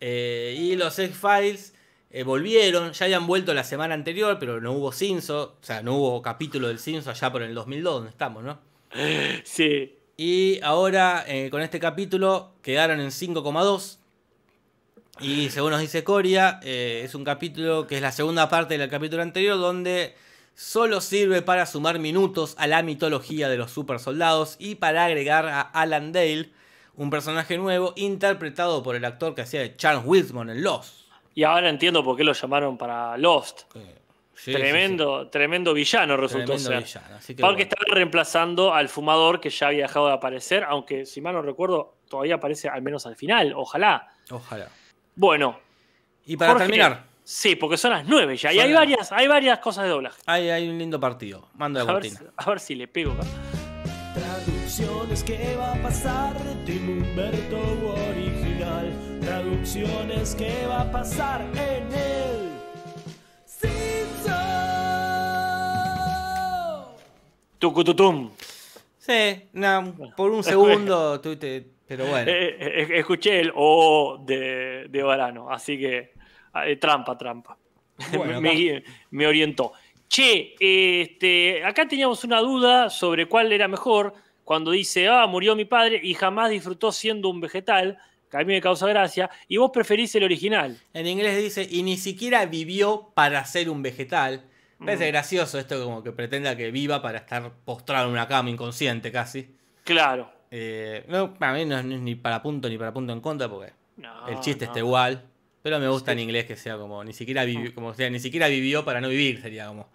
eh, 0.00 0.56
y 0.58 0.76
los 0.76 0.98
X-Files 0.98 1.74
eh, 2.10 2.22
volvieron. 2.22 2.92
Ya 2.92 3.04
habían 3.04 3.26
vuelto 3.26 3.54
la 3.54 3.64
semana 3.64 3.94
anterior, 3.94 4.38
pero 4.38 4.60
no 4.60 4.72
hubo 4.72 4.92
Cinso. 4.92 5.56
O 5.60 5.64
sea, 5.64 5.82
no 5.82 5.96
hubo 5.96 6.22
capítulo 6.22 6.68
del 6.68 6.78
Cinso 6.78 7.10
allá 7.10 7.32
por 7.32 7.42
el 7.42 7.54
2002, 7.54 7.94
donde 7.94 8.10
estamos, 8.10 8.44
¿no? 8.44 8.58
sí. 9.44 9.94
Y 10.16 10.60
ahora, 10.62 11.24
eh, 11.28 11.50
con 11.50 11.60
este 11.60 11.78
capítulo, 11.78 12.52
quedaron 12.62 13.00
en 13.00 13.10
5,2. 13.10 13.98
Y 15.20 15.50
según 15.50 15.70
nos 15.70 15.80
dice 15.80 16.04
Coria, 16.04 16.60
es 16.62 17.14
un 17.14 17.24
capítulo 17.24 17.86
que 17.86 17.96
es 17.96 18.02
la 18.02 18.12
segunda 18.12 18.50
parte 18.50 18.76
del 18.76 18.90
capítulo 18.90 19.22
anterior, 19.22 19.58
donde 19.58 20.14
solo 20.56 21.00
sirve 21.02 21.42
para 21.42 21.66
sumar 21.66 21.98
minutos 21.98 22.54
a 22.58 22.66
la 22.66 22.82
mitología 22.82 23.48
de 23.48 23.58
los 23.58 23.70
super 23.70 24.00
soldados 24.00 24.56
y 24.58 24.76
para 24.76 25.04
agregar 25.04 25.46
a 25.46 25.60
Alan 25.60 26.12
Dale, 26.12 26.50
un 26.96 27.10
personaje 27.10 27.58
nuevo 27.58 27.92
interpretado 27.94 28.82
por 28.82 28.96
el 28.96 29.04
actor 29.04 29.34
que 29.34 29.42
hacía 29.42 29.60
de 29.60 29.76
Charles 29.76 30.02
Wismon 30.06 30.48
en 30.48 30.62
Lost. 30.64 31.06
Y 31.34 31.44
ahora 31.44 31.68
entiendo 31.68 32.02
por 32.02 32.16
qué 32.16 32.24
lo 32.24 32.32
llamaron 32.32 32.78
para 32.78 33.18
Lost. 33.18 33.64
Eh, 33.74 33.98
sí, 34.34 34.52
tremendo, 34.54 35.28
tremendo 35.28 35.74
villano 35.74 36.16
resultó 36.16 36.54
Tremendo 36.54 36.70
ser. 36.70 36.82
villano, 36.84 37.16
así 37.16 37.34
que 37.36 37.42
Porque 37.42 37.64
bueno. 37.64 37.70
estaba 37.74 37.94
reemplazando 37.94 38.72
al 38.72 38.88
fumador 38.88 39.40
que 39.42 39.50
ya 39.50 39.66
había 39.66 39.82
dejado 39.82 40.06
de 40.06 40.14
aparecer, 40.14 40.64
aunque 40.64 41.04
si 41.04 41.20
mal 41.20 41.34
no 41.34 41.42
recuerdo, 41.42 41.96
todavía 42.08 42.36
aparece 42.36 42.70
al 42.70 42.80
menos 42.80 43.04
al 43.04 43.16
final. 43.16 43.52
Ojalá. 43.54 44.10
Ojalá. 44.30 44.68
Bueno. 45.14 45.60
Y 46.24 46.38
para 46.38 46.52
Jorge, 46.52 46.64
terminar, 46.66 47.04
Sí, 47.28 47.56
porque 47.56 47.76
son 47.76 47.90
las 47.90 48.06
nueve 48.06 48.36
ya. 48.36 48.52
Y 48.52 48.56
Son 48.56 48.64
hay 48.66 48.70
las- 48.70 48.78
varias, 48.80 49.10
hay 49.12 49.26
varias 49.26 49.58
cosas 49.58 49.82
de 49.84 49.90
doblaje. 49.90 50.22
hay, 50.26 50.48
hay 50.48 50.68
un 50.68 50.78
lindo 50.78 51.00
partido. 51.00 51.48
Mando 51.54 51.80
la 51.80 51.90
A 51.90 51.94
ver, 51.94 52.02
cortina. 52.04 52.20
si- 52.20 52.26
a 52.36 52.48
ver 52.50 52.60
si 52.60 52.74
le 52.76 52.86
pego. 52.86 53.12
acá. 53.14 53.24
Traducciones, 54.14 55.24
¿qué 55.24 55.56
va 55.58 55.72
a 55.72 55.82
pasar 55.82 56.38
de 56.38 56.54
Tim 56.64 56.88
Humberto 56.88 57.58
original? 58.10 59.18
Traducciones, 59.20 60.36
¿qué 60.36 60.66
va 60.68 60.82
a 60.82 60.90
pasar 60.92 61.40
en 61.42 61.92
el 61.92 62.50
Simpson? 63.44 64.32
Tucututum. 67.58 68.30
Sí, 68.98 69.48
no, 69.52 69.94
por 70.16 70.30
un 70.30 70.42
segundo 70.44 71.20
tuviste. 71.20 71.72
Pero 71.88 72.04
bueno. 72.06 72.30
Eh, 72.30 72.56
eh, 72.58 72.88
escuché 72.98 73.40
el 73.40 73.52
O 73.54 74.18
de, 74.26 74.86
de 74.88 75.02
Varano, 75.02 75.50
así 75.52 75.78
que 75.78 75.96
eh, 75.98 76.12
trampa, 76.80 77.16
trampa. 77.16 77.56
Bueno, 78.16 78.40
me, 79.10 79.26
orientó. 79.26 79.72
Che, 80.08 80.54
este, 80.60 81.64
acá 81.64 81.88
teníamos 81.88 82.22
una 82.24 82.40
duda 82.40 82.90
sobre 82.90 83.26
cuál 83.26 83.52
era 83.52 83.68
mejor 83.68 84.12
cuando 84.44 84.70
dice, 84.70 85.08
ah, 85.08 85.26
murió 85.26 85.56
mi 85.56 85.64
padre 85.64 86.00
y 86.02 86.14
jamás 86.14 86.50
disfrutó 86.50 86.92
siendo 86.92 87.28
un 87.28 87.40
vegetal, 87.40 87.98
que 88.30 88.36
a 88.36 88.40
mí 88.40 88.46
me 88.46 88.60
causa 88.60 88.86
gracia, 88.86 89.28
y 89.48 89.56
vos 89.56 89.70
preferís 89.72 90.14
el 90.14 90.24
original. 90.24 90.78
En 90.92 91.06
inglés 91.06 91.42
dice, 91.42 91.66
y 91.68 91.82
ni 91.82 91.96
siquiera 91.96 92.44
vivió 92.46 93.10
para 93.14 93.44
ser 93.44 93.68
un 93.70 93.82
vegetal. 93.82 94.44
Me 94.78 94.84
Mm. 94.84 94.86
parece 94.86 95.06
gracioso 95.08 95.58
esto 95.58 95.82
como 95.82 96.02
que 96.02 96.12
pretenda 96.12 96.54
que 96.56 96.70
viva 96.70 97.00
para 97.00 97.18
estar 97.18 97.50
postrado 97.64 98.06
en 98.06 98.12
una 98.12 98.28
cama 98.28 98.50
inconsciente 98.50 99.10
casi. 99.10 99.48
Claro. 99.84 100.30
Eh, 100.50 101.04
no, 101.08 101.32
para 101.34 101.54
mí 101.54 101.64
no 101.64 101.78
es 101.78 101.84
ni 101.84 102.14
para 102.14 102.42
punto 102.42 102.68
ni 102.68 102.76
para 102.78 102.92
punto 102.92 103.12
en 103.12 103.20
contra 103.20 103.48
porque 103.48 103.72
No, 103.96 104.28
el 104.28 104.38
chiste 104.40 104.66
no. 104.66 104.70
está 104.70 104.78
igual. 104.80 105.24
Pero 105.66 105.80
me 105.80 105.88
gusta 105.88 106.12
Sí. 106.12 106.18
en 106.18 106.20
inglés 106.20 106.44
que 106.46 106.54
sea 106.54 106.76
como 106.78 107.02
ni 107.02 107.12
siquiera 107.12 107.42
vivió, 107.44 107.74
como 107.74 107.92
sea, 107.92 108.08
ni 108.08 108.20
siquiera 108.20 108.46
vivió 108.46 108.84
para 108.84 109.00
no 109.00 109.08
vivir, 109.08 109.42
sería 109.42 109.66
como. 109.66 109.90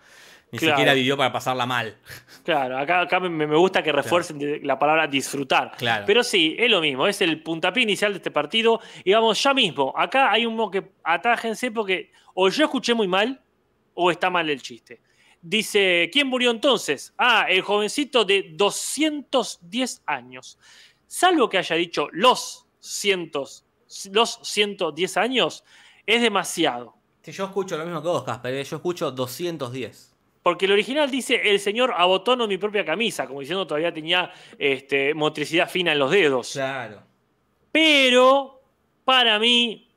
Ni 0.52 0.60
Claro. 0.60 0.76
siquiera 0.76 0.94
vivió 0.94 1.16
para 1.16 1.32
pasarla 1.32 1.66
mal. 1.66 1.96
Claro, 2.44 2.78
acá, 2.78 3.00
acá 3.00 3.22
me, 3.22 3.30
me 3.30 3.56
gusta 3.56 3.82
que 3.82 3.90
refuercen 3.94 4.60
la 4.68 4.78
palabra 4.78 5.08
disfrutar. 5.08 5.72
Claro. 5.78 6.04
Pero 6.06 6.24
sí, 6.24 6.58
es 6.60 6.70
lo 6.70 6.82
mismo, 6.82 7.08
es 7.08 7.22
el 7.22 7.42
puntapié 7.42 7.84
inicial 7.84 8.12
de 8.12 8.18
este 8.18 8.32
partido. 8.32 8.82
Y 9.06 9.14
vamos 9.14 9.42
ya 9.42 9.54
mismo, 9.54 9.94
acá 9.96 10.30
hay 10.30 10.46
un 10.46 10.58
mo 10.58 10.70
que 10.70 10.92
atájense 11.06 11.72
porque 11.72 12.12
o 12.34 12.50
yo 12.50 12.66
escuché 12.66 12.94
muy 12.94 13.08
mal 13.08 13.42
o 13.94 14.12
está 14.12 14.30
mal 14.30 14.50
el 14.50 14.62
chiste. 14.62 15.00
Dice, 15.42 16.10
¿quién 16.12 16.28
murió 16.28 16.52
entonces? 16.52 17.14
Ah, 17.18 17.46
el 17.48 17.62
jovencito 17.62 18.26
de 18.26 18.50
210 18.52 20.04
años. 20.06 20.60
Salvo 21.08 21.48
que 21.48 21.60
haya 21.60 21.78
dicho 21.78 22.10
los 22.12 22.68
cientos, 22.82 23.64
los 24.12 24.40
110 24.44 25.18
años, 25.18 25.64
es 26.06 26.22
demasiado. 26.22 26.96
Si 27.22 27.32
yo 27.32 27.46
escucho 27.46 27.78
lo 27.78 27.86
mismo 27.86 28.02
que 28.02 28.08
vos, 28.08 28.24
Casper, 28.24 28.54
eh, 28.56 28.64
yo 28.64 28.78
escucho 28.78 29.12
210. 29.12 30.16
Porque 30.44 30.66
el 30.66 30.72
original 30.72 31.12
dice, 31.12 31.40
el 31.52 31.60
señor 31.60 31.94
abotono 31.96 32.48
mi 32.48 32.58
propia 32.58 32.84
camisa, 32.84 33.28
como 33.28 33.42
diciendo 33.42 33.68
todavía 33.68 33.94
tenía 33.94 34.32
este, 34.58 35.14
motricidad 35.14 35.70
fina 35.70 35.92
en 35.92 36.00
los 36.00 36.10
dedos. 36.10 36.54
Claro. 36.54 37.04
Pero 37.72 38.62
para 39.06 39.38
mí, 39.38 39.88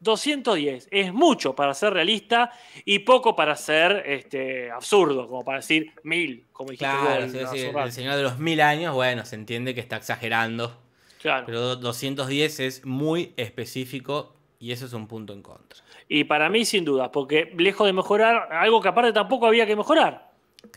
210 0.00 0.88
es 0.90 1.14
mucho 1.14 1.54
para 1.54 1.72
ser 1.72 1.94
realista 1.94 2.52
y 2.84 2.98
poco 3.00 3.34
para 3.34 3.56
ser 3.56 4.02
este, 4.06 4.70
absurdo, 4.70 5.28
como 5.28 5.42
para 5.44 5.58
decir 5.58 5.92
mil, 6.02 6.46
como 6.52 6.70
dijiste 6.70 6.86
Claro, 6.86 7.22
vos, 7.22 7.32
sí, 7.32 7.58
sí, 7.58 7.66
el 7.74 7.92
señor 7.92 8.16
de 8.16 8.22
los 8.22 8.38
mil 8.38 8.60
años, 8.60 8.94
bueno, 8.94 9.24
se 9.24 9.34
entiende 9.34 9.74
que 9.74 9.80
está 9.80 9.96
exagerando. 9.96 10.85
Claro. 11.20 11.44
Pero 11.46 11.60
do- 11.60 11.76
210 11.76 12.60
es 12.60 12.84
muy 12.84 13.32
específico 13.36 14.34
y 14.58 14.72
eso 14.72 14.86
es 14.86 14.92
un 14.92 15.06
punto 15.06 15.32
en 15.32 15.42
contra. 15.42 15.80
Y 16.08 16.24
para 16.24 16.48
mí, 16.48 16.64
sin 16.64 16.84
duda, 16.84 17.10
porque 17.10 17.52
lejos 17.56 17.86
de 17.86 17.92
mejorar, 17.92 18.48
algo 18.52 18.80
que 18.80 18.88
aparte 18.88 19.12
tampoco 19.12 19.46
había 19.46 19.66
que 19.66 19.74
mejorar. 19.76 20.30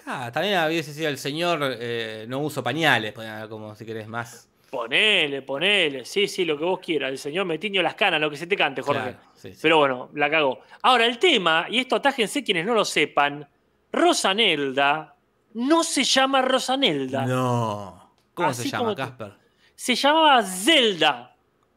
Ah, 0.06 0.32
también 0.32 0.60
hubiese 0.68 0.94
sido 0.94 1.10
el 1.10 1.18
señor 1.18 1.60
eh, 1.80 2.26
no 2.28 2.40
uso 2.40 2.64
pañales, 2.64 3.14
como 3.48 3.76
si 3.76 3.86
querés 3.86 4.08
más. 4.08 4.48
Ponele, 4.70 5.42
ponele, 5.42 6.06
sí, 6.06 6.28
sí, 6.28 6.46
lo 6.46 6.58
que 6.58 6.64
vos 6.64 6.80
quieras. 6.80 7.10
El 7.10 7.18
señor 7.18 7.46
me 7.46 7.58
tiño 7.58 7.82
las 7.82 7.96
canas, 7.96 8.22
lo 8.22 8.30
que 8.30 8.38
se 8.38 8.46
te 8.46 8.56
cante, 8.56 8.82
Jorge. 8.84 9.02
Claro, 9.02 9.18
sí, 9.34 9.54
sí. 9.54 9.60
Pero 9.64 9.78
bueno, 9.80 10.10
la 10.14 10.30
cagó. 10.30 10.60
Ahora, 10.84 11.06
el 11.08 11.18
tema, 11.18 11.66
y 11.70 11.80
esto 11.80 11.96
atájense 11.96 12.44
quienes 12.44 12.66
no 12.68 12.76
lo 12.76 12.86
sepan, 12.86 13.48
Rosanelda 13.92 15.16
no 15.54 15.84
se 15.84 16.04
llama 16.04 16.42
Rosanelda. 16.44 17.26
No. 17.26 18.12
¿Cómo 18.36 18.50
Así 18.50 18.64
se 18.64 18.70
llama, 18.70 18.96
Casper? 18.96 19.34
Se 19.80 19.96
llamaba 19.96 20.44
Zelda, 20.44 21.34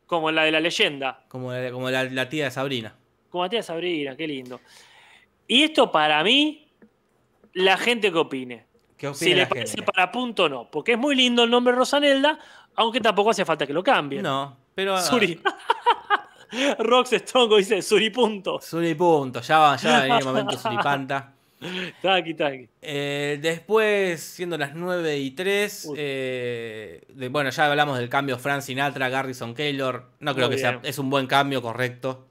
como 0.07 0.33
la 0.33 0.43
de 0.43 0.51
la 0.51 0.59
leyenda. 0.59 1.23
Como, 1.29 1.53
la, 1.53 1.71
como 1.71 1.89
la, 1.89 2.03
la 2.03 2.29
tía 2.29 2.47
de 2.47 2.51
Sabrina. 2.51 2.93
Como 3.31 3.45
la 3.45 3.49
tía 3.49 3.63
Sabrina, 3.63 4.17
qué 4.17 4.27
lindo. 4.27 4.61
Y 5.47 5.63
esto 5.63 5.93
para 5.93 6.25
mí, 6.25 6.67
la 7.53 7.77
gente 7.77 8.11
que 8.11 8.19
opine. 8.19 8.67
¿Qué 8.97 9.07
opina 9.07 9.19
Si 9.21 9.35
le 9.35 9.47
parece 9.47 9.77
gente? 9.77 9.93
para 9.93 10.11
punto 10.11 10.45
o 10.45 10.49
no. 10.49 10.69
Porque 10.69 10.93
es 10.93 10.99
muy 10.99 11.15
lindo 11.15 11.45
el 11.45 11.51
nombre 11.51 11.73
Rosanelda, 11.77 12.41
aunque 12.75 13.01
tampoco 13.01 13.31
hace 13.31 13.45
falta 13.45 13.69
que 13.69 13.73
lo 13.73 13.85
cambien. 13.85 14.25
No, 14.25 14.57
pero. 14.75 14.97
ah, 14.97 15.01
Suri. 15.01 15.41
Rox 16.81 17.11
Stongo 17.11 17.59
dice 17.59 17.81
Suri 17.83 18.11
punto. 18.11 18.61
Suri 18.61 18.97
punto, 18.97 19.41
ya 19.41 19.61
va, 19.61 19.77
ya 19.77 19.91
va 19.91 19.97
a 19.99 20.03
venir 20.03 20.19
el 20.19 20.25
momento 20.25 20.59
suripanta. 20.59 21.32
Tranqui, 22.03 22.35
tranqui. 22.35 22.69
Eh, 22.81 23.39
después, 23.41 24.21
siendo 24.21 24.59
las 24.59 24.75
9 24.75 25.19
y 25.19 25.31
3, 25.33 25.85
Uy. 25.91 25.97
eh, 25.99 27.03
de- 27.09 27.29
bueno, 27.29 27.51
ya 27.51 27.67
hablamos 27.71 27.99
del 27.99 28.09
cambio 28.09 28.39
Frank 28.39 28.63
Sinatra, 28.63 29.09
Garrison 29.09 29.55
Keillor. 29.55 30.11
No 30.21 30.35
creo 30.35 30.49
Muy 30.49 30.57
que 30.57 30.61
sea. 30.63 30.81
Es 30.83 30.99
un 30.99 31.09
buen 31.11 31.27
cambio, 31.27 31.63
correcto. 31.63 32.27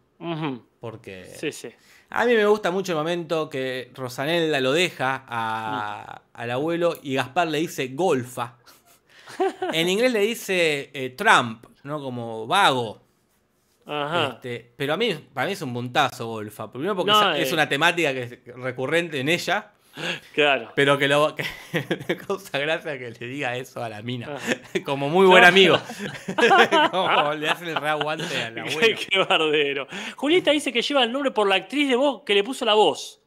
Porque. 0.79 1.25
Sí, 1.39 1.51
sí. 1.51 1.69
A 2.09 2.25
mí 2.25 2.33
me 2.35 2.45
gusta 2.45 2.71
mucho 2.71 2.91
el 2.91 2.97
momento 2.97 3.49
que 3.49 3.89
Rosanelda 3.95 4.59
lo 4.59 4.73
deja 4.73 5.23
a- 5.27 6.21
al 6.33 6.51
abuelo 6.51 6.97
y 7.01 7.15
Gaspar 7.15 7.47
le 7.47 7.59
dice 7.59 7.87
golfa. 7.89 8.57
En 9.73 9.87
inglés 9.87 10.11
le 10.11 10.19
dice 10.19 10.89
eh, 10.93 11.11
Trump, 11.11 11.65
¿no? 11.83 12.01
Como 12.01 12.47
vago. 12.47 13.00
Ajá. 13.93 14.27
Este, 14.35 14.71
pero 14.77 14.93
a 14.93 14.97
mí, 14.97 15.13
para 15.33 15.47
mí 15.47 15.53
es 15.53 15.61
un 15.61 15.73
puntazo 15.73 16.27
golfa. 16.27 16.71
Primero 16.71 16.95
porque 16.95 17.11
No, 17.11 17.33
es, 17.33 17.49
eh. 17.49 17.53
una 17.53 17.67
temática 17.67 18.13
que 18.13 18.21
es 18.23 18.39
recurrente 18.55 19.19
en 19.19 19.27
ella, 19.29 19.71
Claro. 20.33 20.71
pero 20.73 20.97
que, 20.97 21.09
lo, 21.09 21.35
que 21.35 21.43
me 22.07 22.15
causa 22.15 22.57
gracia 22.57 22.97
que 22.97 23.11
le 23.11 23.27
diga 23.27 23.57
eso 23.57 23.83
a 23.83 23.89
la 23.89 24.01
mina. 24.01 24.37
Ah. 24.39 24.79
Como 24.85 25.09
muy 25.09 25.25
buen 25.27 25.43
amigo. 25.43 25.77
Como 26.91 27.33
le 27.33 27.49
hacen 27.49 27.67
el 27.69 27.75
reaguante 27.75 28.43
al 28.43 28.59
abuelo. 28.59 28.79
Qué, 28.79 28.95
qué 29.09 29.17
bardero. 29.19 29.87
Julieta 30.15 30.51
dice 30.51 30.71
que 30.71 30.81
lleva 30.81 31.03
el 31.03 31.11
nombre 31.11 31.31
por 31.31 31.47
la 31.47 31.55
actriz 31.55 31.89
de 31.89 31.95
voz 31.95 32.23
que 32.25 32.33
le 32.33 32.43
puso 32.43 32.63
la 32.65 32.73
voz. 32.73 33.19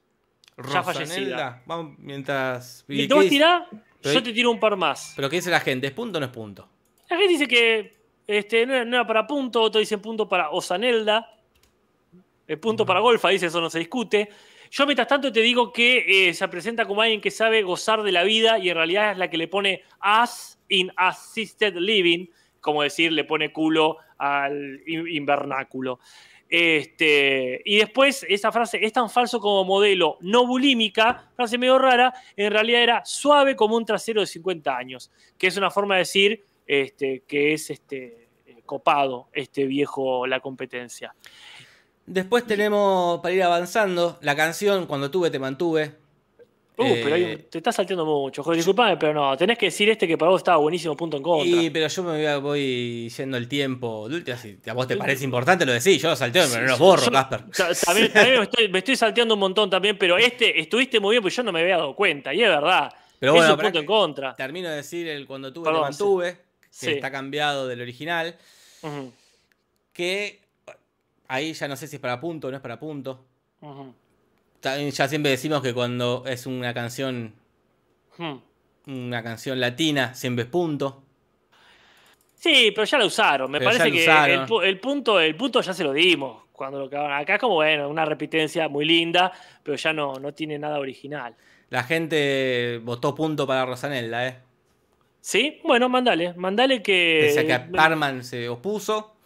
Ya 0.72 0.82
fallecida. 0.82 1.62
Vamos 1.66 1.96
mientras. 1.98 2.84
¿Y 2.88 3.02
¿qué 3.02 3.08
te 3.08 3.14
vas 3.14 3.26
a 3.26 3.28
tirar? 3.28 3.66
Pero- 4.00 4.14
Yo 4.14 4.22
te 4.22 4.32
tiro 4.32 4.50
un 4.50 4.60
par 4.60 4.76
más. 4.76 5.12
Pero 5.16 5.28
¿qué 5.28 5.36
dice 5.36 5.50
la 5.50 5.60
gente? 5.60 5.86
¿Es 5.88 5.92
punto 5.92 6.18
o 6.18 6.20
no 6.20 6.26
es 6.26 6.32
punto? 6.32 6.68
La 7.10 7.16
gente 7.16 7.32
dice 7.32 7.48
que 7.48 7.92
este, 8.26 8.66
no, 8.66 8.74
era, 8.74 8.84
no 8.84 8.96
era 8.96 9.06
para 9.06 9.26
punto, 9.26 9.62
otros 9.62 9.80
dicen 9.80 10.00
punto 10.00 10.28
para 10.28 10.50
Osanelda. 10.50 11.30
El 12.46 12.58
punto 12.58 12.84
para 12.84 13.00
Golfa, 13.00 13.30
dice, 13.30 13.46
eso 13.46 13.60
no 13.60 13.70
se 13.70 13.78
discute. 13.78 14.28
Yo, 14.70 14.86
mientras 14.86 15.08
tanto, 15.08 15.32
te 15.32 15.40
digo 15.40 15.72
que 15.72 16.28
eh, 16.28 16.34
se 16.34 16.46
presenta 16.48 16.86
como 16.86 17.00
alguien 17.00 17.20
que 17.20 17.30
sabe 17.30 17.62
gozar 17.62 18.02
de 18.02 18.12
la 18.12 18.22
vida 18.24 18.58
y 18.58 18.68
en 18.68 18.74
realidad 18.76 19.12
es 19.12 19.18
la 19.18 19.30
que 19.30 19.36
le 19.38 19.48
pone 19.48 19.82
as 20.00 20.58
in 20.68 20.90
assisted 20.96 21.74
living, 21.76 22.26
como 22.60 22.82
decir, 22.82 23.12
le 23.12 23.24
pone 23.24 23.52
culo 23.52 23.98
al 24.18 24.80
in- 24.86 25.06
invernáculo. 25.08 26.00
Este, 26.48 27.62
y 27.64 27.78
después 27.78 28.24
esa 28.28 28.52
frase 28.52 28.84
es 28.84 28.92
tan 28.92 29.08
falso 29.10 29.40
como 29.40 29.64
modelo, 29.64 30.18
no 30.20 30.46
bulímica, 30.46 31.30
frase 31.34 31.56
medio 31.58 31.78
rara, 31.78 32.12
en 32.36 32.52
realidad 32.52 32.82
era 32.82 33.04
suave 33.04 33.56
como 33.56 33.76
un 33.76 33.84
trasero 33.84 34.20
de 34.20 34.26
50 34.26 34.76
años, 34.76 35.10
que 35.38 35.46
es 35.46 35.56
una 35.56 35.70
forma 35.70 35.94
de 35.94 36.00
decir 36.00 36.44
este, 36.66 37.22
que 37.26 37.52
es 37.54 37.70
este, 37.70 38.28
copado 38.64 39.28
este 39.32 39.64
viejo 39.64 40.26
la 40.26 40.40
competencia. 40.40 41.14
Después 42.06 42.46
tenemos, 42.46 43.20
para 43.20 43.34
ir 43.34 43.42
avanzando, 43.42 44.18
la 44.20 44.36
canción 44.36 44.86
Cuando 44.86 45.10
tuve 45.10 45.30
te 45.30 45.38
mantuve. 45.38 45.92
Uh, 46.76 46.82
pero 47.04 47.14
Eh, 47.14 47.46
te 47.48 47.58
estás 47.58 47.76
salteando 47.76 48.04
mucho. 48.04 48.42
Joder, 48.42 48.56
disculpame, 48.56 48.96
pero 48.96 49.14
no. 49.14 49.36
Tenés 49.36 49.56
que 49.56 49.66
decir 49.66 49.88
este 49.90 50.08
que 50.08 50.18
para 50.18 50.30
vos 50.32 50.40
estaba 50.40 50.56
buenísimo, 50.56 50.96
punto 50.96 51.16
en 51.16 51.22
contra. 51.22 51.62
Y, 51.62 51.70
pero 51.70 51.86
yo 51.86 52.02
me 52.02 52.36
voy, 52.38 53.08
yendo 53.08 53.36
el 53.36 53.46
tiempo. 53.46 54.08
Si 54.36 54.58
a 54.68 54.72
vos 54.74 54.88
te 54.88 54.96
parece 54.96 55.24
importante, 55.24 55.64
lo 55.64 55.72
decís. 55.72 56.02
Yo 56.02 56.10
lo 56.10 56.16
salteo, 56.16 56.44
pero 56.50 56.62
no 56.62 56.70
los 56.70 56.78
borro, 56.80 57.12
Casper. 57.12 57.44
ta- 57.50 57.72
También, 57.74 58.12
también 58.12 58.38
me, 58.38 58.42
estoy, 58.42 58.68
me 58.70 58.78
estoy 58.80 58.96
salteando 58.96 59.34
un 59.34 59.40
montón 59.40 59.70
también, 59.70 59.96
pero 59.96 60.18
este 60.18 60.60
estuviste 60.60 60.98
muy 60.98 61.12
bien, 61.12 61.22
pues 61.22 61.36
yo 61.36 61.44
no 61.44 61.52
me 61.52 61.60
había 61.60 61.76
dado 61.76 61.94
cuenta. 61.94 62.34
Y 62.34 62.42
es 62.42 62.48
verdad. 62.48 62.92
Pero 63.20 63.32
es 63.32 63.38
bueno, 63.38 63.52
un 63.52 63.56
pará 63.56 63.68
punto 63.68 63.78
en 63.78 63.86
contra. 63.86 64.34
Termino 64.34 64.68
de 64.68 64.76
decir 64.76 65.06
el 65.06 65.26
Cuando 65.28 65.52
tuve 65.52 65.64
Perdón, 65.66 65.80
te 65.82 65.88
mantuve, 65.90 66.38
que 66.80 66.86
Sí. 66.86 66.92
está 66.92 67.10
cambiado 67.10 67.66
del 67.68 67.80
original. 67.80 68.36
Que 69.92 70.40
ahí 71.28 71.52
ya 71.52 71.68
no 71.68 71.76
sé 71.76 71.86
si 71.86 71.96
es 71.96 72.00
para 72.00 72.20
punto 72.20 72.48
o 72.48 72.50
no 72.50 72.56
es 72.56 72.62
para 72.62 72.78
punto. 72.78 73.24
También 74.60 74.90
ya 74.90 75.08
siempre 75.08 75.30
decimos 75.30 75.62
que 75.62 75.72
cuando 75.72 76.24
es 76.26 76.46
una 76.46 76.74
canción, 76.74 77.34
una 78.86 79.22
canción 79.22 79.60
latina, 79.60 80.14
siempre 80.14 80.44
es 80.44 80.50
punto. 80.50 81.02
Sí, 82.34 82.72
pero 82.74 82.84
ya 82.84 82.98
lo 82.98 83.06
usaron. 83.06 83.50
Me 83.50 83.58
Pero 83.58 83.70
parece 83.70 83.90
que 83.90 84.02
usaron. 84.02 84.40
el, 84.42 84.46
pu- 84.46 84.62
el 84.64 84.78
punto, 84.80 85.18
el 85.20 85.34
punto 85.34 85.60
ya 85.62 85.72
se 85.72 85.84
lo 85.84 85.92
dimos. 85.92 86.42
Cuando 86.52 86.78
lo 86.78 86.88
cagaron. 86.90 87.16
Acá 87.16 87.34
es 87.34 87.40
como, 87.40 87.54
bueno, 87.54 87.88
una 87.88 88.04
repitencia 88.04 88.68
muy 88.68 88.84
linda, 88.84 89.32
pero 89.62 89.76
ya 89.76 89.92
no, 89.92 90.14
no 90.20 90.32
tiene 90.34 90.56
nada 90.58 90.78
original. 90.78 91.34
La 91.70 91.82
gente 91.82 92.80
votó 92.84 93.14
punto 93.14 93.46
para 93.46 93.64
Rosanelda, 93.64 94.28
¿eh? 94.28 94.38
¿Sí? 95.24 95.58
Bueno, 95.64 95.88
mandale. 95.88 96.34
Mandale 96.34 96.82
que. 96.82 97.20
Pese 97.22 97.40
a 97.40 97.46
que 97.46 97.58
Parman 97.72 98.22
se 98.22 98.46
opuso. 98.46 99.16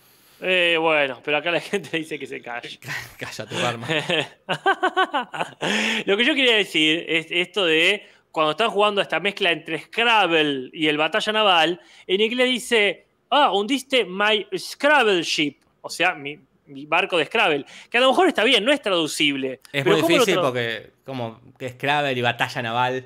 Eh, 0.40 0.76
bueno, 0.78 1.20
pero 1.24 1.38
acá 1.38 1.50
la 1.50 1.58
gente 1.60 1.98
dice 1.98 2.20
que 2.20 2.26
se 2.28 2.40
calle. 2.40 2.78
Cállate, 3.18 3.56
Parman. 3.56 3.90
Lo 6.06 6.16
que 6.16 6.24
yo 6.24 6.36
quería 6.36 6.54
decir 6.54 7.04
es 7.08 7.26
esto 7.32 7.64
de 7.64 8.06
cuando 8.30 8.52
están 8.52 8.70
jugando 8.70 9.00
esta 9.00 9.18
mezcla 9.18 9.50
entre 9.50 9.80
Scrabble 9.80 10.70
y 10.72 10.86
el 10.86 10.96
Batalla 10.96 11.32
Naval, 11.32 11.80
en 12.06 12.20
inglés 12.20 12.48
dice, 12.48 13.06
ah, 13.30 13.50
hundiste 13.50 14.04
my 14.04 14.46
Scrabble 14.56 15.24
ship, 15.24 15.56
o 15.80 15.90
sea, 15.90 16.14
mi, 16.14 16.38
mi 16.66 16.86
barco 16.86 17.18
de 17.18 17.24
Scrabble, 17.24 17.64
que 17.90 17.98
a 17.98 18.00
lo 18.00 18.10
mejor 18.10 18.28
está 18.28 18.44
bien, 18.44 18.64
no 18.64 18.70
es 18.70 18.80
traducible. 18.80 19.62
Es 19.72 19.84
muy 19.84 20.00
¿cómo 20.00 20.06
lo 20.06 20.14
difícil 20.14 20.40
porque 20.40 20.90
como 21.04 21.40
que 21.58 21.76
Kraber 21.76 22.16
y 22.16 22.22
batalla 22.22 22.62
naval. 22.62 23.04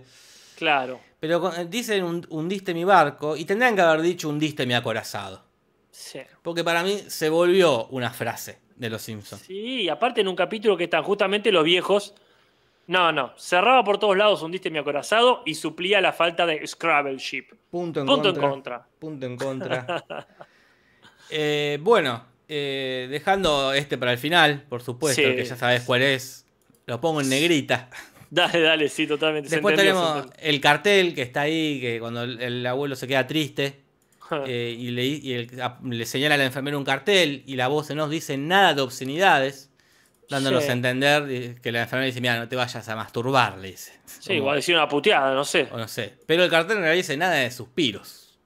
Claro, 0.59 1.01
Pero 1.23 1.41
con- 1.41 1.71
dicen 1.71 2.03
"Hun- 2.03 2.27
hundiste 2.31 2.75
mi 2.75 2.83
barco 2.83 3.37
y 3.37 3.45
tendrían 3.45 3.77
que 3.77 3.83
haber 3.83 4.03
dicho 4.03 4.29
hundiste 4.29 4.67
mi 4.67 4.75
acorazado. 4.75 5.45
sí. 5.93 6.19
Porque 6.43 6.65
para 6.65 6.83
mí 6.83 6.99
se 7.07 7.29
volvió 7.29 7.87
una 7.87 8.11
frase 8.11 8.59
de 8.75 8.91
los 8.91 9.03
Simpsons. 9.03 9.43
Sí, 9.43 9.83
y 9.83 9.89
aparte 9.89 10.21
en 10.21 10.27
un 10.27 10.35
capítulo 10.35 10.77
que 10.77 10.85
están 10.85 11.05
justamente 11.05 11.53
los 11.53 11.63
viejos. 11.63 12.15
No, 12.89 13.13
no, 13.13 13.33
cerraba 13.39 13.85
por 13.85 13.99
todos 13.99 14.17
lados, 14.17 14.43
hundiste 14.43 14.69
mi 14.69 14.79
acorazado 14.79 15.43
y 15.47 15.55
suplía 15.55 16.01
la 16.01 16.13
falta 16.13 16.45
de 16.45 16.67
Scrabble 16.67 17.17
ship. 17.19 17.45
Punto 17.71 18.01
en 18.01 18.07
Punto 18.07 18.31
en 18.31 18.35
contra. 18.35 18.51
contra. 18.51 18.87
Punto 18.99 19.27
en 19.27 19.37
contra. 19.37 20.05
Eh, 21.31 21.79
bueno, 21.81 22.25
eh, 22.49 23.07
dejando 23.11 23.73
este 23.73 23.97
para 23.97 24.13
el 24.13 24.19
final, 24.19 24.65
por 24.69 24.83
supuesto, 24.83 25.23
Sí. 25.23 25.35
que 25.37 25.45
ya 25.45 25.57
sabes 25.57 25.83
cuál 25.85 26.03
es. 26.03 26.45
Lo 26.87 27.01
pongo 27.01 27.21
en 27.23 27.29
negrita. 27.31 27.89
Dale, 28.35 28.61
dale, 28.63 28.89
sí, 28.89 29.07
totalmente. 29.07 29.51
Después 29.51 29.75
entendió, 29.79 29.95
tenemos 30.03 30.27
el 30.39 30.59
cartel 30.63 31.15
que 31.15 31.21
está 31.21 31.43
ahí, 31.43 31.79
que 31.83 32.01
cuando 32.01 32.23
el, 32.23 32.41
el 32.41 32.67
abuelo 32.67 32.97
se 32.97 33.07
queda 33.07 33.27
triste 33.27 33.83
eh, 34.47 34.75
y, 34.79 34.91
le, 34.91 35.05
y 35.05 35.33
el- 35.35 35.61
a- 35.61 35.79
le 35.85 36.07
señala 36.07 36.37
a 36.37 36.39
la 36.39 36.47
enfermera 36.47 36.79
un 36.79 36.85
cartel 36.85 37.43
y 37.47 37.57
la 37.57 37.69
voz 37.69 37.91
no 37.91 38.09
dice 38.09 38.39
nada 38.39 38.73
de 38.73 38.81
obscenidades, 38.81 39.69
dándonos 40.31 40.65
Sí. 40.65 40.71
a 40.71 40.73
entender 40.73 41.27
eh, 41.29 41.57
que 41.63 41.73
la 41.73 41.83
enfermera 41.83 42.07
dice, 42.07 42.23
mira, 42.23 42.39
no 42.39 42.49
te 42.49 42.57
vayas 42.57 42.89
a 42.89 42.97
masturbar, 42.97 43.59
le 43.59 43.73
dice. 43.73 43.93
Sí, 44.07 44.29
Como- 44.29 44.37
igual 44.39 44.57
decir 44.57 44.75
una 44.77 44.89
puteada, 44.89 45.35
no 45.35 45.45
sé. 45.45 45.69
O 45.71 45.77
no 45.77 45.87
sé. 45.87 46.15
Pero 46.25 46.43
el 46.45 46.49
cartel 46.51 46.79
en 46.79 46.85
realidad 46.85 47.03
dice 47.03 47.17
nada 47.19 47.35
de 47.35 47.51
suspiros. 47.51 48.39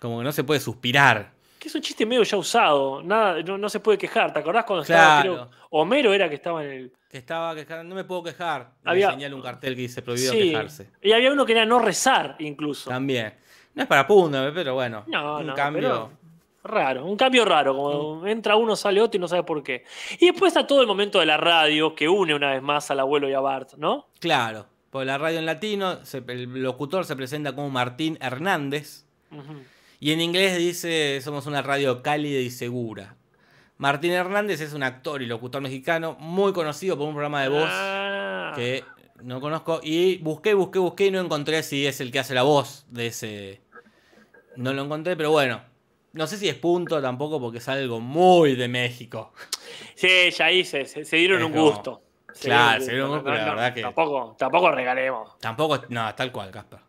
Como 0.00 0.18
que 0.18 0.24
no 0.24 0.32
se 0.32 0.42
puede 0.42 0.58
suspirar. 0.58 1.30
Que 1.60 1.68
es 1.68 1.74
un 1.74 1.82
chiste 1.82 2.04
medio 2.06 2.22
ya 2.24 2.36
usado. 2.38 3.02
Nada, 3.02 3.42
no, 3.42 3.58
no 3.58 3.68
se 3.68 3.78
puede 3.80 3.98
quejar. 3.98 4.32
¿Te 4.32 4.40
acordás 4.40 4.64
cuando 4.64 4.84
Claro. 4.84 5.32
estaba, 5.32 5.48
creo, 5.50 5.60
Homero 5.70 6.12
era 6.14 6.28
que 6.28 6.34
estaba 6.36 6.64
en 6.64 6.70
el. 6.70 6.92
Que 7.10 7.18
estaba 7.18 7.54
quejando, 7.54 7.84
no 7.84 7.94
me 7.94 8.04
puedo 8.04 8.22
quejar. 8.22 8.72
Había- 8.84 9.08
le 9.08 9.12
señala 9.14 9.36
un 9.36 9.42
cartel 9.42 9.74
que 9.76 9.82
dice 9.82 10.00
prohibido 10.02 10.32
Sí. 10.32 10.38
quejarse. 10.50 10.90
Y 11.02 11.12
había 11.12 11.30
uno 11.32 11.44
que 11.44 11.52
era 11.52 11.66
no 11.66 11.78
rezar, 11.78 12.34
incluso. 12.38 12.88
También. 12.90 13.34
No 13.74 13.82
es 13.82 13.88
para 13.88 14.06
punto, 14.06 14.38
pero 14.54 14.74
bueno. 14.74 15.04
No, 15.06 15.38
un 15.38 15.46
no, 15.48 15.54
cambio. 15.54 16.10
Raro, 16.62 17.06
un 17.06 17.16
cambio 17.16 17.44
raro, 17.44 17.74
como 17.74 18.16
Mm. 18.20 18.26
entra 18.28 18.56
uno, 18.56 18.74
sale 18.76 19.00
otro 19.00 19.16
y 19.16 19.20
no 19.20 19.28
sabe 19.28 19.42
por 19.44 19.62
qué. 19.62 19.84
Y 20.18 20.26
después 20.30 20.50
está 20.54 20.66
todo 20.66 20.80
el 20.82 20.86
momento 20.86 21.18
de 21.20 21.26
la 21.26 21.36
radio 21.36 21.94
que 21.94 22.08
une 22.08 22.34
una 22.34 22.50
vez 22.52 22.62
más 22.62 22.90
al 22.90 23.00
abuelo 23.00 23.28
y 23.28 23.32
a 23.34 23.40
Bart, 23.40 23.74
¿no? 23.76 24.08
Claro. 24.18 24.66
Por 24.90 25.06
la 25.06 25.16
radio 25.18 25.38
en 25.38 25.46
latino, 25.46 26.04
se- 26.04 26.22
el 26.28 26.62
locutor 26.62 27.04
se 27.04 27.16
presenta 27.16 27.54
como 27.54 27.70
Martín 27.70 28.18
Hernández. 28.20 29.04
Y 30.00 30.12
en 30.12 30.20
inglés 30.20 30.56
dice, 30.58 31.20
somos 31.22 31.46
una 31.46 31.62
radio 31.62 32.02
cálida 32.02 32.40
y 32.40 32.50
segura. 32.50 33.16
Martín 33.76 34.12
Hernández 34.12 34.60
es 34.60 34.72
un 34.72 34.82
actor 34.82 35.22
y 35.22 35.26
locutor 35.26 35.60
mexicano 35.62 36.16
muy 36.18 36.52
conocido 36.52 36.96
por 36.98 37.06
un 37.06 37.14
programa 37.14 37.42
de 37.42 37.48
voz 37.50 37.68
Ah. 37.70 38.52
que 38.56 38.82
no 39.22 39.40
conozco. 39.40 39.80
Y 39.82 40.16
busqué, 40.18 40.54
busqué, 40.54 40.78
busqué 40.78 41.06
y 41.06 41.10
no 41.10 41.20
encontré 41.20 41.62
si 41.62 41.86
es 41.86 42.00
el 42.00 42.10
que 42.10 42.18
hace 42.18 42.34
la 42.34 42.42
voz 42.42 42.86
de 42.88 43.06
ese... 43.08 43.60
No 44.56 44.72
lo 44.72 44.82
encontré, 44.82 45.16
pero 45.16 45.30
bueno. 45.30 45.62
No 46.12 46.26
sé 46.26 46.36
si 46.38 46.48
es 46.48 46.56
punto 46.56 47.00
tampoco 47.00 47.40
porque 47.40 47.58
es 47.58 47.68
algo 47.68 48.00
muy 48.00 48.56
de 48.56 48.66
México. 48.68 49.32
Sí, 49.94 50.30
ya 50.30 50.46
ahí 50.46 50.64
se, 50.64 50.84
dieron 51.12 51.38
Es 51.40 51.44
un 51.46 51.52
como- 51.52 51.70
gusto. 51.70 52.02
Claro, 52.40 52.82
se 52.82 52.90
dieron 52.92 53.10
un 53.10 53.16
gusto, 53.18 53.30
la 53.32 53.44
verdad 53.44 53.74
que- 53.74 53.82
Tampoco, 53.82 54.34
tampoco 54.38 54.70
regalemos. 54.72 55.38
Tampoco, 55.38 55.82
no, 55.90 56.12
tal 56.14 56.32
cual, 56.32 56.50
Casper. 56.50 56.80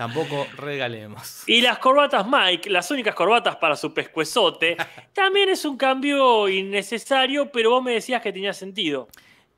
Tampoco 0.00 0.46
regalemos. 0.56 1.42
Y 1.46 1.60
las 1.60 1.78
corbatas 1.78 2.26
Mike, 2.26 2.70
las 2.70 2.90
únicas 2.90 3.14
corbatas 3.14 3.56
para 3.56 3.76
su 3.76 3.92
pescuezote, 3.92 4.74
también 5.12 5.50
es 5.50 5.66
un 5.66 5.76
cambio 5.76 6.48
innecesario, 6.48 7.52
pero 7.52 7.68
vos 7.68 7.82
me 7.82 7.92
decías 7.92 8.22
que 8.22 8.32
tenía 8.32 8.54
sentido. 8.54 9.08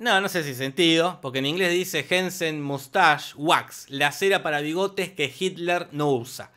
No, 0.00 0.20
no 0.20 0.28
sé 0.28 0.42
si 0.42 0.56
sentido, 0.56 1.20
porque 1.22 1.38
en 1.38 1.46
inglés 1.46 1.70
dice 1.70 2.04
Hensen 2.10 2.60
Mustache 2.60 3.34
Wax, 3.36 3.88
la 3.90 4.10
cera 4.10 4.42
para 4.42 4.60
bigotes 4.60 5.12
que 5.12 5.32
Hitler 5.38 5.86
no 5.92 6.10
usa. 6.10 6.50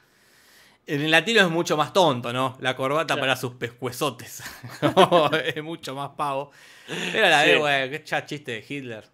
En 0.87 1.01
el 1.01 1.11
latino 1.11 1.41
es 1.41 1.49
mucho 1.49 1.77
más 1.77 1.93
tonto, 1.93 2.33
¿no? 2.33 2.57
La 2.61 2.75
corbata 2.75 3.13
Claro. 3.13 3.21
para 3.21 3.35
sus 3.35 3.53
pescuezotes. 3.53 4.41
es 5.55 5.63
mucho 5.63 5.93
más 5.93 6.09
pavo. 6.17 6.49
Pero 7.11 7.27
a 7.27 7.29
la 7.29 7.43
Sí. 7.43 7.49
vez, 7.51 7.59
güey, 7.59 7.89
que 7.91 8.03
ya 8.03 8.25
chiste 8.25 8.51
de 8.51 8.65
Hitler. 8.67 9.07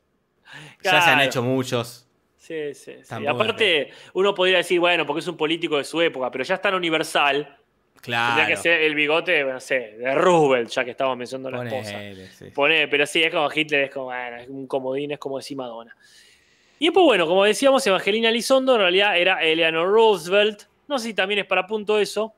Ya 0.82 1.02
se 1.02 1.10
han 1.10 1.20
hecho 1.20 1.44
muchos. 1.44 2.08
Sí, 2.42 2.74
sí, 2.74 2.94
sí. 3.04 3.08
Tampoco 3.08 3.36
aparte, 3.36 3.92
uno 4.14 4.34
podría 4.34 4.58
decir, 4.58 4.80
bueno, 4.80 5.06
porque 5.06 5.20
es 5.20 5.28
un 5.28 5.38
político 5.38 5.78
de 5.78 5.84
su 5.84 6.02
época, 6.02 6.32
pero 6.32 6.44
ya 6.44 6.56
es 6.56 6.62
tan 6.62 6.74
universal. 6.74 7.56
Claro. 8.02 8.36
Tendría 8.36 8.56
que 8.56 8.60
ser 8.60 8.82
el 8.82 8.96
bigote, 8.96 9.44
no 9.44 9.60
sé, 9.60 9.96
de 10.00 10.16
Roosevelt, 10.16 10.70
ya 10.72 10.84
que 10.84 10.90
estábamos 10.90 11.20
mencionando 11.20 11.50
a 11.50 11.64
la 11.64 11.70
esposa. 11.70 11.94
Ponele, 11.94 12.28
sí. 12.30 12.46
Poné, 12.50 12.88
pero 12.88 13.06
sí, 13.06 13.22
es 13.22 13.32
como 13.32 13.48
Hitler, 13.54 13.84
es 13.84 13.92
como, 13.92 14.06
bueno, 14.06 14.38
es 14.38 14.50
un 14.50 14.66
comodín, 14.66 15.12
es 15.12 15.20
como 15.20 15.38
decir 15.38 15.56
Madonna. 15.56 15.96
Y 16.80 16.86
después, 16.86 17.06
bueno, 17.06 17.28
como 17.28 17.44
decíamos, 17.44 17.86
Evangelina 17.86 18.30
Elizondo 18.30 18.74
en 18.74 18.82
realidad 18.82 19.16
era 19.20 19.44
Eleanor 19.44 19.88
Roosevelt. 19.88 20.64
No 20.88 20.98
sé 20.98 21.10
si 21.10 21.14
también 21.14 21.42
es 21.42 21.46
para 21.46 21.68
punto 21.68 22.00
eso. 22.00 22.34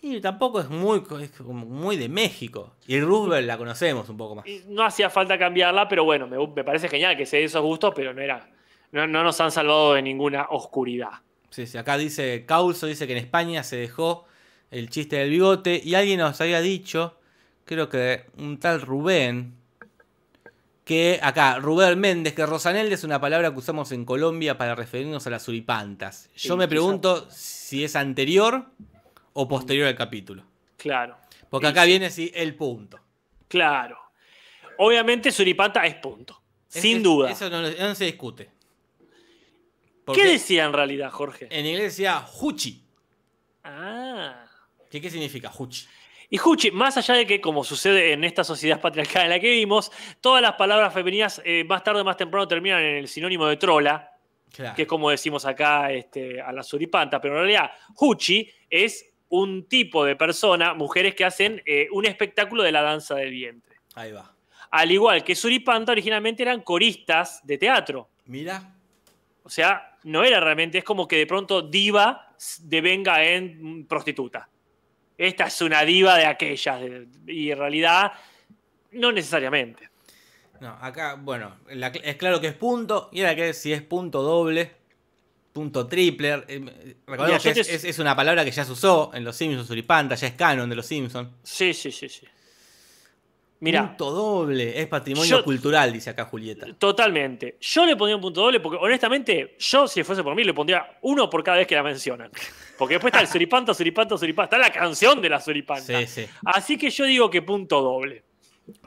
Y 0.00 0.18
tampoco 0.22 0.60
es 0.60 0.70
muy, 0.70 1.02
es 1.20 1.40
muy 1.42 1.98
de 1.98 2.08
México. 2.08 2.74
Y 2.86 2.94
el 2.94 3.04
Roosevelt 3.04 3.46
la 3.46 3.58
conocemos 3.58 4.08
un 4.08 4.16
poco 4.16 4.36
más. 4.36 4.46
Y 4.46 4.62
No 4.66 4.82
hacía 4.82 5.10
falta 5.10 5.38
cambiarla, 5.38 5.86
pero 5.88 6.04
bueno, 6.04 6.26
me, 6.26 6.38
me 6.38 6.64
parece 6.64 6.88
genial 6.88 7.18
que 7.18 7.26
se 7.26 7.36
dé 7.36 7.44
esos 7.44 7.62
gustos, 7.62 7.92
pero 7.94 8.14
no 8.14 8.22
era. 8.22 8.48
No, 8.94 9.08
no 9.08 9.24
nos 9.24 9.40
han 9.40 9.50
salvado 9.50 9.94
de 9.94 10.02
ninguna 10.02 10.46
oscuridad. 10.50 11.10
Sí, 11.50 11.66
sí, 11.66 11.76
acá 11.76 11.96
dice, 11.98 12.44
Causo 12.46 12.86
dice 12.86 13.06
que 13.08 13.12
en 13.12 13.18
España 13.18 13.64
se 13.64 13.74
dejó 13.74 14.24
el 14.70 14.88
chiste 14.88 15.16
del 15.16 15.30
bigote 15.30 15.80
y 15.84 15.96
alguien 15.96 16.20
nos 16.20 16.40
había 16.40 16.60
dicho, 16.60 17.18
creo 17.64 17.88
que 17.88 18.26
un 18.38 18.58
tal 18.60 18.80
Rubén, 18.80 19.54
que 20.84 21.18
acá, 21.22 21.58
Rubén 21.58 21.98
Méndez, 21.98 22.34
que 22.34 22.46
Rosanelde 22.46 22.94
es 22.94 23.02
una 23.02 23.20
palabra 23.20 23.50
que 23.52 23.58
usamos 23.58 23.90
en 23.90 24.04
Colombia 24.04 24.56
para 24.58 24.76
referirnos 24.76 25.26
a 25.26 25.30
las 25.30 25.42
suripantas. 25.42 26.30
Yo 26.36 26.54
Sí, 26.54 26.58
me 26.58 26.68
pregunto 26.68 27.26
si 27.30 27.82
es 27.82 27.96
anterior 27.96 28.66
o 29.32 29.48
posterior 29.48 29.88
al 29.88 29.96
capítulo. 29.96 30.44
Claro, 30.76 31.16
Porque 31.50 31.66
acá 31.68 31.82
sí. 31.82 31.88
viene 31.88 32.10
sí, 32.10 32.30
el 32.34 32.54
punto. 32.54 33.00
claro. 33.48 33.98
Obviamente 34.78 35.30
Suripanta 35.32 35.84
es 35.86 35.94
punto. 35.96 36.40
Es- 36.72 36.82
Sin 36.82 36.96
es- 36.98 37.02
duda. 37.02 37.30
Eso 37.30 37.48
no, 37.48 37.62
no 37.62 37.94
se 37.94 38.04
discute. 38.06 38.50
Porque 40.04 40.22
¿Qué 40.22 40.28
decía 40.28 40.64
en 40.64 40.72
realidad, 40.72 41.10
Jorge? 41.10 41.48
en 41.50 41.66
inglés 41.66 41.96
decía 41.96 42.24
Huchi. 42.40 42.82
Ah. 43.62 44.44
¿Qué, 44.90 45.00
¿Qué 45.00 45.10
significa 45.10 45.50
Huchi? 45.56 45.86
Y 46.30 46.36
Juchi, 46.38 46.70
más 46.70 46.96
allá 46.96 47.14
de 47.14 47.26
que, 47.26 47.40
como 47.40 47.64
sucede 47.64 48.12
en 48.12 48.24
esta 48.24 48.44
sociedad 48.44 48.80
patriarcal 48.80 49.24
en 49.24 49.30
la 49.30 49.40
que 49.40 49.50
vivimos, 49.50 49.92
todas 50.20 50.42
las 50.42 50.54
palabras 50.54 50.92
femeninas 50.92 51.40
eh, 51.44 51.64
más 51.64 51.82
tarde 51.84 52.00
o 52.00 52.04
más 52.04 52.16
temprano 52.16 52.48
terminan 52.48 52.80
en 52.82 52.96
el 52.96 53.08
sinónimo 53.08 53.46
de 53.46 53.56
trola, 53.56 54.10
Claro. 54.52 54.76
que 54.76 54.82
es 54.82 54.88
como 54.88 55.10
decimos 55.10 55.44
acá 55.46 55.90
este, 55.90 56.40
a 56.40 56.52
la 56.52 56.62
suripanta, 56.62 57.20
pero 57.20 57.34
en 57.34 57.40
realidad 57.40 57.70
Juchi 57.94 58.48
es 58.70 59.04
un 59.28 59.66
tipo 59.68 60.04
de 60.04 60.14
persona, 60.14 60.74
mujeres 60.74 61.14
que 61.16 61.24
hacen 61.24 61.60
eh, 61.66 61.88
un 61.90 62.06
espectáculo 62.06 62.62
de 62.62 62.70
la 62.70 62.82
danza 62.82 63.16
del 63.16 63.30
vientre. 63.30 63.76
Ahí 63.96 64.12
va. 64.12 64.32
Al 64.70 64.90
igual 64.92 65.24
que 65.24 65.34
suripanta, 65.34 65.90
originalmente 65.92 66.42
eran 66.44 66.60
coristas 66.62 67.44
de 67.44 67.58
teatro. 67.58 68.10
Mira. 68.26 68.74
O 69.42 69.48
sea, 69.50 69.93
no 70.04 70.22
era 70.24 70.40
realmente, 70.40 70.78
es 70.78 70.84
como 70.84 71.06
que 71.08 71.16
de 71.16 71.26
pronto 71.26 71.62
diva 71.62 72.34
devenga 72.60 73.24
en 73.24 73.86
prostituta. 73.86 74.48
Esta 75.16 75.46
es 75.46 75.60
una 75.62 75.82
diva 75.84 76.16
de 76.16 76.26
aquellas, 76.26 76.80
y 77.26 77.50
en 77.50 77.58
realidad 77.58 78.12
no 78.92 79.12
necesariamente. 79.12 79.88
No, 80.60 80.70
acá, 80.80 81.14
bueno, 81.20 81.56
la- 81.70 81.88
es 81.88 82.16
claro 82.16 82.40
que 82.40 82.48
es 82.48 82.54
punto. 82.54 83.08
Y 83.12 83.20
ahora 83.20 83.34
que 83.36 83.52
si 83.52 83.72
es 83.72 83.82
punto 83.82 84.22
doble, 84.22 84.70
punto 85.52 85.86
triple. 85.86 86.44
eh, 86.48 86.96
recordemos 87.06 87.42
que 87.42 87.52
te- 87.54 87.60
es- 87.60 87.84
es 87.84 87.98
una 87.98 88.16
palabra 88.16 88.44
que 88.44 88.50
ya 88.50 88.64
se 88.64 88.72
usó 88.72 89.10
en 89.14 89.24
los 89.24 89.36
Simpsons, 89.36 89.66
Suripanta, 89.68 90.14
ya 90.16 90.28
es 90.28 90.34
canon 90.34 90.68
de 90.68 90.76
los 90.76 90.86
Simpsons. 90.86 91.28
Sí, 91.42 91.74
sí, 91.74 91.90
sí, 91.92 92.08
sí. 92.08 92.26
Mira, 93.60 93.88
Punto 93.88 94.10
doble, 94.10 94.78
es 94.80 94.86
patrimonio 94.88 95.38
Yo- 95.38 95.44
cultural, 95.44 95.92
dice 95.92 96.10
acá 96.10 96.24
Julieta. 96.26 96.66
totalmente. 96.78 97.56
Yo 97.60 97.86
le 97.86 97.96
pondría 97.96 98.16
un 98.16 98.22
punto 98.22 98.42
doble 98.42 98.60
porque 98.60 98.78
honestamente, 98.78 99.56
yo 99.58 99.88
si 99.88 100.02
fuese 100.02 100.22
por 100.22 100.34
mí 100.34 100.44
le 100.44 100.52
pondría 100.52 100.98
uno 101.02 101.30
por 101.30 101.42
cada 101.42 101.58
vez 101.58 101.66
que 101.66 101.74
la 101.74 101.82
mencionan. 101.82 102.30
Porque 102.76 102.94
después 102.94 103.10
está 103.12 103.20
el 103.22 103.28
suripanta, 103.28 103.72
suripanta, 103.72 104.18
suripanta. 104.18 104.56
Está 104.56 104.68
la 104.68 104.72
canción 104.72 105.22
de 105.22 105.28
la 105.30 105.40
suripanta. 105.40 105.82
Sí, 106.00 106.06
sí. 106.06 106.26
Así 106.44 106.76
que 106.76 106.90
yo 106.90 107.04
digo 107.04 107.30
que 107.30 107.40
punto 107.42 107.80
doble. 107.80 108.24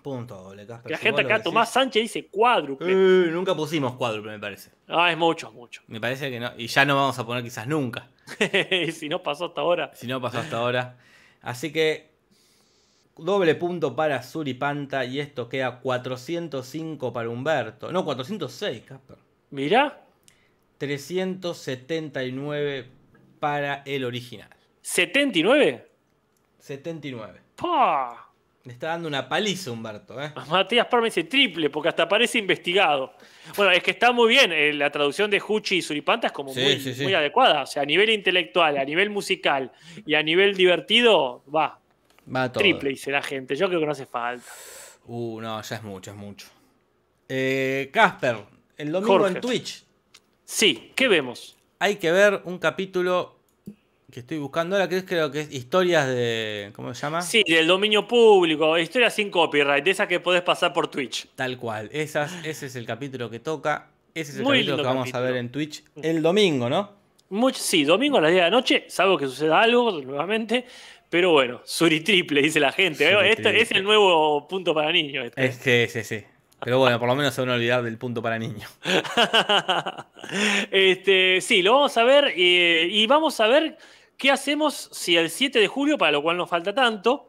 Punto 0.04 0.36
doble, 0.36 0.66
Casper. 0.68 0.92
La 0.92 0.98
gente 0.98 1.22
acá. 1.22 1.42
Tomás 1.42 1.72
Sánchez 1.72 2.02
dice 2.04 2.28
cuádruple. 2.28 2.92
Eh, 2.92 3.30
nunca 3.32 3.56
pusimos 3.56 3.94
cuádruple, 3.96 4.32
me 4.34 4.40
parece. 4.40 4.72
Ah, 4.88 5.12
es 5.12 5.18
mucho, 5.18 5.52
mucho. 5.52 5.82
Me 5.88 6.02
parece 6.02 6.30
que 6.30 6.40
no. 6.40 6.52
Y 6.58 6.68
ya 6.68 6.84
no 6.84 6.96
vamos 6.96 7.18
a 7.18 7.26
poner 7.26 7.44
quizás 7.44 7.68
nunca. 7.68 8.10
si 8.92 9.08
no 9.08 9.24
pasó 9.24 9.46
hasta 9.46 9.62
ahora. 9.62 9.92
Si 9.94 10.08
no 10.08 10.20
pasó 10.22 10.40
hasta 10.40 10.58
ahora. 10.58 10.98
Así 11.42 11.72
que 11.72 12.17
doble 13.20 13.56
punto 13.56 13.96
para 13.96 14.22
Suripanta 14.24 15.04
y 15.06 15.20
esto 15.20 15.48
queda 15.50 15.80
405 15.80 17.12
para 17.14 17.30
Humberto. 17.30 17.92
No, 17.92 18.04
406, 18.06 18.84
Casper. 18.86 19.18
Mirá, 19.52 20.02
379 20.78 22.86
para 23.40 23.84
el 23.86 24.04
original. 24.06 24.50
79. 24.82 25.88
79. 26.60 27.40
¡Pah! 27.56 28.24
Le 28.64 28.74
está 28.74 28.88
dando 28.90 29.08
una 29.08 29.30
paliza 29.30 29.72
Humberto, 29.72 30.22
¿eh? 30.22 30.34
Matías 30.50 30.88
Parma 30.88 31.06
dice 31.06 31.24
triple, 31.24 31.70
porque 31.70 31.88
hasta 31.90 32.08
parece 32.10 32.38
investigado. 32.40 33.14
Bueno, 33.56 33.72
es 33.72 33.82
que 33.82 33.92
está 33.92 34.12
muy 34.12 34.28
bien. 34.28 34.52
eh, 34.52 34.74
La 34.74 34.92
traducción 34.92 35.32
de 35.32 35.40
Juchi 35.40 35.78
y 35.78 35.82
Suripanta 35.82 36.28
es 36.28 36.34
como 36.34 36.54
Sí, 36.54 36.62
muy, 36.62 36.80
sí, 36.80 36.94
sí. 36.94 37.04
muy 37.04 37.14
adecuada. 37.14 37.62
O 37.64 37.66
sea, 37.66 37.84
a 37.84 37.86
nivel 37.86 38.10
intelectual, 38.10 38.78
a 38.78 38.84
nivel 38.84 39.10
musical 39.10 39.72
y 40.06 40.16
a 40.16 40.24
nivel 40.24 40.56
divertido, 40.56 41.44
va. 41.54 41.80
Va 42.34 42.52
todo. 42.52 42.62
Triple, 42.62 42.90
dice 42.90 43.12
la 43.12 43.22
gente. 43.22 43.56
Yo 43.56 43.68
creo 43.68 43.80
que 43.80 43.86
no 43.86 43.92
hace 43.92 44.06
falta. 44.06 44.46
Uh, 45.06 45.40
no, 45.42 45.62
ya 45.62 45.76
es 45.76 45.84
mucho, 45.84 46.12
es 46.12 46.18
mucho. 46.18 46.48
Eh, 47.30 47.90
Casper, 47.92 48.38
el 48.78 48.92
domingo 48.92 49.20
Jorge. 49.20 49.36
en 49.36 49.42
Twitch 49.42 49.84
Sí, 50.46 50.92
¿qué 50.96 51.08
vemos? 51.08 51.58
hay 51.80 51.98
que 51.98 52.12
ver 52.12 52.42
un 52.46 52.58
capítulo 52.58 53.36
que 54.12 54.22
estoy 54.22 54.38
buscando 54.38 54.76
ahora, 54.76 54.88
que 54.88 54.98
es, 54.98 55.04
creo 55.04 55.30
que 55.30 55.42
es 55.42 55.54
historias 55.54 56.08
de. 56.08 56.72
¿Cómo 56.74 56.94
se 56.94 57.02
llama? 57.02 57.22
Sí, 57.22 57.44
del 57.46 57.68
dominio 57.68 58.08
público, 58.08 58.78
historia 58.78 59.10
sin 59.10 59.30
copyright, 59.30 59.84
de 59.84 59.92
esa 59.92 60.08
que 60.08 60.20
podés 60.20 60.42
pasar 60.42 60.72
por 60.74 60.88
Twitch. 60.88 61.28
Tal 61.36 61.58
cual. 61.58 61.90
Esas, 61.92 62.34
ese 62.46 62.68
es 62.68 62.76
el 62.76 62.86
capítulo 62.86 63.30
que 63.30 63.40
toca. 63.40 63.90
Ese 64.14 64.32
es 64.32 64.38
el 64.38 64.44
Muy 64.44 64.60
capítulo 64.60 64.78
que 64.78 64.84
vamos 64.84 65.14
a 65.14 65.20
ver 65.20 65.36
en 65.36 65.52
Twitch 65.52 65.84
el 66.02 66.22
domingo, 66.22 66.70
¿no? 66.70 66.98
Mucho, 67.30 67.60
sí, 67.60 67.84
domingo 67.84 68.18
a 68.18 68.22
las 68.22 68.32
10 68.32 68.38
de 68.38 68.50
la 68.50 68.50
noche, 68.50 68.86
salvo 68.88 69.18
que 69.18 69.26
suceda 69.26 69.60
algo 69.62 69.92
nuevamente. 70.02 70.66
Pero 71.10 71.32
bueno, 71.32 71.62
Suri 71.64 72.02
triple, 72.02 72.42
dice 72.42 72.60
la 72.60 72.72
gente. 72.72 73.10
Suri 73.12 73.30
Este 73.30 73.62
es 73.62 73.72
el 73.72 73.84
nuevo 73.84 74.48
punto 74.48 74.74
para 74.74 74.92
niños. 74.92 75.26
este. 75.26 75.46
Es 75.46 75.58
que 75.60 75.88
sí, 75.90 76.04
sí. 76.04 76.24
Pero 76.60 76.80
bueno, 76.80 77.00
por 77.00 77.08
lo 77.08 77.16
menos 77.16 77.34
se 77.34 77.42
van 77.42 77.52
a 77.52 77.54
olvidar 77.54 77.84
del 77.84 77.98
punto 77.98 78.22
para 78.22 78.40
niños. 78.40 78.70
este, 80.72 81.40
sí, 81.42 81.62
lo 81.62 81.74
vamos 81.74 81.98
a 81.98 82.04
ver 82.04 82.34
eh, 82.36 82.88
y 82.90 83.06
vamos 83.08 83.40
a 83.40 83.48
ver 83.48 83.78
qué 84.18 84.32
hacemos 84.32 84.90
si 84.92 85.16
el 85.18 85.30
7 85.30 85.60
de 85.60 85.68
julio, 85.68 85.98
para 85.98 86.12
lo 86.12 86.22
cual 86.22 86.38
nos 86.38 86.50
falta 86.50 86.74
tanto, 86.74 87.28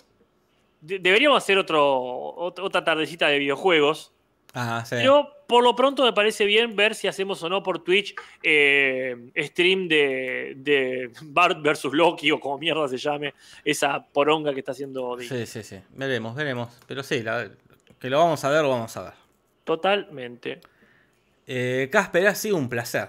de- 0.81 0.99
deberíamos 0.99 1.39
hacer 1.43 1.59
otro, 1.59 1.85
ot- 2.37 2.61
otra 2.61 2.83
tardecita 2.85 3.29
de 3.29 3.39
videojuegos. 3.39 4.13
Ah, 4.55 4.83
sí. 4.87 4.97
Pero 4.99 5.31
por 5.49 5.65
lo 5.65 5.75
pronto 5.75 6.05
me 6.05 6.13
parece 6.13 6.45
bien 6.45 6.77
ver 6.77 6.95
si 6.95 7.09
hacemos 7.09 7.43
o 7.43 7.49
no 7.49 7.63
por 7.63 7.83
Twitch 7.83 8.15
eh, 8.43 9.17
stream 9.37 9.89
de, 9.89 10.53
de 10.57 11.11
Bart 11.23 11.61
versus 11.63 11.93
Loki 11.93 12.31
o 12.31 12.39
como 12.39 12.59
mierda 12.59 12.87
se 12.87 12.99
llame, 12.99 13.35
esa 13.65 14.07
poronga 14.07 14.53
que 14.53 14.61
está 14.61 14.73
haciendo 14.73 15.17
Dick. 15.17 15.29
Sí, 15.29 15.47
sí, 15.47 15.63
sí. 15.63 15.81
Veremos, 15.95 16.37
veremos. 16.37 16.69
Pero 16.87 17.03
sí, 17.03 17.23
la- 17.23 17.51
que 17.99 18.11
lo 18.11 18.19
vamos 18.19 18.45
a 18.45 18.51
ver, 18.51 18.63
lo 18.63 18.69
vamos 18.69 18.97
a 18.97 19.03
ver. 19.05 19.13
Totalmente. 19.65 20.61
Eh, 21.47 21.89
Casper, 21.91 22.27
ha 22.29 22.35
sido 22.35 22.57
un 22.57 22.69
placer. 22.69 23.09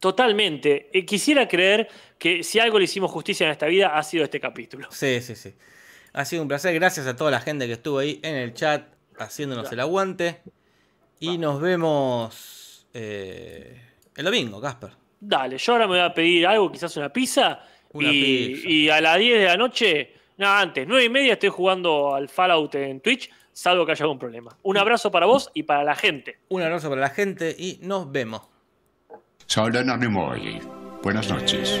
Totalmente. 0.00 0.90
Eh, 0.92 1.06
quisiera 1.06 1.48
creer 1.48 1.88
que 2.18 2.42
si 2.42 2.58
algo 2.58 2.78
le 2.78 2.84
hicimos 2.84 3.10
justicia 3.10 3.46
en 3.46 3.52
esta 3.52 3.66
vida 3.66 3.96
ha 3.96 4.02
sido 4.02 4.24
este 4.24 4.40
capítulo. 4.40 4.88
Sí, 4.90 5.20
sí, 5.20 5.34
sí. 5.36 5.54
Ha 6.12 6.24
sido 6.24 6.42
un 6.42 6.48
placer. 6.48 6.74
Gracias 6.74 7.06
a 7.06 7.16
toda 7.16 7.30
la 7.30 7.40
gente 7.40 7.66
que 7.66 7.74
estuvo 7.74 7.98
ahí 7.98 8.20
en 8.22 8.34
el 8.36 8.54
chat 8.54 8.88
haciéndonos 9.18 9.64
Claro. 9.64 9.74
el 9.74 9.80
aguante. 9.80 10.42
Y 11.20 11.38
nos 11.38 11.60
vemos 11.60 12.86
eh, 12.92 13.80
el 14.14 14.24
domingo, 14.24 14.60
Casper. 14.60 14.90
Dale, 15.20 15.58
yo 15.58 15.72
ahora 15.72 15.86
me 15.86 15.94
voy 15.94 16.00
a 16.00 16.12
pedir 16.12 16.46
algo, 16.46 16.70
quizás 16.70 16.96
una 16.96 17.12
pizza. 17.12 17.60
Una 17.92 18.12
y, 18.12 18.54
pizza. 18.54 18.68
y 18.68 18.88
a 18.90 19.00
las 19.00 19.18
10 19.18 19.38
de 19.38 19.44
la 19.46 19.56
noche, 19.56 20.14
nada, 20.36 20.60
antes, 20.60 20.86
9 20.86 21.04
y 21.04 21.08
media 21.08 21.32
estoy 21.34 21.48
jugando 21.48 22.14
al 22.14 22.28
Fallout 22.28 22.74
en 22.74 23.00
Twitch, 23.00 23.30
salvo 23.52 23.86
que 23.86 23.92
haya 23.92 24.04
algún 24.04 24.18
problema. 24.18 24.56
Un 24.62 24.76
abrazo 24.76 25.10
para 25.10 25.26
vos 25.26 25.50
y 25.54 25.62
para 25.62 25.84
la 25.84 25.94
gente. 25.94 26.38
Un 26.48 26.62
abrazo 26.62 26.88
para 26.90 27.00
la 27.00 27.10
gente 27.10 27.54
y 27.58 27.78
nos 27.82 28.10
vemos. 28.12 28.42
Soy 29.46 29.72
Leonardo 29.72 30.04
Nimoy. 30.04 30.60
Buenas 31.02 31.30
noches. 31.30 31.80